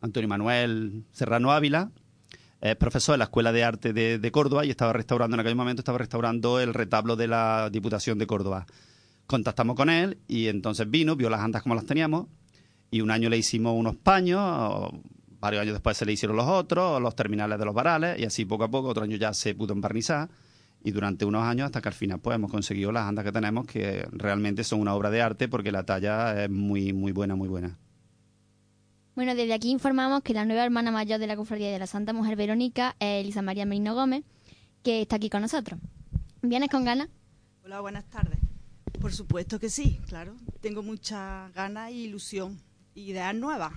Antonio 0.00 0.28
Manuel 0.28 1.02
Serrano 1.10 1.50
Ávila, 1.50 1.90
es 2.60 2.76
profesor 2.76 3.14
de 3.14 3.18
la 3.18 3.24
Escuela 3.24 3.52
de 3.52 3.64
Arte 3.64 3.92
de, 3.92 4.18
de 4.18 4.32
Córdoba 4.32 4.64
y 4.64 4.70
estaba 4.70 4.92
restaurando, 4.92 5.34
en 5.34 5.40
aquel 5.40 5.56
momento 5.56 5.80
estaba 5.80 5.98
restaurando 5.98 6.60
el 6.60 6.74
retablo 6.74 7.16
de 7.16 7.28
la 7.28 7.68
Diputación 7.70 8.18
de 8.18 8.26
Córdoba. 8.26 8.66
Contactamos 9.26 9.76
con 9.76 9.90
él 9.90 10.18
y 10.28 10.48
entonces 10.48 10.90
vino, 10.90 11.16
vio 11.16 11.30
las 11.30 11.40
andas 11.40 11.62
como 11.62 11.74
las 11.74 11.86
teníamos 11.86 12.26
y 12.90 13.00
un 13.00 13.10
año 13.10 13.28
le 13.28 13.36
hicimos 13.36 13.74
unos 13.76 13.96
paños, 13.96 14.90
varios 15.40 15.62
años 15.62 15.74
después 15.74 15.96
se 15.96 16.06
le 16.06 16.12
hicieron 16.12 16.36
los 16.36 16.46
otros, 16.46 17.02
los 17.02 17.16
terminales 17.16 17.58
de 17.58 17.64
los 17.64 17.74
varales 17.74 18.18
y 18.18 18.24
así 18.24 18.44
poco 18.44 18.64
a 18.64 18.70
poco, 18.70 18.88
otro 18.88 19.04
año 19.04 19.16
ya 19.16 19.34
se 19.34 19.54
pudo 19.54 19.72
embarnizar 19.72 20.28
y 20.84 20.90
durante 20.90 21.24
unos 21.24 21.42
años 21.42 21.66
hasta 21.66 21.80
que 21.80 21.88
al 21.88 21.94
final 21.94 22.20
pues 22.20 22.36
hemos 22.36 22.50
conseguido 22.50 22.92
las 22.92 23.04
andas 23.04 23.24
que 23.24 23.32
tenemos 23.32 23.66
que 23.66 24.06
realmente 24.12 24.62
son 24.62 24.80
una 24.80 24.94
obra 24.94 25.10
de 25.10 25.22
arte 25.22 25.48
porque 25.48 25.72
la 25.72 25.84
talla 25.84 26.44
es 26.44 26.50
muy 26.50 26.92
muy 26.92 27.12
buena, 27.12 27.34
muy 27.34 27.48
buena. 27.48 27.76
Bueno, 29.14 29.36
desde 29.36 29.54
aquí 29.54 29.70
informamos 29.70 30.22
que 30.22 30.34
la 30.34 30.44
nueva 30.44 30.64
hermana 30.64 30.90
mayor 30.90 31.20
de 31.20 31.28
la 31.28 31.36
Cofradía 31.36 31.70
de 31.70 31.78
la 31.78 31.86
Santa 31.86 32.12
Mujer 32.12 32.34
Verónica 32.34 32.96
es 32.98 33.22
Elisa 33.22 33.42
María 33.42 33.64
Merino 33.64 33.94
Gómez, 33.94 34.24
que 34.82 35.02
está 35.02 35.16
aquí 35.16 35.30
con 35.30 35.42
nosotros. 35.42 35.78
¿Vienes 36.42 36.68
con 36.68 36.84
ganas? 36.84 37.08
Hola, 37.64 37.80
buenas 37.80 38.04
tardes. 38.06 38.40
Por 39.00 39.12
supuesto 39.12 39.60
que 39.60 39.70
sí, 39.70 40.00
claro. 40.08 40.34
Tengo 40.60 40.82
muchas 40.82 41.52
ganas 41.54 41.92
y 41.92 42.06
ilusión. 42.06 42.60
Ideas 42.96 43.36
nuevas. 43.36 43.72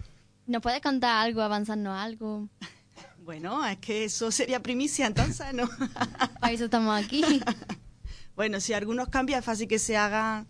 ¿Nos 0.47 0.63
puedes 0.63 0.81
contar 0.81 1.23
algo, 1.23 1.41
avanzarnos 1.41 1.95
algo? 1.97 2.49
Bueno, 3.19 3.63
es 3.67 3.77
que 3.79 4.05
eso 4.05 4.31
sería 4.31 4.63
primicia, 4.63 5.05
entonces, 5.05 5.53
¿no? 5.53 5.67
Para 6.39 6.53
eso 6.53 6.63
estamos 6.63 6.97
aquí. 6.97 7.21
bueno, 8.37 8.61
si 8.61 8.71
algunos 8.71 9.09
cambios 9.09 9.39
es 9.39 9.45
fácil 9.45 9.67
que 9.67 9.79
se 9.79 9.97
hagan 9.97 10.47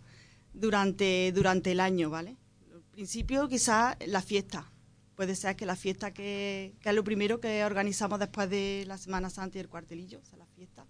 durante, 0.54 1.32
durante 1.32 1.72
el 1.72 1.80
año, 1.80 2.08
¿vale? 2.08 2.36
Al 2.72 2.82
principio, 2.92 3.48
quizás 3.48 3.96
la 4.06 4.22
fiesta. 4.22 4.70
Puede 5.18 5.34
ser 5.34 5.56
que 5.56 5.66
la 5.66 5.74
fiesta 5.74 6.14
que, 6.14 6.76
que 6.80 6.90
es 6.90 6.94
lo 6.94 7.02
primero 7.02 7.40
que 7.40 7.64
organizamos 7.64 8.20
después 8.20 8.48
de 8.48 8.84
la 8.86 8.96
Semana 8.96 9.30
Santa 9.30 9.58
y 9.58 9.60
el 9.60 9.68
cuartelillo, 9.68 10.20
o 10.20 10.24
sea, 10.24 10.38
la 10.38 10.46
fiesta. 10.46 10.86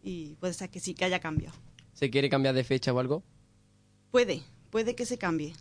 Y 0.00 0.36
puede 0.36 0.54
ser 0.54 0.70
que 0.70 0.80
sí, 0.80 0.94
que 0.94 1.04
haya 1.04 1.20
cambios. 1.20 1.52
¿Se 1.92 2.08
quiere 2.08 2.30
cambiar 2.30 2.54
de 2.54 2.64
fecha 2.64 2.94
o 2.94 2.98
algo? 2.98 3.22
Puede, 4.10 4.40
puede 4.70 4.94
que 4.94 5.04
se 5.04 5.18
cambie. 5.18 5.52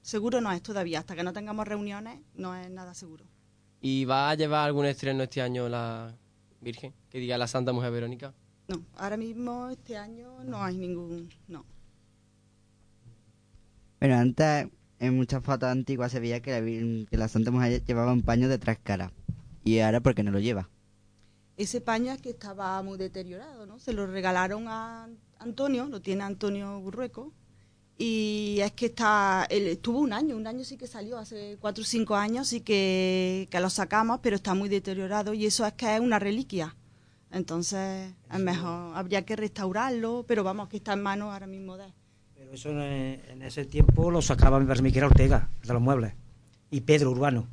Seguro 0.00 0.40
no 0.40 0.50
es 0.50 0.62
todavía. 0.62 1.00
Hasta 1.00 1.14
que 1.14 1.22
no 1.22 1.34
tengamos 1.34 1.68
reuniones, 1.68 2.20
no 2.32 2.54
es 2.54 2.70
nada 2.70 2.94
seguro. 2.94 3.26
¿Y 3.82 4.06
va 4.06 4.30
a 4.30 4.34
llevar 4.34 4.64
algún 4.64 4.86
estreno 4.86 5.22
este 5.22 5.42
año 5.42 5.68
la 5.68 6.16
Virgen? 6.62 6.94
Que 7.10 7.18
diga 7.18 7.36
la 7.36 7.48
Santa 7.48 7.74
Mujer 7.74 7.92
Verónica. 7.92 8.32
No, 8.66 8.82
ahora 8.96 9.18
mismo 9.18 9.68
este 9.68 9.98
año 9.98 10.42
no 10.42 10.64
hay 10.64 10.78
ningún. 10.78 11.28
No. 11.48 11.66
Bueno, 14.00 14.16
antes 14.16 14.68
en 15.02 15.16
muchas 15.16 15.42
fotos 15.42 15.68
antiguas 15.68 16.12
se 16.12 16.20
veía 16.20 16.40
que 16.40 16.52
la, 16.52 16.60
que 17.10 17.16
la 17.16 17.26
Santa 17.26 17.50
Mujer 17.50 17.84
llevaba 17.84 18.12
un 18.12 18.22
paño 18.22 18.48
de 18.48 18.58
tres 18.58 18.78
caras. 18.80 19.10
Y 19.64 19.80
ahora, 19.80 20.00
¿por 20.00 20.14
qué 20.14 20.22
no 20.22 20.30
lo 20.30 20.38
lleva? 20.38 20.70
Ese 21.56 21.80
paño 21.80 22.12
es 22.12 22.22
que 22.22 22.30
estaba 22.30 22.80
muy 22.82 22.98
deteriorado, 22.98 23.66
¿no? 23.66 23.80
Se 23.80 23.92
lo 23.92 24.06
regalaron 24.06 24.68
a 24.68 25.08
Antonio, 25.40 25.86
lo 25.86 26.00
tiene 26.00 26.22
Antonio 26.22 26.80
Burrueco. 26.80 27.32
Y 27.98 28.58
es 28.62 28.72
que 28.72 28.86
está, 28.86 29.44
él 29.50 29.66
estuvo 29.66 29.98
un 29.98 30.12
año, 30.12 30.36
un 30.36 30.46
año 30.46 30.62
sí 30.62 30.76
que 30.76 30.86
salió, 30.86 31.18
hace 31.18 31.58
cuatro 31.60 31.82
o 31.82 31.84
cinco 31.84 32.14
años 32.14 32.48
sí 32.48 32.60
que, 32.60 33.48
que 33.50 33.60
lo 33.60 33.70
sacamos, 33.70 34.20
pero 34.22 34.36
está 34.36 34.54
muy 34.54 34.68
deteriorado 34.68 35.34
y 35.34 35.46
eso 35.46 35.66
es 35.66 35.72
que 35.72 35.96
es 35.96 36.00
una 36.00 36.20
reliquia. 36.20 36.76
Entonces, 37.32 38.14
es 38.32 38.38
mejor, 38.38 38.96
habría 38.96 39.24
que 39.24 39.34
restaurarlo, 39.34 40.24
pero 40.28 40.44
vamos, 40.44 40.68
que 40.68 40.76
está 40.76 40.92
en 40.92 41.02
manos 41.02 41.32
ahora 41.32 41.48
mismo 41.48 41.76
de 41.76 41.86
él. 41.86 41.92
Eso 42.52 42.68
en, 42.68 43.22
en 43.30 43.42
ese 43.42 43.64
tiempo 43.64 44.10
lo 44.10 44.20
sacaba, 44.20 44.60
me 44.60 44.66
parece 44.66 44.92
que 44.92 44.98
era 44.98 45.06
Ortega, 45.06 45.48
de 45.62 45.72
los 45.72 45.80
muebles, 45.80 46.12
y 46.70 46.82
Pedro 46.82 47.10
Urbano. 47.10 47.48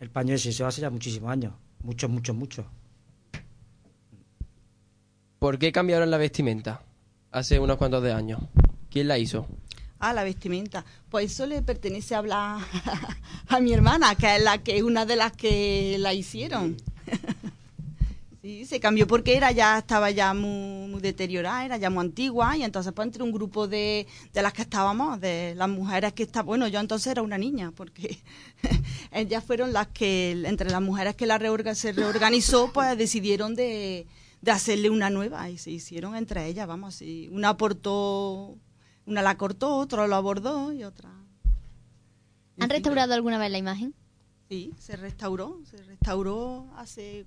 El 0.00 0.10
paño 0.10 0.34
ese, 0.34 0.50
eso 0.50 0.66
hace 0.66 0.82
ya 0.82 0.90
muchísimos 0.90 1.30
años, 1.30 1.54
muchos, 1.82 2.10
muchos, 2.10 2.36
muchos. 2.36 2.66
¿Por 5.38 5.58
qué 5.58 5.72
cambiaron 5.72 6.10
la 6.10 6.18
vestimenta 6.18 6.82
hace 7.30 7.58
unos 7.58 7.78
cuantos 7.78 8.02
de 8.02 8.12
años? 8.12 8.42
¿Quién 8.90 9.08
la 9.08 9.16
hizo? 9.16 9.46
Ah, 9.98 10.12
la 10.12 10.24
vestimenta. 10.24 10.84
Pues 11.08 11.32
eso 11.32 11.46
le 11.46 11.62
pertenece 11.62 12.14
a 12.14 12.18
hablar 12.18 12.60
a 13.48 13.60
mi 13.60 13.72
hermana, 13.72 14.14
que 14.14 14.36
es 14.36 14.42
la 14.42 14.58
que 14.58 14.82
una 14.82 15.06
de 15.06 15.16
las 15.16 15.32
que 15.32 15.96
la 15.98 16.12
hicieron. 16.12 16.76
Sí, 18.42 18.64
se 18.66 18.80
cambió 18.80 19.06
porque 19.06 19.36
era 19.36 19.52
ya 19.52 19.78
estaba 19.78 20.10
ya 20.10 20.34
muy, 20.34 20.88
muy 20.88 21.00
deteriorada, 21.00 21.64
era 21.64 21.76
ya 21.76 21.90
muy 21.90 22.00
antigua 22.04 22.56
y 22.56 22.64
entonces 22.64 22.92
pues 22.92 23.06
entre 23.06 23.22
un 23.22 23.30
grupo 23.30 23.68
de, 23.68 24.08
de 24.32 24.42
las 24.42 24.52
que 24.52 24.62
estábamos, 24.62 25.20
de 25.20 25.54
las 25.54 25.68
mujeres 25.68 26.12
que 26.12 26.24
está, 26.24 26.42
bueno, 26.42 26.66
yo 26.66 26.80
entonces 26.80 27.06
era 27.06 27.22
una 27.22 27.38
niña 27.38 27.70
porque 27.70 28.18
ellas 29.12 29.44
fueron 29.44 29.72
las 29.72 29.86
que 29.88 30.32
entre 30.44 30.70
las 30.70 30.82
mujeres 30.82 31.14
que 31.14 31.24
la 31.26 31.38
reorga- 31.38 31.76
se 31.76 31.92
reorganizó, 31.92 32.72
pues 32.72 32.98
decidieron 32.98 33.54
de, 33.54 34.08
de 34.40 34.50
hacerle 34.50 34.90
una 34.90 35.08
nueva 35.08 35.48
y 35.48 35.56
se 35.56 35.70
hicieron 35.70 36.16
entre 36.16 36.44
ellas, 36.48 36.66
vamos, 36.66 37.00
y 37.00 37.28
una 37.28 37.50
aportó, 37.50 38.58
una 39.06 39.22
la 39.22 39.36
cortó, 39.36 39.76
otra 39.76 40.08
lo 40.08 40.16
abordó 40.16 40.72
y 40.72 40.82
otra. 40.82 41.10
¿Han 42.58 42.70
restaurado 42.70 43.14
alguna 43.14 43.38
vez 43.38 43.52
la 43.52 43.58
imagen? 43.58 43.94
Sí, 44.48 44.74
se 44.78 44.96
restauró, 44.96 45.60
se 45.64 45.76
restauró 45.78 46.66
hace, 46.76 47.24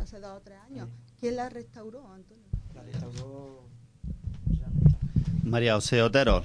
hace 0.00 0.20
dos 0.20 0.38
o 0.38 0.40
tres 0.40 0.58
años. 0.70 0.88
¿Quién 1.18 1.36
la 1.36 1.48
restauró, 1.48 2.06
Antonio? 2.12 2.44
María 5.44 5.74
José 5.74 6.02
Otero. 6.02 6.42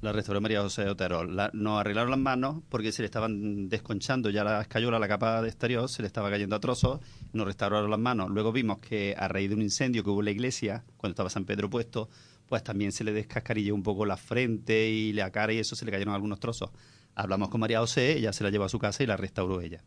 La 0.00 0.12
restauró 0.12 0.40
María 0.40 0.62
José 0.62 0.88
Otero. 0.88 1.24
La- 1.24 1.50
nos 1.52 1.80
arreglaron 1.80 2.10
las 2.10 2.20
manos 2.20 2.62
porque 2.68 2.92
se 2.92 3.02
le 3.02 3.06
estaban 3.06 3.68
desconchando 3.68 4.30
ya 4.30 4.44
la 4.44 4.60
escayola, 4.60 4.98
la 4.98 5.08
capa 5.08 5.42
de 5.42 5.48
exterior, 5.48 5.88
se 5.88 6.02
le 6.02 6.06
estaba 6.06 6.30
cayendo 6.30 6.54
a 6.54 6.60
trozos. 6.60 7.00
Nos 7.32 7.46
restauraron 7.46 7.90
las 7.90 7.98
manos. 7.98 8.30
Luego 8.30 8.52
vimos 8.52 8.78
que 8.78 9.14
a 9.18 9.26
raíz 9.28 9.48
de 9.48 9.56
un 9.56 9.62
incendio 9.62 10.04
que 10.04 10.10
hubo 10.10 10.20
en 10.20 10.26
la 10.26 10.30
iglesia, 10.30 10.84
cuando 10.96 11.12
estaba 11.12 11.30
San 11.30 11.44
Pedro 11.44 11.68
puesto, 11.68 12.08
pues 12.46 12.62
también 12.62 12.92
se 12.92 13.02
le 13.04 13.12
descascarilló 13.12 13.74
un 13.74 13.82
poco 13.82 14.06
la 14.06 14.16
frente 14.16 14.88
y 14.88 15.12
la 15.12 15.30
cara 15.30 15.52
y 15.52 15.58
eso 15.58 15.74
se 15.74 15.84
le 15.84 15.90
cayeron 15.90 16.14
algunos 16.14 16.38
trozos. 16.40 16.70
Hablamos 17.16 17.48
con 17.48 17.60
María 17.60 17.80
José, 17.80 18.16
ella 18.16 18.32
se 18.32 18.44
la 18.44 18.50
llevó 18.50 18.64
a 18.64 18.68
su 18.68 18.78
casa 18.78 19.02
y 19.02 19.06
la 19.06 19.16
restauró 19.16 19.60
ella. 19.60 19.82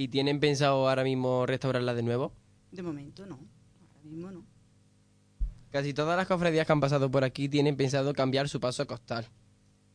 ¿Y 0.00 0.08
tienen 0.08 0.40
pensado 0.40 0.88
ahora 0.88 1.04
mismo 1.04 1.44
restaurarla 1.44 1.92
de 1.92 2.02
nuevo? 2.02 2.32
De 2.72 2.82
momento 2.82 3.26
no, 3.26 3.34
ahora 3.34 4.02
mismo 4.02 4.30
no. 4.30 4.46
Casi 5.70 5.92
todas 5.92 6.16
las 6.16 6.26
cofradías 6.26 6.66
que 6.66 6.72
han 6.72 6.80
pasado 6.80 7.10
por 7.10 7.22
aquí 7.22 7.50
tienen 7.50 7.76
pensado 7.76 8.14
cambiar 8.14 8.48
su 8.48 8.60
paso 8.60 8.86
costal. 8.86 9.26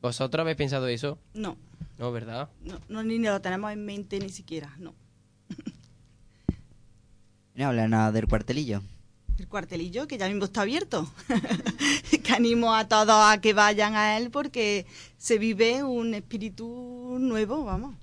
¿Vosotros 0.03 0.41
habéis 0.41 0.57
pensado 0.57 0.87
eso? 0.87 1.17
No, 1.33 1.57
No, 1.97 2.11
¿verdad? 2.11 2.49
no, 2.61 2.79
no 2.87 3.01
ni 3.01 3.17
lo 3.17 3.41
tenemos 3.41 3.71
en 3.71 3.83
mente 3.83 4.19
ni 4.19 4.29
siquiera, 4.29 4.75
no. 4.77 4.93
No 7.55 7.69
habla 7.69 7.87
nada 7.87 8.11
del 8.11 8.27
cuartelillo. 8.27 8.83
El 9.39 9.47
cuartelillo, 9.47 10.07
que 10.07 10.19
ya 10.19 10.27
mismo 10.27 10.45
está 10.45 10.61
abierto. 10.61 11.11
que 12.23 12.31
animo 12.31 12.75
a 12.75 12.87
todos 12.87 13.09
a 13.09 13.41
que 13.41 13.53
vayan 13.53 13.95
a 13.95 14.19
él 14.19 14.29
porque 14.29 14.85
se 15.17 15.39
vive 15.39 15.83
un 15.83 16.13
espíritu 16.13 17.17
nuevo, 17.19 17.65
vamos. 17.65 17.95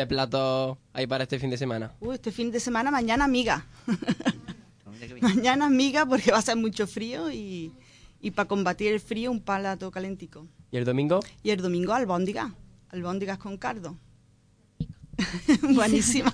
¿Qué 0.00 0.06
platos 0.06 0.78
hay 0.94 1.06
para 1.06 1.24
este 1.24 1.38
fin 1.38 1.50
de 1.50 1.58
semana? 1.58 1.92
Uy, 2.00 2.14
este 2.14 2.32
fin 2.32 2.50
de 2.50 2.58
semana, 2.58 2.90
mañana 2.90 3.26
amiga. 3.26 3.66
mañana 5.20 5.66
amiga 5.66 6.06
porque 6.06 6.32
va 6.32 6.38
a 6.38 6.42
ser 6.42 6.56
mucho 6.56 6.86
frío 6.86 7.30
y, 7.30 7.70
y 8.18 8.30
para 8.30 8.48
combatir 8.48 8.94
el 8.94 9.00
frío 9.00 9.30
un 9.30 9.40
plato 9.40 9.90
calentico. 9.90 10.46
¿Y 10.70 10.78
el 10.78 10.86
domingo? 10.86 11.20
Y 11.42 11.50
el 11.50 11.60
domingo 11.60 11.92
albóndigas, 11.92 12.50
albóndigas 12.88 13.36
con 13.36 13.58
cardo. 13.58 13.98
Buenísima. 15.74 16.32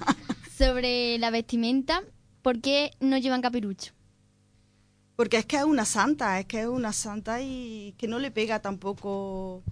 Sobre 0.57 1.19
la 1.19 1.33
vestimenta, 1.33 2.05
¿por 2.43 2.61
qué 2.61 2.93
no 3.01 3.19
llevan 3.19 3.43
capirucho? 3.43 3.95
Porque 5.17 5.39
es 5.39 5.45
que 5.45 5.57
es 5.57 5.65
una 5.65 5.87
santa, 5.87 6.39
es 6.39 6.47
que 6.47 6.61
es 6.61 6.69
una 6.69 6.93
santa 6.93 7.43
y 7.43 7.97
que 7.99 8.07
no 8.07 8.21
le 8.21 8.31
pega 8.31 8.63
tampoco. 8.63 9.65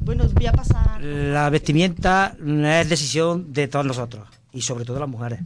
Bueno, 0.00 0.24
voy 0.32 0.46
a 0.46 0.52
pasar. 0.52 1.02
La 1.02 1.50
vestimenta 1.50 2.36
es 2.38 2.88
decisión 2.88 3.52
de 3.52 3.68
todos 3.68 3.84
nosotros 3.84 4.28
y 4.52 4.62
sobre 4.62 4.84
todo 4.84 4.98
las 4.98 5.08
mujeres, 5.08 5.40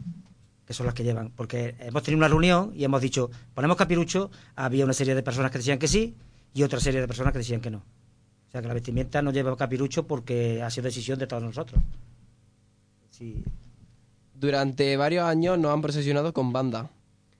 que 0.65 0.73
son 0.73 0.85
las 0.85 0.95
que 0.95 1.03
llevan. 1.03 1.31
Porque 1.31 1.75
hemos 1.79 2.03
tenido 2.03 2.19
una 2.19 2.27
reunión 2.27 2.71
y 2.75 2.83
hemos 2.83 3.01
dicho, 3.01 3.29
ponemos 3.53 3.77
capirucho, 3.77 4.31
había 4.55 4.85
una 4.85 4.93
serie 4.93 5.15
de 5.15 5.23
personas 5.23 5.51
que 5.51 5.57
decían 5.57 5.79
que 5.79 5.87
sí 5.87 6.15
y 6.53 6.63
otra 6.63 6.79
serie 6.79 7.01
de 7.01 7.07
personas 7.07 7.33
que 7.33 7.39
decían 7.39 7.61
que 7.61 7.71
no. 7.71 7.79
O 7.79 8.51
sea 8.51 8.61
que 8.61 8.67
la 8.67 8.73
vestimenta 8.73 9.21
no 9.21 9.31
lleva 9.31 9.55
capirucho 9.55 10.05
porque 10.05 10.61
ha 10.61 10.69
sido 10.69 10.85
decisión 10.85 11.17
de 11.17 11.27
todos 11.27 11.43
nosotros. 11.43 11.81
Sí. 13.09 13.43
Durante 14.33 14.97
varios 14.97 15.25
años 15.25 15.57
nos 15.57 15.73
han 15.73 15.81
procesionado 15.81 16.33
con 16.33 16.51
banda. 16.51 16.89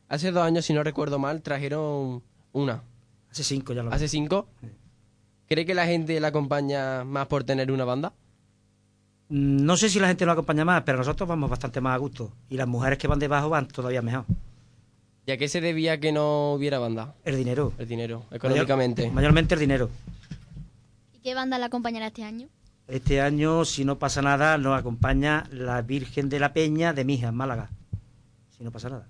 Hace 0.08 0.32
dos 0.32 0.44
años, 0.44 0.66
si 0.66 0.74
no 0.74 0.84
recuerdo 0.84 1.20
mal, 1.20 1.42
trajeron 1.42 2.24
una. 2.52 2.84
Hace 3.30 3.44
cinco 3.44 3.74
ya 3.74 3.84
lo 3.84 3.94
¿Hace 3.94 4.08
cinco? 4.08 4.48
¿Cree 5.52 5.66
que 5.66 5.74
la 5.74 5.86
gente 5.86 6.18
la 6.22 6.30
acompaña 6.30 7.04
más 7.04 7.28
por 7.28 7.44
tener 7.44 7.74
una 7.74 7.84
banda? 7.84 8.14
Mm, 9.28 9.66
No 9.66 9.76
sé 9.76 9.90
si 9.90 10.00
la 10.00 10.08
gente 10.08 10.26
lo 10.26 10.32
acompaña 10.32 10.64
más, 10.64 10.84
pero 10.84 10.98
nosotros 11.00 11.28
vamos 11.28 11.50
bastante 11.50 11.82
más 11.82 11.94
a 11.94 11.98
gusto. 11.98 12.32
Y 12.50 12.56
las 12.56 12.70
mujeres 12.70 12.98
que 12.98 13.10
van 13.10 13.20
debajo 13.20 13.50
van 13.50 13.68
todavía 13.68 14.02
mejor. 14.02 14.24
¿Y 15.26 15.32
a 15.34 15.38
qué 15.38 15.50
se 15.50 15.60
debía 15.60 16.00
que 16.00 16.14
no 16.14 16.54
hubiera 16.54 16.80
banda? 16.80 17.16
El 17.26 17.36
dinero. 17.36 17.74
El 17.78 17.86
dinero, 17.90 18.24
económicamente. 18.32 19.02
Mayor- 19.02 19.14
mayormente 19.16 19.56
el 19.56 19.60
dinero. 19.60 19.90
¿Y 21.14 21.20
qué 21.20 21.36
banda 21.36 21.58
la 21.58 21.66
acompañará 21.66 22.08
este 22.08 22.24
año? 22.24 22.48
Este 22.88 23.20
año, 23.20 23.66
si 23.66 23.84
no 23.84 24.00
pasa 24.00 24.22
nada, 24.22 24.58
nos 24.58 24.80
acompaña 24.80 25.44
la 25.52 25.82
Virgen 25.82 26.30
de 26.30 26.40
la 26.40 26.54
Peña 26.54 26.94
de 26.94 27.04
Mija, 27.04 27.28
en 27.28 27.36
Málaga. 27.36 27.70
Si 28.58 28.64
no 28.64 28.72
pasa 28.72 28.88
nada. 28.88 29.06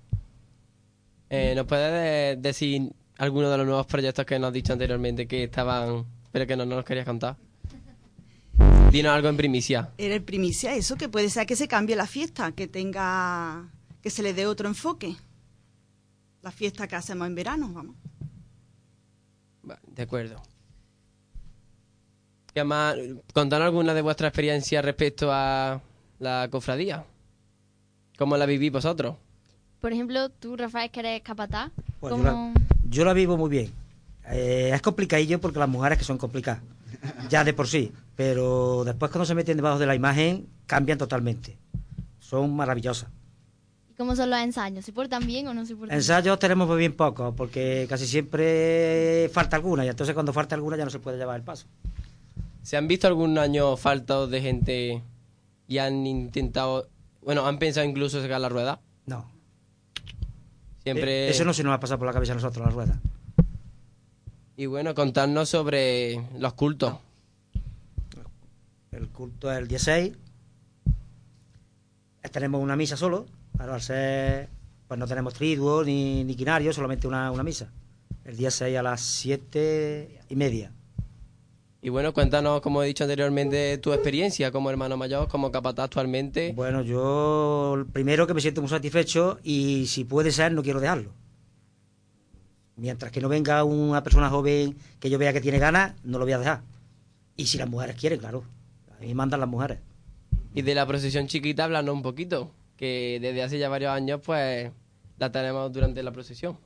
Eh, 1.30 1.52
¿Nos 1.54 1.66
puede 1.66 1.92
de- 1.92 2.36
decir 2.36 2.90
alguno 3.18 3.48
de 3.48 3.58
los 3.58 3.64
nuevos 3.66 3.86
proyectos 3.86 4.26
que 4.26 4.40
nos 4.40 4.48
has 4.48 4.54
dicho 4.54 4.72
anteriormente 4.72 5.28
que 5.28 5.44
estaban, 5.44 6.04
pero 6.32 6.46
que 6.46 6.56
no, 6.56 6.64
no 6.66 6.76
nos 6.76 6.84
querías 6.84 7.06
contar? 7.06 7.36
Dinos 8.90 9.12
algo 9.12 9.28
en 9.28 9.36
primicia. 9.36 9.90
Era 9.96 10.14
el 10.14 10.22
primicia, 10.22 10.74
eso 10.74 10.96
que 10.96 11.08
puede 11.08 11.30
ser 11.30 11.46
que 11.46 11.56
se 11.56 11.68
cambie 11.68 11.96
la 11.96 12.06
fiesta, 12.06 12.52
que 12.52 12.66
tenga. 12.68 13.68
que 14.02 14.10
se 14.10 14.22
le 14.22 14.34
dé 14.34 14.46
otro 14.46 14.68
enfoque. 14.68 15.16
La 16.42 16.50
fiesta 16.50 16.86
que 16.88 16.96
hacemos 16.96 17.26
en 17.26 17.34
verano, 17.34 17.70
vamos. 17.72 17.96
Va, 19.68 19.78
De 19.86 20.02
acuerdo. 20.02 20.42
¿Qué 22.52 22.64
más? 22.64 22.96
Contanos 23.32 23.66
alguna 23.66 23.94
de 23.94 24.02
vuestras 24.02 24.28
experiencias 24.28 24.84
respecto 24.84 25.30
a 25.32 25.80
la 26.18 26.48
cofradía. 26.50 27.04
¿Cómo 28.18 28.36
la 28.36 28.44
vivís 28.44 28.70
vosotros? 28.72 29.16
Por 29.80 29.92
ejemplo, 29.92 30.28
tú, 30.28 30.56
Rafael, 30.56 30.90
que 30.90 31.00
eres 31.00 31.22
capataz, 31.22 31.70
yo, 32.02 32.08
¿cómo- 32.10 32.22
la, 32.24 32.52
yo 32.88 33.04
la 33.06 33.14
vivo 33.14 33.36
muy 33.38 33.48
bien. 33.48 33.72
Eh, 34.32 34.70
es 34.74 34.82
complicadillo 34.82 35.40
porque 35.40 35.58
las 35.58 35.68
mujeres 35.68 35.98
que 35.98 36.04
son 36.04 36.18
complicadas, 36.18 36.62
ya 37.28 37.44
de 37.44 37.52
por 37.52 37.68
sí. 37.68 37.92
Pero 38.16 38.82
después 38.84 39.10
cuando 39.10 39.26
se 39.26 39.34
meten 39.34 39.56
debajo 39.56 39.78
de 39.78 39.86
la 39.86 39.94
imagen, 39.94 40.46
cambian 40.66 40.98
totalmente. 40.98 41.58
Son 42.18 42.54
maravillosas. 42.54 43.08
¿Y 43.90 43.94
cómo 43.94 44.16
son 44.16 44.30
los 44.30 44.38
ensayos? 44.38 44.84
¿Se 44.84 44.92
portan 44.92 45.26
bien 45.26 45.48
o 45.48 45.54
no 45.54 45.66
se 45.66 45.74
portan 45.74 45.88
bien? 45.90 45.98
Ensayos 45.98 46.38
tenemos 46.38 46.66
muy 46.66 46.78
bien 46.78 46.94
pocos, 46.94 47.34
porque 47.36 47.86
casi 47.88 48.06
siempre 48.06 49.30
falta 49.32 49.56
alguna, 49.56 49.84
y 49.84 49.88
entonces 49.88 50.14
cuando 50.14 50.32
falta 50.32 50.54
alguna 50.54 50.76
ya 50.76 50.84
no 50.84 50.90
se 50.90 50.98
puede 50.98 51.18
llevar 51.18 51.36
el 51.36 51.42
paso. 51.42 51.66
¿Se 52.62 52.76
han 52.76 52.88
visto 52.88 53.06
algún 53.06 53.36
año 53.38 53.76
faltos 53.76 54.30
de 54.30 54.40
gente 54.40 55.02
y 55.68 55.78
han 55.78 56.06
intentado, 56.06 56.88
bueno, 57.22 57.46
han 57.46 57.58
pensado 57.58 57.86
incluso 57.86 58.22
sacar 58.22 58.40
la 58.40 58.48
rueda? 58.48 58.80
No. 59.04 59.30
Siempre... 60.84 61.26
Eh, 61.26 61.30
Eso 61.30 61.44
no 61.44 61.52
se 61.52 61.64
nos 61.64 61.74
ha 61.74 61.80
pasado 61.80 61.98
por 61.98 62.06
la 62.06 62.12
cabeza 62.12 62.32
a 62.32 62.36
nosotros, 62.36 62.64
la 62.64 62.72
rueda. 62.72 63.00
Y 64.62 64.66
bueno, 64.66 64.94
contarnos 64.94 65.48
sobre 65.48 66.24
los 66.38 66.52
cultos. 66.52 66.94
El 68.92 69.08
culto 69.08 69.50
es 69.50 69.58
el 69.58 69.66
16. 69.66 70.12
Tenemos 72.30 72.62
una 72.62 72.76
misa 72.76 72.96
solo. 72.96 73.26
Para 73.58 73.74
al 73.74 73.82
ser, 73.82 74.48
pues 74.86 75.00
no 75.00 75.08
tenemos 75.08 75.34
triduo 75.34 75.82
ni, 75.82 76.22
ni 76.22 76.36
quinario, 76.36 76.72
solamente 76.72 77.08
una, 77.08 77.32
una 77.32 77.42
misa. 77.42 77.72
El 78.24 78.36
16 78.36 78.78
a 78.78 78.84
las 78.84 79.00
7 79.00 80.20
y 80.28 80.36
media. 80.36 80.70
Y 81.80 81.88
bueno, 81.88 82.14
cuéntanos, 82.14 82.60
como 82.60 82.84
he 82.84 82.86
dicho 82.86 83.02
anteriormente, 83.02 83.78
tu 83.78 83.92
experiencia 83.92 84.52
como 84.52 84.70
hermano 84.70 84.96
mayor, 84.96 85.26
como 85.26 85.50
capataz 85.50 85.86
actualmente. 85.86 86.52
Bueno, 86.54 86.82
yo 86.82 87.84
primero 87.92 88.28
que 88.28 88.34
me 88.34 88.40
siento 88.40 88.60
muy 88.60 88.70
satisfecho 88.70 89.40
y 89.42 89.86
si 89.88 90.04
puede 90.04 90.30
ser 90.30 90.52
no 90.52 90.62
quiero 90.62 90.78
dejarlo. 90.78 91.10
Mientras 92.76 93.12
que 93.12 93.20
no 93.20 93.28
venga 93.28 93.64
una 93.64 94.02
persona 94.02 94.30
joven 94.30 94.76
que 94.98 95.10
yo 95.10 95.18
vea 95.18 95.32
que 95.32 95.40
tiene 95.40 95.58
ganas, 95.58 95.94
no 96.04 96.18
lo 96.18 96.24
voy 96.24 96.32
a 96.32 96.38
dejar. 96.38 96.62
Y 97.36 97.46
si 97.46 97.58
las 97.58 97.68
mujeres 97.68 97.96
quieren, 97.96 98.18
claro. 98.18 98.44
A 98.96 99.00
mí 99.00 99.14
mandan 99.14 99.40
las 99.40 99.48
mujeres. 99.48 99.78
Y 100.54 100.62
de 100.62 100.74
la 100.74 100.86
procesión 100.86 101.26
chiquita, 101.26 101.64
hablando 101.64 101.92
un 101.92 102.02
poquito, 102.02 102.50
que 102.76 103.18
desde 103.20 103.42
hace 103.42 103.58
ya 103.58 103.68
varios 103.68 103.92
años, 103.92 104.20
pues, 104.24 104.70
la 105.18 105.32
tenemos 105.32 105.72
durante 105.72 106.02
la 106.02 106.12
procesión. 106.12 106.58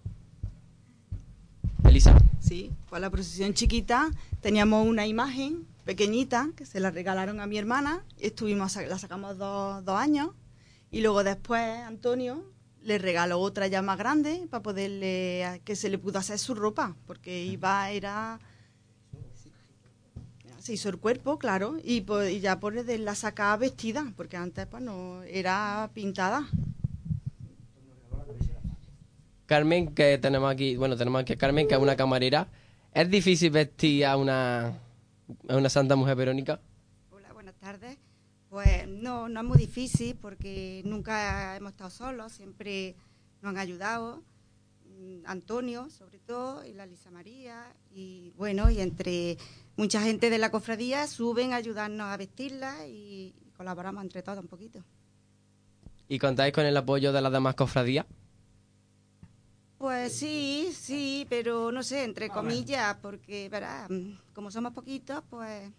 Elisa. 1.85 2.17
Sí, 2.41 2.73
pues 2.89 3.01
la 3.01 3.11
procesión 3.11 3.55
chiquita 3.55 4.11
teníamos 4.41 4.87
una 4.87 5.07
imagen 5.07 5.67
pequeñita 5.85 6.51
que 6.57 6.67
se 6.67 6.81
la 6.81 6.91
regalaron 6.91 7.41
a 7.41 7.47
mi 7.47 7.59
hermana. 7.59 8.05
Estuvimos, 8.19 8.77
la 8.77 8.99
sacamos 8.99 9.39
dos, 9.39 9.85
dos 9.85 9.97
años 9.97 10.31
y 10.91 11.01
luego 11.01 11.23
después 11.25 11.63
Antonio 11.81 12.45
le 12.87 12.99
regaló 12.99 13.41
otra 13.41 13.67
ya 13.67 13.83
más 13.83 13.99
grande 13.99 14.47
para 14.49 14.63
poderle 14.63 15.61
que 15.65 15.75
se 15.77 15.89
le 15.89 15.99
pudo 15.99 16.19
hacer 16.19 16.39
su 16.39 16.55
ropa, 16.55 16.97
porque 17.07 17.45
iba 17.45 17.91
era 17.91 18.39
se 20.61 20.73
hizo 20.73 20.89
el 20.89 20.99
cuerpo, 20.99 21.39
claro, 21.39 21.77
y, 21.85 22.01
pues, 22.01 22.33
y 22.33 22.41
ya 22.41 22.59
por 22.59 22.75
de 22.85 22.99
la 22.99 23.15
sacaba 23.15 23.57
vestida, 23.57 24.13
porque 24.17 24.37
antes 24.37 24.67
pues 24.67 24.83
no 24.83 25.23
era 25.23 25.91
pintada. 25.95 26.49
Carmen, 29.47 29.95
que 29.95 30.19
tenemos 30.19 30.51
aquí, 30.51 30.77
bueno, 30.77 30.97
tenemos 30.97 31.21
aquí 31.21 31.35
a 31.35 31.39
Carmen, 31.39 31.69
que 31.69 31.75
es 31.75 31.81
una 31.81 31.95
camarera. 31.95 32.49
¿Es 32.93 33.09
difícil 33.09 33.51
vestir 33.51 34.07
a 34.07 34.17
una, 34.17 34.73
a 35.49 35.57
una 35.57 35.69
Santa 35.69 35.95
Mujer 35.95 36.17
Verónica? 36.17 36.59
Hola, 37.13 37.33
buenas 37.33 37.55
tardes. 37.55 37.97
Pues 38.57 38.89
no, 38.89 39.29
no 39.29 39.41
es 39.41 39.47
muy 39.47 39.59
difícil 39.59 40.17
porque 40.17 40.81
nunca 40.87 41.55
hemos 41.59 41.73
estado 41.73 41.91
solos, 41.91 42.33
siempre 42.33 42.97
nos 43.43 43.51
han 43.51 43.59
ayudado. 43.59 44.23
Mm, 44.87 45.27
Antonio, 45.27 45.91
sobre 45.91 46.21
todo, 46.21 46.65
y 46.65 46.73
la 46.73 46.87
Lisa 46.87 47.11
María, 47.11 47.67
y 47.91 48.33
bueno, 48.39 48.71
y 48.71 48.81
entre 48.81 49.37
mucha 49.77 50.01
gente 50.01 50.31
de 50.31 50.39
la 50.39 50.51
cofradía 50.51 51.07
suben 51.07 51.53
a 51.53 51.57
ayudarnos 51.57 52.07
a 52.07 52.17
vestirla 52.17 52.87
y 52.87 53.35
colaboramos 53.59 54.03
entre 54.03 54.23
todos 54.23 54.39
un 54.39 54.49
poquito. 54.49 54.83
¿Y 56.09 56.19
contáis 56.19 56.55
con 56.55 56.65
el 56.65 56.79
apoyo 56.79 57.13
de 57.13 57.21
las 57.21 57.33
demás 57.33 57.57
cofradías? 57.57 58.07
Pues 59.77 60.15
sí, 60.15 60.71
sí, 60.73 61.27
pero 61.29 61.71
no 61.73 61.83
sé, 61.83 62.05
entre 62.05 62.31
comillas, 62.31 62.97
porque, 63.03 63.51
verá, 63.51 63.87
mm, 63.91 64.33
como 64.33 64.51
somos 64.51 64.73
poquitos, 64.73 65.23
pues 65.29 65.71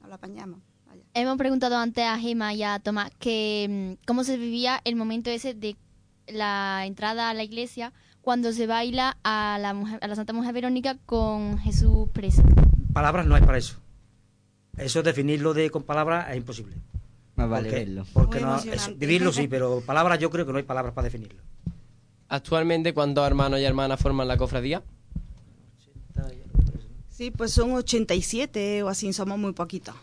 nos 0.00 0.10
lo 0.10 0.14
apañamos. 0.14 0.71
Hemos 1.14 1.36
preguntado 1.36 1.76
antes 1.76 2.04
a 2.04 2.18
Gema 2.18 2.54
y 2.54 2.62
a 2.62 2.78
Tomás 2.78 3.10
que 3.18 3.96
mm, 4.00 4.04
cómo 4.06 4.24
se 4.24 4.36
vivía 4.36 4.80
el 4.84 4.96
momento 4.96 5.30
ese 5.30 5.54
de 5.54 5.76
la 6.26 6.84
entrada 6.86 7.28
a 7.30 7.34
la 7.34 7.42
iglesia 7.42 7.92
cuando 8.22 8.52
se 8.52 8.66
baila 8.66 9.18
a 9.24 9.58
la, 9.60 9.74
mujer- 9.74 9.98
a 10.02 10.06
la 10.06 10.14
Santa 10.14 10.32
Mujer 10.32 10.54
Verónica 10.54 10.96
con 11.06 11.58
Jesús 11.58 12.08
preso. 12.12 12.42
Palabras 12.92 13.26
no 13.26 13.34
hay 13.34 13.42
para 13.42 13.58
eso. 13.58 13.76
Eso 14.76 15.02
definirlo 15.02 15.52
de 15.54 15.70
con 15.70 15.82
palabras 15.82 16.30
es 16.30 16.36
imposible. 16.36 16.76
Más 17.36 17.48
vale 17.48 17.68
Porque- 17.68 17.84
verlo. 17.84 18.06
Porque 18.12 18.36
Muy 18.38 18.44
no, 18.46 18.52
emocionante. 18.54 18.92
es- 18.92 18.98
vivirlo 18.98 19.32
sí, 19.32 19.48
pero 19.48 19.82
palabras 19.84 20.18
yo 20.18 20.30
creo 20.30 20.46
que 20.46 20.52
no 20.52 20.58
hay 20.58 20.64
palabras 20.64 20.94
para 20.94 21.06
definirlo. 21.06 21.42
Actualmente, 22.28 22.94
¿cuántos 22.94 23.26
hermanos 23.26 23.60
y 23.60 23.64
hermanas 23.64 24.00
forman 24.00 24.28
la 24.28 24.36
cofradía? 24.38 24.82
Sí, 27.10 27.30
pues 27.30 27.52
son 27.52 27.72
87 27.72 28.82
o 28.82 28.88
así, 28.88 29.12
somos 29.12 29.38
muy 29.38 29.52
poquitos. 29.52 29.94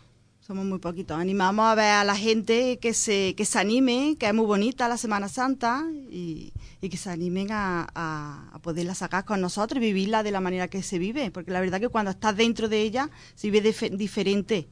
Somos 0.50 0.66
muy 0.66 0.80
poquitos. 0.80 1.16
Animamos 1.16 1.64
a 1.68 1.76
ver 1.76 1.92
a 1.92 2.04
la 2.04 2.16
gente 2.16 2.80
que 2.80 2.96
se, 2.96 3.36
que 3.36 3.46
se 3.46 3.60
anime, 3.60 4.16
que 4.20 4.26
es 4.28 4.34
muy 4.34 4.48
bonita 4.48 4.88
la 4.88 4.98
Semana 4.98 5.30
Santa 5.30 5.86
y, 6.10 6.52
y 6.82 6.90
que 6.90 6.98
se 6.98 7.12
animen 7.12 7.52
a, 7.52 7.88
a- 7.94 8.50
a 8.52 8.58
poderla 8.58 8.96
sacar 8.96 9.26
con 9.26 9.42
nosotros 9.42 9.78
y 9.78 9.86
vivirla 9.86 10.24
de 10.24 10.32
la 10.32 10.42
manera 10.42 10.68
que 10.68 10.82
se 10.82 10.98
vive. 10.98 11.30
Porque 11.30 11.52
la 11.52 11.60
verdad 11.62 11.80
que 11.80 11.90
cuando 11.90 12.10
estás 12.10 12.36
dentro 12.36 12.68
de 12.68 12.82
ella 12.82 13.12
se 13.36 13.52
vive 13.52 13.70
dife- 13.70 13.96
diferente, 13.96 14.68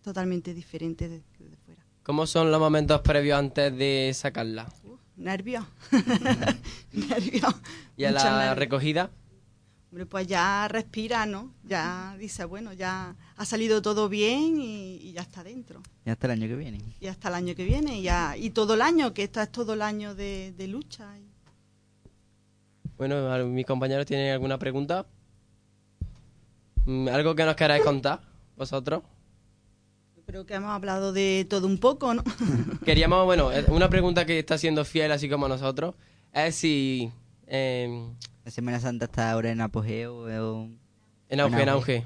totalmente 0.00 0.54
diferente. 0.54 1.08
De, 1.08 1.22
¿Cómo 2.04 2.24
son 2.28 2.52
los 2.52 2.60
momentos 2.60 3.00
previos 3.00 3.36
antes 3.36 3.76
de 3.76 4.12
sacarla? 4.14 4.72
nervios. 5.16 5.64
nervios. 6.92 7.52
¿Y 7.96 8.04
a 8.04 8.12
la 8.12 8.22
nervios. 8.30 8.58
recogida? 8.58 9.10
Hombre, 9.96 10.04
pues 10.04 10.26
ya 10.26 10.68
respira, 10.68 11.24
¿no? 11.24 11.54
Ya 11.64 12.14
dice, 12.18 12.44
bueno, 12.44 12.74
ya 12.74 13.16
ha 13.34 13.44
salido 13.46 13.80
todo 13.80 14.10
bien 14.10 14.60
y, 14.60 14.96
y 14.96 15.12
ya 15.12 15.22
está 15.22 15.42
dentro. 15.42 15.80
Y 16.04 16.10
hasta 16.10 16.26
el 16.26 16.32
año 16.32 16.48
que 16.48 16.54
viene. 16.54 16.78
Y 17.00 17.06
hasta 17.06 17.28
el 17.30 17.34
año 17.34 17.54
que 17.54 17.64
viene, 17.64 17.98
y, 17.98 18.02
ya, 18.02 18.36
y 18.36 18.50
todo 18.50 18.74
el 18.74 18.82
año, 18.82 19.14
que 19.14 19.22
esto 19.22 19.40
es 19.40 19.50
todo 19.50 19.72
el 19.72 19.80
año 19.80 20.14
de, 20.14 20.52
de 20.54 20.68
lucha. 20.68 21.08
Bueno, 22.98 23.32
¿a- 23.32 23.38
¿mis 23.44 23.64
compañeros 23.64 24.04
tienen 24.04 24.34
alguna 24.34 24.58
pregunta? 24.58 25.06
Mm, 26.84 27.08
¿Algo 27.08 27.34
que 27.34 27.46
nos 27.46 27.56
queráis 27.56 27.82
contar 27.82 28.20
vosotros? 28.54 29.02
Creo 30.26 30.44
que 30.44 30.52
hemos 30.56 30.72
hablado 30.72 31.14
de 31.14 31.46
todo 31.48 31.66
un 31.66 31.78
poco, 31.78 32.12
¿no? 32.12 32.22
Queríamos, 32.84 33.24
bueno, 33.24 33.50
eh, 33.50 33.64
una 33.68 33.88
pregunta 33.88 34.26
que 34.26 34.40
está 34.40 34.58
siendo 34.58 34.84
fiel 34.84 35.10
así 35.10 35.26
como 35.30 35.48
nosotros, 35.48 35.94
es 36.34 36.54
si... 36.54 37.10
eh, 37.46 38.10
La 38.46 38.52
Semana 38.52 38.78
Santa 38.78 39.06
está 39.06 39.32
ahora 39.32 39.50
en 39.50 39.60
apogeo. 39.60 40.18
o- 40.18 40.68
en 41.28 41.40
auge, 41.40 41.62
en 41.62 41.68
auge. 41.68 42.04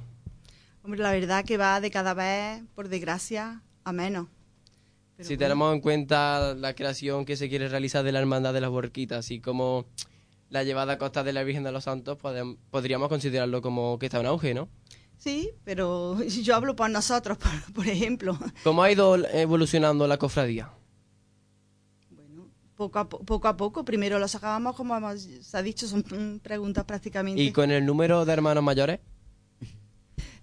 Hombre, 0.82 0.98
la 1.02 1.12
verdad 1.12 1.44
que 1.44 1.58
va 1.58 1.82
de 1.82 1.90
cada 1.90 2.14
vez, 2.14 2.62
por 2.74 2.88
desgracia, 2.88 3.62
a 3.84 3.92
menos. 3.92 4.26
Si 5.18 5.36
tenemos 5.36 5.74
en 5.74 5.82
cuenta 5.82 6.54
la 6.54 6.72
creación 6.74 7.26
que 7.26 7.36
se 7.36 7.50
quiere 7.50 7.68
realizar 7.68 8.02
de 8.04 8.12
la 8.12 8.20
Hermandad 8.20 8.54
de 8.54 8.62
las 8.62 8.70
Borquitas, 8.70 9.18
así 9.18 9.38
como 9.38 9.84
la 10.48 10.64
llevada 10.64 10.94
a 10.94 10.98
costa 10.98 11.22
de 11.22 11.34
la 11.34 11.42
Virgen 11.42 11.62
de 11.62 11.72
los 11.72 11.84
Santos, 11.84 12.16
podríamos 12.70 13.10
considerarlo 13.10 13.60
como 13.60 13.98
que 13.98 14.06
está 14.06 14.18
en 14.20 14.24
auge, 14.26 14.54
¿no? 14.54 14.70
Sí, 15.18 15.50
pero 15.64 16.16
yo 16.24 16.56
hablo 16.56 16.74
por 16.74 16.88
nosotros, 16.88 17.36
por, 17.66 17.74
por 17.74 17.86
ejemplo. 17.86 18.38
¿Cómo 18.64 18.82
ha 18.82 18.90
ido 18.90 19.16
evolucionando 19.34 20.06
la 20.06 20.16
cofradía? 20.16 20.70
Poco 22.80 22.98
a, 22.98 23.06
po- 23.10 23.18
poco 23.18 23.46
a 23.46 23.58
poco, 23.58 23.84
primero 23.84 24.18
lo 24.18 24.26
sacábamos, 24.26 24.74
como 24.74 24.96
hemos, 24.96 25.20
se 25.42 25.54
ha 25.58 25.60
dicho, 25.60 25.86
son 25.86 26.00
mm, 26.00 26.38
preguntas 26.38 26.82
prácticamente. 26.86 27.42
¿Y 27.42 27.52
con 27.52 27.70
el 27.70 27.84
número 27.84 28.24
de 28.24 28.32
hermanos 28.32 28.64
mayores? 28.64 29.00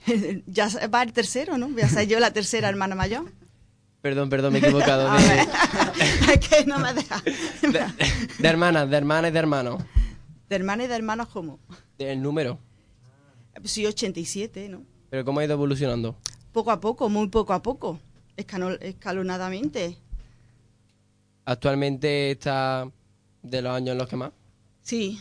ya 0.45 0.69
va 0.93 1.01
el 1.01 1.13
tercero, 1.13 1.57
¿no? 1.57 1.67
Voy 1.67 1.81
a 1.81 1.89
ser 1.89 2.07
yo 2.07 2.19
la 2.19 2.31
tercera 2.31 2.69
hermana 2.69 2.93
mayor. 2.93 3.25
Perdón, 4.03 4.29
perdón, 4.29 4.53
me 4.53 4.59
he 4.59 4.61
equivocado. 4.61 5.09
A 5.11 5.19
De, 5.19 5.27
ver, 5.27 5.47
es 6.39 6.47
que 6.47 6.65
no 6.67 6.77
me 6.77 6.93
deja. 6.93 7.23
de 7.23 8.47
hermanas, 8.47 8.87
de 8.87 8.97
hermanas 8.97 9.31
y 9.31 9.33
de 9.33 9.39
hermanos. 9.39 9.83
De 10.47 10.55
hermanas 10.57 10.85
y 10.85 10.89
de 10.89 10.95
hermanos, 10.95 11.29
¿cómo? 11.29 11.59
El 11.97 12.21
número. 12.21 12.59
Sí, 13.63 13.83
87, 13.87 14.69
¿no? 14.69 14.83
Pero 15.09 15.25
¿cómo 15.25 15.39
ha 15.39 15.43
ido 15.43 15.53
evolucionando? 15.53 16.15
Poco 16.51 16.69
a 16.69 16.79
poco, 16.79 17.09
muy 17.09 17.29
poco 17.29 17.53
a 17.53 17.63
poco, 17.63 17.99
escalonadamente. 18.35 19.97
Actualmente 21.47 22.31
está 22.31 22.91
de 23.41 23.61
los 23.61 23.73
años 23.73 23.93
en 23.93 23.97
los 23.97 24.09
que 24.09 24.17
más. 24.17 24.31
Sí, 24.81 25.17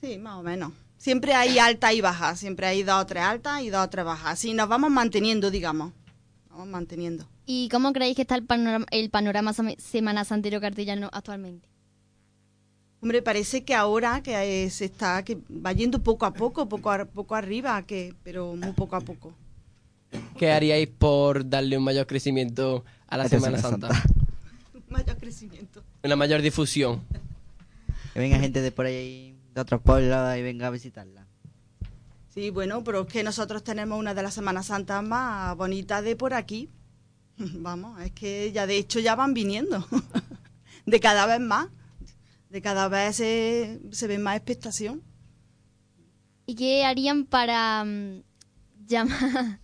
sí, 0.00 0.16
más 0.16 0.36
o 0.36 0.42
menos. 0.44 0.72
Siempre 0.98 1.34
hay 1.34 1.58
altas 1.58 1.94
y 1.94 2.00
bajas, 2.00 2.38
siempre 2.38 2.68
hay 2.68 2.84
dos 2.84 3.02
o 3.02 3.06
tres 3.06 3.24
altas 3.24 3.62
y 3.62 3.68
dos 3.68 3.84
o 3.84 3.90
tres 3.90 4.04
bajas. 4.04 4.34
Así 4.34 4.54
nos 4.54 4.68
vamos 4.68 4.92
manteniendo, 4.92 5.50
digamos. 5.50 5.92
Vamos 6.48 6.68
manteniendo. 6.68 7.26
¿Y 7.44 7.68
cómo 7.70 7.92
creéis 7.92 8.14
que 8.14 8.22
está 8.22 8.36
el 8.36 8.44
panorama, 8.44 8.86
el 8.92 9.10
panorama 9.10 9.52
Semana 9.78 10.24
Santero 10.24 10.60
cartellano 10.60 11.10
actualmente? 11.12 11.68
Hombre, 13.00 13.20
parece 13.20 13.64
que 13.64 13.74
ahora 13.74 14.22
que 14.22 14.64
eh, 14.64 14.70
se 14.70 14.84
está, 14.84 15.24
que 15.24 15.38
va 15.50 15.72
yendo 15.72 16.04
poco 16.04 16.24
a 16.24 16.34
poco, 16.34 16.68
poco 16.68 16.92
a, 16.92 17.04
poco 17.04 17.34
arriba, 17.34 17.82
que, 17.82 18.14
pero 18.22 18.54
muy 18.54 18.70
poco 18.74 18.94
a 18.94 19.00
poco. 19.00 19.34
¿Qué 20.38 20.52
haríais 20.52 20.88
por 20.88 21.48
darle 21.50 21.76
un 21.76 21.82
mayor 21.82 22.06
crecimiento 22.06 22.84
a 23.08 23.16
la 23.16 23.28
Semana 23.28 23.58
Santa? 23.58 23.88
Mayor 24.90 25.16
crecimiento. 25.16 25.84
Una 26.02 26.16
mayor 26.16 26.42
difusión. 26.42 27.02
Que 28.14 28.20
venga 28.20 28.38
gente 28.38 28.62
de 28.62 28.72
por 28.72 28.86
ahí, 28.86 29.38
de 29.54 29.60
otros 29.60 29.82
pueblos 29.82 30.36
y 30.36 30.42
venga 30.42 30.66
a 30.66 30.70
visitarla. 30.70 31.26
Sí, 32.30 32.50
bueno, 32.50 32.82
pero 32.82 33.02
es 33.02 33.06
que 33.06 33.22
nosotros 33.22 33.62
tenemos 33.62 33.98
una 33.98 34.14
de 34.14 34.22
las 34.22 34.32
Semanas 34.32 34.66
Santas 34.66 35.02
más 35.02 35.54
bonitas 35.56 36.02
de 36.02 36.16
por 36.16 36.32
aquí. 36.32 36.70
Vamos, 37.36 38.00
es 38.00 38.12
que 38.12 38.50
ya 38.50 38.66
de 38.66 38.78
hecho 38.78 38.98
ya 38.98 39.14
van 39.14 39.34
viniendo. 39.34 39.86
de 40.86 41.00
cada 41.00 41.26
vez 41.26 41.40
más. 41.40 41.68
De 42.48 42.62
cada 42.62 42.88
vez 42.88 43.16
se, 43.16 43.80
se 43.90 44.06
ve 44.06 44.18
más 44.18 44.36
expectación. 44.36 45.02
¿Y 46.46 46.54
qué 46.54 46.84
harían 46.84 47.26
para 47.26 47.84
mm, 47.84 48.22
llamar 48.86 49.60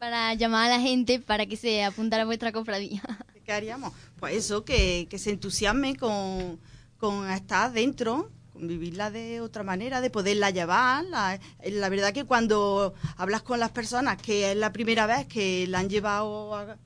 para 0.00 0.34
llamar 0.34 0.70
a 0.72 0.76
la 0.78 0.80
gente 0.82 1.20
para 1.20 1.44
que 1.46 1.56
se 1.56 1.84
apuntara 1.84 2.22
a 2.24 2.26
vuestra 2.26 2.50
cofradía? 2.52 3.02
¿Qué 3.44 3.52
haríamos? 3.52 3.92
Pues 4.18 4.34
eso, 4.34 4.64
que, 4.64 5.06
que 5.10 5.18
se 5.18 5.30
entusiasme 5.30 5.94
con, 5.96 6.58
con 6.98 7.30
estar 7.30 7.70
dentro, 7.72 8.30
con 8.52 8.66
vivirla 8.66 9.10
de 9.10 9.40
otra 9.42 9.62
manera, 9.62 10.00
de 10.00 10.08
poderla 10.10 10.50
llevar. 10.50 11.04
La, 11.04 11.38
la 11.64 11.88
verdad 11.90 12.12
que 12.14 12.24
cuando 12.24 12.94
hablas 13.16 13.42
con 13.42 13.60
las 13.60 13.70
personas, 13.70 14.20
que 14.20 14.50
es 14.52 14.56
la 14.56 14.72
primera 14.72 15.06
vez 15.06 15.26
que 15.26 15.66
la 15.68 15.80
han 15.80 15.88
llevado, 15.90 16.56
a- 16.56 16.78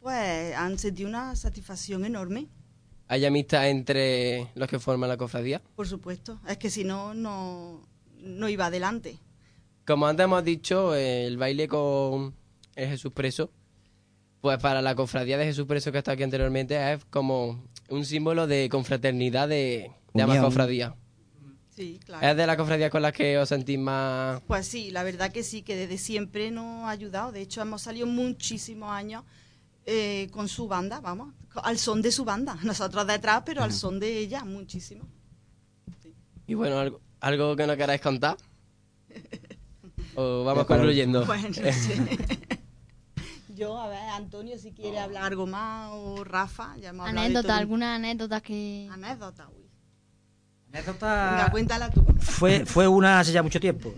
pues 0.00 0.54
han 0.56 0.78
sentido 0.78 1.08
una 1.10 1.36
satisfacción 1.36 2.04
enorme, 2.04 2.48
¿Hay 3.12 3.26
amistad 3.26 3.68
entre 3.68 4.46
los 4.54 4.68
que 4.68 4.78
forman 4.78 5.08
la 5.10 5.16
cofradía? 5.16 5.60
por 5.74 5.88
supuesto. 5.88 6.38
Es 6.48 6.58
que 6.58 6.70
si 6.70 6.84
no, 6.84 7.12
no, 7.12 7.84
no 8.20 8.48
iba 8.48 8.66
adelante. 8.66 9.18
Como 9.90 10.06
antes 10.06 10.22
hemos 10.22 10.44
dicho, 10.44 10.94
eh, 10.94 11.26
el 11.26 11.36
baile 11.36 11.66
con 11.66 12.32
el 12.76 12.88
Jesús 12.88 13.10
preso, 13.12 13.50
pues 14.40 14.56
para 14.58 14.80
la 14.82 14.94
cofradía 14.94 15.36
de 15.36 15.44
Jesús 15.44 15.66
preso 15.66 15.90
que 15.90 15.98
está 15.98 16.12
aquí 16.12 16.22
anteriormente 16.22 16.92
es 16.92 17.04
como 17.06 17.64
un 17.88 18.04
símbolo 18.04 18.46
de 18.46 18.68
confraternidad 18.68 19.48
de, 19.48 19.90
de 20.14 20.22
ambas 20.22 20.38
cofradías. 20.42 20.94
Sí, 21.70 21.98
claro. 22.06 22.24
¿Es 22.24 22.36
de 22.36 22.46
las 22.46 22.56
cofradías 22.56 22.92
con 22.92 23.02
las 23.02 23.12
que 23.12 23.36
os 23.36 23.48
sentís 23.48 23.80
más...? 23.80 24.40
Pues 24.46 24.68
sí, 24.68 24.92
la 24.92 25.02
verdad 25.02 25.32
que 25.32 25.42
sí, 25.42 25.62
que 25.62 25.74
desde 25.74 25.98
siempre 25.98 26.52
nos 26.52 26.84
ha 26.84 26.90
ayudado. 26.90 27.32
De 27.32 27.40
hecho, 27.40 27.60
hemos 27.60 27.82
salido 27.82 28.06
muchísimos 28.06 28.92
años 28.92 29.24
eh, 29.86 30.28
con 30.30 30.46
su 30.46 30.68
banda, 30.68 31.00
vamos, 31.00 31.34
al 31.64 31.78
son 31.78 32.00
de 32.00 32.12
su 32.12 32.24
banda. 32.24 32.56
Nosotros 32.62 33.08
detrás, 33.08 33.42
pero 33.44 33.64
al 33.64 33.72
son 33.72 33.98
de 33.98 34.18
ella, 34.18 34.44
muchísimo. 34.44 35.08
Y 36.46 36.54
bueno, 36.54 36.78
algo, 36.78 37.00
algo 37.18 37.56
que 37.56 37.66
no 37.66 37.76
queráis 37.76 38.00
contar. 38.00 38.36
O 40.16 40.44
vamos 40.44 40.66
concluyendo. 40.66 41.24
Bueno. 41.26 41.48
Yo, 43.56 43.78
a 43.78 43.88
ver, 43.88 43.98
Antonio, 44.14 44.56
si 44.58 44.72
quiere 44.72 44.98
hablar 44.98 45.24
algo 45.24 45.46
más, 45.46 45.90
o 45.92 46.24
Rafa, 46.24 46.76
ya 46.78 46.90
hemos 46.90 47.06
hablado 47.06 47.26
Anécdota, 47.26 47.56
alguna 47.58 47.94
anécdota 47.96 48.40
que... 48.40 48.88
Anécdota, 48.90 49.48
uy. 49.50 49.66
Anécdota. 50.72 51.30
Venga, 51.32 51.50
cuéntala 51.50 51.90
tú. 51.90 52.02
Fue, 52.20 52.64
fue 52.66 52.88
una 52.88 53.20
hace 53.20 53.32
ya 53.32 53.42
mucho 53.42 53.60
tiempo. 53.60 53.92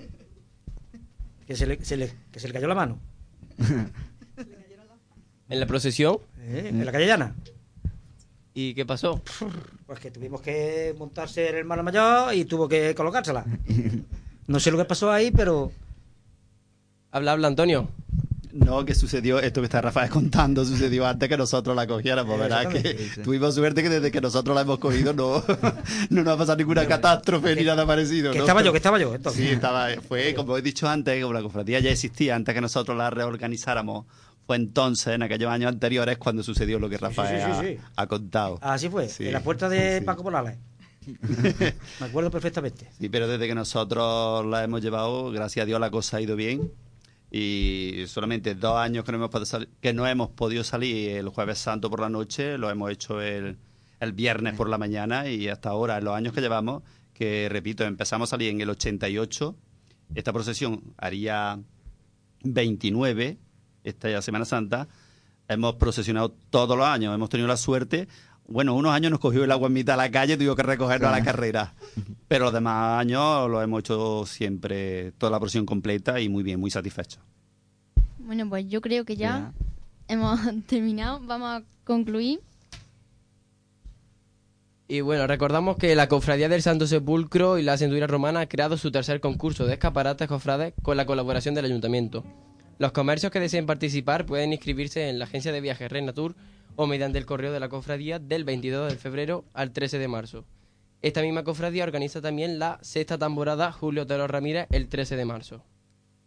Que 1.46 1.54
se 1.54 1.66
le, 1.66 1.84
se 1.84 1.96
le- 1.96 2.12
que 2.32 2.40
se 2.40 2.48
le 2.48 2.54
cayó 2.54 2.66
la 2.66 2.74
mano. 2.74 2.98
En 5.48 5.60
la 5.60 5.66
procesión. 5.66 6.18
¿eh? 6.40 6.66
En 6.70 6.84
la 6.84 6.90
calle 6.90 7.06
llana. 7.06 7.34
¿Y 8.54 8.74
qué 8.74 8.84
pasó? 8.84 9.22
Pues 9.86 10.00
que 10.00 10.10
tuvimos 10.10 10.40
que 10.40 10.94
montarse 10.98 11.48
el 11.50 11.54
hermano 11.56 11.82
mayor 11.84 12.34
y 12.34 12.44
tuvo 12.46 12.68
que 12.68 12.94
colocársela. 12.96 13.44
No 14.48 14.58
sé 14.58 14.70
lo 14.72 14.78
que 14.78 14.84
pasó 14.86 15.12
ahí, 15.12 15.30
pero. 15.30 15.70
Habla, 17.12 17.32
habla, 17.32 17.48
Antonio. 17.48 17.88
No, 18.52 18.84
que 18.84 18.94
sucedió, 18.94 19.38
esto 19.38 19.60
que 19.60 19.66
está 19.66 19.80
Rafael 19.80 20.10
contando, 20.10 20.64
sucedió 20.64 21.06
antes 21.06 21.28
que 21.28 21.36
nosotros 21.36 21.74
la 21.76 21.86
cogiéramos, 21.86 22.38
¿verdad? 22.38 22.68
Que 22.68 22.94
tuvimos 23.22 23.54
suerte 23.54 23.82
que 23.82 23.88
desde 23.88 24.10
que 24.10 24.20
nosotros 24.20 24.54
la 24.54 24.62
hemos 24.62 24.78
cogido 24.78 25.12
no, 25.12 25.42
no 26.10 26.22
nos 26.24 26.34
ha 26.34 26.38
pasado 26.38 26.58
ninguna 26.58 26.86
catástrofe 26.86 27.54
ni 27.54 27.64
nada 27.64 27.86
parecido. 27.86 28.32
Que 28.32 28.38
¿no? 28.38 28.44
estaba 28.44 28.62
yo, 28.62 28.72
que 28.72 28.78
estaba 28.78 28.98
yo. 28.98 29.14
entonces. 29.14 29.42
Sí, 29.42 29.50
estaba, 29.50 29.88
fue, 30.06 30.34
como 30.34 30.56
he 30.56 30.62
dicho 30.62 30.88
antes, 30.88 31.20
como 31.22 31.34
la 31.34 31.42
cofradía 31.42 31.80
ya 31.80 31.90
existía, 31.90 32.34
antes 32.34 32.54
que 32.54 32.60
nosotros 32.60 32.96
la 32.96 33.10
reorganizáramos, 33.10 34.06
fue 34.46 34.56
entonces, 34.56 35.14
en 35.14 35.22
aquellos 35.22 35.50
años 35.50 35.68
anteriores, 35.70 36.18
cuando 36.18 36.42
sucedió 36.42 36.78
lo 36.78 36.88
que 36.90 36.98
Rafael 36.98 37.40
sí, 37.40 37.46
sí, 37.46 37.52
ha- 37.52 37.60
sí. 37.62 37.78
Ha, 37.96 38.06
contado. 38.06 38.58
Así 38.60 38.88
fue, 38.88 39.08
en 39.18 39.32
la 39.32 39.40
puerta 39.40 39.68
de. 39.68 40.02
Paco 40.02 40.22
Morales. 40.24 40.58
Me 42.00 42.06
acuerdo 42.06 42.30
perfectamente. 42.30 42.88
Sí, 42.98 43.08
pero 43.08 43.26
desde 43.28 43.46
que 43.48 43.54
nosotros 43.54 44.44
la 44.46 44.62
hemos 44.62 44.82
llevado, 44.82 45.30
gracias 45.30 45.62
a 45.62 45.66
Dios 45.66 45.80
la 45.80 45.90
cosa 45.90 46.18
ha 46.18 46.20
ido 46.20 46.36
bien. 46.36 46.70
Y 47.34 48.04
solamente 48.08 48.54
dos 48.54 48.76
años 48.76 49.04
que 49.04 49.12
no 49.12 49.16
hemos 49.16 49.30
podido 49.30 49.46
salir, 49.46 49.68
que 49.80 49.94
no 49.94 50.06
hemos 50.06 50.28
podido 50.30 50.64
salir 50.64 51.16
el 51.16 51.28
jueves 51.30 51.58
santo 51.58 51.88
por 51.88 52.00
la 52.00 52.10
noche, 52.10 52.58
lo 52.58 52.68
hemos 52.68 52.90
hecho 52.90 53.22
el, 53.22 53.56
el 54.00 54.12
viernes 54.12 54.54
por 54.54 54.68
la 54.68 54.76
mañana 54.76 55.28
y 55.28 55.48
hasta 55.48 55.70
ahora, 55.70 55.96
en 55.96 56.04
los 56.04 56.14
años 56.14 56.34
que 56.34 56.42
llevamos, 56.42 56.82
que 57.14 57.48
repito, 57.48 57.84
empezamos 57.84 58.28
a 58.28 58.30
salir 58.32 58.50
en 58.50 58.60
el 58.60 58.68
88, 58.68 59.56
esta 60.14 60.32
procesión 60.32 60.94
haría 60.98 61.58
29, 62.44 63.38
esta 63.84 64.20
Semana 64.20 64.44
Santa, 64.44 64.88
hemos 65.48 65.76
procesionado 65.76 66.34
todos 66.50 66.76
los 66.76 66.86
años, 66.86 67.14
hemos 67.14 67.30
tenido 67.30 67.48
la 67.48 67.56
suerte. 67.56 68.08
Bueno, 68.48 68.74
unos 68.74 68.92
años 68.92 69.10
nos 69.10 69.20
cogió 69.20 69.44
el 69.44 69.50
agua 69.50 69.68
en 69.68 69.72
mitad 69.72 69.94
de 69.94 69.98
la 69.98 70.10
calle, 70.10 70.36
tuvimos 70.36 70.56
que 70.56 70.62
recogernos 70.62 71.08
a 71.08 71.18
la 71.18 71.24
carrera. 71.24 71.74
Pero 72.28 72.46
los 72.46 72.54
demás 72.54 73.00
años 73.00 73.48
lo 73.48 73.62
hemos 73.62 73.80
hecho 73.80 74.26
siempre, 74.26 75.12
toda 75.12 75.30
la 75.30 75.38
procesión 75.38 75.64
completa 75.64 76.20
y 76.20 76.28
muy 76.28 76.42
bien, 76.42 76.60
muy 76.60 76.70
satisfechos. 76.70 77.22
Bueno, 78.18 78.48
pues 78.48 78.68
yo 78.68 78.80
creo 78.80 79.04
que 79.04 79.16
ya 79.16 79.52
hemos 80.08 80.40
terminado. 80.66 81.20
Vamos 81.20 81.48
a 81.48 81.62
concluir. 81.84 82.40
Y 84.88 85.00
bueno, 85.00 85.26
recordamos 85.26 85.76
que 85.76 85.94
la 85.94 86.08
Cofradía 86.08 86.50
del 86.50 86.60
Santo 86.60 86.86
Sepulcro 86.86 87.56
y 87.58 87.62
la 87.62 87.78
Centuria 87.78 88.06
Romana 88.06 88.40
ha 88.40 88.46
creado 88.46 88.76
su 88.76 88.90
tercer 88.90 89.20
concurso 89.20 89.64
de 89.64 89.74
escaparates 89.74 90.28
cofrades 90.28 90.74
con 90.82 90.98
la 90.98 91.06
colaboración 91.06 91.54
del 91.54 91.64
Ayuntamiento. 91.64 92.24
Los 92.78 92.92
comercios 92.92 93.32
que 93.32 93.40
deseen 93.40 93.64
participar 93.64 94.26
pueden 94.26 94.52
inscribirse 94.52 95.08
en 95.08 95.18
la 95.18 95.24
agencia 95.24 95.52
de 95.52 95.60
viajes 95.60 95.90
Reina 95.90 96.12
Tour 96.12 96.34
o 96.76 96.86
mediante 96.86 97.18
el 97.18 97.26
correo 97.26 97.52
de 97.52 97.60
la 97.60 97.68
cofradía 97.68 98.18
del 98.18 98.44
22 98.44 98.92
de 98.92 98.98
febrero 98.98 99.44
al 99.52 99.72
13 99.72 99.98
de 99.98 100.08
marzo. 100.08 100.44
Esta 101.02 101.22
misma 101.22 101.44
cofradía 101.44 101.84
organiza 101.84 102.20
también 102.20 102.58
la 102.58 102.78
sexta 102.82 103.18
temporada 103.18 103.72
Julio 103.72 104.04
Otero 104.04 104.28
Ramírez 104.28 104.66
el 104.70 104.88
13 104.88 105.16
de 105.16 105.24
marzo. 105.24 105.64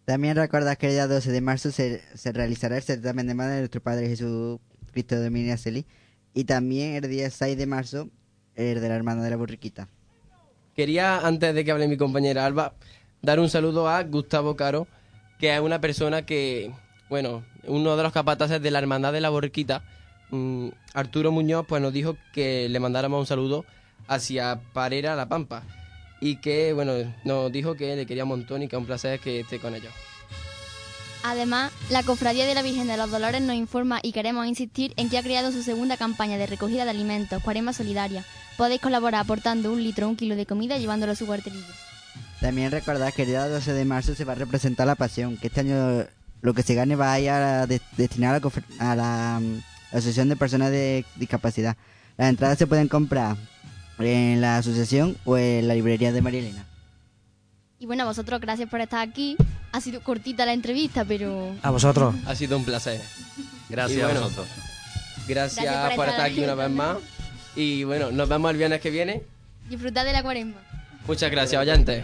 También 0.06 0.36
recordad 0.36 0.78
que 0.78 0.88
el 0.88 0.94
día 0.94 1.08
12 1.08 1.32
de 1.32 1.42
marzo 1.42 1.72
se, 1.72 2.02
se 2.16 2.32
realizará 2.32 2.78
el 2.78 2.84
certamen 2.84 3.26
de 3.26 3.34
madre 3.34 3.54
de 3.54 3.60
nuestro 3.62 3.82
Padre 3.82 4.08
Jesús 4.08 4.60
Cristo 4.92 5.20
de 5.20 5.30
Miniaceli. 5.30 5.86
Y 6.34 6.44
también 6.44 6.96
el 6.96 7.10
día 7.10 7.30
6 7.30 7.58
de 7.58 7.66
marzo, 7.66 8.10
el 8.56 8.82
de 8.82 8.90
la 8.90 8.96
hermana 8.96 9.24
de 9.24 9.30
la 9.30 9.38
borriquita. 9.38 9.90
Quería, 10.76 11.26
antes 11.26 11.56
de 11.56 11.64
que 11.64 11.72
hable 11.72 11.88
mi 11.88 11.98
compañera 11.98 12.46
Alba, 12.46 12.76
dar 13.22 13.40
un 13.40 13.50
saludo 13.50 13.88
a 13.88 14.04
Gustavo 14.04 14.56
Caro, 14.56 14.88
que 15.40 15.54
es 15.56 15.62
una 15.62 15.80
persona 15.80 16.26
que, 16.26 16.72
bueno, 17.10 17.46
uno 17.68 17.96
de 17.96 18.04
los 18.04 18.12
capataces 18.12 18.62
de 18.62 18.72
la 18.72 18.80
Hermandad 18.80 19.14
de 19.14 19.22
la 19.22 19.30
Borriquita, 19.30 19.84
mm, 20.32 20.70
Arturo 20.94 21.32
Muñoz, 21.32 21.66
pues 21.68 21.82
nos 21.82 21.94
dijo 21.94 22.18
que 22.34 22.68
le 22.70 22.80
mandáramos 22.80 23.20
un 23.20 23.26
saludo 23.28 23.66
hacia 24.08 24.60
Parera 24.74 25.16
La 25.16 25.28
Pampa. 25.28 25.64
Y 26.22 26.38
que, 26.38 26.74
bueno, 26.74 26.94
nos 27.26 27.52
dijo 27.52 27.76
que 27.76 27.96
le 27.96 28.06
quería 28.06 28.24
un 28.24 28.30
montón 28.30 28.64
y 28.64 28.68
que 28.68 28.76
es 28.76 28.80
un 28.80 28.86
placer 28.86 29.20
que 29.20 29.42
esté 29.42 29.60
con 29.60 29.76
ellos. 29.76 29.92
Además, 31.24 31.72
la 31.90 32.04
Cofradía 32.04 32.46
de 32.46 32.54
la 32.54 32.62
Virgen 32.62 32.88
de 32.88 32.98
los 32.98 33.10
Dolores 33.10 33.42
nos 33.42 33.56
informa 33.56 34.00
y 34.04 34.12
queremos 34.12 34.46
insistir 34.46 34.94
en 34.96 35.10
que 35.10 35.18
ha 35.18 35.24
creado 35.24 35.52
su 35.52 35.64
segunda 35.64 35.98
campaña 35.98 36.38
de 36.38 36.46
recogida 36.46 36.84
de 36.86 36.92
alimentos, 36.92 37.42
Cuaresma 37.42 37.74
Solidaria. 37.74 38.24
Podéis 38.58 38.80
colaborar 38.80 39.22
aportando 39.22 39.72
un 39.74 39.84
litro 39.84 40.06
o 40.06 40.10
un 40.10 40.16
kilo 40.16 40.36
de 40.36 40.46
comida 40.46 40.78
y 40.78 40.82
llevándolo 40.82 41.14
a 41.14 41.16
su 41.16 41.26
cuartelillo. 41.26 41.66
También 42.42 42.70
recordad 42.72 43.12
que 43.12 43.24
el 43.24 43.30
día 43.30 43.48
12 43.48 43.74
de 43.74 43.86
marzo 43.86 44.14
se 44.14 44.24
va 44.24 44.34
a 44.34 44.36
representar 44.36 44.86
la 44.86 44.96
pasión, 44.96 45.38
que 45.38 45.48
este 45.48 45.62
año 45.62 46.06
lo 46.42 46.54
que 46.54 46.62
se 46.62 46.76
gane 46.76 46.96
va 46.96 47.12
a 47.14 47.20
ir 47.20 47.30
a 47.32 47.66
de- 47.66 47.82
destinar 47.98 48.30
a 48.36 48.38
la, 48.40 48.42
cofre- 48.42 48.64
a 48.80 48.96
la, 48.96 49.40
mm, 49.42 49.62
Asociación 49.98 50.30
de 50.30 50.36
Personas 50.36 50.72
de 50.72 51.06
Discapacidad. 51.16 51.78
Las 52.18 52.30
entradas 52.30 52.58
se 52.58 52.68
pueden 52.68 52.88
comprar 52.88 53.38
en 54.00 54.42
la 54.42 54.58
asociación 54.58 55.18
o 55.26 55.38
en 55.38 55.68
la 55.68 55.74
librería 55.74 56.12
de 56.12 56.22
María 56.22 56.42
Elena. 56.42 56.66
Y 57.80 57.86
bueno, 57.86 58.04
a 58.04 58.06
vosotros 58.06 58.40
gracias 58.42 58.70
por 58.70 58.82
estar 58.82 59.08
aquí. 59.08 59.38
Ha 59.72 59.82
sido 59.82 60.02
cortita 60.02 60.46
la 60.46 60.54
entrevista, 60.54 61.04
pero... 61.06 61.54
A 61.62 61.70
vosotros. 61.70 62.16
Ha 62.26 62.36
sido 62.36 62.58
un 62.58 62.66
placer. 62.66 63.02
Gracias 63.70 64.00
Y 64.00 64.02
a 64.02 64.06
bueno, 64.06 64.22
vosotros. 64.22 64.48
Gracias, 65.28 65.66
Gracias 65.66 65.88
por 65.88 65.96
por 65.96 66.08
estar 66.10 66.28
estar 66.28 66.32
aquí 66.32 66.44
una 66.44 66.56
vez 66.56 66.70
más. 66.70 66.98
Y 67.56 67.84
bueno, 67.84 68.12
nos 68.12 68.30
vemos 68.30 68.52
el 68.52 68.58
viernes 68.58 68.82
que 68.82 68.90
viene. 68.90 69.24
Disfrutad 69.70 70.06
de 70.06 70.14
la 70.14 70.24
cuaresma. 70.24 70.62
Muchas 71.08 71.32
gracias, 71.32 71.62
oyentes. 71.62 72.04